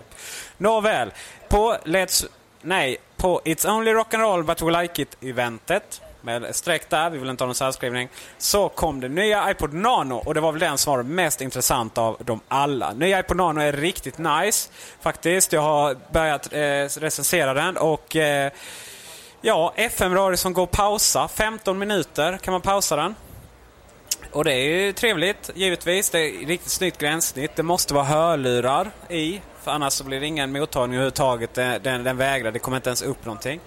Nåväl. 0.58 1.12
På 1.50 1.78
Let's... 1.84 2.26
Nej. 2.62 2.98
På 3.18 3.42
It's 3.46 3.70
Only 3.70 3.92
Rock'n'Roll 3.92 4.44
But 4.44 4.62
We 4.62 4.82
Like 4.82 5.02
It-eventet 5.02 6.02
med 6.26 6.56
streck 6.56 6.90
där, 6.90 7.10
vi 7.10 7.18
vill 7.18 7.30
inte 7.30 7.44
ha 7.44 7.48
någon 7.48 7.56
särskrivning. 7.56 8.10
Så 8.38 8.70
kom 8.70 9.00
det 9.00 9.10
nya 9.10 9.52
iPod 9.52 9.74
Nano 9.74 10.16
och 10.16 10.34
det 10.34 10.40
var 10.40 10.52
väl 10.52 10.60
den 10.60 10.78
som 10.78 10.96
var 10.96 11.04
mest 11.04 11.42
intressant 11.42 11.98
av 11.98 12.18
dem 12.20 12.40
alla. 12.48 12.94
Nya 12.94 13.20
iPod 13.20 13.38
Nano 13.38 13.62
är 13.62 13.74
riktigt 13.74 14.18
nice 14.18 14.70
faktiskt. 15.02 15.54
Jag 15.54 15.62
har 15.62 15.98
börjat 16.12 16.54
eh, 16.54 16.60
recensera 17.00 17.54
den 17.54 17.78
och 17.78 18.16
eh, 18.16 18.52
ja, 19.42 19.74
FM-radio 19.76 20.38
som 20.38 20.54
går 20.54 20.64
att 20.64 20.72
pausa. 20.72 21.28
15 21.28 21.78
minuter 21.78 22.38
kan 22.38 22.52
man 22.52 22.62
pausa 22.62 22.96
den. 22.96 23.16
Och 24.32 24.44
det 24.44 24.54
är 24.54 24.86
ju 24.86 24.94
trevligt, 24.94 25.50
givetvis. 25.56 26.10
Det 26.10 26.20
är 26.20 26.46
riktigt 26.48 26.72
snyggt 26.72 26.98
gränssnitt. 26.98 27.56
Det 27.56 27.64
måste 27.64 27.94
vara 27.94 28.04
hörlurar 28.04 28.92
i, 29.10 29.42
för 29.64 29.72
annars 29.72 29.94
så 29.94 30.04
blir 30.04 30.20
det 30.20 30.26
ingen 30.26 30.52
mottagning 30.52 30.96
överhuvudtaget. 30.96 31.54
Den, 31.54 31.84
den, 31.84 32.04
den 32.04 32.18
vägrar, 32.18 32.52
det 32.52 32.60
kommer 32.60 32.78
inte 32.78 32.90
ens 32.90 33.02
upp 33.02 33.26
någonting. 33.26 33.60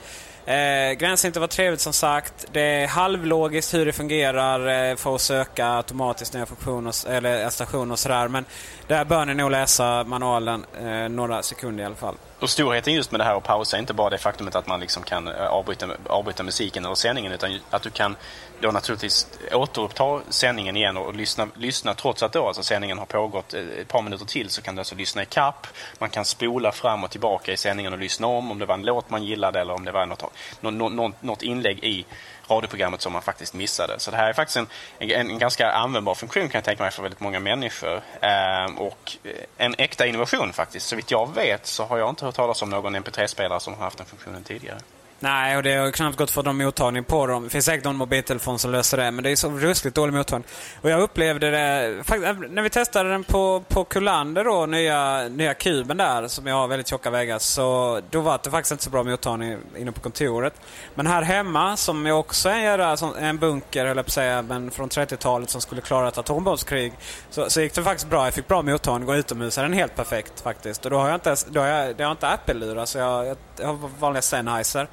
Eh, 0.48 0.92
gränssnittet 0.92 1.40
var 1.40 1.46
trevligt 1.46 1.80
som 1.80 1.92
sagt. 1.92 2.46
Det 2.52 2.60
är 2.60 2.86
halvlogiskt 2.86 3.74
hur 3.74 3.86
det 3.86 3.92
fungerar 3.92 4.90
eh, 4.90 4.96
för 4.96 5.14
att 5.14 5.20
söka 5.20 5.66
automatiskt 5.66 6.34
nya 6.34 6.46
funktioner 6.46 7.08
eller 7.08 7.42
eh, 7.42 7.48
stationer 7.48 7.92
och 7.92 7.98
sådär. 7.98 8.28
Men 8.28 8.44
där 8.86 9.04
bör 9.04 9.24
ni 9.24 9.34
nog 9.34 9.50
läsa 9.50 10.04
manualen 10.04 10.64
eh, 10.80 11.08
några 11.08 11.42
sekunder 11.42 11.82
i 11.82 11.86
alla 11.86 11.94
fall. 11.94 12.14
Och 12.40 12.50
storheten 12.50 12.94
just 12.94 13.10
med 13.10 13.20
det 13.20 13.24
här 13.24 13.36
att 13.36 13.44
pausa 13.44 13.76
är 13.76 13.80
inte 13.80 13.94
bara 13.94 14.10
det 14.10 14.18
faktumet 14.18 14.54
att 14.54 14.66
man 14.66 14.80
liksom 14.80 15.02
kan 15.02 15.28
eh, 15.28 15.46
avbryta, 15.46 15.86
avbryta 16.06 16.42
musiken 16.42 16.84
eller 16.84 16.94
sändningen 16.94 17.32
utan 17.32 17.58
att 17.70 17.82
du 17.82 17.90
kan 17.90 18.16
då 18.60 18.70
naturligtvis 18.70 19.26
återuppta 19.52 20.20
sändningen 20.28 20.76
igen 20.76 20.96
och 20.96 21.14
lyssna, 21.14 21.48
lyssna 21.54 21.94
trots 21.94 22.22
att 22.22 22.32
då 22.32 22.46
alltså 22.46 22.62
sändningen 22.62 22.98
har 22.98 23.06
pågått 23.06 23.54
ett 23.54 23.88
par 23.88 24.02
minuter 24.02 24.24
till 24.24 24.50
så 24.50 24.62
kan 24.62 24.74
du 24.74 24.80
alltså 24.80 24.94
lyssna 24.94 25.22
i 25.22 25.26
kapp. 25.26 25.66
Man 25.98 26.10
kan 26.10 26.24
spola 26.24 26.72
fram 26.72 27.04
och 27.04 27.10
tillbaka 27.10 27.52
i 27.52 27.56
sändningen 27.56 27.92
och 27.92 27.98
lyssna 27.98 28.26
om 28.26 28.50
om 28.50 28.58
det 28.58 28.66
var 28.66 28.74
en 28.74 28.82
låt 28.82 29.10
man 29.10 29.24
gillade 29.24 29.60
eller 29.60 29.74
om 29.74 29.84
det 29.84 29.92
var 29.92 30.06
något, 30.06 30.32
något, 30.60 31.22
något 31.22 31.42
inlägg 31.42 31.84
i 31.84 32.06
radioprogrammet 32.48 33.00
som 33.00 33.12
man 33.12 33.22
faktiskt 33.22 33.54
missade. 33.54 33.98
Så 33.98 34.10
det 34.10 34.16
här 34.16 34.28
är 34.28 34.32
faktiskt 34.32 34.56
en, 34.56 34.66
en, 34.98 35.30
en 35.30 35.38
ganska 35.38 35.70
användbar 35.70 36.14
funktion 36.14 36.48
kan 36.48 36.58
jag 36.58 36.64
tänka 36.64 36.82
mig 36.82 36.92
för 36.92 37.02
väldigt 37.02 37.20
många 37.20 37.40
människor. 37.40 38.02
Ehm, 38.20 38.78
och 38.78 39.16
eh, 39.24 39.32
en 39.56 39.74
äkta 39.78 40.06
innovation 40.06 40.52
faktiskt. 40.52 40.86
Så 40.86 40.96
vitt 40.96 41.10
jag 41.10 41.34
vet 41.34 41.66
så 41.66 41.84
har 41.84 41.98
jag 41.98 42.08
inte 42.08 42.24
hört 42.24 42.34
talas 42.34 42.62
om 42.62 42.70
någon 42.70 42.96
MP3-spelare 42.96 43.60
som 43.60 43.74
har 43.74 43.84
haft 43.84 43.98
den 43.98 44.06
funktionen 44.06 44.42
tidigare. 44.42 44.78
Nej, 45.20 45.56
och 45.56 45.62
det 45.62 45.74
har 45.74 45.90
knappt 45.90 46.16
gått 46.16 46.30
för 46.30 46.42
de 46.42 46.58
mottagning 46.58 47.04
på 47.04 47.26
dem. 47.26 47.44
Det 47.44 47.50
finns 47.50 47.64
säkert 47.64 47.84
någon 47.84 47.96
mobiltelefon 47.96 48.58
som 48.58 48.70
löser 48.70 48.96
det, 48.96 49.10
men 49.10 49.24
det 49.24 49.30
är 49.30 49.36
så 49.36 49.50
ruskigt 49.50 49.94
dålig 49.94 50.14
mottagning. 50.14 50.48
Och 50.80 50.90
jag 50.90 51.00
upplevde 51.00 51.50
det, 51.50 52.02
när 52.50 52.62
vi 52.62 52.70
testade 52.70 53.10
den 53.10 53.24
på, 53.24 53.64
på 53.68 53.84
Kullander 53.84 54.44
då, 54.44 54.66
nya, 54.66 55.28
nya 55.28 55.54
kuben 55.54 55.96
där, 55.96 56.28
som 56.28 56.46
jag 56.46 56.54
har 56.54 56.68
väldigt 56.68 56.88
tjocka 56.88 57.10
väggar, 57.10 57.38
så 57.38 58.00
då 58.10 58.20
var 58.20 58.40
det 58.44 58.50
faktiskt 58.50 58.72
inte 58.72 58.84
så 58.84 58.90
bra 58.90 59.02
mottagning 59.02 59.58
inne 59.76 59.92
på 59.92 60.00
kontoret. 60.00 60.54
Men 60.94 61.06
här 61.06 61.22
hemma, 61.22 61.76
som 61.76 62.06
jag 62.06 62.20
också 62.20 62.48
är 62.48 63.18
en 63.18 63.38
bunker, 63.38 63.86
höll 63.86 63.96
jag 63.96 64.06
på 64.06 64.08
att 64.08 64.12
säga, 64.12 64.42
men 64.42 64.70
från 64.70 64.88
30-talet 64.88 65.50
som 65.50 65.60
skulle 65.60 65.80
klara 65.80 66.08
ett 66.08 66.18
atombombskrig, 66.18 66.92
så, 67.30 67.50
så 67.50 67.60
gick 67.60 67.74
det 67.74 67.82
faktiskt 67.82 68.10
bra. 68.10 68.24
Jag 68.24 68.34
fick 68.34 68.48
bra 68.48 68.62
mottagning 68.62 69.08
och 69.08 69.14
utomhus 69.14 69.58
är 69.58 69.62
den 69.62 69.72
helt 69.72 69.96
perfekt 69.96 70.40
faktiskt. 70.40 70.84
Och 70.84 70.90
då 70.90 70.98
har 70.98 71.08
jag 71.08 71.16
inte, 71.16 71.36
då 71.48 71.60
har 71.60 71.66
jag, 71.66 71.94
jag 72.00 72.06
har 72.06 72.12
inte 72.12 72.28
Apple-lurar, 72.28 72.86
så 72.86 72.98
jag, 72.98 73.26
jag, 73.26 73.36
jag 73.60 73.66
har 73.66 73.90
vanliga 73.98 74.22
Sennheiser. 74.22 74.88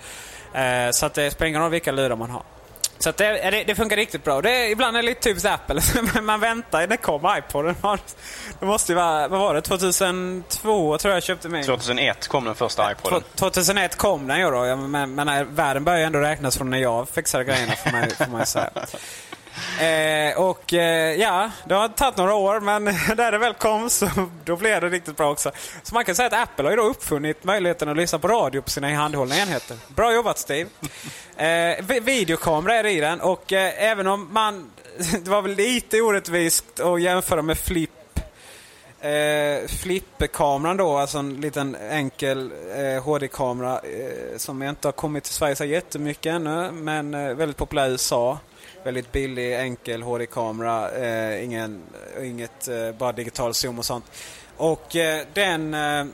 Eh, 0.56 0.92
så 0.92 1.06
att 1.06 1.14
det 1.14 1.32
spelar 1.32 1.50
ingen 1.50 1.62
roll 1.62 1.72
vilka 1.72 1.92
lurar 1.92 2.16
man 2.16 2.30
har. 2.30 2.44
Så 2.98 3.10
att 3.10 3.18
det, 3.18 3.52
det, 3.52 3.64
det, 3.64 3.76
funkar 3.76 3.96
riktigt 3.96 4.24
bra. 4.24 4.42
Det, 4.42 4.70
ibland 4.70 4.98
är 4.98 5.02
det 5.02 5.08
lite 5.08 5.22
typiskt 5.22 5.50
Apple. 5.50 5.82
man 6.22 6.40
väntar. 6.40 6.88
När 6.88 6.98
kom 6.98 7.38
iPoden? 7.38 7.76
Det 8.60 8.66
måste 8.66 8.92
ju 8.92 8.96
vara, 8.96 9.28
vad 9.28 9.40
var 9.40 9.54
det? 9.54 9.62
2002 9.62 10.98
tror 10.98 11.14
jag 11.14 11.24
köpte 11.24 11.50
min. 11.50 11.66
2001 11.66 12.28
kom 12.28 12.46
den 12.46 12.56
första 12.56 12.92
iPoden. 12.92 13.24
2001 13.36 13.96
kom 13.96 14.28
den 14.28 14.40
ju 14.40 14.52
då. 14.52 14.76
Men, 14.76 15.16
men 15.16 15.56
världen 15.56 15.84
börjar 15.84 16.00
ju 16.00 16.06
ändå 16.06 16.20
räknas 16.20 16.58
från 16.58 16.70
när 16.70 16.78
jag 16.78 17.10
fixade 17.10 17.44
grejerna 17.44 17.74
för 17.74 17.92
mig, 17.92 18.16
får 18.16 18.32
man 18.32 18.46
säga. 18.46 18.70
Eh, 19.80 20.42
och 20.42 20.74
eh, 20.74 21.16
ja, 21.16 21.52
det 21.66 21.76
har 21.76 21.88
tagit 21.88 22.18
några 22.18 22.34
år 22.34 22.60
men 22.60 22.84
när 22.84 23.32
det 23.32 23.38
väl 23.38 23.54
kom 23.54 23.90
så 23.90 24.10
då 24.44 24.56
blev 24.56 24.82
det 24.82 24.90
riktigt 24.90 25.18
bra 25.18 25.32
också. 25.32 25.52
Så 25.84 25.94
man 25.94 26.06
kan 26.06 26.16
säga 26.16 26.28
att 26.28 26.50
Apple 26.50 26.66
har 26.66 26.72
ju 26.72 26.78
då 26.78 26.84
uppfunnit 26.84 27.44
möjligheten 27.44 27.90
att 27.90 27.98
lyssna 27.98 28.20
på 28.20 28.28
radio 28.28 28.62
på 28.62 28.70
sina 28.70 28.96
handhållna 28.96 29.38
enheter. 29.38 29.78
Bra 29.88 30.14
jobbat 30.14 30.40
Steve! 30.40 30.70
Eh, 31.38 31.86
videokamera 32.02 32.76
är 32.76 32.84
det 32.84 32.92
i 32.92 33.00
den 33.00 33.22
och 33.22 33.54
eh, 33.54 33.84
även 33.84 34.08
om 34.08 34.28
man 34.32 34.72
det 35.24 35.28
var 35.28 35.42
väl 35.42 35.56
lite 35.56 36.02
orättvist 36.02 36.80
att 36.80 37.02
jämföra 37.02 37.42
med 37.42 37.58
Flip 37.58 37.92
Eh, 39.06 39.68
Flip-kameran 39.68 40.78
då, 40.78 40.98
alltså 40.98 41.18
en 41.18 41.42
liten 41.42 41.76
enkel 41.76 42.52
eh, 42.76 43.04
HD-kamera 43.04 43.80
eh, 43.80 44.38
som 44.38 44.64
inte 44.64 44.88
har 44.88 44.92
kommit 44.92 45.24
till 45.24 45.34
Sverige 45.34 45.56
så 45.56 45.66
jättemycket 45.66 46.34
ännu, 46.34 46.72
men 46.72 47.14
eh, 47.14 47.34
väldigt 47.34 47.58
populär 47.58 47.88
i 47.88 47.92
USA. 47.92 48.40
Väldigt 48.86 49.12
billig, 49.12 49.60
enkel 49.60 50.04
HD-kamera, 50.04 50.92
eh, 50.92 51.44
ingen, 51.44 51.82
inget, 52.22 52.68
eh, 52.68 52.92
bara 52.92 53.12
digital 53.12 53.54
zoom 53.54 53.80
och 53.80 53.86
sånt. 53.86 54.06
Och 54.58 54.96
eh, 54.96 55.26
den 55.34 55.74
eh, 55.74 56.06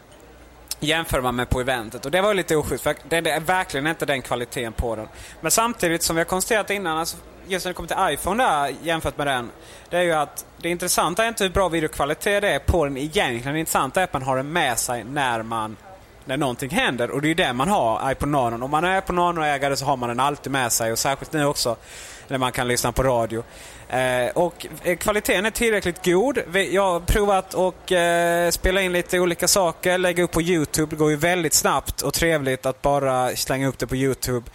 jämför 0.79 1.21
man 1.21 1.35
med 1.35 1.49
på 1.49 1.61
eventet. 1.61 2.05
Och 2.05 2.11
det 2.11 2.21
var 2.21 2.33
lite 2.33 2.55
oschysst, 2.55 2.83
för 2.83 2.95
det 3.09 3.17
är 3.17 3.39
verkligen 3.39 3.87
inte 3.87 4.05
den 4.05 4.21
kvaliteten 4.21 4.73
på 4.73 4.95
den. 4.95 5.07
Men 5.41 5.51
samtidigt, 5.51 6.03
som 6.03 6.15
vi 6.15 6.19
har 6.19 6.25
konstaterat 6.25 6.69
innan, 6.69 6.97
alltså, 6.97 7.17
just 7.47 7.65
när 7.65 7.69
det 7.69 7.73
kommer 7.73 7.87
till 7.87 8.13
iPhone 8.13 8.43
där 8.43 8.75
jämfört 8.83 9.17
med 9.17 9.27
den. 9.27 9.51
Det 9.89 9.97
är 9.97 10.01
ju 10.01 10.13
att 10.13 10.45
det 10.57 10.69
intressanta 10.69 11.23
är 11.23 11.27
inte 11.27 11.43
hur 11.43 11.51
bra 11.51 11.69
videokvalitet 11.69 12.41
det 12.41 12.49
är 12.49 12.59
på 12.59 12.85
den 12.85 12.97
egentligen. 12.97 13.53
Det 13.53 13.59
intressanta 13.59 13.99
är 13.99 14.03
att 14.03 14.13
man 14.13 14.23
har 14.23 14.37
den 14.37 14.53
med 14.53 14.79
sig 14.79 15.03
när 15.03 15.43
man 15.43 15.77
när 16.25 16.37
någonting 16.37 16.69
händer. 16.69 17.11
Och 17.11 17.21
det 17.21 17.27
är 17.27 17.29
ju 17.29 17.35
det 17.35 17.53
man 17.53 17.67
har 17.67 18.11
iPhone 18.11 18.31
Nano. 18.31 18.65
Om 18.65 18.71
man 18.71 18.83
är 18.83 19.01
på 19.01 19.13
Nano-ägare 19.13 19.75
så 19.75 19.85
har 19.85 19.97
man 19.97 20.09
den 20.09 20.19
alltid 20.19 20.51
med 20.51 20.71
sig. 20.71 20.91
Och 20.91 20.99
särskilt 20.99 21.33
nu 21.33 21.45
också 21.45 21.75
när 22.27 22.37
man 22.37 22.51
kan 22.51 22.67
lyssna 22.67 22.91
på 22.91 23.03
radio. 23.03 23.43
Eh, 23.89 24.29
och 24.33 24.67
eh, 24.83 24.97
kvaliteten 24.97 25.45
är 25.45 25.51
tillräckligt 25.51 26.05
god. 26.05 26.37
Jag 26.71 26.91
har 26.91 26.99
provat 26.99 27.55
att 27.55 27.91
eh, 27.91 28.51
spela 28.51 28.81
in 28.81 28.91
lite 28.91 29.19
olika 29.19 29.47
saker, 29.47 29.97
lägga 29.97 30.23
upp 30.23 30.31
på 30.31 30.41
Youtube. 30.41 30.89
Det 30.89 30.95
går 30.95 31.09
ju 31.09 31.15
väldigt 31.15 31.53
snabbt 31.53 32.01
och 32.01 32.13
trevligt 32.13 32.65
att 32.65 32.81
bara 32.81 33.35
slänga 33.35 33.67
upp 33.67 33.79
det 33.79 33.87
på 33.87 33.95
Youtube. 33.95 34.51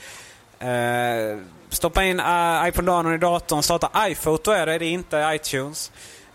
Eh, 0.58 1.38
stoppa 1.68 2.04
in 2.04 2.20
uh, 2.20 2.68
iPod 2.68 2.84
Nano 2.84 3.14
i 3.14 3.18
datorn, 3.18 3.62
starta 3.62 4.08
iPhoto 4.08 4.50
är 4.50 4.66
det, 4.66 4.78
det 4.78 4.84
är 4.84 4.90
inte 4.90 5.30
iTunes. 5.34 5.92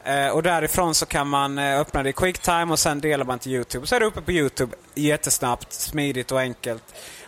Uh, 0.08 0.28
och 0.28 0.44
därifrån 0.44 0.96
så 0.96 1.06
kan 1.06 1.28
man 1.28 1.58
uh, 1.58 1.80
öppna 1.80 2.04
det 2.04 2.10
i 2.10 2.14
Quicktime 2.14 2.72
och 2.72 2.80
sen 2.80 3.02
delar 3.02 3.26
man 3.26 3.40
till 3.40 3.52
Youtube. 3.52 3.88
Så 3.88 3.96
är 3.96 4.00
det 4.00 4.06
uppe 4.06 4.22
på 4.22 4.32
Youtube 4.32 4.76
jättesnabbt, 4.96 5.74
smidigt 5.74 6.32
och 6.32 6.40
enkelt. 6.40 6.84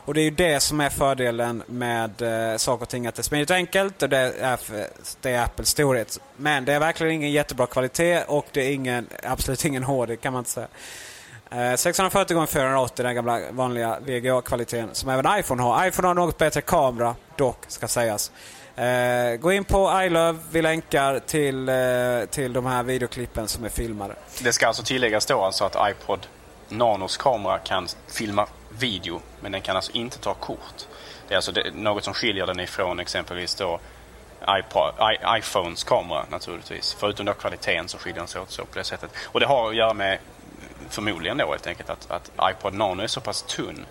Och 0.06 0.14
det 0.14 0.22
är 0.22 0.24
ju 0.24 0.32
det 0.32 0.60
som 0.60 0.82
är 0.82 0.90
fördelen 0.90 1.64
med 1.68 2.22
eh, 2.22 2.58
saker 2.58 2.82
och 2.82 2.90
ting, 2.90 3.08
att 3.08 3.16
det 3.16 3.22
är 3.22 3.24
smidigt 3.24 3.50
och 3.50 3.56
enkelt 3.56 4.04
och 4.04 4.10
det 4.10 4.18
är, 4.18 4.60
det 5.22 5.32
är 5.32 5.44
Apples 5.44 5.70
storhet. 5.70 6.20
Men 6.38 6.66
det 6.66 6.74
är 6.74 6.80
verkligen 6.80 7.14
ingen 7.14 7.32
jättebra 7.32 7.68
kvalitet 7.68 8.24
och 8.28 8.46
det 8.52 8.62
är 8.62 8.74
ingen, 8.74 9.08
absolut 9.24 9.66
ingen 9.66 9.84
HD 9.84 10.16
kan 10.16 10.34
man 10.34 10.40
inte 10.40 10.52
säga. 10.52 10.68
640 11.78 12.44
x 12.44 12.54
480 12.54 13.04
den 13.04 13.16
gamla 13.16 13.40
vanliga 13.52 14.00
VGA-kvaliteten 14.00 14.90
som 14.94 15.10
även 15.10 15.40
iPhone 15.40 15.64
har. 15.64 15.88
iPhone 15.88 16.08
har 16.08 16.16
något 16.16 16.38
bättre 16.38 16.62
kamera 16.62 17.16
dock, 17.36 17.58
ska 17.68 17.88
sägas. 17.88 18.32
Eh, 18.76 19.36
gå 19.40 19.52
in 19.52 19.64
på 19.64 20.02
iLove, 20.04 20.40
vi 20.52 20.62
länkar 20.62 21.20
till, 21.20 21.70
eh, 21.70 22.30
till 22.30 22.54
de 22.54 22.66
här 22.66 22.84
videoklippen 22.84 23.48
som 23.48 23.66
är 23.66 23.70
filmade. 23.70 24.16
Det 24.42 24.54
ska 24.54 24.68
alltså 24.68 24.84
tilläggas 24.84 25.26
då 25.26 25.42
alltså 25.42 25.66
att 25.66 25.76
iPod 25.92 26.28
Nanos 26.70 27.18
kamera 27.18 27.58
kan 27.60 27.88
filma 28.08 28.48
video 28.78 29.22
men 29.41 29.52
den 29.52 29.62
kan 29.62 29.76
alltså 29.76 29.91
inte 29.91 30.20
ta 30.20 30.34
kort. 30.34 30.88
Det 31.28 31.34
är 31.34 31.36
alltså 31.36 31.52
det, 31.52 31.72
något 31.74 32.04
som 32.04 32.14
skiljer 32.14 32.48
den 32.48 32.60
ifrån 32.60 33.00
exempelvis 33.00 33.56
då 33.56 33.80
iPod, 34.50 34.94
I, 35.00 35.38
iPhones 35.38 35.84
kamera 35.84 36.26
naturligtvis. 36.30 36.95
Förutom 37.00 37.26
då 37.26 37.34
kvaliteten 37.34 37.88
så 37.88 37.98
skiljer 37.98 38.20
den 38.20 38.28
sig 38.28 38.41
åt 38.41 38.52
så 38.52 38.66
på 38.66 38.78
det 38.78 38.84
sättet. 38.84 39.12
Och 39.24 39.40
det 39.40 39.45
har 39.45 39.70
att 39.70 39.76
göra 39.76 39.94
med 39.94 40.20
förmodligen 40.90 41.38
då 41.38 41.52
helt 41.52 41.68
enkelt 41.68 41.90
att, 41.90 42.12
att 42.12 42.32
iPod 42.52 42.74
Nano 42.74 43.04
är 43.04 43.08
så 43.08 43.22
pass 43.22 43.41
tunn 43.41 43.86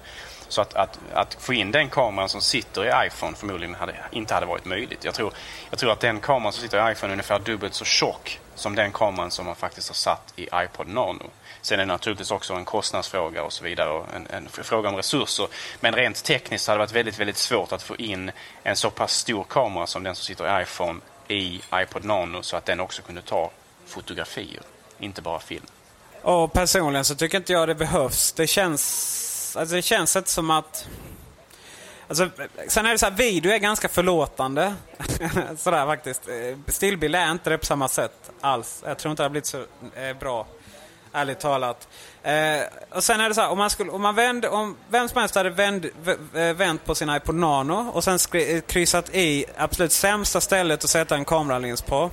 så 0.49 0.61
att, 0.61 0.75
att, 0.75 0.99
att, 1.13 1.35
få 1.35 1.55
in 1.55 1.71
den 1.71 1.89
kameran 1.89 2.29
som 2.29 2.41
sitter 2.41 2.85
i 2.85 3.07
iPhone 3.07 3.37
förmodligen 3.37 3.75
hade, 3.75 3.95
inte 4.11 4.35
hade 4.35 4.47
varit 4.47 4.65
möjligt. 4.65 5.05
Jag 5.05 5.15
tror, 5.15 5.33
jag 5.71 5.79
tror 5.79 5.93
att 5.93 6.01
den 6.01 6.21
kameran 6.21 6.53
som 6.53 6.63
sitter 6.63 6.89
i 6.89 6.93
iPhone 6.93 7.11
är 7.11 7.13
ungefär 7.13 7.39
dubbelt 7.39 7.75
så 7.75 7.85
tjock 7.85 8.41
som 8.55 8.75
den 8.75 8.93
kameran 8.93 9.31
som 9.31 9.47
man 9.47 9.57
faktiskt 9.57 9.89
har 9.89 9.95
satt 9.95 10.33
i 10.37 10.49
iPod 10.55 10.89
Nano. 10.89 11.31
Sen 11.63 11.81
är 11.81 11.83
det 11.83 11.93
naturligtvis 11.93 12.31
också 12.31 12.55
en 12.55 12.65
kostnadsfråga 12.65 13.43
och 13.43 13.53
så 13.53 13.65
vidare 13.65 13.91
och 13.91 14.15
en, 14.15 14.27
en 14.31 14.49
fråga 14.49 14.89
om 14.89 14.97
resurser. 14.97 15.49
Men 15.81 15.95
rent 15.95 16.25
tekniskt 16.25 16.69
hade 16.69 16.79
det 16.79 16.83
varit 16.83 16.93
väldigt, 16.93 17.21
väldigt 17.21 17.37
svårt 17.37 17.73
att 17.73 17.83
få 17.83 17.97
in 17.97 18.31
en 18.63 18.77
så 18.77 18.91
pass 18.91 19.13
stor 19.15 19.45
kamera 19.45 19.87
som 19.87 20.03
den 20.03 20.15
som 20.15 20.25
sitter 20.25 20.61
i 20.61 20.63
iPhone 20.63 21.01
i 21.29 21.61
iPod 21.75 22.05
Nano 22.05 22.43
så 22.43 22.57
att 22.57 22.65
den 22.65 22.81
också 22.81 23.03
kunde 23.03 23.23
ta 23.23 23.51
fotografier, 23.87 24.63
inte 24.99 25.23
bara 25.23 25.41
film. 25.41 25.67
Och 26.23 26.53
personligen 26.53 27.05
så 27.05 27.15
tycker 27.15 27.39
inte 27.39 27.53
jag 27.53 27.69
det 27.69 27.75
behövs. 27.75 28.33
Det 28.33 28.47
känns, 28.47 29.57
alltså 29.59 29.75
det 29.75 29.83
känns 29.83 30.17
inte 30.17 30.31
som 30.31 30.51
att... 30.51 30.89
Alltså, 32.09 32.31
sen 32.69 32.87
är 32.87 32.91
det 32.91 32.99
så 32.99 33.07
här, 33.07 33.13
video 33.13 33.53
är 33.53 33.59
ganska 33.59 33.89
förlåtande. 33.89 34.75
Sådär 35.57 35.87
faktiskt. 35.87 36.29
Eh, 36.29 36.59
stillbild 36.67 37.15
är 37.15 37.31
inte 37.31 37.51
det 37.51 37.59
på 37.59 37.67
samma 37.67 37.89
sätt 37.89 38.31
alls. 38.41 38.83
Jag 38.87 38.99
tror 38.99 39.11
inte 39.11 39.23
det 39.23 39.25
har 39.25 39.31
blivit 39.31 39.47
så 39.47 39.65
eh, 39.95 40.17
bra. 40.21 40.47
Ärligt 41.15 41.41
talat. 41.41 41.89
Eh, 42.23 42.61
och 42.91 43.05
sen 43.05 43.21
är 43.21 43.29
det 43.29 43.35
så 43.35 43.41
här, 43.41 43.51
om 43.51 43.59
man, 43.59 43.71
skulle, 43.71 43.91
om 43.91 44.03
man 44.03 44.15
vänd, 44.15 44.45
om 44.45 44.77
vem 44.89 45.09
som 45.09 45.21
helst 45.21 45.35
hade 45.35 45.51
vänd, 45.51 45.87
vänt 46.33 46.85
på 46.85 46.95
sin 46.95 47.11
iPod 47.11 47.35
Nano 47.35 47.91
och 47.93 48.05
sen 48.05 48.19
skri, 48.19 48.57
eh, 48.57 48.61
kryssat 48.61 49.15
i 49.15 49.45
absolut 49.57 49.93
sämsta 49.93 50.41
stället 50.41 50.85
att 50.85 50.91
sätta 50.91 51.15
en 51.15 51.25
kameralins 51.25 51.83
på. 51.83 52.11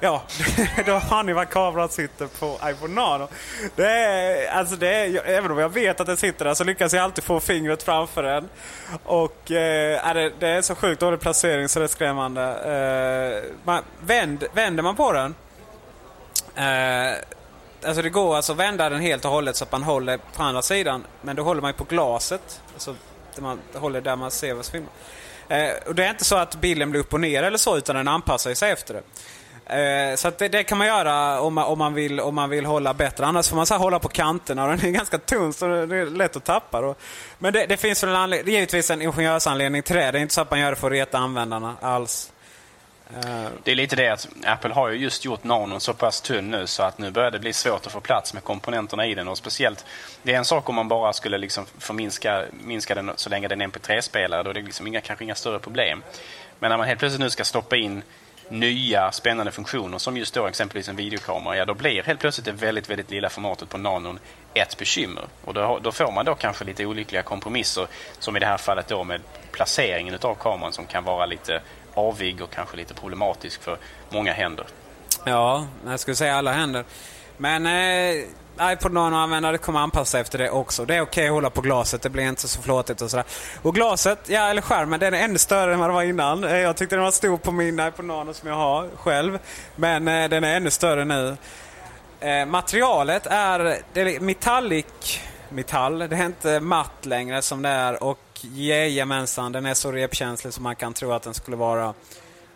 Ja, 0.00 0.22
då 0.86 0.92
har 0.92 1.22
ni 1.22 1.32
vad 1.32 1.48
kameran 1.48 1.88
sitter 1.88 2.26
på 2.26 2.58
iPhone 2.64 2.94
Nano. 2.94 3.28
Det 3.76 3.90
är, 3.90 4.50
alltså 4.50 4.76
det 4.76 4.94
är, 4.94 5.26
även 5.26 5.50
om 5.50 5.58
jag 5.58 5.68
vet 5.68 6.00
att 6.00 6.06
den 6.06 6.16
sitter 6.16 6.44
där 6.44 6.54
så 6.54 6.64
lyckas 6.64 6.92
jag 6.92 7.04
alltid 7.04 7.24
få 7.24 7.40
fingret 7.40 7.82
framför 7.82 8.22
den. 8.22 8.48
Och 9.04 9.50
eh, 9.50 10.14
det, 10.14 10.32
det, 10.38 10.48
är 10.48 10.62
så 10.62 10.74
sjukt 10.74 11.00
dålig 11.00 11.20
placering 11.20 11.68
så 11.68 11.78
det 11.78 11.84
är 11.84 11.88
skrämmande. 11.88 12.42
Eh, 12.42 13.52
man, 13.64 13.82
vänd, 14.00 14.44
vänder 14.52 14.82
man 14.82 14.96
på 14.96 15.12
den 15.12 15.34
eh, 16.56 17.14
Alltså 17.84 18.02
det 18.02 18.10
går 18.10 18.36
alltså 18.36 18.52
att 18.52 18.58
vända 18.58 18.88
den 18.88 19.00
helt 19.00 19.24
och 19.24 19.30
hållet 19.30 19.56
så 19.56 19.64
att 19.64 19.72
man 19.72 19.82
håller 19.82 20.18
på 20.36 20.42
andra 20.42 20.62
sidan. 20.62 21.04
Men 21.22 21.36
då 21.36 21.42
håller 21.42 21.60
man 21.60 21.70
ju 21.70 21.76
på 21.76 21.84
glaset. 21.84 22.60
Alltså 22.74 22.94
där 23.34 23.42
man 23.42 23.58
håller 23.74 24.00
där 24.00 24.16
man 24.16 24.30
ser 24.30 24.54
vad 24.54 24.64
som 24.64 24.72
filmar. 24.72 24.90
Eh, 25.48 25.70
och 25.86 25.94
det 25.94 26.04
är 26.04 26.10
inte 26.10 26.24
så 26.24 26.36
att 26.36 26.54
bilden 26.54 26.90
blir 26.90 27.00
upp 27.00 27.12
och 27.12 27.20
ner 27.20 27.42
eller 27.42 27.58
så 27.58 27.76
utan 27.76 27.96
den 27.96 28.08
anpassar 28.08 28.54
sig 28.54 28.70
efter 28.70 28.94
det. 28.94 29.02
Eh, 29.68 30.16
så 30.16 30.30
det, 30.38 30.48
det, 30.48 30.64
kan 30.64 30.78
man 30.78 30.86
göra 30.86 31.40
om 31.40 31.54
man, 31.54 31.64
om, 31.64 31.78
man 31.78 31.94
vill, 31.94 32.20
om 32.20 32.34
man 32.34 32.50
vill 32.50 32.66
hålla 32.66 32.94
bättre. 32.94 33.26
Annars 33.26 33.48
får 33.48 33.56
man 33.56 33.66
så 33.66 33.74
hålla 33.74 33.98
på 33.98 34.08
kanterna 34.08 34.64
och 34.64 34.76
den 34.76 34.86
är 34.86 34.90
ganska 34.98 35.18
tunn 35.18 35.52
så 35.52 35.66
det 35.66 35.96
är 35.96 36.06
lätt 36.06 36.36
att 36.36 36.44
tappa. 36.44 36.80
Då. 36.80 36.94
Men 37.38 37.52
det, 37.52 37.66
det 37.66 37.76
finns 37.76 38.02
väl 38.02 38.10
en 38.10 38.16
anledning, 38.16 38.54
givetvis 38.54 38.90
en 38.90 39.02
ingenjörsanledning 39.02 39.82
till 39.82 39.96
det. 39.96 40.10
Det 40.10 40.18
är 40.18 40.22
inte 40.22 40.34
så 40.34 40.40
att 40.40 40.50
man 40.50 40.60
gör 40.60 40.70
det 40.70 40.76
för 40.76 40.86
att 40.86 40.92
reta 40.92 41.18
användarna 41.18 41.76
alls. 41.80 42.32
Eh, 43.14 43.48
det 43.64 43.70
är 43.70 43.74
lite 43.74 43.96
det 43.96 44.08
att 44.08 44.28
Apple 44.44 44.72
har 44.72 44.88
ju 44.88 44.96
just 44.96 45.24
gjort 45.24 45.44
nanon 45.44 45.80
så 45.80 45.94
pass 45.94 46.20
tunn 46.20 46.50
nu 46.50 46.66
så 46.66 46.82
att 46.82 46.98
nu 46.98 47.10
börjar 47.10 47.30
det 47.30 47.38
bli 47.38 47.52
svårt 47.52 47.86
att 47.86 47.92
få 47.92 48.00
plats 48.00 48.34
med 48.34 48.44
komponenterna 48.44 49.06
i 49.06 49.14
den. 49.14 49.28
Och 49.28 49.38
speciellt, 49.38 49.84
det 50.22 50.34
är 50.34 50.38
en 50.38 50.44
sak 50.44 50.68
om 50.68 50.74
man 50.74 50.88
bara 50.88 51.12
skulle 51.12 51.38
liksom 51.38 51.66
förminska 51.78 52.44
minska 52.50 52.94
den 52.94 53.10
så 53.16 53.30
länge 53.30 53.48
den 53.48 53.60
är 53.60 53.66
MP3-spelare. 53.66 54.42
Då 54.42 54.50
är 54.50 54.54
det 54.54 54.62
liksom 54.62 54.86
inga, 54.86 55.00
kanske 55.00 55.24
inga 55.24 55.34
större 55.34 55.58
problem. 55.58 56.02
Men 56.58 56.70
när 56.70 56.76
man 56.76 56.86
helt 56.86 57.00
plötsligt 57.00 57.20
nu 57.20 57.30
ska 57.30 57.44
stoppa 57.44 57.76
in 57.76 58.02
nya 58.50 59.12
spännande 59.12 59.52
funktioner 59.52 59.98
som 59.98 60.16
just 60.16 60.34
då 60.34 60.46
exempelvis 60.46 60.88
en 60.88 60.96
videokamera, 60.96 61.56
ja 61.56 61.64
då 61.64 61.74
blir 61.74 62.02
helt 62.02 62.20
plötsligt 62.20 62.44
det 62.44 62.52
väldigt, 62.52 62.90
väldigt 62.90 63.10
lilla 63.10 63.28
formatet 63.28 63.68
på 63.68 63.78
nanon 63.78 64.18
ett 64.54 64.78
bekymmer. 64.78 65.24
Och 65.44 65.54
då, 65.54 65.78
då 65.82 65.92
får 65.92 66.12
man 66.12 66.24
då 66.24 66.34
kanske 66.34 66.64
lite 66.64 66.86
olyckliga 66.86 67.22
kompromisser 67.22 67.86
som 68.18 68.36
i 68.36 68.40
det 68.40 68.46
här 68.46 68.56
fallet 68.56 68.88
då 68.88 69.04
med 69.04 69.20
placeringen 69.52 70.14
utav 70.14 70.34
kameran 70.34 70.72
som 70.72 70.86
kan 70.86 71.04
vara 71.04 71.26
lite 71.26 71.60
avig 71.98 72.42
och 72.42 72.50
kanske 72.50 72.76
lite 72.76 72.94
problematisk 72.94 73.62
för 73.62 73.78
många 74.08 74.32
händer. 74.32 74.66
Ja, 75.24 75.66
jag 75.86 76.00
skulle 76.00 76.16
säga 76.16 76.34
alla 76.34 76.52
händer. 76.52 76.84
Men 77.36 77.66
eh, 77.66 78.72
iPod 78.72 78.92
Nano-användare 78.92 79.58
kommer 79.58 79.80
anpassa 79.80 80.10
sig 80.10 80.20
efter 80.20 80.38
det 80.38 80.50
också. 80.50 80.84
Det 80.84 80.94
är 80.94 81.00
okej 81.00 81.10
okay 81.10 81.26
att 81.26 81.32
hålla 81.32 81.50
på 81.50 81.60
glaset, 81.60 82.02
det 82.02 82.10
blir 82.10 82.24
inte 82.24 82.48
så 82.48 82.62
flåtigt 82.62 83.00
och 83.00 83.10
sådär. 83.10 83.26
Och 83.62 83.74
glaset, 83.74 84.18
ja 84.26 84.48
eller 84.48 84.62
skärmen, 84.62 85.00
den 85.00 85.14
är 85.14 85.24
ännu 85.24 85.38
större 85.38 85.72
än 85.72 85.78
vad 85.78 85.88
den 85.88 85.94
var 85.94 86.02
innan. 86.02 86.44
Eh, 86.44 86.56
jag 86.56 86.76
tyckte 86.76 86.96
den 86.96 87.04
var 87.04 87.10
stor 87.10 87.36
på 87.36 87.52
min 87.52 87.80
iPod 87.80 88.04
Nano 88.04 88.34
som 88.34 88.48
jag 88.48 88.56
har 88.56 88.88
själv. 88.96 89.38
Men 89.76 90.08
eh, 90.08 90.28
den 90.28 90.44
är 90.44 90.56
ännu 90.56 90.70
större 90.70 91.04
nu. 91.04 91.36
Eh, 92.20 92.46
materialet 92.46 93.26
är, 93.26 93.78
det 93.92 94.00
är 94.00 94.20
metallic 94.20 95.20
metall. 95.50 95.98
Det 95.98 96.16
är 96.16 96.26
inte 96.26 96.60
matt 96.60 97.06
längre 97.06 97.42
som 97.42 97.62
det 97.62 97.68
är. 97.68 98.02
Och 98.02 98.18
jajamensan, 98.42 99.52
den 99.52 99.66
är 99.66 99.74
så 99.74 99.92
repkänslig 99.92 100.52
som 100.52 100.62
man 100.62 100.76
kan 100.76 100.94
tro 100.94 101.12
att 101.12 101.22
den 101.22 101.34
skulle 101.34 101.56
vara. 101.56 101.94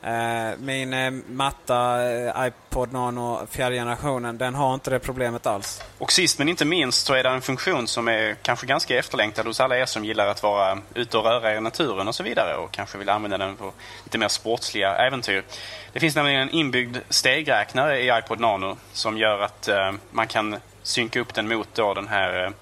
Eh, 0.04 0.58
min 0.58 0.92
eh, 0.92 1.10
matta 1.28 2.10
eh, 2.10 2.46
iPod 2.46 2.92
Nano 2.92 3.46
fjärde 3.50 3.76
generationen, 3.76 4.38
den 4.38 4.54
har 4.54 4.74
inte 4.74 4.90
det 4.90 4.98
problemet 4.98 5.46
alls. 5.46 5.82
Och 5.98 6.12
sist 6.12 6.38
men 6.38 6.48
inte 6.48 6.64
minst 6.64 7.06
så 7.06 7.14
är 7.14 7.22
det 7.22 7.28
en 7.28 7.40
funktion 7.40 7.88
som 7.88 8.08
är 8.08 8.34
kanske 8.34 8.66
ganska 8.66 8.98
efterlängtad 8.98 9.46
hos 9.46 9.60
alla 9.60 9.78
er 9.78 9.86
som 9.86 10.04
gillar 10.04 10.26
att 10.26 10.42
vara 10.42 10.78
ute 10.94 11.18
och 11.18 11.24
röra 11.24 11.52
er 11.52 11.56
i 11.56 11.60
naturen 11.60 12.08
och 12.08 12.14
så 12.14 12.22
vidare 12.22 12.56
och 12.56 12.70
kanske 12.70 12.98
vill 12.98 13.08
använda 13.08 13.38
den 13.38 13.56
på 13.56 13.72
lite 14.04 14.18
mer 14.18 14.28
sportsliga 14.28 14.96
äventyr. 14.96 15.44
Det 15.92 16.00
finns 16.00 16.16
nämligen 16.16 16.40
en 16.40 16.50
inbyggd 16.50 16.96
stegräknare 17.08 18.00
i 18.00 18.18
iPod 18.18 18.40
Nano 18.40 18.76
som 18.92 19.18
gör 19.18 19.40
att 19.40 19.68
eh, 19.68 19.92
man 20.10 20.26
kan 20.26 20.56
synka 20.82 21.20
upp 21.20 21.34
den 21.34 21.48
mot 21.48 21.68
då 21.74 21.94
den 21.94 22.08
här 22.08 22.52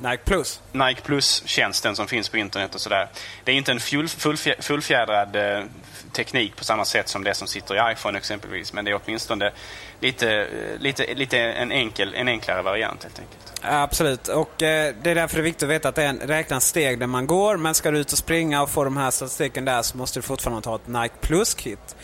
Nike 0.00 0.22
Plus. 0.24 0.60
Nike 0.72 1.00
Plus-tjänsten 1.00 1.96
som 1.96 2.06
finns 2.06 2.28
på 2.28 2.36
internet 2.36 2.74
och 2.74 2.80
sådär. 2.80 3.08
Det 3.44 3.52
är 3.52 3.56
inte 3.56 3.72
en 3.72 3.80
full, 3.80 4.06
fullfjä- 4.06 4.62
fullfjädrad 4.62 5.36
eh, 5.36 5.64
teknik 6.12 6.56
på 6.56 6.64
samma 6.64 6.84
sätt 6.84 7.08
som 7.08 7.24
det 7.24 7.34
som 7.34 7.48
sitter 7.48 7.88
i 7.88 7.92
iPhone 7.92 8.18
exempelvis. 8.18 8.72
Men 8.72 8.84
det 8.84 8.90
är 8.90 9.00
åtminstone 9.04 9.52
lite, 10.00 10.32
eh, 10.32 10.80
lite, 10.80 11.14
lite 11.14 11.38
en, 11.38 11.72
enkel, 11.72 12.14
en 12.14 12.28
enklare 12.28 12.62
variant 12.62 13.02
helt 13.02 13.18
enkelt. 13.18 13.52
Absolut, 13.62 14.28
och 14.28 14.62
eh, 14.62 14.94
det 15.02 15.10
är 15.10 15.14
därför 15.14 15.36
det 15.36 15.40
är 15.40 15.44
viktigt 15.44 15.62
att 15.62 15.68
veta 15.68 15.88
att 15.88 15.94
det 15.94 16.04
är 16.04 16.08
en 16.08 16.20
räknas 16.20 16.66
steg 16.66 16.98
där 16.98 17.06
man 17.06 17.26
går. 17.26 17.56
Men 17.56 17.74
ska 17.74 17.90
du 17.90 17.98
ut 17.98 18.12
och 18.12 18.18
springa 18.18 18.62
och 18.62 18.70
få 18.70 18.84
de 18.84 18.96
här 18.96 19.10
statistiken 19.10 19.64
där 19.64 19.82
så 19.82 19.96
måste 19.96 20.18
du 20.18 20.22
fortfarande 20.22 20.62
ta 20.62 20.74
ett 20.74 20.86
Nike 20.86 21.14
Plus-kit. 21.20 21.96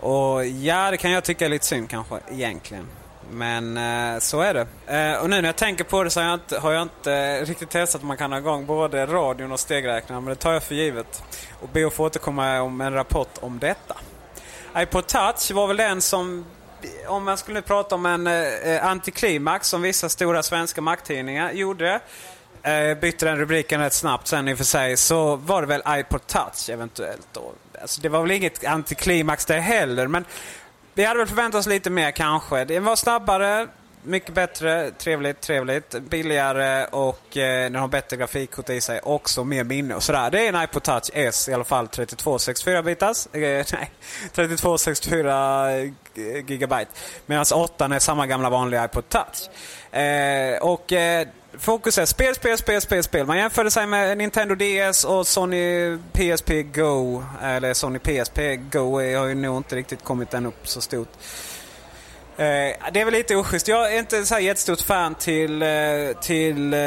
Och 0.00 0.46
ja, 0.46 0.90
det 0.90 0.96
kan 0.96 1.10
jag 1.10 1.24
tycka 1.24 1.44
är 1.44 1.48
lite 1.48 1.66
synd 1.66 1.90
kanske 1.90 2.18
egentligen. 2.30 2.86
Men 3.30 3.76
eh, 3.76 4.18
så 4.18 4.40
är 4.40 4.54
det. 4.54 4.66
Eh, 4.86 5.22
och 5.22 5.30
nu 5.30 5.40
när 5.40 5.48
jag 5.48 5.56
tänker 5.56 5.84
på 5.84 6.04
det 6.04 6.10
så 6.10 6.20
har 6.20 6.26
jag 6.26 6.34
inte, 6.34 6.58
har 6.58 6.72
jag 6.72 6.82
inte 6.82 7.12
eh, 7.12 7.44
riktigt 7.44 7.70
testat 7.70 8.02
om 8.02 8.08
man 8.08 8.16
kan 8.16 8.32
ha 8.32 8.38
igång 8.38 8.66
både 8.66 9.06
radion 9.06 9.52
och 9.52 9.60
stegräknaren. 9.60 10.24
Men 10.24 10.34
det 10.34 10.40
tar 10.40 10.52
jag 10.52 10.62
för 10.62 10.74
givet. 10.74 11.22
Och 11.60 11.68
be 11.68 11.86
att 11.86 11.94
få 11.94 12.04
återkomma 12.04 12.60
om 12.60 12.80
en 12.80 12.92
rapport 12.92 13.38
om 13.40 13.58
detta. 13.58 13.96
iPod 14.76 15.06
Touch 15.06 15.50
var 15.50 15.66
väl 15.66 15.76
den 15.76 16.00
som, 16.00 16.44
om 17.06 17.24
man 17.24 17.38
skulle 17.38 17.62
prata 17.62 17.94
om 17.94 18.06
en 18.06 18.26
eh, 18.26 18.34
eh, 18.34 18.86
antiklimax 18.86 19.68
som 19.68 19.82
vissa 19.82 20.08
stora 20.08 20.42
svenska 20.42 20.80
makttidningar 20.80 21.52
gjorde. 21.52 22.00
Eh, 22.62 22.98
bytte 23.00 23.26
den 23.26 23.36
rubriken 23.38 23.80
rätt 23.80 23.92
snabbt 23.92 24.26
sen 24.26 24.48
i 24.48 24.54
och 24.54 24.58
för 24.58 24.64
sig. 24.64 24.96
Så 24.96 25.36
var 25.36 25.60
det 25.60 25.66
väl 25.66 25.82
iPod 25.88 26.26
Touch 26.26 26.70
eventuellt 26.70 27.28
då. 27.32 27.52
Alltså, 27.80 28.00
det 28.00 28.08
var 28.08 28.22
väl 28.22 28.30
inget 28.30 28.64
antiklimax 28.64 29.44
det 29.44 29.60
heller. 29.60 30.06
Men 30.06 30.24
vi 30.96 31.04
hade 31.04 31.18
väl 31.18 31.28
förväntat 31.28 31.58
oss 31.58 31.66
lite 31.66 31.90
mer 31.90 32.10
kanske. 32.10 32.64
Det 32.64 32.80
var 32.80 32.96
snabbare, 32.96 33.68
mycket 34.02 34.34
bättre, 34.34 34.90
trevligt, 34.90 35.40
trevligt, 35.40 35.90
billigare 36.00 36.84
och 36.84 37.36
eh, 37.36 37.62
den 37.62 37.74
har 37.74 37.88
bättre 37.88 38.16
grafikkort 38.16 38.70
i 38.70 38.80
sig. 38.80 39.00
Också 39.02 39.44
mer 39.44 39.64
minne 39.64 39.94
och 39.94 40.02
sådär. 40.02 40.30
Det 40.30 40.46
är 40.46 40.48
en 40.48 40.62
iPod 40.62 40.82
Touch 40.82 41.10
S 41.14 41.48
i 41.48 41.54
alla 41.54 41.64
fall, 41.64 41.88
3264 41.88 42.82
bitars. 42.82 43.26
Eh, 43.26 43.40
nej, 43.72 43.90
3264 44.32 45.70
eh, 45.70 45.90
gigabyte. 46.46 46.90
Medan 47.26 47.44
8 47.54 47.84
är 47.84 47.98
samma 47.98 48.26
gamla 48.26 48.50
vanliga 48.50 48.84
iPod 48.84 49.08
Touch. 49.08 49.48
Eh, 49.98 50.58
och 50.62 50.92
eh, 50.92 51.28
fokus 51.58 51.98
är 51.98 52.04
spel, 52.06 52.34
spel, 52.34 52.58
spel, 52.58 52.80
spel, 52.80 53.02
spel. 53.02 53.26
Man 53.26 53.38
jämförde 53.38 53.70
sig 53.70 53.86
med 53.86 54.18
Nintendo 54.18 54.54
DS 54.54 55.04
och 55.04 55.26
Sony 55.26 55.98
PSP 56.12 56.50
Go. 56.74 57.22
Eller 57.42 57.74
Sony 57.74 57.98
PSP 57.98 58.38
Go 58.72 59.00
har 59.00 59.26
ju 59.26 59.34
nog 59.34 59.56
inte 59.56 59.76
riktigt 59.76 60.04
kommit 60.04 60.34
än 60.34 60.46
upp 60.46 60.68
så 60.68 60.80
stort. 60.80 61.08
Eh, 62.38 62.76
det 62.92 63.00
är 63.00 63.04
väl 63.04 63.14
lite 63.14 63.36
oschysst. 63.36 63.68
Jag 63.68 63.94
är 63.94 63.98
inte 63.98 64.26
så 64.26 64.34
här 64.34 64.40
jättestort 64.40 64.80
fan 64.80 65.14
till, 65.14 65.62
eh, 65.62 65.68
till 66.20 66.74
eh, 66.74 66.78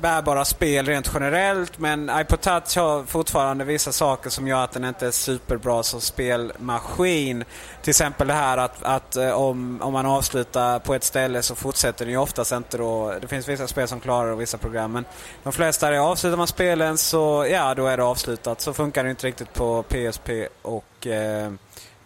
bärbara 0.00 0.44
spel 0.44 0.86
rent 0.86 1.10
generellt. 1.14 1.78
Men 1.78 2.10
iPod 2.20 2.40
Touch 2.40 2.76
har 2.76 3.04
fortfarande 3.04 3.64
vissa 3.64 3.92
saker 3.92 4.30
som 4.30 4.48
gör 4.48 4.64
att 4.64 4.72
den 4.72 4.84
inte 4.84 5.06
är 5.06 5.10
superbra 5.10 5.82
som 5.82 6.00
spelmaskin. 6.00 7.44
Till 7.82 7.90
exempel 7.90 8.26
det 8.26 8.34
här 8.34 8.58
att, 8.58 8.82
att 8.82 9.16
eh, 9.16 9.30
om, 9.30 9.82
om 9.82 9.92
man 9.92 10.06
avslutar 10.06 10.78
på 10.78 10.94
ett 10.94 11.04
ställe 11.04 11.42
så 11.42 11.54
fortsätter 11.54 12.04
den 12.04 12.12
ju 12.12 12.18
oftast 12.18 12.52
inte 12.52 12.78
då. 12.78 13.14
Det 13.20 13.28
finns 13.28 13.48
vissa 13.48 13.66
spel 13.66 13.88
som 13.88 14.00
klarar 14.00 14.26
det 14.26 14.32
och 14.32 14.40
vissa 14.40 14.58
program. 14.58 14.92
Men 14.92 15.04
de 15.42 15.52
flesta, 15.52 15.94
är 15.94 15.98
avslutar 15.98 16.36
man 16.36 16.46
spelen 16.46 16.98
så 16.98 17.46
ja, 17.50 17.74
då 17.74 17.86
är 17.86 17.96
det 17.96 18.04
avslutat. 18.04 18.60
Så 18.60 18.72
funkar 18.72 19.04
det 19.04 19.10
inte 19.10 19.26
riktigt 19.26 19.54
på 19.54 19.82
PSP 19.82 20.30
och 20.62 21.06
eh, 21.06 21.52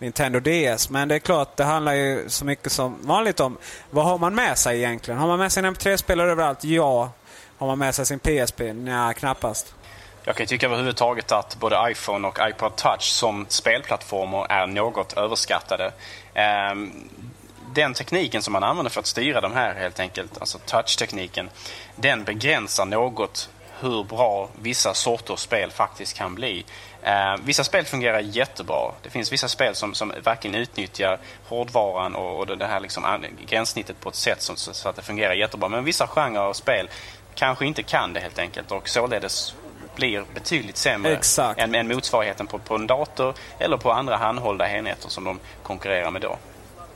Nintendo 0.01 0.41
DS. 0.41 0.91
Men 0.91 1.09
det 1.09 1.15
är 1.15 1.19
klart, 1.19 1.57
det 1.57 1.65
handlar 1.65 1.93
ju 1.93 2.29
så 2.29 2.45
mycket 2.45 2.73
som 2.73 2.97
vanligt 3.03 3.41
om 3.41 3.59
vad 3.91 4.05
har 4.05 4.19
man 4.19 4.35
med 4.35 4.59
sig 4.59 4.79
egentligen? 4.79 5.21
Har 5.21 5.27
man 5.27 5.39
med 5.39 5.53
sig 5.53 5.65
en 5.65 5.75
MP3-spelare 5.75 6.31
överallt? 6.31 6.65
Ja. 6.65 7.13
Har 7.59 7.67
man 7.67 7.79
med 7.79 7.95
sig 7.95 8.07
sin 8.07 8.19
PSP? 8.19 8.61
Nej, 8.75 9.15
knappast. 9.15 9.75
Jag 10.25 10.37
kan 10.37 10.47
tycka 10.47 10.67
överhuvudtaget 10.67 11.33
att 11.33 11.57
både 11.61 11.91
iPhone 11.91 12.29
och 12.29 12.39
iPod 12.51 12.77
Touch 12.77 13.03
som 13.03 13.47
spelplattformar 13.49 14.47
är 14.51 14.67
något 14.67 15.13
överskattade. 15.13 15.93
Ehm, 16.35 16.93
den 17.75 17.95
tekniken 17.95 18.43
som 18.43 18.53
man 18.53 18.63
använder 18.63 18.91
för 18.91 19.01
att 19.01 19.07
styra 19.07 19.41
de 19.41 19.53
här 19.53 19.75
helt 19.75 20.01
enkelt, 20.01 20.41
alltså 20.41 20.59
touch-tekniken, 20.59 21.51
den 21.97 22.25
begränsar 22.25 22.85
något 22.85 23.51
hur 23.81 24.05
bra 24.05 24.49
vissa 24.63 24.95
sorters 24.95 25.41
spel 25.41 25.71
faktiskt 25.71 26.17
kan 26.17 26.35
bli. 26.35 26.65
Eh, 27.03 27.37
vissa 27.45 27.65
spel 27.65 27.85
fungerar 27.85 28.21
jättebra. 28.21 28.93
Det 29.03 29.11
finns 29.11 29.33
vissa 29.33 29.49
spel 29.49 29.75
som, 29.75 29.95
som 29.95 30.13
verkligen 30.25 30.55
utnyttjar 30.55 31.19
hårdvaran 31.49 32.15
och, 32.15 32.39
och 32.39 32.59
det 32.59 32.67
här 32.67 32.81
liksom 32.81 33.25
gränssnittet 33.47 34.01
på 34.01 34.09
ett 34.09 34.15
sätt 34.15 34.43
som, 34.43 34.57
så, 34.57 34.75
så 34.75 34.89
att 34.89 34.97
det 34.97 35.03
fungerar 35.03 35.35
jättebra. 35.35 35.69
Men 35.69 35.85
vissa 35.85 36.07
genrer 36.07 36.41
av 36.41 36.53
spel 36.53 36.89
kanske 37.35 37.67
inte 37.67 37.83
kan 37.83 38.13
det 38.13 38.21
helt 38.21 38.39
enkelt 38.39 38.73
och 38.73 38.89
således 38.89 39.55
blir 39.97 40.25
betydligt 40.35 40.77
sämre 40.77 41.13
Exakt. 41.13 41.61
än, 41.61 41.75
än 41.75 41.89
motsvarigheten 41.89 42.47
på, 42.47 42.59
på 42.59 42.75
en 42.75 42.87
dator 42.87 43.35
eller 43.59 43.77
på 43.77 43.93
andra 43.93 44.17
handhållna 44.17 44.71
enheter 44.71 45.09
som 45.09 45.25
de 45.25 45.39
konkurrerar 45.63 46.11
med 46.11 46.23
då. 46.23 46.37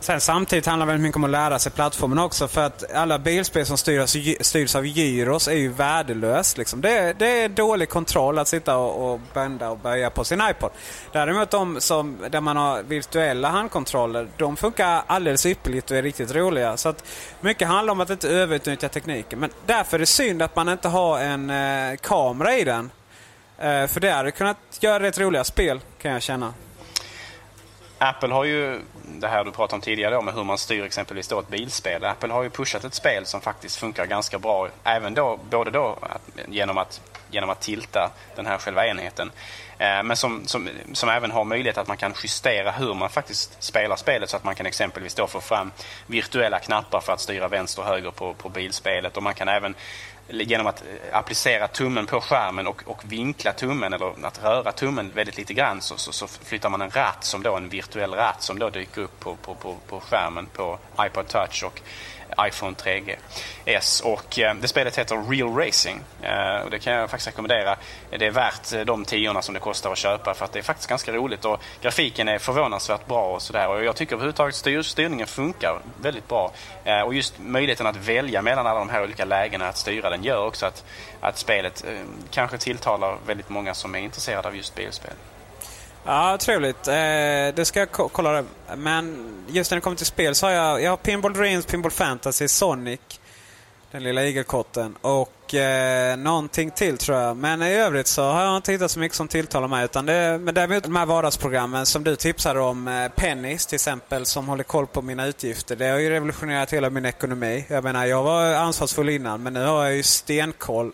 Sen 0.04 0.20
samtidigt 0.20 0.66
handlar 0.66 0.86
det 0.86 0.92
väldigt 0.92 1.02
mycket 1.02 1.16
om 1.16 1.24
att 1.24 1.30
lära 1.30 1.58
sig 1.58 1.72
plattformen 1.72 2.18
också. 2.18 2.48
För 2.48 2.66
att 2.66 2.92
alla 2.92 3.18
bilspel 3.18 3.66
som 3.66 3.78
styrs, 3.78 4.16
styrs 4.40 4.74
av 4.74 4.86
gyros 4.86 5.48
är 5.48 5.52
ju 5.52 5.68
värdelöst. 5.68 6.58
Liksom. 6.58 6.80
Det, 6.80 7.12
det, 7.18 7.42
är 7.42 7.48
dålig 7.48 7.88
kontroll 7.88 8.38
att 8.38 8.48
sitta 8.48 8.76
och, 8.76 9.12
och 9.12 9.20
bända 9.34 9.70
och 9.70 9.78
böja 9.78 10.10
på 10.10 10.24
sin 10.24 10.42
iPod. 10.50 10.70
Däremot 11.12 11.50
de 11.50 11.80
som, 11.80 12.18
där 12.30 12.40
man 12.40 12.56
har 12.56 12.82
virtuella 12.82 13.48
handkontroller, 13.48 14.28
de 14.36 14.56
funkar 14.56 15.02
alldeles 15.06 15.46
ypperligt 15.46 15.90
och 15.90 15.96
är 15.96 16.02
riktigt 16.02 16.34
roliga. 16.34 16.76
Så 16.76 16.88
att 16.88 17.04
mycket 17.40 17.68
handlar 17.68 17.92
om 17.92 18.00
att 18.00 18.10
inte 18.10 18.28
överutnyttja 18.28 18.88
tekniken. 18.88 19.38
Men 19.38 19.50
därför 19.66 19.96
är 19.96 20.00
det 20.00 20.06
synd 20.06 20.42
att 20.42 20.56
man 20.56 20.68
inte 20.68 20.88
har 20.88 21.18
en 21.18 21.50
eh, 21.50 21.96
kamera 21.96 22.56
i 22.56 22.64
den. 22.64 22.90
Eh, 23.58 23.86
för 23.86 24.00
det 24.00 24.10
hade 24.10 24.30
kunnat 24.30 24.58
göra 24.80 25.02
rätt 25.02 25.18
roliga 25.18 25.44
spel, 25.44 25.80
kan 25.98 26.12
jag 26.12 26.22
känna. 26.22 26.54
Apple 27.98 28.34
har 28.34 28.44
ju, 28.44 28.80
det 29.04 29.28
här 29.28 29.44
du 29.44 29.50
pratade 29.50 29.74
om 29.74 29.80
tidigare 29.80 30.16
om 30.16 30.28
hur 30.28 30.44
man 30.44 30.58
styr 30.58 30.84
exempelvis 30.84 31.28
då 31.28 31.40
ett 31.40 31.48
bilspel. 31.48 32.04
Apple 32.04 32.32
har 32.32 32.42
ju 32.42 32.50
pushat 32.50 32.84
ett 32.84 32.94
spel 32.94 33.26
som 33.26 33.40
faktiskt 33.40 33.76
funkar 33.76 34.06
ganska 34.06 34.38
bra. 34.38 34.68
Även 34.84 35.14
då, 35.14 35.38
både 35.50 35.70
då 35.70 35.98
genom 36.48 36.78
att, 36.78 37.00
genom 37.30 37.50
att 37.50 37.60
tilta 37.60 38.10
den 38.36 38.46
här 38.46 38.58
själva 38.58 38.86
enheten. 38.86 39.30
Eh, 39.78 40.02
men 40.02 40.16
som, 40.16 40.46
som, 40.46 40.68
som 40.92 41.08
även 41.08 41.30
har 41.30 41.44
möjlighet 41.44 41.78
att 41.78 41.88
man 41.88 41.96
kan 41.96 42.14
justera 42.22 42.70
hur 42.70 42.94
man 42.94 43.10
faktiskt 43.10 43.62
spelar 43.62 43.96
spelet 43.96 44.30
så 44.30 44.36
att 44.36 44.44
man 44.44 44.54
kan 44.54 44.66
exempelvis 44.66 45.14
då 45.14 45.26
få 45.26 45.40
fram 45.40 45.72
virtuella 46.06 46.58
knappar 46.58 47.00
för 47.00 47.12
att 47.12 47.20
styra 47.20 47.48
vänster 47.48 47.82
och 47.82 47.88
höger 47.88 48.10
på, 48.10 48.34
på 48.34 48.48
bilspelet. 48.48 49.16
Och 49.16 49.22
man 49.22 49.34
kan 49.34 49.48
även 49.48 49.74
genom 50.28 50.66
att 50.66 50.82
eh, 50.82 51.18
applicera 51.18 51.68
tummen 51.68 52.06
på 52.06 52.20
skärmen 52.20 52.66
och, 52.66 52.82
och, 52.86 53.02
vinkla 53.04 53.52
tummen 53.52 53.92
eller 53.92 54.26
att 54.26 54.44
röra 54.44 54.72
tummen 54.72 55.10
väldigt 55.14 55.36
lite 55.36 55.54
grann 55.54 55.80
så, 55.80 55.96
så, 55.96 56.12
så, 56.12 56.26
flyttar 56.26 56.68
man 56.68 56.80
en 56.80 56.90
ratt 56.90 57.24
som 57.24 57.42
då 57.42 57.56
en 57.56 57.68
virtuell 57.68 58.14
ratt 58.14 58.42
som 58.42 58.58
då 58.58 58.70
dyker 58.70 59.02
upp 59.02 59.20
på, 59.20 59.36
på, 59.36 59.54
på, 59.54 59.76
på 59.88 60.00
skärmen 60.00 60.46
på 60.46 60.78
iPod 61.00 61.28
Touch 61.28 61.64
och 61.64 61.80
iPhone 62.40 62.76
3GS. 62.76 64.02
Och 64.02 64.38
eh, 64.38 64.54
det 64.54 64.68
spelet 64.68 64.98
heter 64.98 65.30
Real 65.30 65.56
Racing. 65.56 66.00
Eh, 66.22 66.64
och 66.64 66.70
det 66.70 66.78
kan 66.78 66.92
jag 66.92 67.10
faktiskt 67.10 67.28
rekommendera. 67.28 67.76
Det 68.10 68.26
är 68.26 68.30
värt 68.30 68.72
eh, 68.72 68.80
de 68.80 69.04
tiorna 69.04 69.42
som 69.42 69.54
det 69.54 69.60
kostar 69.60 69.92
att 69.92 69.98
köpa 69.98 70.34
för 70.34 70.44
att 70.44 70.52
det 70.52 70.58
är 70.58 70.62
faktiskt 70.62 70.88
ganska 70.88 71.12
roligt 71.12 71.44
och 71.44 71.60
grafiken 71.80 72.28
är 72.28 72.38
förvånansvärt 72.38 73.06
bra 73.06 73.34
och 73.34 73.42
sådär. 73.42 73.68
Och 73.68 73.84
jag 73.84 73.96
tycker 73.96 74.14
överhuvudtaget 74.14 74.54
styr, 74.54 74.82
styrningen 74.82 75.26
funkar 75.26 75.80
väldigt 76.02 76.28
bra. 76.28 76.52
Och 77.04 77.14
just 77.14 77.34
möjligheten 77.38 77.86
att 77.86 77.96
välja 77.96 78.42
mellan 78.42 78.66
alla 78.66 78.78
de 78.78 78.88
här 78.88 79.02
olika 79.02 79.24
lägena 79.24 79.68
att 79.68 79.76
styra 79.76 80.10
den 80.10 80.24
gör 80.24 80.46
också 80.46 80.66
att, 80.66 80.84
att 81.20 81.38
spelet 81.38 81.84
kanske 82.30 82.58
tilltalar 82.58 83.16
väldigt 83.26 83.48
många 83.48 83.74
som 83.74 83.94
är 83.94 83.98
intresserade 83.98 84.48
av 84.48 84.56
just 84.56 84.74
bilspel. 84.74 85.14
Ja, 86.06 86.38
trevligt. 86.40 86.88
Eh, 86.88 86.94
det 87.54 87.64
ska 87.64 87.80
jag 87.80 87.90
kolla. 87.90 88.32
det. 88.32 88.44
Men 88.76 89.26
just 89.48 89.70
när 89.70 89.76
det 89.76 89.80
kommer 89.80 89.96
till 89.96 90.06
spel 90.06 90.34
så 90.34 90.46
har 90.46 90.52
jag, 90.52 90.82
jag 90.82 90.90
har 90.90 90.96
Pinball 90.96 91.32
Dreams, 91.32 91.66
Pinball 91.66 91.90
Fantasy, 91.90 92.48
Sonic. 92.48 93.00
Den 93.90 94.02
lilla 94.02 94.24
igelkotten. 94.24 94.94
Och 95.00 95.54
eh, 95.54 96.16
någonting 96.16 96.70
till 96.70 96.98
tror 96.98 97.18
jag. 97.18 97.36
Men 97.36 97.62
i 97.62 97.74
övrigt 97.74 98.06
så 98.06 98.22
har 98.22 98.44
jag 98.44 98.56
inte 98.56 98.72
hittat 98.72 98.90
så 98.90 98.98
mycket 98.98 99.16
som 99.16 99.28
tilltalar 99.28 99.68
mig. 99.68 99.84
Utan 99.84 100.06
det, 100.06 100.38
men 100.42 100.54
däremot 100.54 100.82
de 100.84 100.96
här 100.96 101.06
vardagsprogrammen 101.06 101.86
som 101.86 102.04
du 102.04 102.16
tipsade 102.16 102.60
om. 102.60 102.88
Eh, 102.88 103.08
Pennis 103.08 103.66
till 103.66 103.74
exempel 103.76 104.26
som 104.26 104.48
håller 104.48 104.64
koll 104.64 104.86
på 104.86 105.02
mina 105.02 105.26
utgifter. 105.26 105.76
Det 105.76 105.88
har 105.88 105.98
ju 105.98 106.10
revolutionerat 106.10 106.72
hela 106.72 106.90
min 106.90 107.04
ekonomi. 107.04 107.64
Jag 107.68 107.84
menar 107.84 108.06
jag 108.06 108.22
var 108.22 108.54
ansvarsfull 108.54 109.08
innan 109.08 109.42
men 109.42 109.52
nu 109.52 109.64
har 109.64 109.84
jag 109.84 109.96
ju 109.96 110.02
stenkoll 110.02 110.92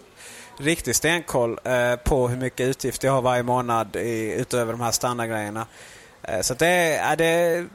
riktig 0.61 0.97
stenkoll 0.97 1.59
eh, 1.65 1.97
på 1.97 2.29
hur 2.29 2.37
mycket 2.37 2.69
utgifter 2.69 3.09
jag 3.09 3.13
har 3.13 3.23
varje 3.23 3.43
månad 3.43 3.97
i, 3.97 4.33
utöver 4.33 4.73
de 4.73 4.81
här 4.81 4.91
standardgrejerna. 4.91 5.67
Eh, 6.23 6.41
så 6.41 6.55
det 6.55 6.67
är, 6.97 7.17
det 7.17 7.67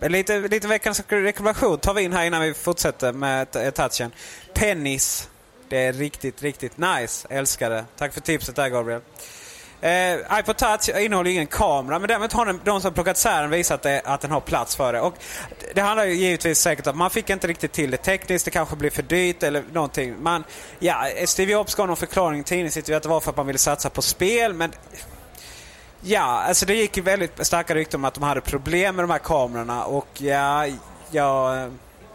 är 0.00 0.08
lite, 0.08 0.38
lite 0.38 0.68
veckans 0.68 1.02
rekommendation 1.08 1.78
tar 1.78 1.94
vi 1.94 2.02
in 2.02 2.12
här 2.12 2.24
innan 2.24 2.42
vi 2.42 2.54
fortsätter 2.54 3.12
med 3.12 3.74
touchen. 3.74 4.12
Pennis. 4.54 5.28
Det 5.68 5.78
är 5.78 5.92
riktigt, 5.92 6.42
riktigt 6.42 6.78
nice. 6.78 7.28
Älskar 7.30 7.70
det. 7.70 7.84
Tack 7.96 8.12
för 8.12 8.20
tipset 8.20 8.56
där 8.56 8.68
Gabriel. 8.68 9.00
Eh, 9.80 10.38
iPod 10.38 10.56
Touch 10.56 10.88
innehåller 10.88 11.30
ingen 11.30 11.46
kamera 11.46 11.98
men 11.98 12.08
däremot 12.08 12.32
har 12.32 12.46
den, 12.46 12.60
de 12.64 12.80
som 12.80 12.94
plockat 12.94 13.16
isär 13.16 13.40
den 13.40 13.50
visat 13.50 13.82
det, 13.82 14.02
att 14.04 14.20
den 14.20 14.30
har 14.30 14.40
plats 14.40 14.76
för 14.76 14.92
det. 14.92 15.00
Och 15.00 15.14
det 15.74 15.80
handlar 15.80 16.04
ju 16.04 16.14
givetvis 16.14 16.58
säkert 16.58 16.86
om 16.86 16.90
att 16.90 16.96
man 16.96 17.10
fick 17.10 17.30
inte 17.30 17.46
riktigt 17.46 17.72
till 17.72 17.90
det 17.90 17.96
tekniskt, 17.96 18.44
det 18.44 18.50
kanske 18.50 18.76
blev 18.76 18.90
för 18.90 19.02
dyrt 19.02 19.42
eller 19.42 19.64
någonting. 19.72 20.22
Man, 20.22 20.44
ja, 20.78 21.04
Steve 21.24 21.52
Jobs 21.52 21.74
gav 21.74 21.86
någon 21.86 21.96
förklaring 21.96 22.40
i 22.40 22.44
tidningsintervjun 22.44 22.96
att 22.96 23.02
det 23.02 23.08
var 23.08 23.20
för 23.20 23.30
att 23.30 23.36
man 23.36 23.46
ville 23.46 23.58
satsa 23.58 23.90
på 23.90 24.02
spel 24.02 24.54
men 24.54 24.72
Ja, 26.00 26.22
alltså 26.22 26.66
det 26.66 26.74
gick 26.74 26.96
ju 26.96 27.02
väldigt 27.02 27.46
starka 27.46 27.74
rykten 27.74 28.00
om 28.00 28.04
att 28.04 28.14
de 28.14 28.22
hade 28.22 28.40
problem 28.40 28.96
med 28.96 29.02
de 29.02 29.10
här 29.10 29.18
kamerorna 29.18 29.84
och 29.84 30.08
ja, 30.18 30.66
jag 31.10 31.62
eh, 31.62 31.68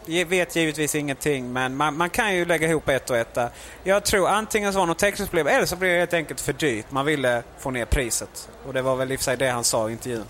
vet 0.06 0.56
givetvis 0.56 0.94
ingenting 0.94 1.52
men 1.52 1.76
man, 1.76 1.96
man, 1.96 2.10
kan 2.10 2.34
ju 2.34 2.44
lägga 2.44 2.68
ihop 2.68 2.88
ett 2.88 3.10
och 3.10 3.16
ett 3.16 3.34
där. 3.34 3.50
Jag 3.84 4.04
tror 4.04 4.28
antingen 4.28 4.72
så 4.72 4.78
var 4.78 4.86
det 4.86 4.88
något 4.88 4.98
tekniskt 4.98 5.30
problem 5.30 5.46
eller 5.46 5.66
så 5.66 5.76
blev 5.76 5.92
det 5.92 5.98
helt 5.98 6.14
enkelt 6.14 6.40
för 6.40 6.52
dyrt. 6.52 6.90
Man 6.90 7.06
ville 7.06 7.42
få 7.58 7.70
ner 7.70 7.84
priset. 7.84 8.48
Och 8.66 8.72
det 8.72 8.82
var 8.82 8.96
väl 8.96 9.12
i 9.12 9.14
och 9.14 9.20
för 9.20 9.24
sig 9.24 9.36
det 9.36 9.48
han 9.48 9.64
sa 9.64 9.88
i 9.88 9.92
intervjun. 9.92 10.24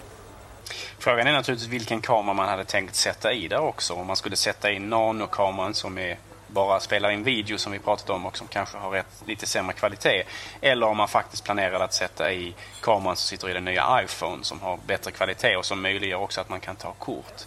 Frågan 0.99 1.27
är 1.27 1.33
naturligtvis 1.33 1.71
vilken 1.71 2.01
kamera 2.01 2.35
man 2.35 2.49
hade 2.49 2.65
tänkt 2.65 2.95
sätta 2.95 3.33
i 3.33 3.49
där 3.49 3.61
också. 3.61 3.95
Om 3.95 4.07
man 4.07 4.17
skulle 4.17 4.37
sätta 4.37 4.71
in 4.71 4.91
nanokameran 4.91 5.75
som 5.75 5.99
är 5.99 6.19
bara 6.55 6.81
spelar 6.81 7.11
in 7.11 7.25
video 7.25 7.59
som 7.59 7.73
vi 7.73 7.79
pratat 7.79 8.11
om 8.11 8.27
och 8.27 8.37
som 8.37 8.47
kanske 8.47 8.79
har 8.79 8.91
rätt, 8.91 9.23
lite 9.27 9.47
sämre 9.47 9.75
kvalitet. 9.75 10.23
Eller 10.61 10.87
om 10.87 10.97
man 10.97 11.09
faktiskt 11.09 11.45
planerar 11.45 11.81
att 11.81 11.95
sätta 11.95 12.33
i 12.33 12.55
kameran 12.81 13.17
som 13.17 13.29
sitter 13.29 13.51
i 13.51 13.53
den 13.53 13.65
nya 13.65 14.03
iPhone 14.05 14.45
som 14.45 14.61
har 14.61 14.79
bättre 14.87 15.11
kvalitet 15.11 15.57
och 15.57 15.65
som 15.65 15.83
möjliggör 15.83 16.19
också 16.19 16.41
att 16.41 16.49
man 16.49 16.61
kan 16.61 16.77
ta 16.77 16.93
kort. 16.93 17.43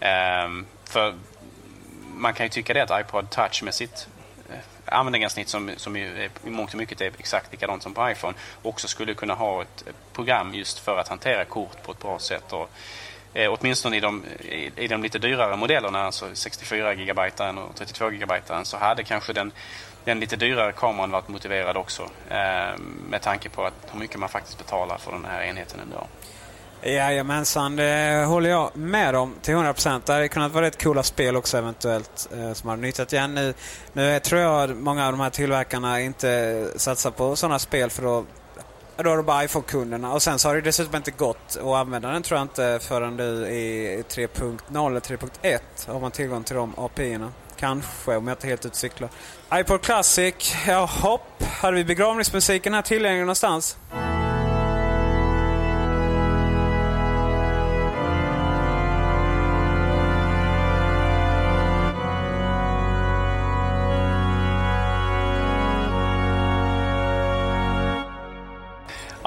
Um, 0.00 0.66
för 0.84 1.14
man 2.20 2.34
kan 2.34 2.46
ju 2.46 2.50
tycka 2.50 2.74
det 2.74 2.82
att 2.82 3.00
iPod 3.00 3.30
Touch 3.30 3.62
med 3.62 3.74
sitt 3.74 4.08
eh, 4.50 4.58
användargränssnitt 4.84 5.48
som, 5.48 5.70
som 5.76 5.96
i 5.96 6.30
mångt 6.44 6.70
och 6.70 6.78
mycket 6.78 7.00
är 7.00 7.12
exakt 7.18 7.52
likadant 7.52 7.82
som 7.82 7.94
på 7.94 8.10
iPhone 8.10 8.34
också 8.62 8.88
skulle 8.88 9.14
kunna 9.14 9.34
ha 9.34 9.62
ett 9.62 9.84
eh, 9.86 9.92
program 10.12 10.54
just 10.54 10.78
för 10.78 10.98
att 10.98 11.08
hantera 11.08 11.44
kort 11.44 11.82
på 11.82 11.92
ett 11.92 11.98
bra 11.98 12.18
sätt. 12.18 12.52
Och, 12.52 12.70
eh, 13.34 13.54
åtminstone 13.58 13.96
i 13.96 14.00
de, 14.00 14.24
i, 14.40 14.70
i 14.76 14.88
de 14.88 15.02
lite 15.02 15.18
dyrare 15.18 15.56
modellerna, 15.56 16.02
alltså 16.02 16.26
64 16.32 16.94
GB 16.94 17.20
och 17.68 17.76
32 17.76 18.08
GB, 18.08 18.34
så 18.62 18.76
hade 18.76 19.04
kanske 19.04 19.32
den, 19.32 19.52
den 20.04 20.20
lite 20.20 20.36
dyrare 20.36 20.72
kameran 20.72 21.10
varit 21.10 21.28
motiverad 21.28 21.76
också 21.76 22.02
eh, 22.28 22.78
med 23.08 23.22
tanke 23.22 23.48
på 23.48 23.64
att 23.64 23.74
hur 23.92 24.00
mycket 24.00 24.18
man 24.18 24.28
faktiskt 24.28 24.58
betalar 24.58 24.98
för 24.98 25.12
den 25.12 25.24
här 25.24 25.42
enheten 25.42 25.80
ändå. 25.80 26.06
Jajamensan, 26.82 27.76
det 27.76 28.24
håller 28.28 28.50
jag 28.50 28.76
med 28.76 29.16
om 29.16 29.34
till 29.42 29.54
100%. 29.54 30.00
Det 30.06 30.12
hade 30.12 30.28
kunnat 30.28 30.52
vara 30.52 30.66
rätt 30.66 30.82
coola 30.82 31.02
spel 31.02 31.36
också 31.36 31.58
eventuellt 31.58 32.28
eh, 32.32 32.52
som 32.52 32.68
hade 32.68 32.82
nyttjat 32.82 33.12
igen. 33.12 33.34
Nu, 33.34 33.54
nu 33.92 34.20
tror 34.20 34.40
jag 34.40 34.76
många 34.76 35.06
av 35.06 35.12
de 35.12 35.20
här 35.20 35.30
tillverkarna 35.30 36.00
inte 36.00 36.66
satsar 36.76 37.10
på 37.10 37.36
sådana 37.36 37.58
spel 37.58 37.90
för 37.90 38.02
då, 38.02 38.24
då 38.96 39.10
har 39.10 39.16
du 39.16 39.22
bara 39.22 39.44
iPhone-kunderna. 39.44 40.12
Och 40.12 40.22
sen 40.22 40.38
så 40.38 40.48
har 40.48 40.54
det 40.54 40.60
dessutom 40.60 40.96
inte 40.96 41.10
gått 41.10 41.56
att 41.56 41.64
använda 41.64 42.10
den 42.10 42.22
tror 42.22 42.38
jag 42.38 42.44
inte 42.44 42.78
förrän 42.82 43.16
du 43.16 43.46
i 43.46 44.02
3.0 44.08 44.86
eller 44.86 45.00
3.1 45.00 45.58
har 45.86 46.00
man 46.00 46.10
tillgång 46.10 46.44
till 46.44 46.56
de 46.56 46.74
API-erna. 46.76 47.32
Kanske, 47.56 48.16
om 48.16 48.28
jag 48.28 48.34
inte 48.34 48.46
helt 48.46 48.66
utcyklar. 48.66 49.10
iPod 49.54 49.82
Classic, 49.82 50.54
ja 50.66 50.84
hopp. 50.84 51.42
Hade 51.60 51.76
vi 51.76 51.84
begravningsmusiken 51.84 52.74
här 52.74 52.82
tillgänglig 52.82 53.20
någonstans? 53.20 53.76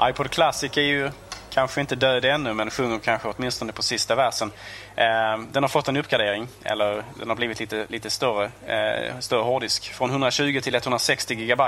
iPod 0.08 0.30
Classic 0.30 0.76
är 0.76 0.82
ju 0.82 1.10
kanske 1.54 1.80
inte 1.80 1.94
död 1.94 2.24
ännu 2.24 2.54
men 2.54 2.70
sjunger 2.70 2.98
kanske 2.98 3.28
åtminstone 3.28 3.72
på 3.72 3.82
sista 3.82 4.14
versen. 4.14 4.50
Eh, 4.96 5.38
den 5.52 5.62
har 5.62 5.68
fått 5.68 5.88
en 5.88 5.96
uppgradering, 5.96 6.48
eller 6.62 7.02
den 7.18 7.28
har 7.28 7.36
blivit 7.36 7.60
lite, 7.60 7.86
lite 7.88 8.10
större, 8.10 8.50
eh, 8.66 9.18
större 9.20 9.42
hårddisk. 9.42 9.92
Från 9.92 10.10
120 10.10 10.60
till 10.62 10.74
160 10.74 11.34
GB. 11.34 11.62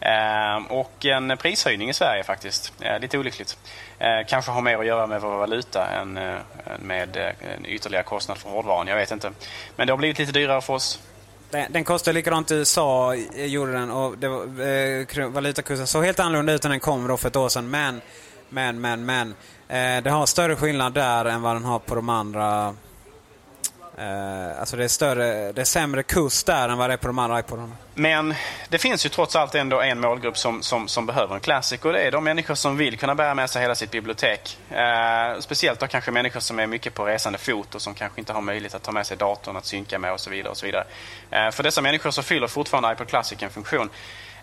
Eh, 0.00 0.56
och 0.68 1.04
en 1.04 1.36
prishöjning 1.36 1.90
i 1.90 1.94
Sverige 1.94 2.24
faktiskt. 2.24 2.72
Eh, 2.80 3.00
lite 3.00 3.18
olyckligt. 3.18 3.58
Eh, 3.98 4.26
kanske 4.28 4.50
har 4.50 4.62
mer 4.62 4.78
att 4.78 4.86
göra 4.86 5.06
med 5.06 5.20
vår 5.20 5.36
valuta 5.36 5.86
än 5.86 6.16
eh, 6.16 6.38
med 6.78 7.16
eh, 7.16 7.54
en 7.56 7.66
ytterligare 7.66 8.04
kostnad 8.04 8.38
för 8.38 8.50
hårdvaran. 8.50 8.86
Jag 8.86 8.96
vet 8.96 9.10
inte. 9.10 9.32
Men 9.76 9.86
det 9.86 9.92
har 9.92 9.98
blivit 9.98 10.18
lite 10.18 10.32
dyrare 10.32 10.60
för 10.60 10.74
oss. 10.74 11.00
Den, 11.50 11.72
den 11.72 11.84
kostade 11.84 12.14
likadant 12.14 12.50
i 12.50 12.54
USA, 12.54 13.14
eh, 13.14 13.46
gjorde 13.46 13.72
den. 13.72 13.90
Och 13.90 14.18
det 14.18 14.28
var, 14.28 14.42
eh, 15.18 15.28
valutakursen 15.28 15.86
såg 15.86 16.04
helt 16.04 16.20
annorlunda 16.20 16.52
ut 16.52 16.62
när 16.62 16.70
den 16.70 16.80
kom 16.80 17.06
då 17.06 17.16
för 17.16 17.28
ett 17.28 17.36
år 17.36 17.48
sedan. 17.48 17.70
Men, 17.70 18.00
men, 18.48 18.80
men, 18.80 19.04
men. 19.04 19.34
Eh, 19.68 20.02
det 20.02 20.10
har 20.10 20.26
större 20.26 20.56
skillnad 20.56 20.92
där 20.92 21.24
än 21.24 21.42
vad 21.42 21.56
den 21.56 21.64
har 21.64 21.78
på 21.78 21.94
de 21.94 22.08
andra 22.08 22.74
Eh, 24.00 24.60
alltså 24.60 24.76
det 24.76 24.84
är, 24.84 24.88
större, 24.88 25.52
det 25.52 25.60
är 25.60 25.64
sämre 25.64 26.02
kurs 26.02 26.44
där 26.44 26.68
än 26.68 26.78
vad 26.78 26.90
det 26.90 26.94
är 26.94 26.96
på 26.96 27.06
de 27.06 27.18
andra 27.18 27.40
iPodarna. 27.40 27.72
Men 27.94 28.34
det 28.68 28.78
finns 28.78 29.06
ju 29.06 29.08
trots 29.08 29.36
allt 29.36 29.54
ändå 29.54 29.80
en 29.80 30.00
målgrupp 30.00 30.38
som, 30.38 30.62
som, 30.62 30.88
som 30.88 31.06
behöver 31.06 31.34
en 31.34 31.40
Classic 31.40 31.80
och 31.80 31.92
det 31.92 32.00
är 32.00 32.10
de 32.10 32.24
människor 32.24 32.54
som 32.54 32.76
vill 32.76 32.98
kunna 32.98 33.14
bära 33.14 33.34
med 33.34 33.50
sig 33.50 33.62
hela 33.62 33.74
sitt 33.74 33.90
bibliotek. 33.90 34.58
Eh, 34.70 35.40
speciellt 35.40 35.80
då 35.80 35.86
kanske 35.86 36.10
människor 36.10 36.40
som 36.40 36.58
är 36.58 36.66
mycket 36.66 36.94
på 36.94 37.04
resande 37.04 37.38
fot 37.38 37.74
och 37.74 37.82
som 37.82 37.94
kanske 37.94 38.20
inte 38.20 38.32
har 38.32 38.40
möjlighet 38.40 38.74
att 38.74 38.82
ta 38.82 38.92
med 38.92 39.06
sig 39.06 39.16
datorn 39.16 39.56
att 39.56 39.66
synka 39.66 39.98
med 39.98 40.12
och 40.12 40.20
så 40.20 40.30
vidare. 40.30 40.50
Och 40.50 40.56
så 40.56 40.66
vidare. 40.66 40.84
Eh, 41.30 41.50
för 41.50 41.62
dessa 41.62 41.80
människor 41.82 42.10
så 42.10 42.22
fyller 42.22 42.46
fortfarande 42.46 42.92
iPod 42.92 43.08
Classic 43.08 43.42
en 43.42 43.50
funktion. 43.50 43.90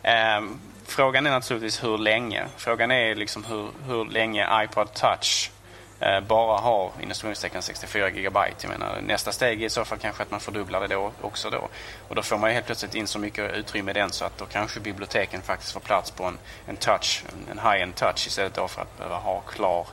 Eh, 0.01 0.41
frågan 0.85 1.25
är 1.25 1.31
naturligtvis 1.31 1.83
hur 1.83 1.97
länge. 1.97 2.45
Frågan 2.57 2.91
är 2.91 3.15
liksom 3.15 3.45
hur, 3.45 3.69
hur 3.87 4.05
länge 4.05 4.63
iPod 4.63 4.93
Touch 4.93 5.51
Eh, 5.99 6.19
bara 6.19 6.59
har 6.59 6.91
inom 7.01 7.35
64 7.61 8.09
GB. 8.09 8.39
Jag 8.61 8.69
menar, 8.69 9.01
nästa 9.01 9.31
steg 9.31 9.61
är 9.61 9.65
i 9.65 9.69
så 9.69 9.85
fall 9.85 9.97
kanske 9.97 10.23
att 10.23 10.31
man 10.31 10.39
fördubblar 10.39 10.81
det 10.81 10.87
då 10.87 11.11
också 11.21 11.49
då. 11.49 11.67
Och 12.07 12.15
då 12.15 12.21
får 12.21 12.37
man 12.37 12.51
helt 12.51 12.65
plötsligt 12.65 12.95
in 12.95 13.07
så 13.07 13.19
mycket 13.19 13.53
utrymme 13.53 13.91
i 13.91 13.93
den 13.93 14.11
så 14.11 14.25
att 14.25 14.37
då 14.37 14.45
kanske 14.45 14.79
biblioteken 14.79 15.41
faktiskt 15.41 15.71
får 15.71 15.79
plats 15.79 16.11
på 16.11 16.23
en, 16.23 16.37
en 16.67 16.75
touch, 16.75 17.23
en 17.51 17.59
high-end 17.59 17.95
touch 17.95 18.27
istället 18.27 18.53
då 18.53 18.67
för 18.67 18.81
att 18.81 18.97
behöva 18.97 19.15
ha 19.15 19.39
klar 19.39 19.87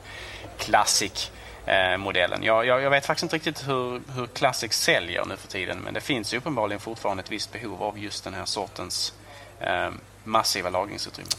classic 0.57 1.31
eh, 1.65 1.97
modellen. 1.97 2.43
Jag, 2.43 2.65
jag, 2.65 2.81
jag, 2.81 2.89
vet 2.89 3.05
faktiskt 3.05 3.23
inte 3.23 3.35
riktigt 3.35 3.67
hur, 3.67 4.01
hur 4.15 4.27
Classic 4.27 4.73
säljer 4.73 5.25
nu 5.25 5.37
för 5.37 5.47
tiden 5.47 5.79
men 5.79 5.93
det 5.93 6.01
finns 6.01 6.33
ju 6.33 6.37
uppenbarligen 6.37 6.79
fortfarande 6.79 7.23
ett 7.23 7.31
visst 7.31 7.53
behov 7.53 7.83
av 7.83 7.99
just 7.99 8.23
den 8.23 8.33
här 8.33 8.45
sortens 8.45 9.13
eh, 9.59 9.89
massiva 10.23 10.69
lagringsutrymme. 10.69 11.29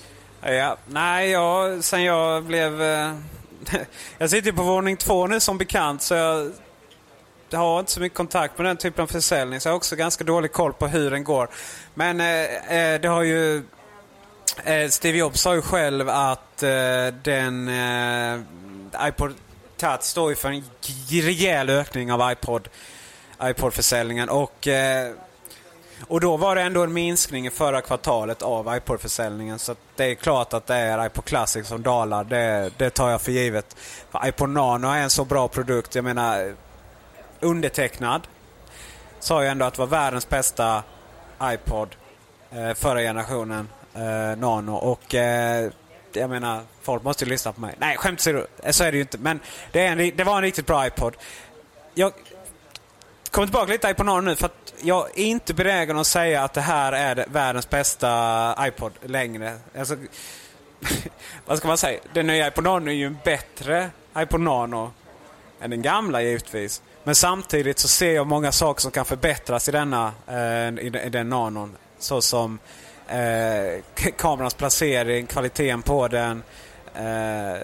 Ja, 0.41 0.77
nej, 0.87 1.31
jag, 1.31 1.85
sen 1.85 2.03
jag 2.03 2.45
blev 2.45 2.83
eh 2.83 3.15
jag 4.19 4.31
sitter 4.31 4.53
på 4.53 4.63
våning 4.63 4.97
två 4.97 5.27
nu 5.27 5.41
som 5.41 5.59
bekant 5.59 6.03
så 6.03 6.15
jag 7.51 7.59
har 7.59 7.81
inte 7.81 7.93
så 7.93 8.01
mycket 8.01 8.17
kontakt 8.17 8.59
med 8.59 8.67
den 8.67 8.77
typen 8.77 9.03
av 9.03 9.07
försäljning 9.07 9.61
så 9.61 9.69
jag 9.69 9.73
har 9.73 9.77
också 9.77 9.97
ganska 9.97 10.25
dålig 10.25 10.53
koll 10.53 10.73
på 10.73 10.87
hur 10.87 11.11
den 11.11 11.25
går. 11.25 11.49
Men 11.95 12.21
eh, 12.21 12.73
eh 12.79 13.01
det 13.01 13.09
har 13.09 13.23
ju... 13.23 13.63
Eh, 14.65 14.89
Steve 14.89 15.19
Jobs 15.19 15.41
sa 15.41 15.55
ju 15.55 15.63
själv 15.63 16.09
att 16.09 16.63
eh, 16.63 17.07
den 17.23 17.69
eh, 17.69 18.41
iPod 19.09 19.35
Touch 19.77 20.03
står 20.03 20.31
ju 20.31 20.37
för 20.37 20.49
en 20.49 20.65
rejäl 21.11 21.71
ökning 21.71 22.13
av 22.13 22.33
iPod, 22.33 22.69
iPod-försäljningen 23.43 24.29
och 24.29 24.69
eh, 24.69 25.13
och 26.09 26.21
då 26.21 26.37
var 26.37 26.57
det 26.57 26.63
ändå 26.63 26.83
en 26.83 26.93
minskning 26.93 27.47
i 27.47 27.51
förra 27.51 27.81
kvartalet 27.81 28.43
av 28.43 28.77
iPod-försäljningen. 28.77 29.59
Så 29.59 29.75
det 29.97 30.05
är 30.05 30.15
klart 30.15 30.53
att 30.53 30.67
det 30.67 30.75
är 30.75 31.07
iPod 31.07 31.25
Classic 31.25 31.67
som 31.67 31.83
dalar. 31.83 32.25
Det, 32.25 32.71
det 32.77 32.91
tar 32.91 33.11
jag 33.11 33.21
för 33.21 33.33
givet. 33.33 33.77
För 34.11 34.29
iPod 34.29 34.49
Nano 34.49 34.89
är 34.89 35.03
en 35.03 35.11
så 35.11 35.25
bra 35.25 35.49
produkt. 35.49 35.95
Jag 35.95 36.05
menar, 36.05 36.55
undertecknad 37.41 38.27
sa 39.21 39.43
ju 39.43 39.49
ändå 39.49 39.65
att 39.65 39.75
det 39.75 39.81
var 39.81 39.87
världens 39.87 40.29
bästa 40.29 40.83
iPod 41.43 41.97
eh, 42.51 42.75
förra 42.75 43.01
generationen 43.01 43.69
eh, 43.95 44.39
Nano. 44.39 44.75
Och 44.75 45.15
eh, 45.15 45.71
jag 46.13 46.31
menar, 46.31 46.61
folk 46.83 47.03
måste 47.03 47.25
ju 47.25 47.31
lyssna 47.31 47.53
på 47.53 47.61
mig. 47.61 47.75
Nej, 47.79 47.97
skämt 47.97 48.21
så 48.21 48.31
är 48.85 48.93
det 48.93 48.97
ju 48.97 49.01
inte. 49.01 49.19
Men 49.19 49.41
det, 49.73 49.87
en, 49.87 49.99
det 50.17 50.25
var 50.25 50.37
en 50.37 50.43
riktigt 50.43 50.67
bra 50.67 50.87
iPod. 50.87 51.17
Jag 51.95 52.13
kommer 53.31 53.47
tillbaka 53.47 53.73
lite 53.73 53.89
iPod 53.89 54.07
Nano 54.07 54.21
nu. 54.21 54.37
för 54.37 54.47
att 54.47 54.75
jag 54.83 55.19
är 55.19 55.25
inte 55.25 55.55
benägen 55.55 55.99
att 55.99 56.07
säga 56.07 56.43
att 56.43 56.53
det 56.53 56.61
här 56.61 56.93
är 56.93 57.25
världens 57.29 57.71
bästa 57.71 58.55
iPod 58.61 58.93
längre. 59.03 59.59
Alltså, 59.79 59.97
vad 61.47 61.59
ska 61.59 61.69
man 61.69 61.79
säga? 61.79 62.01
Den 62.13 62.27
nya 62.27 62.49
iPod 62.49 62.65
Nano 62.65 62.91
är 62.91 62.95
ju 62.95 63.07
en 63.07 63.19
bättre 63.25 63.91
iPod 64.19 64.41
Nano 64.41 64.93
än 65.61 65.71
den 65.71 65.83
gamla 65.83 66.23
givetvis. 66.23 66.83
Men 67.05 67.15
samtidigt 67.15 67.79
så 67.79 67.89
ser 67.89 68.13
jag 68.13 68.27
många 68.27 68.53
saker 68.53 68.81
som 68.81 68.91
kan 68.91 69.05
förbättras 69.05 69.69
i 69.69 69.73
denna, 69.73 70.13
eh, 70.27 70.85
i, 70.85 71.01
i 71.07 71.09
den 71.09 71.29
nanon. 71.29 71.77
Såsom 71.99 72.59
eh, 73.09 74.11
kamerans 74.17 74.55
placering, 74.55 75.27
kvaliteten 75.27 75.83
på 75.83 76.09
den 76.09 76.43
eh, 76.95 77.61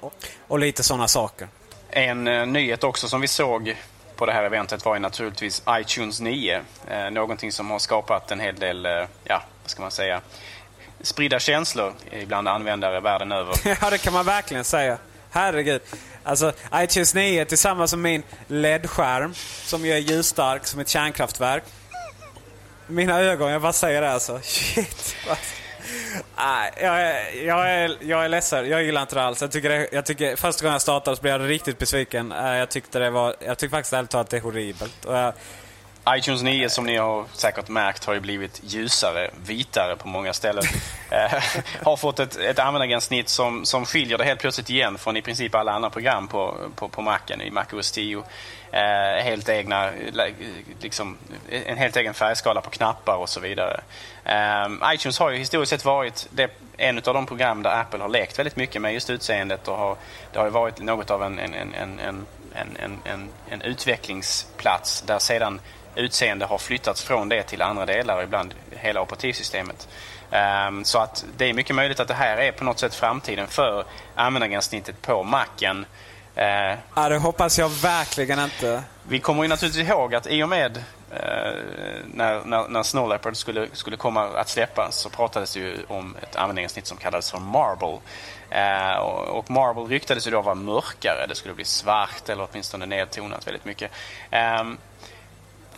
och, 0.00 0.12
och, 0.46 0.58
lite 0.58 0.82
sådana 0.82 1.08
saker. 1.08 1.48
En 1.90 2.26
eh, 2.26 2.46
nyhet 2.46 2.84
också 2.84 3.08
som 3.08 3.20
vi 3.20 3.28
såg 3.28 3.76
på 4.16 4.26
det 4.26 4.32
här 4.32 4.44
eventet 4.44 4.84
var 4.84 4.94
ju 4.94 5.00
naturligtvis 5.00 5.62
iTunes 5.70 6.20
9. 6.20 6.62
Eh, 6.88 7.10
någonting 7.10 7.52
som 7.52 7.70
har 7.70 7.78
skapat 7.78 8.30
en 8.30 8.40
hel 8.40 8.56
del, 8.56 8.86
eh, 8.86 8.92
ja, 9.24 9.42
vad 9.62 9.70
ska 9.70 9.82
man 9.82 9.90
säga, 9.90 10.20
spridda 11.00 11.38
känslor 11.38 11.92
bland 12.26 12.48
användare 12.48 13.00
världen 13.00 13.32
över. 13.32 13.54
ja, 13.80 13.90
det 13.90 13.98
kan 13.98 14.12
man 14.12 14.24
verkligen 14.24 14.64
säga. 14.64 14.98
Herregud. 15.30 15.82
Alltså, 16.22 16.52
iTunes 16.74 17.14
9 17.14 17.44
tillsammans 17.44 17.92
med 17.92 18.02
min 18.02 18.22
LED-skärm 18.48 19.34
som 19.64 19.86
ju 19.86 19.92
är 19.92 19.98
ljusstark 19.98 20.66
som 20.66 20.80
ett 20.80 20.88
kärnkraftverk. 20.88 21.64
Mina 22.86 23.20
ögon, 23.20 23.50
jag 23.50 23.62
bara 23.62 23.72
säger 23.72 24.02
det 24.02 24.12
alltså. 24.12 24.40
Shit. 24.42 25.16
Nej, 26.36 26.72
jag, 26.80 27.00
är, 27.00 27.46
jag, 27.46 27.70
är, 27.70 27.96
jag 28.00 28.24
är 28.24 28.28
ledsen. 28.28 28.68
Jag 28.68 28.82
gillar 28.82 29.02
inte 29.02 29.14
det 29.14 29.22
alls. 29.22 29.40
Jag 29.40 29.52
tycker, 29.52 29.68
det, 29.68 29.88
jag 29.92 30.06
tycker 30.06 30.36
första 30.36 30.62
gången 30.62 30.72
jag 30.72 30.82
startade 30.82 31.16
så 31.16 31.22
blev 31.22 31.40
jag 31.40 31.50
riktigt 31.50 31.78
besviken. 31.78 32.30
Jag 32.36 32.70
tyckte 32.70 32.98
det 32.98 33.10
var, 33.10 33.36
jag 33.40 33.58
tycker 33.58 33.76
faktiskt 33.76 33.92
ärligt 33.92 34.10
talat 34.10 34.30
det 34.30 34.36
är 34.36 34.40
horribelt. 34.40 35.06
Jag, 35.06 35.32
iTunes 36.08 36.42
9 36.42 36.68
som 36.68 36.86
ni 36.86 36.96
har 36.96 37.24
säkert 37.32 37.68
märkt 37.68 38.04
har 38.04 38.14
ju 38.14 38.20
blivit 38.20 38.60
ljusare, 38.64 39.30
vitare 39.46 39.96
på 39.96 40.08
många 40.08 40.32
ställen. 40.32 40.64
Eh, 41.10 41.42
har 41.82 41.96
fått 41.96 42.18
ett, 42.18 42.36
ett 42.36 42.58
användargränssnitt 42.58 43.28
som, 43.28 43.64
som 43.64 43.84
skiljer 43.84 44.18
det 44.18 44.24
helt 44.24 44.40
plötsligt 44.40 44.70
igen 44.70 44.98
från 44.98 45.16
i 45.16 45.22
princip 45.22 45.54
alla 45.54 45.72
andra 45.72 45.90
program 45.90 46.28
på, 46.28 46.56
på, 46.74 46.88
på 46.88 47.02
Macen 47.02 47.40
i 47.40 47.50
MacOS 47.50 47.92
10. 47.92 48.22
Eh, 48.70 49.24
helt 49.24 49.48
egna, 49.48 49.90
liksom, 50.80 51.16
en 51.50 51.78
helt 51.78 51.96
egen 51.96 52.14
färgskala 52.14 52.60
på 52.60 52.70
knappar 52.70 53.16
och 53.16 53.28
så 53.28 53.40
vidare. 53.40 53.80
Eh, 54.24 54.94
iTunes 54.94 55.18
har 55.18 55.30
ju 55.30 55.38
historiskt 55.38 55.70
sett 55.70 55.84
varit 55.84 56.28
det, 56.30 56.50
en 56.76 56.96
av 56.96 57.02
de 57.02 57.26
program 57.26 57.62
där 57.62 57.80
Apple 57.80 58.00
har 58.00 58.08
lekt 58.08 58.38
väldigt 58.38 58.56
mycket 58.56 58.82
med 58.82 58.92
just 58.92 59.10
utseendet 59.10 59.68
och 59.68 59.76
har, 59.76 59.96
det 60.32 60.38
har 60.38 60.46
ju 60.46 60.52
varit 60.52 60.78
något 60.78 61.10
av 61.10 61.22
en, 61.22 61.38
en, 61.38 61.54
en, 61.54 61.74
en, 61.74 61.98
en, 61.98 62.26
en, 62.54 62.98
en, 63.04 63.28
en 63.50 63.62
utvecklingsplats 63.62 65.02
där 65.02 65.18
sedan 65.18 65.60
utseende 65.94 66.44
har 66.44 66.58
flyttats 66.58 67.02
från 67.02 67.28
det 67.28 67.42
till 67.42 67.62
andra 67.62 67.86
delar 67.86 68.22
ibland 68.22 68.54
hela 68.70 69.00
operativsystemet. 69.00 69.88
Um, 70.68 70.84
så 70.84 70.98
att 70.98 71.24
det 71.36 71.44
är 71.44 71.52
mycket 71.52 71.76
möjligt 71.76 72.00
att 72.00 72.08
det 72.08 72.14
här 72.14 72.36
är 72.36 72.52
på 72.52 72.64
något 72.64 72.78
sätt 72.78 72.94
framtiden 72.94 73.46
för 73.46 73.84
användargränssnittet 74.14 75.02
på 75.02 75.22
Macen. 75.22 75.86
Uh, 76.38 76.78
ja, 76.94 77.08
det 77.08 77.18
hoppas 77.18 77.58
jag 77.58 77.68
verkligen 77.68 78.38
inte. 78.38 78.82
Vi 79.08 79.18
kommer 79.18 79.42
ju 79.42 79.48
naturligtvis 79.48 79.88
ihåg 79.88 80.14
att 80.14 80.26
i 80.26 80.42
och 80.42 80.48
med 80.48 80.76
uh, 80.76 80.82
när, 82.06 82.44
när, 82.44 82.68
när 82.68 82.82
Snow 82.82 83.08
Leopard 83.08 83.36
skulle, 83.36 83.68
skulle 83.72 83.96
komma 83.96 84.24
att 84.24 84.48
släppas 84.48 84.96
så 84.96 85.10
pratades 85.10 85.54
det 85.54 85.60
ju 85.60 85.76
om 85.88 86.16
ett 86.22 86.36
användargränssnitt 86.36 86.86
som 86.86 86.96
kallades 86.96 87.30
för 87.30 87.38
Marble. 87.38 87.98
Uh, 88.52 88.98
och, 88.98 89.38
och 89.38 89.50
Marble 89.50 89.82
ryktades 89.82 90.26
ju 90.26 90.30
då 90.30 90.42
vara 90.42 90.54
mörkare. 90.54 91.26
Det 91.28 91.34
skulle 91.34 91.54
bli 91.54 91.64
svart 91.64 92.28
eller 92.28 92.48
åtminstone 92.50 92.86
nedtonat 92.86 93.46
väldigt 93.46 93.64
mycket. 93.64 93.90
Um, 94.60 94.78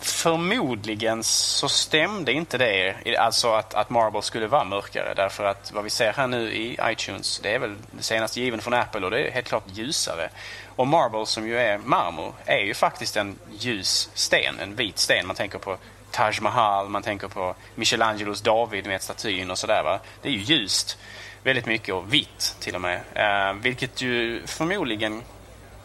Förmodligen 0.01 1.23
så 1.23 1.69
stämde 1.69 2.31
inte 2.31 2.57
det, 2.57 2.95
alltså 3.17 3.51
att, 3.51 3.73
att 3.73 3.89
Marble 3.89 4.21
skulle 4.21 4.47
vara 4.47 4.63
mörkare. 4.63 5.13
Därför 5.13 5.45
att 5.45 5.71
vad 5.71 5.83
vi 5.83 5.89
ser 5.89 6.13
här 6.13 6.27
nu 6.27 6.51
i 6.51 6.77
iTunes, 6.83 7.39
det 7.39 7.53
är 7.53 7.59
väl 7.59 7.75
det 7.91 8.03
senaste 8.03 8.41
given 8.41 8.61
från 8.61 8.73
Apple 8.73 9.05
och 9.05 9.11
det 9.11 9.27
är 9.27 9.31
helt 9.31 9.47
klart 9.47 9.63
ljusare. 9.73 10.29
Och 10.75 10.87
Marble 10.87 11.25
som 11.25 11.47
ju 11.47 11.57
är 11.59 11.77
marmor, 11.77 12.33
är 12.45 12.59
ju 12.59 12.73
faktiskt 12.73 13.17
en 13.17 13.39
ljus 13.59 14.09
sten, 14.13 14.59
en 14.59 14.75
vit 14.75 14.97
sten. 14.97 15.27
Man 15.27 15.35
tänker 15.35 15.57
på 15.57 15.77
Taj 16.11 16.33
Mahal, 16.41 16.89
man 16.89 17.01
tänker 17.01 17.27
på 17.27 17.55
Michelangelos 17.75 18.41
David 18.41 18.87
med 18.87 19.01
statyn 19.01 19.51
och 19.51 19.57
sådär. 19.57 19.83
Va? 19.83 19.99
Det 20.21 20.29
är 20.29 20.33
ju 20.33 20.39
ljust 20.39 20.97
väldigt 21.43 21.65
mycket 21.65 21.95
och 21.95 22.13
vitt 22.13 22.55
till 22.59 22.75
och 22.75 22.81
med. 22.81 23.01
Eh, 23.13 23.53
vilket 23.53 24.01
ju 24.01 24.47
förmodligen 24.47 25.23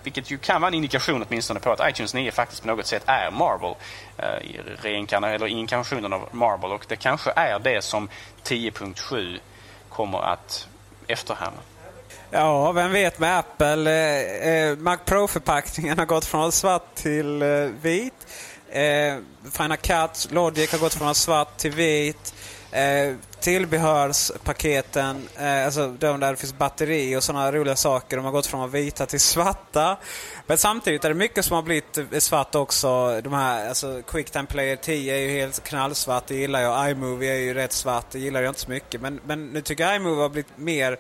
vilket 0.05 0.31
ju 0.31 0.39
kan 0.39 0.61
vara 0.61 0.69
en 0.69 0.75
indikation 0.75 1.25
åtminstone 1.29 1.61
på 1.61 1.73
att 1.73 1.91
iTunes 1.91 2.15
9 2.15 2.33
faktiskt 2.33 2.63
på 2.63 2.69
något 2.69 2.87
sätt 2.87 3.03
är 3.07 3.31
Marble. 3.31 3.75
Eh, 4.19 5.35
eller 5.35 5.47
inkarnationen 5.47 6.13
av 6.13 6.29
Marble. 6.33 6.69
Och 6.69 6.85
det 6.89 6.97
kanske 6.97 7.33
är 7.37 7.59
det 7.59 7.85
som 7.85 8.09
10.7 8.45 9.39
kommer 9.89 10.19
att 10.19 10.69
efterhärma. 11.07 11.59
Ja, 12.31 12.73
vem 12.73 12.93
vet 12.93 13.19
med 13.19 13.39
Apple. 13.39 13.91
Eh, 13.91 14.49
eh 14.49 14.77
Mac 14.77 14.97
Pro-förpackningen 15.05 15.99
har 15.99 16.07
gått 16.07 16.25
från 16.25 16.53
svart 16.53 16.95
till 16.95 17.43
eh, 17.43 17.49
vit. 17.83 18.27
Eh, 18.69 19.17
Final 19.53 19.77
Cut, 19.77 20.29
Logic 20.31 20.73
har 20.73 20.79
gått 20.79 20.95
från 20.95 21.15
svart 21.15 21.57
till 21.57 21.71
vit. 21.71 22.34
Eh, 22.75 23.15
tillbehörspaketen, 23.41 25.29
eh, 25.37 25.65
alltså 25.65 25.89
de 25.89 26.21
där 26.21 26.31
det 26.31 26.37
finns 26.37 26.59
batteri 26.59 27.17
och 27.17 27.23
sådana 27.23 27.53
roliga 27.53 27.77
saker. 27.77 28.17
De 28.17 28.25
har 28.25 28.33
gått 28.33 28.47
från 28.47 28.71
vita 28.71 29.07
till 29.07 29.21
svarta. 29.21 29.97
Men 30.47 30.59
samtidigt 30.59 31.05
är 31.05 31.09
det 31.09 31.15
mycket 31.15 31.45
som 31.45 31.55
har 31.55 31.63
blivit 31.63 31.99
eh, 31.99 32.19
svart 32.19 32.55
också. 32.55 33.21
De 33.21 33.33
här, 33.33 33.69
alltså 33.69 34.03
Quicktime 34.07 34.47
Player 34.47 34.77
10 34.77 35.15
är 35.15 35.19
ju 35.19 35.31
helt 35.31 35.65
knallsvart, 35.65 36.27
det 36.27 36.35
gillar 36.35 36.61
jag. 36.61 36.91
iMovie 36.91 37.33
är 37.33 37.39
ju 37.39 37.55
rätt 37.55 37.73
svart, 37.73 38.07
det 38.11 38.19
gillar 38.19 38.43
jag 38.43 38.51
inte 38.51 38.61
så 38.61 38.71
mycket. 38.71 39.01
Men, 39.01 39.21
men 39.25 39.49
nu 39.49 39.61
tycker 39.61 39.85
jag 39.85 39.97
iMovie 39.97 40.23
har 40.23 40.29
blivit 40.29 40.59
mer 40.59 40.99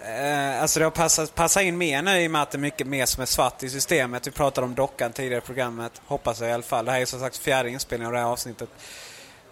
Eh, 0.00 0.62
alltså 0.62 0.78
det 0.78 0.86
har 0.86 0.90
passat, 0.90 1.34
passat 1.34 1.62
in 1.62 1.78
mer 1.78 2.02
nu 2.02 2.20
i 2.20 2.26
och 2.26 2.30
med 2.30 2.42
att 2.42 2.50
det 2.50 2.56
är 2.56 2.60
mycket 2.60 2.86
mer 2.86 3.06
som 3.06 3.22
är 3.22 3.26
svart 3.26 3.62
i 3.62 3.70
systemet. 3.70 4.26
Vi 4.26 4.30
pratade 4.30 4.64
om 4.64 4.74
dockan 4.74 5.12
tidigare 5.12 5.38
i 5.38 5.46
programmet. 5.46 5.92
Hoppas 6.06 6.40
jag 6.40 6.50
i 6.50 6.52
alla 6.52 6.62
fall. 6.62 6.84
Det 6.84 6.92
här 6.92 7.00
är 7.00 7.04
som 7.04 7.20
sagt 7.20 7.36
fjärde 7.36 7.70
inspelningen 7.70 8.06
av 8.06 8.12
det 8.12 8.18
här 8.18 8.26
avsnittet. 8.26 8.68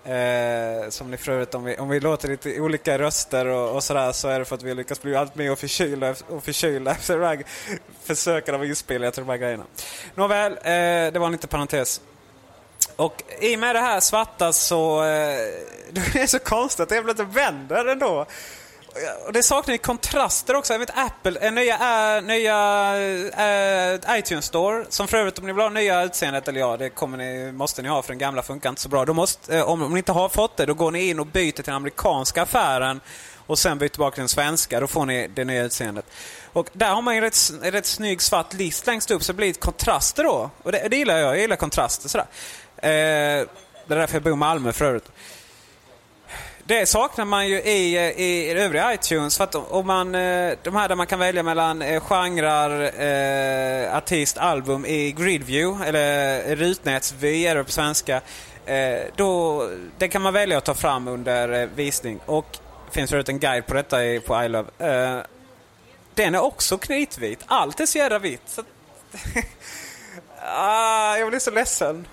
Eh, 0.04 0.88
som 0.88 1.10
ni 1.10 1.16
för 1.16 1.32
övrigt, 1.32 1.54
om 1.54 1.64
vi, 1.64 1.76
om 1.76 1.88
vi 1.88 2.00
låter 2.00 2.28
lite 2.28 2.60
olika 2.60 2.98
röster 2.98 3.46
och, 3.46 3.74
och 3.74 3.84
sådär 3.84 4.12
så 4.12 4.28
är 4.28 4.38
det 4.38 4.44
för 4.44 4.54
att 4.54 4.62
vi 4.62 4.74
lyckas 4.74 5.02
bli 5.02 5.16
allt 5.16 5.34
mer 5.34 5.54
förkylda 5.54 6.14
och 6.28 6.44
förkylda 6.44 6.90
efter 6.90 7.18
de 7.18 7.26
här 7.26 7.44
försöken 8.02 8.54
av 8.54 8.64
inspelningar 8.64 9.10
till 9.10 9.22
de 9.22 9.30
här 9.30 9.36
grejerna. 9.36 9.64
Nåväl, 10.14 10.52
eh, 10.52 11.12
det 11.12 11.16
var 11.18 11.26
en 11.26 11.32
liten 11.32 11.48
parentes. 11.48 12.00
Och 12.96 13.22
i 13.40 13.56
och 13.56 13.60
med 13.60 13.74
det 13.74 13.80
här 13.80 14.00
svarta 14.00 14.52
så... 14.52 15.02
Eh, 15.02 15.38
det 15.92 16.20
är 16.20 16.26
så 16.26 16.38
konstigt 16.38 16.80
att 16.80 16.88
det 16.88 17.02
lite 17.02 17.24
vänder 17.24 17.84
ändå. 17.84 18.26
Och 19.27 19.32
det 19.32 19.43
saknar 19.43 19.74
ju 19.74 19.78
kontraster 19.78 20.56
också. 20.56 20.74
Jag 20.74 20.78
vet 20.78 20.98
Apple, 20.98 21.40
eh, 21.40 21.52
nya, 21.52 22.16
äh, 22.16 22.23
nya 22.23 22.94
äh, 23.94 24.19
iTunes 24.19 24.44
Store, 24.44 24.85
som 24.89 25.09
för 25.09 25.16
övrigt 25.16 25.39
om 25.39 25.47
ni 25.47 25.52
vill 25.52 25.62
ha 25.62 25.69
nya 25.69 26.02
utseendet, 26.02 26.48
eller 26.48 26.60
ja, 26.60 26.77
det 26.77 26.90
kommer 26.90 27.19
ni, 27.19 27.52
måste 27.52 27.82
ni 27.82 27.89
ha 27.89 28.02
för 28.02 28.09
den 28.09 28.19
gamla 28.19 28.43
funkar 28.43 28.69
inte 28.69 28.82
så 28.82 28.89
bra. 28.89 29.05
Då 29.05 29.14
måste, 29.14 29.59
äh, 29.59 29.69
om, 29.69 29.82
om 29.82 29.93
ni 29.93 29.98
inte 29.98 30.12
har 30.12 30.28
fått 30.28 30.56
det, 30.56 30.66
då 30.66 30.74
går 30.74 30.90
ni 30.90 31.09
in 31.09 31.20
och 31.20 31.27
byter 31.27 31.52
till 31.52 31.64
den 31.64 31.74
amerikanska 31.74 32.43
affären 32.43 33.01
och 33.47 33.59
sen 33.59 33.78
byter 33.78 33.89
tillbaka 33.89 34.14
till 34.14 34.20
den 34.20 34.28
svenska. 34.28 34.81
Då 34.81 34.86
får 34.86 35.06
ni 35.06 35.28
det 35.28 35.44
nya 35.44 35.62
utseendet. 35.62 36.06
Och 36.52 36.69
där 36.73 36.94
har 36.94 37.02
man 37.02 37.14
ju 37.14 37.20
rätt, 37.20 37.36
en 37.62 37.70
rätt 37.70 37.86
snygg 37.86 38.23
svart 38.23 38.52
list 38.52 38.86
längst 38.86 39.10
upp 39.10 39.23
så 39.23 39.32
det 39.32 39.36
blir 39.36 39.52
kontraster 39.52 40.24
då. 40.24 40.51
Och 40.62 40.73
det, 40.73 40.89
det 40.89 40.97
gillar 40.97 41.19
jag. 41.19 41.31
Jag 41.31 41.39
gillar 41.39 41.56
kontraster 41.56 42.09
sådär. 42.09 42.27
Eh, 42.77 43.47
det 43.86 43.94
är 43.94 43.98
därför 43.98 44.14
jag 44.14 44.23
bor 44.23 44.32
i 44.32 44.36
Malmö 44.36 44.73
för 44.73 44.85
övrigt. 44.85 45.10
Det 46.64 46.86
saknar 46.86 47.24
man 47.24 47.48
ju 47.48 47.56
i, 47.56 47.97
eh, 47.97 48.20
i 48.20 48.51
övriga 48.51 48.94
iTunes. 48.94 49.36
För 49.36 49.44
att 49.44 49.55
om 49.55 49.86
man, 49.86 50.14
eh, 50.14 50.52
de 50.62 50.76
här 50.76 50.89
där 50.89 50.97
man 50.97 51.06
kan 51.06 51.18
välja 51.18 51.43
mellan 51.43 51.82
eh, 51.82 52.01
genrer, 52.01 53.02
eh, 53.02 53.97
artist, 53.97 54.39
album 54.39 54.86
i 54.86 55.12
Gridview, 55.12 55.89
eller 55.89 56.56
rutnätsvy 56.56 57.47
är 57.47 57.55
det 57.55 57.64
på 57.64 57.70
svenska. 57.70 58.20
Eh, 58.66 59.01
då, 59.16 59.68
det 59.98 60.09
kan 60.09 60.22
man 60.22 60.32
välja 60.32 60.59
att 60.59 60.64
ta 60.64 60.74
fram 60.74 61.09
under 61.09 61.68
visning. 61.74 62.20
Och 62.26 62.59
det 62.86 62.94
finns 62.94 63.10
förut 63.10 63.28
en 63.28 63.39
guide 63.39 63.66
på 63.66 63.74
detta 63.74 63.97
på 64.26 64.44
iLove. 64.44 64.68
Eh, 64.78 65.18
den 66.14 66.34
är 66.34 66.43
också 66.43 66.78
kritvit. 66.78 67.40
Allt 67.47 67.80
är 67.80 67.86
så 67.86 67.98
jävla 67.98 68.18
vitt. 68.18 68.43
Så 68.47 68.62
ah, 70.43 71.16
jag 71.16 71.28
blir 71.28 71.39
så 71.39 71.51
ledsen. 71.51 72.06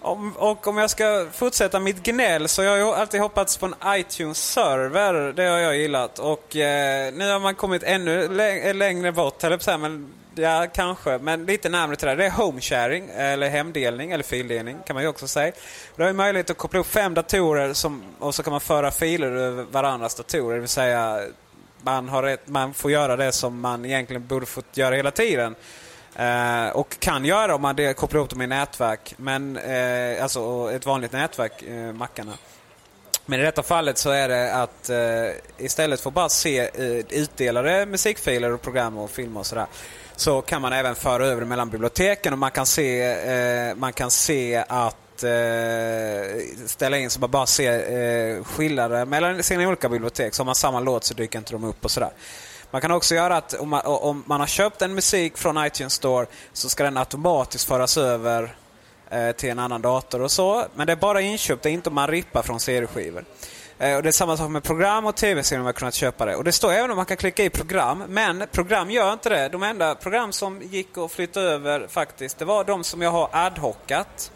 Om, 0.00 0.36
och 0.36 0.66
om 0.66 0.78
jag 0.78 0.90
ska 0.90 1.26
fortsätta 1.32 1.80
mitt 1.80 2.02
gnäll 2.02 2.48
så 2.48 2.62
jag 2.62 2.70
har 2.70 2.78
jag 2.78 2.94
alltid 2.94 3.20
hoppats 3.20 3.56
på 3.56 3.66
en 3.66 3.74
iTunes-server. 3.86 5.32
Det 5.32 5.44
har 5.44 5.58
jag 5.58 5.76
gillat. 5.76 6.18
Och 6.18 6.56
eh, 6.56 7.12
nu 7.12 7.30
har 7.30 7.40
man 7.40 7.54
kommit 7.54 7.82
ännu 7.82 8.40
eh, 8.40 8.74
längre 8.74 9.12
bort, 9.12 9.44
eller 9.44 9.58
så 9.58 9.70
här, 9.70 9.78
men 9.78 10.14
Ja, 10.40 10.66
kanske. 10.74 11.18
Men 11.18 11.46
lite 11.46 11.68
närmare 11.68 11.96
till 11.96 12.08
det. 12.08 12.14
Det 12.14 12.26
är 12.26 12.30
home 12.30 12.60
sharing, 12.60 13.10
eller 13.14 13.48
hemdelning, 13.48 14.12
eller 14.12 14.24
fildelning 14.24 14.76
kan 14.86 14.94
man 14.94 15.02
ju 15.02 15.08
också 15.08 15.28
säga. 15.28 15.52
Du 15.96 16.02
har 16.02 16.10
ju 16.10 16.16
möjlighet 16.16 16.50
att 16.50 16.56
koppla 16.56 16.80
upp 16.80 16.86
fem 16.86 17.14
datorer 17.14 17.72
som, 17.72 18.02
och 18.18 18.34
så 18.34 18.42
kan 18.42 18.50
man 18.50 18.60
föra 18.60 18.90
filer 18.90 19.30
över 19.30 19.64
varandras 19.70 20.14
datorer. 20.14 20.54
Det 20.54 20.60
vill 20.60 20.68
säga, 20.68 21.20
man, 21.82 22.08
har 22.08 22.22
rätt, 22.22 22.48
man 22.48 22.74
får 22.74 22.90
göra 22.90 23.16
det 23.16 23.32
som 23.32 23.60
man 23.60 23.84
egentligen 23.84 24.26
borde 24.26 24.46
fått 24.46 24.76
göra 24.76 24.94
hela 24.94 25.10
tiden. 25.10 25.54
Eh, 26.18 26.68
och 26.68 27.00
kan 27.00 27.24
göra 27.24 27.54
om 27.54 27.62
man 27.62 27.76
det, 27.76 27.94
kopplar 27.94 28.18
ihop 28.18 28.30
dem 28.30 28.42
i 28.42 28.46
nätverk. 28.46 29.14
Men, 29.16 29.56
eh, 29.56 30.22
alltså 30.22 30.70
ett 30.72 30.86
vanligt 30.86 31.12
nätverk, 31.12 31.62
eh, 31.62 31.92
mackarna. 31.92 32.32
Men 33.26 33.40
i 33.40 33.42
detta 33.42 33.62
fallet 33.62 33.98
så 33.98 34.10
är 34.10 34.28
det 34.28 34.54
att 34.54 34.90
eh, 34.90 35.64
istället 35.64 36.00
för 36.00 36.10
att 36.10 36.14
bara 36.14 36.28
se 36.28 36.58
eh, 36.58 37.04
utdelade 37.10 37.86
musikfiler 37.86 38.52
och 38.52 38.62
program 38.62 38.98
och 38.98 39.10
filmer 39.10 39.40
och 39.40 39.46
sådär. 39.46 39.66
Så 40.16 40.42
kan 40.42 40.62
man 40.62 40.72
även 40.72 40.94
föra 40.94 41.26
över 41.26 41.40
det 41.40 41.46
mellan 41.46 41.70
biblioteken 41.70 42.32
och 42.32 42.38
man 42.38 42.50
kan 42.50 42.66
se, 42.66 43.02
eh, 43.02 43.74
man 43.74 43.92
kan 43.92 44.10
se 44.10 44.64
att 44.68 45.22
eh, 45.22 46.40
ställa 46.66 46.98
in 46.98 47.10
så 47.10 47.20
man 47.20 47.30
bara 47.30 47.46
ser 47.46 48.44
skillnader 48.44 49.04
mellan 49.04 49.42
sina 49.42 49.68
olika 49.68 49.88
bibliotek. 49.88 50.34
Så 50.34 50.40
har 50.42 50.46
man 50.46 50.54
samma 50.54 50.80
låt 50.80 51.04
så 51.04 51.14
dyker 51.14 51.38
inte 51.38 51.52
de 51.52 51.64
upp 51.64 51.84
och 51.84 51.90
sådär. 51.90 52.10
Man 52.70 52.80
kan 52.80 52.90
också 52.90 53.14
göra 53.14 53.36
att 53.36 53.54
om 53.54 53.68
man, 53.68 53.80
om 53.84 54.24
man 54.26 54.40
har 54.40 54.46
köpt 54.46 54.82
en 54.82 54.94
musik 54.94 55.38
från 55.38 55.66
iTunes 55.66 55.92
Store 55.92 56.26
så 56.52 56.68
ska 56.68 56.84
den 56.84 56.96
automatiskt 56.96 57.68
föras 57.68 57.96
över 57.96 58.54
eh, 59.10 59.30
till 59.30 59.50
en 59.50 59.58
annan 59.58 59.82
dator 59.82 60.22
och 60.22 60.30
så. 60.30 60.66
Men 60.74 60.86
det 60.86 60.92
är 60.92 60.96
bara 60.96 61.20
inköpt, 61.20 61.62
det 61.62 61.70
är 61.70 61.72
inte 61.72 61.88
om 61.88 61.94
man 61.94 62.08
rippar 62.08 62.42
från 62.42 62.60
CD-skivor. 62.60 63.24
Eh, 63.78 63.96
och 63.96 64.02
Det 64.02 64.08
är 64.08 64.12
samma 64.12 64.36
sak 64.36 64.50
med 64.50 64.62
program 64.62 65.06
och 65.06 65.16
tv-serier 65.16 65.60
om 65.60 65.64
man 65.64 65.66
har 65.68 65.72
kunnat 65.72 65.94
köpa 65.94 66.24
det. 66.24 66.36
Och 66.36 66.44
Det 66.44 66.52
står 66.52 66.72
även 66.72 66.90
om 66.90 66.96
man 66.96 67.06
kan 67.06 67.16
klicka 67.16 67.44
i 67.44 67.50
program, 67.50 68.04
men 68.08 68.44
program 68.52 68.90
gör 68.90 69.12
inte 69.12 69.28
det. 69.28 69.48
De 69.48 69.62
enda 69.62 69.94
program 69.94 70.32
som 70.32 70.62
gick 70.62 70.98
att 70.98 71.12
flytta 71.12 71.40
över 71.40 71.86
faktiskt, 71.88 72.38
det 72.38 72.44
var 72.44 72.64
de 72.64 72.84
som 72.84 73.02
jag 73.02 73.10
har 73.10 73.28
adhockat. 73.32 74.32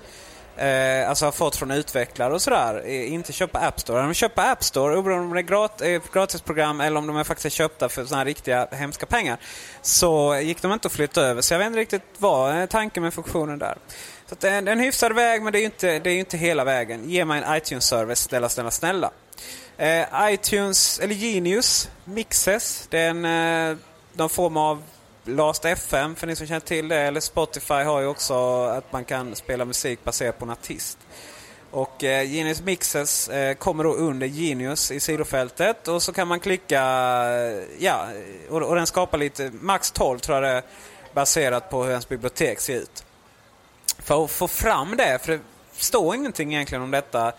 Eh, 0.57 1.09
alltså 1.09 1.25
har 1.25 1.33
fått 1.33 1.57
från 1.57 1.71
utvecklare 1.71 2.35
och 2.35 2.43
sådär. 2.43 2.83
Eh, 2.87 3.13
inte 3.13 3.33
köpa 3.33 3.59
App 3.59 3.81
Store. 3.81 4.01
Om 4.01 4.07
de 4.07 4.15
köper 4.15 4.53
App 4.53 4.65
Store, 4.65 4.97
oberoende 4.97 5.27
om 5.27 5.33
det 5.35 5.41
är 5.41 5.43
grat 5.43 5.83
eh, 5.83 6.03
gratisprogram 6.13 6.81
eller 6.81 6.99
om 6.99 7.07
de 7.07 7.17
är 7.17 7.25
faktiskt 7.25 7.57
köpta 7.57 7.89
för 7.89 8.05
sådana 8.05 8.19
här 8.19 8.25
riktiga 8.25 8.69
hemska 8.71 9.07
pengar. 9.07 9.39
Så 9.83 10.37
gick 10.37 10.63
de 10.63 10.73
inte 10.73 10.87
att 10.87 10.93
flytta 10.93 11.23
över. 11.23 11.43
Så 11.43 11.55
jag 11.55 11.59
vet 11.59 11.67
inte 11.67 11.79
riktigt 11.79 12.03
vad 12.19 12.61
eh, 12.61 12.67
tanken 12.67 13.03
med 13.03 13.15
funktionen 13.15 13.59
där. 13.59 13.79
Så 14.27 14.35
det 14.41 14.49
är 14.49 14.53
eh, 14.53 14.59
en, 14.59 14.69
en 14.69 14.81
hyfsad 14.81 15.13
väg 15.13 15.43
men 15.43 15.53
det 15.53 15.59
är 15.59 15.61
ju 15.61 15.67
inte, 15.67 15.99
det 15.99 16.11
är 16.11 16.19
inte 16.19 16.37
hela 16.37 16.65
vägen. 16.65 17.11
Ge 17.11 17.25
mig 17.25 17.43
en 17.43 17.57
iTunes-service, 17.57 18.19
snälla, 18.19 18.49
snälla, 18.49 18.71
snälla. 18.71 19.11
Eh, 19.77 20.33
iTunes, 20.33 20.99
eller 20.99 21.15
Genius, 21.15 21.91
Mixes. 22.05 22.87
Det 22.91 22.99
är 22.99 23.11
en, 23.11 23.25
eh, 23.71 23.77
någon 24.13 24.31
form 24.31 24.57
av 24.57 24.83
Last 25.25 25.65
FM 25.65 26.17
för 26.17 26.27
ni 26.27 26.37
som 26.37 26.47
känner 26.47 26.61
till 26.61 26.89
det. 26.89 26.99
Eller 27.01 27.21
Spotify 27.21 27.75
har 27.75 28.01
ju 28.01 28.07
också 28.07 28.65
att 28.65 28.93
man 28.93 29.05
kan 29.05 29.37
spela 29.37 29.65
musik 29.65 30.05
baserat 30.05 30.39
på 30.39 30.45
en 30.45 30.51
artist. 30.51 30.99
Och 31.71 32.05
eh, 32.05 32.33
Genius 32.33 32.63
Mixes 32.63 33.29
eh, 33.29 33.55
kommer 33.55 33.85
då 33.85 33.95
under 33.95 34.27
Genius 34.27 34.91
i 34.91 35.01
sidofältet 35.01 35.89
och 35.89 36.03
så 36.03 36.13
kan 36.13 36.29
man 36.29 36.41
klicka, 36.41 36.81
eh, 36.81 37.65
ja, 37.79 38.09
och, 38.51 38.63
och 38.63 38.75
den 38.75 38.87
skapar 38.87 39.19
lite, 39.19 39.51
max 39.61 39.91
12 39.91 40.19
tror 40.19 40.37
jag 40.37 40.45
det 40.45 40.49
är, 40.49 40.63
baserat 41.15 41.71
på 41.71 41.83
hur 41.83 41.91
ens 41.91 42.09
bibliotek 42.09 42.61
ser 42.61 42.77
ut. 42.77 43.05
För 43.99 44.25
att 44.25 44.31
få 44.31 44.49
fram 44.49 44.97
det, 44.97 45.19
för 45.23 45.33
det 45.33 45.41
står 45.73 46.15
ingenting 46.15 46.55
egentligen 46.55 46.83
om 46.83 46.91
detta, 46.91 47.33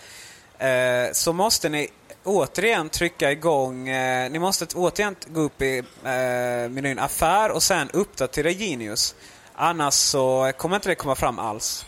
eh, 0.57 1.11
så 1.14 1.34
måste 1.34 1.69
ni 1.69 1.89
återigen 2.24 2.90
trycka 2.90 3.32
igång, 3.32 3.90
eh, 3.90 4.32
ni 4.32 4.40
måste 4.40 4.66
återigen 4.76 5.16
gå 5.28 5.41
upp 5.41 5.62
i 5.62 5.78
eh, 5.78 6.70
menyn 6.70 7.00
affär 7.00 7.52
och 7.52 7.64
sen 7.64 7.90
uppdatera 7.94 8.50
Genius. 8.50 9.16
Annars 9.56 9.94
så 9.94 10.52
kommer 10.58 10.76
inte 10.76 10.90
det 10.90 10.95
komma 10.95 11.16
fram 11.16 11.40
alls. 11.40 11.86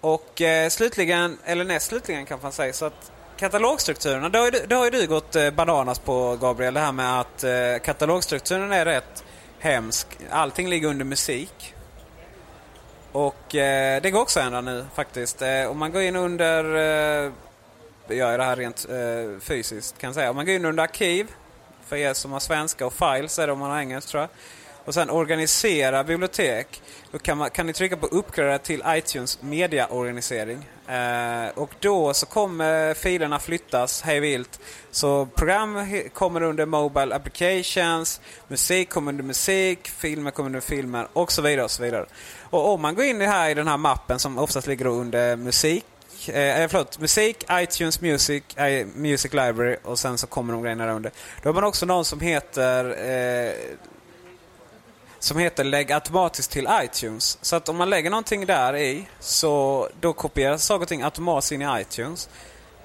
Och 0.00 0.40
eh, 0.40 0.68
slutligen, 0.68 1.38
eller 1.44 1.64
näst 1.64 1.86
slutligen 1.86 2.26
kan 2.26 2.38
man 2.42 2.52
säga, 2.52 2.72
så 2.72 2.84
att 2.84 3.12
katalogstrukturerna, 3.36 4.28
det 4.28 4.38
har, 4.38 4.50
ju, 4.52 4.74
har 4.74 4.84
ju 4.84 4.90
du 4.90 5.06
gått 5.06 5.36
eh, 5.36 5.50
bananas 5.50 5.98
på 5.98 6.36
Gabriel, 6.40 6.74
det 6.74 6.80
här 6.80 6.92
med 6.92 7.20
att 7.20 7.44
eh, 7.44 7.84
katalogstrukturen 7.84 8.72
är 8.72 8.84
rätt 8.84 9.24
hemsk. 9.58 10.06
Allting 10.30 10.68
ligger 10.68 10.88
under 10.88 11.04
musik. 11.04 11.74
Och 13.12 13.54
eh, 13.54 14.02
det 14.02 14.10
går 14.10 14.20
också 14.20 14.40
att 14.40 14.46
ändra 14.46 14.60
nu 14.60 14.86
faktiskt. 14.94 15.42
Eh, 15.42 15.70
om 15.70 15.78
man 15.78 15.92
går 15.92 16.02
in 16.02 16.16
under, 16.16 16.64
eh, 17.24 17.32
jag 18.08 18.16
gör 18.16 18.38
det 18.38 18.44
här 18.44 18.56
rent 18.56 18.86
eh, 18.90 19.40
fysiskt 19.40 19.98
kan 19.98 20.08
jag 20.08 20.14
säga. 20.14 20.30
Om 20.30 20.36
man 20.36 20.46
går 20.46 20.54
in 20.54 20.64
under 20.64 20.82
arkiv, 20.82 21.26
för 21.86 21.96
er 21.96 22.14
som 22.14 22.32
har 22.32 22.40
svenska 22.40 22.86
och 22.86 22.92
files 22.92 23.38
är 23.38 23.46
det 23.46 23.52
om 23.52 23.58
man 23.58 23.70
har 23.70 23.80
engelska 23.80 24.10
tror 24.10 24.20
jag. 24.20 24.30
Och 24.86 24.94
sen 24.94 25.10
organisera 25.10 26.04
bibliotek. 26.04 26.82
Då 27.12 27.18
kan, 27.18 27.38
man, 27.38 27.50
kan 27.50 27.66
ni 27.66 27.72
trycka 27.72 27.96
på 27.96 28.06
uppgradera 28.06 28.58
till 28.58 28.82
iTunes 28.86 29.42
mediaorganisering. 29.42 30.68
Eh, 30.88 31.48
och 31.54 31.70
då 31.80 32.14
så 32.14 32.26
kommer 32.26 32.94
filerna 32.94 33.38
flyttas 33.38 34.02
hej 34.02 34.20
vilt. 34.20 34.60
Så 34.90 35.26
program 35.26 35.86
kommer 36.12 36.42
under 36.42 36.66
Mobile 36.66 37.14
Applications, 37.14 38.20
musik 38.48 38.88
kommer 38.88 39.12
under 39.12 39.24
musik, 39.24 39.88
filmer 39.88 40.30
kommer 40.30 40.48
under 40.48 40.60
filmer 40.60 41.08
och 41.12 41.32
så 41.32 41.42
vidare. 41.42 41.64
Och 41.64 41.70
så 41.70 41.82
vidare. 41.82 42.06
Och 42.40 42.68
om 42.68 42.80
man 42.80 42.94
går 42.94 43.04
in 43.04 43.22
i, 43.22 43.26
här, 43.26 43.50
i 43.50 43.54
den 43.54 43.68
här 43.68 43.76
mappen 43.76 44.18
som 44.18 44.38
oftast 44.38 44.66
ligger 44.66 44.86
under 44.86 45.36
musik, 45.36 45.84
Eh, 46.28 46.62
eh, 46.62 46.68
förlåt, 46.68 46.98
musik, 46.98 47.44
iTunes 47.50 48.00
Music, 48.00 48.42
I, 48.58 48.84
Music 48.94 49.32
Library 49.32 49.76
och 49.84 49.98
sen 49.98 50.18
så 50.18 50.26
kommer 50.26 50.52
de 50.52 50.62
grejerna 50.62 50.86
där 50.86 50.92
under. 50.92 51.12
Då 51.42 51.48
har 51.48 51.54
man 51.54 51.64
också 51.64 51.86
någon 51.86 52.04
som 52.04 52.20
heter 52.20 52.84
eh, 53.46 53.52
som 55.18 55.38
heter 55.38 55.64
Lägg 55.64 55.92
automatiskt 55.92 56.50
till 56.50 56.68
iTunes. 56.82 57.38
Så 57.42 57.56
att 57.56 57.68
om 57.68 57.76
man 57.76 57.90
lägger 57.90 58.10
någonting 58.10 58.46
där 58.46 58.76
i 58.76 59.08
så 59.20 59.88
då 60.00 60.12
kopieras 60.12 60.64
saker 60.64 60.82
och 60.82 60.88
ting 60.88 61.02
automatiskt 61.02 61.52
in 61.52 61.62
i 61.62 61.80
iTunes. 61.80 62.28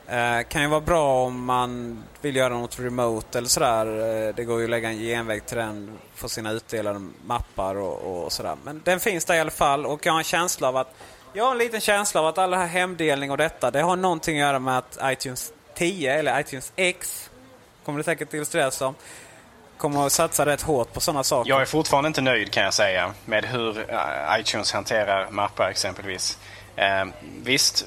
Eh, 0.08 0.42
kan 0.50 0.62
ju 0.62 0.68
vara 0.68 0.82
bra 0.82 1.26
om 1.26 1.46
man 1.46 2.04
vill 2.22 2.36
göra 2.36 2.54
något 2.54 2.80
remote 2.80 3.38
eller 3.38 3.50
sådär. 3.50 3.86
Eh, 3.86 4.36
det 4.36 4.44
går 4.44 4.60
ju 4.60 4.64
att 4.64 4.70
lägga 4.70 4.90
en 4.90 4.98
genväg 4.98 5.46
till 5.46 5.58
den, 5.58 5.98
få 6.16 6.30
sina 6.30 6.52
utdelade 6.52 7.02
mappar 7.26 7.76
och, 7.76 8.24
och 8.24 8.32
sådär. 8.32 8.56
Men 8.64 8.82
den 8.84 9.00
finns 9.00 9.26
där 9.26 9.36
i 9.36 9.40
alla 9.40 9.52
fall 9.52 9.86
och 9.86 10.06
jag 10.06 10.14
har 10.14 10.20
en 10.20 10.24
känsla 10.24 10.68
av 10.68 10.78
att 10.78 10.94
jag 11.34 11.44
har 11.44 11.52
en 11.52 11.58
liten 11.58 11.82
känsla 11.82 12.22
av 12.22 12.28
att 12.28 12.38
all 12.38 12.52
den 12.52 12.60
här 12.60 12.68
hemdelning 12.68 13.32
och 13.32 13.38
detta, 13.38 13.72
det 13.72 13.82
har 13.82 13.96
någonting 13.96 14.42
att 14.42 14.48
göra 14.48 14.60
med 14.60 14.78
att 14.78 14.98
iTunes 15.04 15.54
10 15.76 16.14
eller 16.14 16.40
iTunes 16.40 16.74
X, 16.76 17.30
kommer 17.86 17.98
det 17.98 18.04
säkert 18.04 18.34
illustreras 18.34 18.76
som, 18.76 18.96
kommer 19.78 20.06
att 20.06 20.12
satsa 20.12 20.46
rätt 20.46 20.62
hårt 20.62 20.94
på 20.94 21.00
sådana 21.00 21.24
saker. 21.24 21.50
Jag 21.50 21.62
är 21.62 21.66
fortfarande 21.66 22.08
inte 22.08 22.22
nöjd 22.22 22.52
kan 22.52 22.64
jag 22.64 22.74
säga 22.74 23.14
med 23.26 23.46
hur 23.46 23.92
eh, 23.92 24.40
iTunes 24.40 24.72
hanterar 24.74 25.30
mappar 25.30 25.70
exempelvis. 25.70 26.38
Eh, 26.76 27.06
visst, 27.44 27.86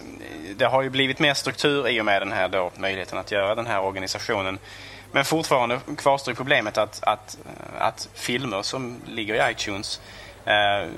det 0.56 0.64
har 0.64 0.82
ju 0.82 0.90
blivit 0.90 1.18
mer 1.18 1.34
struktur 1.34 1.88
i 1.88 2.00
och 2.00 2.04
med 2.04 2.22
den 2.22 2.32
här 2.32 2.48
då, 2.48 2.70
möjligheten 2.76 3.18
att 3.18 3.32
göra 3.32 3.54
den 3.54 3.66
här 3.66 3.80
organisationen. 3.80 4.58
Men 5.12 5.24
fortfarande 5.24 5.80
kvarstår 5.96 6.34
problemet 6.34 6.78
att, 6.78 7.04
att, 7.04 7.38
eh, 7.46 7.86
att 7.86 8.08
filmer 8.14 8.62
som 8.62 8.96
ligger 9.06 9.34
i 9.34 9.52
iTunes 9.52 10.00
eh, 10.44 10.88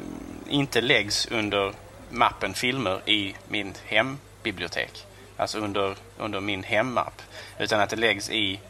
inte 0.49 0.81
läggs 0.81 1.27
under 1.27 1.73
mappen 2.11 2.55
filmer 2.55 3.01
i 3.09 3.35
min 3.49 3.75
hembibliotek. 3.87 5.07
Alltså 5.37 5.59
under, 5.59 5.97
under 6.19 6.41
min 6.41 6.63
hemmapp. 6.63 7.23
Utan 7.59 7.81
att 7.81 7.91
det 7.91 7.97
läggs 7.97 8.31
i 8.31 8.61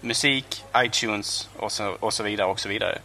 musik, 0.00 0.64
iTunes 0.76 1.48
och 1.56 1.72
så, 1.72 1.96
och 2.00 2.14
så 2.14 2.22
vidare. 2.22 2.48
och 2.48 2.60
så 2.60 2.68
vidare. 2.68 2.98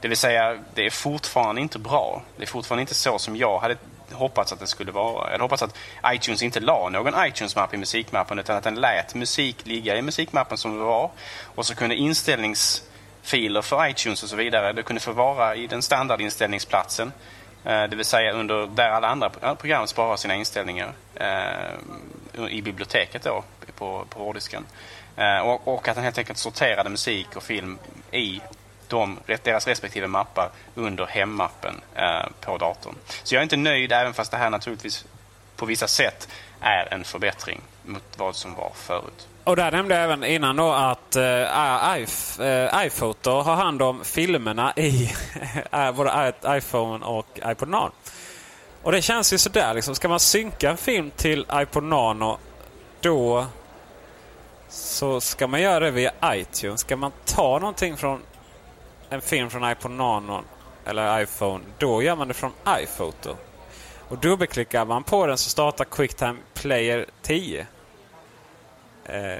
Det 0.00 0.08
vill 0.08 0.16
säga, 0.16 0.58
det 0.74 0.86
är 0.86 0.90
fortfarande 0.90 1.60
inte 1.60 1.78
bra. 1.78 2.22
Det 2.36 2.42
är 2.42 2.46
fortfarande 2.46 2.80
inte 2.80 2.94
så 2.94 3.18
som 3.18 3.36
jag 3.36 3.58
hade 3.58 3.76
hoppats 4.12 4.52
att 4.52 4.60
det 4.60 4.66
skulle 4.66 4.92
vara. 4.92 5.24
Jag 5.24 5.32
hade 5.32 5.44
hoppats 5.44 5.62
att 5.62 5.76
iTunes 6.06 6.42
inte 6.42 6.60
la 6.60 6.88
någon 6.88 7.14
iTunes-mapp 7.26 7.74
i 7.74 7.76
musikmappen 7.76 8.38
utan 8.38 8.56
att 8.56 8.64
den 8.64 8.74
lät 8.74 9.14
musik 9.14 9.66
ligga 9.66 9.96
i 9.96 10.02
musikmappen 10.02 10.58
som 10.58 10.78
det 10.78 10.84
var. 10.84 11.10
Och 11.54 11.66
så 11.66 11.74
kunde 11.74 11.96
inställningsfiler 11.96 13.62
för 13.62 13.86
iTunes 13.86 14.22
och 14.22 14.28
så 14.28 14.36
vidare, 14.36 14.72
det 14.72 14.82
kunde 14.82 15.00
få 15.00 15.12
vara 15.12 15.56
i 15.56 15.66
den 15.66 15.82
standardinställningsplatsen. 15.82 17.12
Eh, 17.68 17.84
det 17.88 17.96
vill 17.96 18.04
säga 18.04 18.32
under 18.32 18.66
där 18.66 18.90
alla 18.90 19.08
andra 19.08 19.30
program 19.54 19.86
sparar 19.86 20.16
sina 20.16 20.34
inställningar 20.34 20.92
eh, 21.14 22.48
i 22.50 22.62
biblioteket 22.62 23.22
då, 23.22 23.44
på, 23.78 24.04
på 24.10 24.18
hårddisken. 24.22 24.66
Eh, 25.16 25.38
Och, 25.38 25.68
och 25.68 25.88
att 25.88 25.94
den 25.94 26.04
helt 26.04 26.18
enkelt 26.18 26.38
sorterade 26.38 26.90
musik 26.90 27.36
och 27.36 27.42
film 27.42 27.78
i 28.12 28.40
de, 28.88 29.18
deras 29.42 29.66
respektive 29.66 30.06
mappar 30.06 30.50
under 30.74 31.06
hemmappen 31.06 31.80
eh, 31.94 32.26
på 32.40 32.58
datorn. 32.58 32.94
Så 33.22 33.34
jag 33.34 33.40
är 33.40 33.42
inte 33.42 33.56
nöjd 33.56 33.92
även 33.92 34.14
fast 34.14 34.30
det 34.30 34.36
här 34.36 34.50
naturligtvis 34.50 35.04
på 35.58 35.66
vissa 35.66 35.88
sätt 35.88 36.28
är 36.60 36.94
en 36.94 37.04
förbättring 37.04 37.60
mot 37.84 38.02
vad 38.16 38.36
som 38.36 38.54
var 38.54 38.72
förut. 38.74 39.28
Och 39.44 39.56
där 39.56 39.70
nämnde 39.70 39.94
jag 39.94 40.04
även 40.04 40.24
innan 40.24 40.56
då 40.56 40.72
att 40.72 41.16
uh, 41.16 41.22
uh, 41.22 42.86
iPhoto 42.86 43.30
har 43.30 43.56
hand 43.56 43.82
om 43.82 44.04
filmerna 44.04 44.72
i 44.76 45.12
uh, 45.74 45.92
både 45.96 46.32
iPhone 46.46 47.06
och 47.06 47.40
iPod 47.46 47.68
Nano. 47.68 47.92
Och 48.82 48.92
det 48.92 49.02
känns 49.02 49.32
ju 49.32 49.38
sådär 49.38 49.74
liksom. 49.74 49.94
Ska 49.94 50.08
man 50.08 50.20
synka 50.20 50.70
en 50.70 50.76
film 50.76 51.10
till 51.16 51.46
iPod 51.52 51.84
Nano 51.84 52.38
då 53.00 53.46
så 54.68 55.20
ska 55.20 55.46
man 55.46 55.62
göra 55.62 55.80
det 55.80 55.90
via 55.90 56.12
iTunes. 56.24 56.80
Ska 56.80 56.96
man 56.96 57.12
ta 57.24 57.58
någonting 57.58 57.96
från 57.96 58.20
en 59.10 59.20
film 59.20 59.50
från 59.50 59.70
iPod 59.70 59.90
Nano 59.90 60.44
eller 60.84 61.22
iPhone, 61.22 61.64
då 61.78 62.02
gör 62.02 62.16
man 62.16 62.28
det 62.28 62.34
från 62.34 62.52
iPhoto. 62.82 63.36
Och 64.08 64.18
dubbelklickar 64.18 64.84
man 64.84 65.04
på 65.04 65.26
den 65.26 65.38
så 65.38 65.50
startar 65.50 65.84
Quicktime 65.84 66.36
Player 66.54 67.06
10. 67.22 67.66
Eh, 69.04 69.38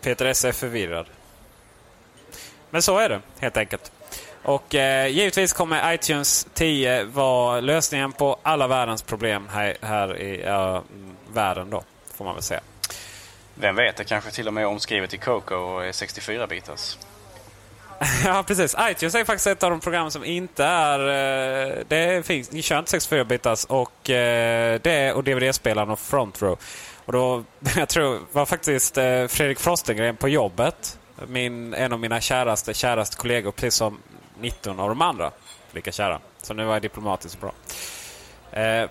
Peter 0.00 0.26
S 0.26 0.44
är 0.44 0.52
förvirrad. 0.52 1.06
Men 2.70 2.82
så 2.82 2.98
är 2.98 3.08
det 3.08 3.20
helt 3.38 3.56
enkelt. 3.56 3.92
Och 4.42 4.74
eh, 4.74 5.06
givetvis 5.06 5.52
kommer 5.52 5.94
iTunes 5.94 6.46
10 6.54 7.04
vara 7.04 7.60
lösningen 7.60 8.12
på 8.12 8.38
alla 8.42 8.68
världens 8.68 9.02
problem 9.02 9.48
här, 9.52 9.76
här 9.80 10.16
i 10.20 10.48
uh, 10.48 10.80
världen 11.32 11.70
då, 11.70 11.82
får 12.14 12.24
man 12.24 12.34
väl 12.34 12.42
säga. 12.42 12.60
Vem 13.54 13.76
vet, 13.76 13.96
det 13.96 14.04
kanske 14.04 14.30
till 14.30 14.46
och 14.46 14.54
med 14.54 14.62
är 14.62 14.66
omskrivet 14.66 15.14
i 15.14 15.18
Coco 15.18 15.54
och 15.54 15.84
är 15.84 15.92
64-bitars. 15.92 16.98
ja, 18.24 18.44
precis. 18.46 18.76
iTunes 18.80 19.14
är 19.14 19.24
faktiskt 19.24 19.46
ett 19.46 19.62
av 19.62 19.70
de 19.70 19.80
program 19.80 20.10
som 20.10 20.24
inte 20.24 20.64
är... 20.64 20.98
Eh, 20.98 21.84
det 21.88 22.26
finns, 22.26 22.52
ni 22.52 22.62
kör 22.62 22.78
inte 22.78 22.98
64-bitars 22.98 23.66
och, 23.66 24.10
eh, 24.10 24.80
det 24.82 25.12
och 25.12 25.24
DVD-spelaren 25.24 25.90
och 25.90 25.98
Front 25.98 26.42
Row. 26.42 26.58
Och 27.04 27.12
då, 27.12 27.44
jag 27.76 27.88
tror, 27.88 28.20
var 28.32 28.46
faktiskt 28.46 28.98
eh, 28.98 29.26
Fredrik 29.26 29.60
Frostengren 29.60 30.16
på 30.16 30.28
jobbet. 30.28 30.98
Min, 31.26 31.74
en 31.74 31.92
av 31.92 32.00
mina 32.00 32.20
käraste, 32.20 32.74
käraste 32.74 33.16
kollegor, 33.16 33.50
precis 33.50 33.74
som 33.74 33.98
19 34.40 34.80
av 34.80 34.88
de 34.88 35.02
andra. 35.02 35.30
Lika 35.72 35.92
kära. 35.92 36.20
Så 36.42 36.54
nu 36.54 36.64
var 36.64 36.72
jag 36.72 36.82
diplomatiskt 36.82 37.40
bra. 37.40 37.52
Eh, 38.60 38.88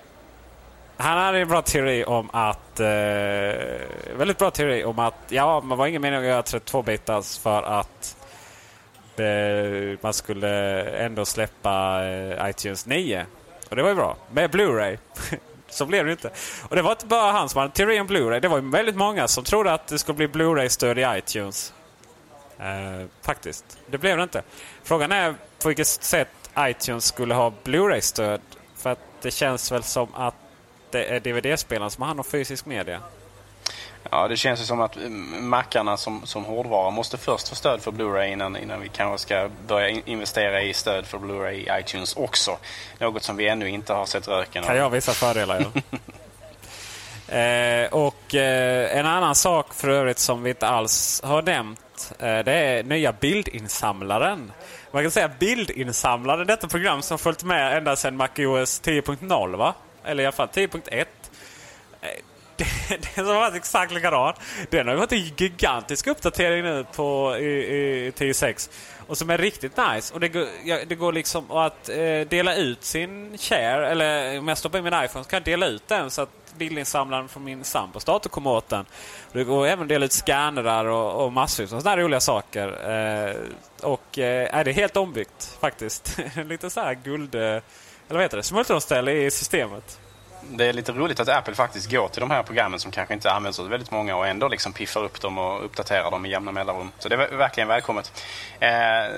Han 0.97 1.17
hade 1.17 1.39
en 1.39 1.47
bra 1.47 1.61
teori 1.61 2.03
om 2.05 2.29
att... 2.33 2.79
Eh, 2.79 2.85
väldigt 4.17 4.37
bra 4.37 4.51
teori 4.51 4.83
om 4.83 4.99
att 4.99 5.15
ja, 5.29 5.61
man 5.61 5.77
var 5.77 5.87
ingen 5.87 6.01
mening 6.01 6.19
att 6.19 6.25
göra 6.25 6.41
32-bitars 6.41 7.41
för 7.41 7.63
att 7.63 8.15
eh, 9.19 9.97
man 10.01 10.13
skulle 10.13 10.83
ändå 10.83 11.25
släppa 11.25 12.03
eh, 12.05 12.49
iTunes 12.49 12.85
9. 12.85 13.25
Och 13.69 13.75
det 13.75 13.81
var 13.81 13.89
ju 13.89 13.95
bra. 13.95 14.17
Med 14.31 14.51
Blu-ray. 14.51 14.97
Så 15.69 15.85
blev 15.85 16.05
det 16.05 16.11
inte. 16.11 16.31
Och 16.69 16.75
det 16.75 16.81
var 16.81 16.91
inte 16.91 17.05
bara 17.05 17.31
han 17.31 17.49
som 17.49 17.59
hade 17.59 17.73
teori 17.73 17.99
om 17.99 18.07
Blu-ray. 18.07 18.39
Det 18.39 18.47
var 18.47 18.57
ju 18.57 18.69
väldigt 18.69 18.95
många 18.95 19.27
som 19.27 19.43
trodde 19.43 19.73
att 19.73 19.87
det 19.87 19.99
skulle 19.99 20.15
bli 20.15 20.27
Blu-ray-stöd 20.27 20.99
i 20.99 21.17
iTunes. 21.17 21.73
Eh, 22.59 23.05
faktiskt. 23.21 23.77
Det 23.87 23.97
blev 23.97 24.17
det 24.17 24.23
inte. 24.23 24.41
Frågan 24.83 25.11
är 25.11 25.35
på 25.61 25.67
vilket 25.67 25.87
sätt 25.87 26.27
iTunes 26.59 27.05
skulle 27.05 27.33
ha 27.33 27.53
Blu-ray-stöd. 27.63 28.41
För 28.75 28.89
att 28.89 28.99
det 29.21 29.31
känns 29.31 29.71
väl 29.71 29.83
som 29.83 30.07
att 30.15 30.35
det 30.91 31.05
är 31.05 31.19
DVD-spelaren 31.19 31.91
som 31.91 32.01
har 32.01 32.07
hand 32.07 32.19
om 32.19 32.23
fysisk 32.23 32.65
media. 32.65 32.99
Ja, 34.11 34.27
det 34.27 34.37
känns 34.37 34.61
ju 34.61 34.65
som 34.65 34.81
att 34.81 34.95
mm, 34.95 35.49
mackarna 35.49 35.97
som, 35.97 36.21
som 36.25 36.45
hårdvara 36.45 36.89
måste 36.89 37.17
först 37.17 37.49
få 37.49 37.55
stöd 37.55 37.81
för 37.81 37.91
Blu-ray 37.91 38.25
innan, 38.25 38.57
innan 38.57 38.81
vi 38.81 38.89
kanske 38.89 39.17
ska 39.17 39.49
börja 39.67 39.89
investera 39.89 40.61
i 40.61 40.73
stöd 40.73 41.05
för 41.05 41.17
Blu-ray 41.17 41.51
i 41.51 41.79
iTunes 41.79 42.15
också. 42.15 42.57
Något 42.99 43.23
som 43.23 43.37
vi 43.37 43.47
ännu 43.47 43.69
inte 43.69 43.93
har 43.93 44.05
sett 44.05 44.27
röken 44.27 44.63
av. 44.63 44.67
Kan 44.67 44.75
jag 44.75 44.83
ha 44.83 44.89
vissa 44.89 45.11
fördelar, 45.11 45.65
ja. 45.73 47.35
eh, 47.37 47.93
och 47.93 48.35
eh, 48.35 48.97
en 48.97 49.05
annan 49.05 49.35
sak 49.35 49.73
för 49.73 49.89
övrigt 49.89 50.19
som 50.19 50.43
vi 50.43 50.49
inte 50.49 50.67
alls 50.67 51.21
har 51.23 51.41
nämnt. 51.41 52.13
Eh, 52.19 52.39
det 52.39 52.53
är 52.53 52.83
nya 52.83 53.13
bildinsamlaren. 53.13 54.51
Man 54.91 55.03
kan 55.03 55.11
säga 55.11 55.31
bildinsamlaren, 55.39 56.47
detta 56.47 56.67
program 56.67 57.01
som 57.01 57.17
följt 57.17 57.43
med 57.43 57.77
ända 57.77 57.95
sedan 57.95 58.17
MacOS 58.17 58.81
10.0 58.81 59.57
va? 59.57 59.73
Eller 60.03 60.23
i 60.23 60.25
alla 60.25 60.35
fall 60.35 60.47
10.1 60.47 61.05
den 62.59 62.99
som 63.25 63.25
har 63.25 63.33
varit 63.33 63.55
exakt 63.55 63.91
likadan. 63.91 64.33
Den 64.69 64.87
har 64.87 64.93
ju 64.93 64.99
varit 64.99 65.11
en 65.11 65.31
gigantisk 65.37 66.07
uppdatering 66.07 66.63
nu 66.63 66.85
på 66.95 67.37
i, 67.37 68.13
i 68.19 68.33
6 68.33 68.69
Och 69.07 69.17
som 69.17 69.29
är 69.29 69.37
riktigt 69.37 69.77
nice. 69.77 70.13
Och 70.13 70.19
det 70.19 70.27
går, 70.27 70.47
ja, 70.63 70.77
det 70.87 70.95
går 70.95 71.13
liksom 71.13 71.51
att 71.51 71.89
eh, 71.89 72.19
dela 72.29 72.55
ut 72.55 72.83
sin 72.83 73.37
share. 73.37 73.89
Eller 73.89 74.39
om 74.39 74.47
jag 74.47 74.57
stoppar 74.57 74.77
in 74.77 74.83
min 74.83 74.93
iPhone 74.93 75.23
så 75.23 75.29
kan 75.29 75.37
jag 75.37 75.43
dela 75.43 75.67
ut 75.67 75.87
den 75.87 76.11
så 76.11 76.21
att 76.21 76.29
bildinsamlaren 76.57 77.27
från 77.27 77.43
min 77.43 77.63
sambos 77.63 78.05
dator 78.05 78.29
kommer 78.29 78.49
åt 78.49 78.69
den. 78.69 78.85
Det 79.31 79.43
går 79.43 79.67
även 79.67 79.81
att 79.81 79.89
dela 79.89 80.05
ut 80.05 80.11
scannrar 80.11 80.85
och, 80.85 81.25
och 81.25 81.33
massor 81.33 81.63
av 81.63 81.67
sådana 81.67 81.97
roliga 81.97 82.19
saker. 82.19 82.67
Eh, 82.67 83.35
och 83.81 84.19
eh, 84.19 84.63
det 84.63 84.71
är 84.71 84.73
helt 84.73 84.97
ombyggt 84.97 85.57
faktiskt. 85.61 86.19
Lite 86.45 86.69
så 86.69 86.79
här 86.79 86.93
guld... 86.93 87.35
Eh, 87.35 87.41
eller 87.41 88.17
vad 88.17 88.21
heter 88.21 88.37
det? 88.37 88.43
Smultronställe 88.43 89.11
i 89.11 89.31
systemet 89.31 89.99
det 90.41 90.65
är 90.65 90.73
lite 90.73 90.91
roligt 90.91 91.19
att 91.19 91.29
Apple 91.29 91.55
faktiskt 91.55 91.91
går 91.91 92.07
till 92.07 92.19
de 92.19 92.31
här 92.31 92.43
programmen 92.43 92.79
som 92.79 92.91
kanske 92.91 93.13
inte 93.13 93.31
används 93.31 93.59
av 93.59 93.69
väldigt 93.69 93.91
många 93.91 94.15
och 94.15 94.27
ändå 94.27 94.47
liksom 94.47 94.73
piffar 94.73 95.03
upp 95.03 95.21
dem 95.21 95.37
och 95.37 95.65
uppdaterar 95.65 96.11
dem 96.11 96.25
i 96.25 96.29
jämna 96.29 96.51
mellanrum. 96.51 96.91
Så 96.99 97.09
det 97.09 97.15
är 97.15 97.35
verkligen 97.37 97.67
välkommet. 97.67 98.23
Eh, 98.59 98.69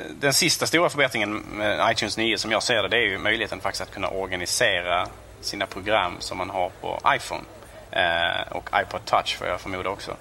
den 0.10 0.34
sista 0.34 0.66
stora 0.66 0.90
förbättringen 0.90 1.34
med 1.34 1.92
iTunes 1.92 2.18
9 2.18 2.38
som 2.38 2.52
jag 2.52 2.64
ser 2.64 2.84
det, 2.84 2.88
det 2.88 2.98
är 2.98 3.08
ju 3.08 3.18
möjligheten 3.18 3.60
faktiskt 3.60 3.82
att 3.82 3.92
kunna 3.92 4.10
organisera 4.10 5.08
sina 5.42 5.66
program 5.66 6.16
som 6.20 6.38
man 6.38 6.50
har 6.50 6.72
på 6.82 7.00
iPhone. 7.16 7.44
Eh, 7.92 8.52
och 8.52 8.70
iPod 8.82 9.06
Touch 9.06 9.38
får 9.38 9.48
jag 9.48 9.62
förmoda 9.62 9.90
också. 9.90 10.12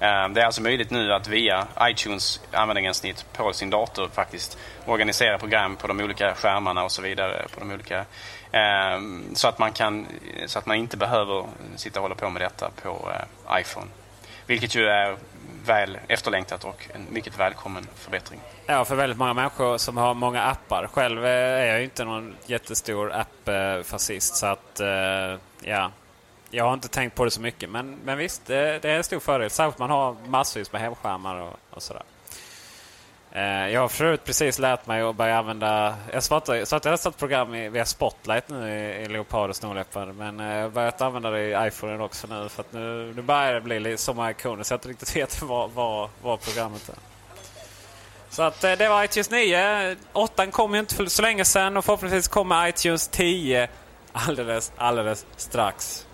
Eh, 0.00 0.28
det 0.28 0.40
är 0.40 0.44
alltså 0.44 0.62
möjligt 0.62 0.90
nu 0.90 1.12
att 1.12 1.28
via 1.28 1.66
iTunes 1.82 2.40
användargränssnitt 2.52 3.26
på 3.32 3.52
sin 3.52 3.70
dator 3.70 4.08
faktiskt 4.08 4.58
organisera 4.86 5.38
program 5.38 5.76
på 5.76 5.86
de 5.86 6.00
olika 6.00 6.34
skärmarna 6.34 6.84
och 6.84 6.92
så 6.92 7.02
vidare. 7.02 7.46
På 7.54 7.60
de 7.60 7.70
olika, 7.70 8.04
Ehm, 8.52 9.34
så, 9.34 9.48
att 9.48 9.58
man 9.58 9.72
kan, 9.72 10.06
så 10.46 10.58
att 10.58 10.66
man 10.66 10.76
inte 10.76 10.96
behöver 10.96 11.44
sitta 11.76 12.00
och 12.00 12.02
hålla 12.02 12.14
på 12.14 12.30
med 12.30 12.42
detta 12.42 12.70
på 12.82 13.10
eh, 13.12 13.60
iPhone. 13.60 13.86
Vilket 14.46 14.74
ju 14.74 14.86
är 14.86 15.16
väl 15.66 15.98
efterlängtat 16.08 16.64
och 16.64 16.88
en 16.94 17.06
mycket 17.10 17.38
välkommen 17.38 17.86
förbättring. 17.94 18.40
Ja, 18.66 18.84
för 18.84 18.96
väldigt 18.96 19.18
många 19.18 19.34
människor 19.34 19.78
som 19.78 19.96
har 19.96 20.14
många 20.14 20.42
appar. 20.42 20.88
Själv 20.92 21.24
eh, 21.24 21.30
är 21.30 21.66
jag 21.66 21.84
inte 21.84 22.04
någon 22.04 22.34
jättestor 22.46 23.12
app-fascist. 23.12 24.34
Så 24.34 24.46
att, 24.46 24.80
eh, 24.80 25.38
ja, 25.60 25.90
jag 26.50 26.64
har 26.64 26.74
inte 26.74 26.88
tänkt 26.88 27.14
på 27.14 27.24
det 27.24 27.30
så 27.30 27.40
mycket. 27.40 27.70
Men, 27.70 27.98
men 28.04 28.18
visst, 28.18 28.46
det, 28.46 28.78
det 28.82 28.90
är 28.90 28.96
en 28.96 29.04
stor 29.04 29.20
fördel. 29.20 29.50
Särskilt 29.50 29.78
man 29.78 29.90
har 29.90 30.16
massvis 30.26 30.72
med 30.72 30.80
hemskärmar 30.80 31.40
och, 31.40 31.56
och 31.70 31.82
sådär. 31.82 32.02
Eh, 33.36 33.68
jag 33.68 33.80
har 33.80 33.88
förut 33.88 34.24
precis 34.24 34.58
lärt 34.58 34.86
mig 34.86 35.02
att 35.02 35.16
börja 35.16 35.38
använda... 35.38 35.96
Jag 36.12 36.22
startade, 36.22 36.60
nästan 36.60 37.12
ett 37.12 37.18
program 37.18 37.54
i, 37.54 37.68
via 37.68 37.84
Spotlight 37.84 38.48
nu 38.48 38.70
i, 38.70 39.04
i 39.04 39.08
Leopard 39.08 39.50
och 39.50 39.56
Snorläppar. 39.56 40.06
Men 40.06 40.40
eh, 40.40 40.56
jag 40.56 40.62
har 40.62 40.70
börjat 40.70 41.00
använda 41.00 41.30
det 41.30 41.40
i 41.40 41.66
iPhone 41.68 41.98
också 41.98 42.26
nu. 42.26 42.48
För 42.48 42.60
att 42.60 42.72
nu, 42.72 43.12
nu 43.16 43.22
börjar 43.22 43.54
det 43.54 43.60
bli 43.60 43.80
lite 43.80 44.02
så 44.02 44.14
många 44.14 44.30
ikoner 44.30 44.62
så 44.62 44.72
jag 44.72 44.78
inte 44.78 44.88
riktigt 44.88 45.16
vet 45.22 45.42
vad, 45.42 45.70
vad, 45.70 46.10
vad 46.22 46.40
programmet 46.40 46.88
är. 46.88 46.94
Så 48.30 48.42
att 48.42 48.64
eh, 48.64 48.72
det 48.72 48.88
var 48.88 49.04
iTunes 49.04 49.30
9. 49.30 49.96
8 50.12 50.46
kom 50.46 50.74
ju 50.74 50.80
inte 50.80 50.94
för 50.94 51.06
så 51.06 51.22
länge 51.22 51.44
sedan 51.44 51.76
och 51.76 51.84
förhoppningsvis 51.84 52.28
kommer 52.28 52.68
iTunes 52.68 53.08
10 53.08 53.68
alldeles, 54.12 54.72
alldeles 54.76 55.26
strax. 55.36 56.06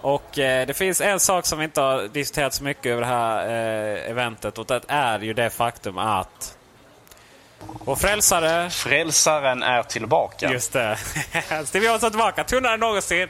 Och 0.00 0.38
eh, 0.38 0.66
det 0.66 0.74
finns 0.74 1.00
en 1.00 1.20
sak 1.20 1.46
som 1.46 1.58
vi 1.58 1.64
inte 1.64 1.80
har 1.80 2.08
diskuterat 2.08 2.54
så 2.54 2.64
mycket 2.64 2.86
över 2.86 3.00
det 3.00 3.08
här 3.08 3.46
eh, 3.46 4.10
eventet 4.10 4.58
och 4.58 4.66
det 4.66 4.80
är 4.88 5.18
ju 5.18 5.32
det 5.32 5.50
faktum 5.50 5.98
att 5.98 6.56
vår 7.84 7.96
frälsare... 7.96 8.70
Frälsaren 8.70 9.62
är 9.62 9.82
tillbaka. 9.82 10.52
Just 10.52 10.72
det. 10.72 10.98
Steve 11.64 11.86
Jobs 11.86 12.04
är 12.04 12.10
tillbaka. 12.10 12.44
Tunnare 12.44 12.74
än 12.74 12.80
någonsin. 12.80 13.28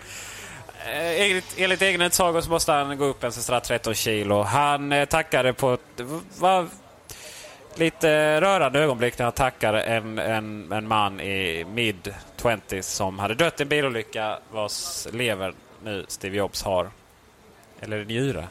Eh, 0.87 1.21
enligt, 1.21 1.55
enligt 1.57 1.83
egen 1.83 2.01
utsago 2.01 2.43
så 2.43 2.51
måste 2.51 2.73
han 2.73 2.99
gå 2.99 3.05
upp 3.05 3.25
en 3.25 3.33
sådär 3.33 3.61
13 3.61 3.95
kilo. 3.95 4.43
Han 4.43 4.93
eh, 4.93 5.05
tackade 5.05 5.53
på 5.53 5.73
ett 5.73 6.01
var, 6.39 6.67
lite 7.75 8.41
rörande 8.41 8.81
ögonblick 8.81 9.19
när 9.19 9.25
han 9.25 9.33
tackade 9.33 9.83
en, 9.83 10.19
en, 10.19 10.73
en 10.73 10.89
man 10.89 11.21
i 11.21 11.65
mid-20 11.65 12.83
som 12.83 13.19
hade 13.19 13.35
dött 13.35 13.61
i 13.61 13.63
en 13.63 13.69
bilolycka 13.69 14.39
vars 14.51 15.07
lever 15.13 15.55
nu 15.85 16.05
Steve 16.09 16.37
Jobs 16.37 16.63
har. 16.63 16.91
Eller 17.81 18.05
njure. 18.05 18.49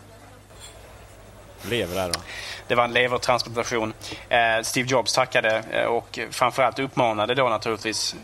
Lever 1.62 1.96
där 1.96 2.08
då. 2.14 2.20
Det 2.68 2.76
var 2.76 2.84
en 2.84 2.94
levertransplantation. 2.94 3.94
Eh, 4.30 4.62
Steve 4.64 4.88
Jobs 4.90 5.14
tackade 5.14 5.64
eh, 5.72 5.86
och 5.86 6.20
framförallt 6.32 6.80
uppmanade 6.80 7.36
då 7.36 7.50
naturligtvis 7.50 8.16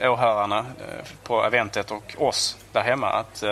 eh, 0.00 0.12
åhörarna 0.12 0.66
på 1.22 1.44
eventet 1.44 1.90
och 1.90 2.14
oss 2.18 2.56
där 2.72 2.82
hemma 2.82 3.10
att 3.10 3.42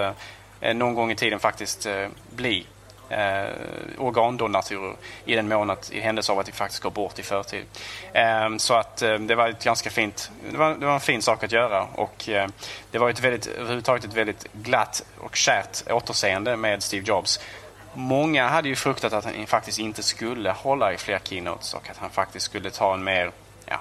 någon 0.74 0.94
gång 0.94 1.10
i 1.10 1.14
tiden 1.14 1.40
faktiskt 1.40 1.86
bli 2.30 2.66
eh, 3.10 3.50
organdonatorer 3.98 4.94
i 5.24 5.34
den 5.34 5.48
mån 5.48 5.70
att 5.70 5.92
i 5.92 6.00
händelse 6.00 6.32
av 6.32 6.38
att 6.38 6.48
vi 6.48 6.52
faktiskt 6.52 6.82
går 6.82 6.90
bort 6.90 7.18
i 7.18 7.22
förtid. 7.22 7.64
Eh, 8.12 8.56
så 8.56 8.74
att 8.74 9.02
eh, 9.02 9.14
det 9.14 9.34
var 9.34 9.48
ett 9.48 9.64
ganska 9.64 9.90
fint, 9.90 10.30
det 10.50 10.58
var, 10.58 10.74
det 10.74 10.86
var 10.86 10.94
en 10.94 11.00
fin 11.00 11.22
sak 11.22 11.44
att 11.44 11.52
göra 11.52 11.82
och 11.94 12.28
eh, 12.28 12.48
det 12.90 12.98
var 12.98 13.10
ett 13.10 13.20
väldigt, 13.20 13.46
överhuvudtaget 13.46 14.04
ett 14.04 14.14
väldigt 14.14 14.46
glatt 14.52 15.04
och 15.18 15.36
kärt 15.36 15.90
återseende 15.90 16.56
med 16.56 16.82
Steve 16.82 17.06
Jobs. 17.06 17.40
Många 17.94 18.48
hade 18.48 18.68
ju 18.68 18.76
fruktat 18.76 19.12
att 19.12 19.24
han 19.24 19.46
faktiskt 19.46 19.78
inte 19.78 20.02
skulle 20.02 20.50
hålla 20.50 20.92
i 20.92 20.96
fler 20.96 21.18
keynotes 21.18 21.74
och 21.74 21.90
att 21.90 21.96
han 21.96 22.10
faktiskt 22.10 22.46
skulle 22.46 22.70
ta 22.70 22.94
en 22.94 23.04
mer 23.04 23.32
ja, 23.66 23.80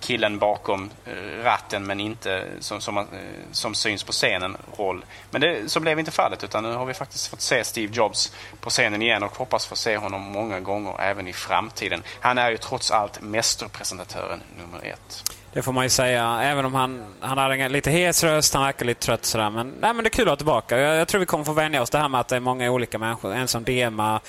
killen 0.00 0.38
bakom 0.38 0.90
eh, 1.04 1.44
ratten 1.44 1.86
men 1.86 2.00
inte 2.00 2.46
som, 2.60 2.80
som, 2.80 2.98
eh, 2.98 3.04
som 3.52 3.74
syns 3.74 4.04
på 4.04 4.12
scenen 4.12 4.56
roll. 4.76 5.04
Men 5.30 5.40
det, 5.40 5.70
så 5.70 5.80
blev 5.80 5.98
inte 5.98 6.10
fallet 6.10 6.44
utan 6.44 6.62
nu 6.62 6.74
har 6.74 6.86
vi 6.86 6.94
faktiskt 6.94 7.26
fått 7.26 7.40
se 7.40 7.64
Steve 7.64 7.94
Jobs 7.94 8.32
på 8.60 8.70
scenen 8.70 9.02
igen 9.02 9.22
och 9.22 9.36
hoppas 9.36 9.66
få 9.66 9.76
se 9.76 9.96
honom 9.96 10.22
många 10.22 10.60
gånger 10.60 11.00
även 11.00 11.28
i 11.28 11.32
framtiden. 11.32 12.02
Han 12.20 12.38
är 12.38 12.50
ju 12.50 12.56
trots 12.56 12.90
allt 12.90 13.20
mästerpresentatören 13.20 14.42
nummer 14.58 14.86
ett. 14.86 15.24
Det 15.54 15.62
får 15.62 15.72
man 15.72 15.84
ju 15.84 15.90
säga. 15.90 16.40
Även 16.42 16.64
om 16.64 16.74
han, 16.74 17.04
han 17.20 17.38
hade 17.38 17.54
en 17.54 17.72
lite 17.72 17.90
hes 17.90 18.24
röst, 18.24 18.54
han 18.54 18.64
verkar 18.64 18.86
lite 18.86 19.00
trött 19.00 19.24
sådär. 19.24 19.50
Men, 19.50 19.74
nej, 19.80 19.94
men 19.94 20.04
det 20.04 20.08
är 20.08 20.10
kul 20.10 20.22
att 20.22 20.26
vara 20.26 20.36
tillbaka. 20.36 20.78
Jag, 20.78 20.96
jag, 20.96 21.08
tror 21.08 21.18
vi 21.18 21.26
kommer 21.26 21.44
få 21.44 21.52
vänja 21.52 21.82
oss 21.82 21.90
det 21.90 21.98
här 21.98 22.08
med 22.08 22.20
att 22.20 22.28
det 22.28 22.36
är 22.36 22.40
många 22.40 22.70
olika 22.70 22.98
människor. 22.98 23.34
En 23.34 23.48
som 23.48 23.64
Dema, 23.64 24.20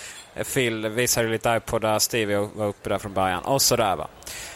Phil 0.54 0.88
visade 0.88 1.28
lite 1.28 1.50
iPodar, 1.50 2.00
Stevie 2.00 2.38
var 2.38 2.66
uppe 2.66 2.90
där 2.90 2.98
från 2.98 3.14
början 3.14 3.44
och 3.44 3.62
sådär 3.62 3.96
va. 3.96 4.08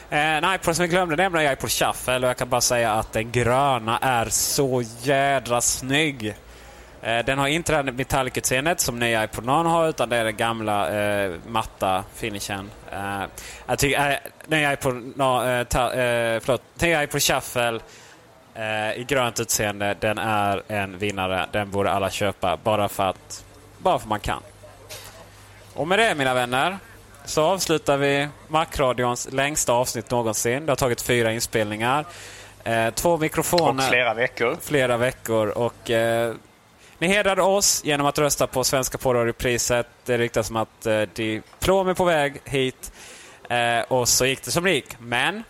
Eh, 0.09 0.19
en 0.19 0.53
iPod 0.55 0.75
som 0.75 0.83
vi 0.83 0.89
glömde 0.89 1.15
nämna 1.15 1.43
är 1.43 1.53
iPod 1.53 1.71
Shuffle 1.71 2.15
och 2.15 2.23
jag 2.29 2.37
kan 2.37 2.49
bara 2.49 2.61
säga 2.61 2.93
att 2.93 3.13
den 3.13 3.31
gröna 3.31 3.97
är 3.97 4.25
så 4.29 4.83
jädra 5.01 5.61
snygg. 5.61 6.35
Eh, 7.07 7.25
den 7.25 7.39
har 7.39 7.47
inte 7.47 7.71
det 7.71 7.75
här 7.75 7.83
metallic-utseendet 7.83 8.79
som 8.79 8.99
nya 8.99 9.23
iPod 9.23 9.45
Nano 9.45 9.69
har 9.69 9.89
utan 9.89 10.09
det 10.09 10.17
är 10.17 10.23
den 10.23 10.37
gamla 10.37 10.89
eh, 10.99 11.31
matta 11.47 12.03
finishen. 12.15 12.71
Eh, 12.91 13.23
jag 13.67 13.79
tycker 13.79 14.11
eh, 14.11 14.17
nya 14.47 14.73
iPod, 14.73 15.13
no, 15.15 15.45
eh, 15.45 15.63
ta, 15.63 15.93
eh, 15.93 16.39
förlåt, 16.39 16.61
nya 16.81 17.03
iPod 17.03 17.21
Shuffle 17.21 17.79
eh, 18.55 18.99
i 18.99 19.05
grönt 19.07 19.39
utseende, 19.39 19.95
den 19.99 20.17
är 20.17 20.63
en 20.67 20.97
vinnare. 20.97 21.47
Den 21.51 21.71
borde 21.71 21.91
alla 21.91 22.09
köpa 22.09 22.57
bara 22.63 22.89
för 22.89 23.03
att, 23.03 23.45
bara 23.77 23.99
för 23.99 24.07
man 24.07 24.19
kan. 24.19 24.41
Och 25.73 25.87
med 25.87 25.99
det 25.99 26.15
mina 26.15 26.33
vänner 26.33 26.77
så 27.25 27.43
avslutar 27.43 27.97
vi 27.97 28.27
Macradions 28.47 29.31
längsta 29.31 29.73
avsnitt 29.73 30.11
någonsin. 30.11 30.65
Det 30.65 30.71
har 30.71 30.77
tagit 30.77 31.01
fyra 31.01 31.33
inspelningar. 31.33 32.05
Eh, 32.63 32.89
två 32.89 33.17
mikrofoner. 33.17 33.83
Och 33.83 33.89
flera 33.89 34.13
veckor. 34.13 34.57
Flera 34.61 34.97
veckor. 34.97 35.47
Och, 35.47 35.91
ni 36.99 37.07
hedrar 37.07 37.39
oss 37.39 37.81
genom 37.85 38.07
att 38.07 38.19
rösta 38.19 38.47
på 38.47 38.63
Svenska 38.63 38.97
poddradiopriset. 38.97 39.87
Det 40.05 40.17
ryktas 40.17 40.47
som 40.47 40.55
att 40.55 40.85
eh, 40.85 41.01
diplom 41.01 41.87
är 41.87 41.93
på 41.93 42.05
väg 42.05 42.41
hit. 42.45 42.91
Eh, 43.49 43.79
och 43.87 44.09
så 44.09 44.25
gick 44.25 44.43
det 44.43 44.51
som 44.51 44.63
det 44.63 44.71
gick. 44.71 44.99
Men 44.99 45.43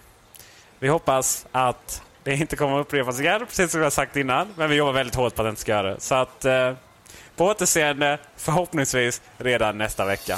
vi 0.80 0.88
hoppas 0.88 1.46
att 1.52 2.02
det 2.24 2.36
inte 2.36 2.56
kommer 2.56 2.80
att 2.80 2.86
upprepas 2.86 3.20
igen, 3.20 3.46
precis 3.48 3.72
som 3.72 3.80
vi 3.80 3.84
har 3.84 3.92
sagt 3.92 4.16
innan. 4.16 4.48
Men 4.56 4.70
vi 4.70 4.76
jobbar 4.76 4.94
väldigt 4.94 5.16
hårt 5.16 5.36
på 5.36 5.42
att 5.42 5.46
det 5.46 5.50
inte 5.50 5.62
ska 5.62 5.72
göra 5.72 5.94
det. 5.94 6.00
Så 6.00 6.16
att 6.16 6.46
eh, 6.46 6.74
på 7.36 7.46
återseende, 7.46 8.18
förhoppningsvis 8.38 9.22
redan 9.38 9.78
nästa 9.78 10.06
vecka. 10.06 10.38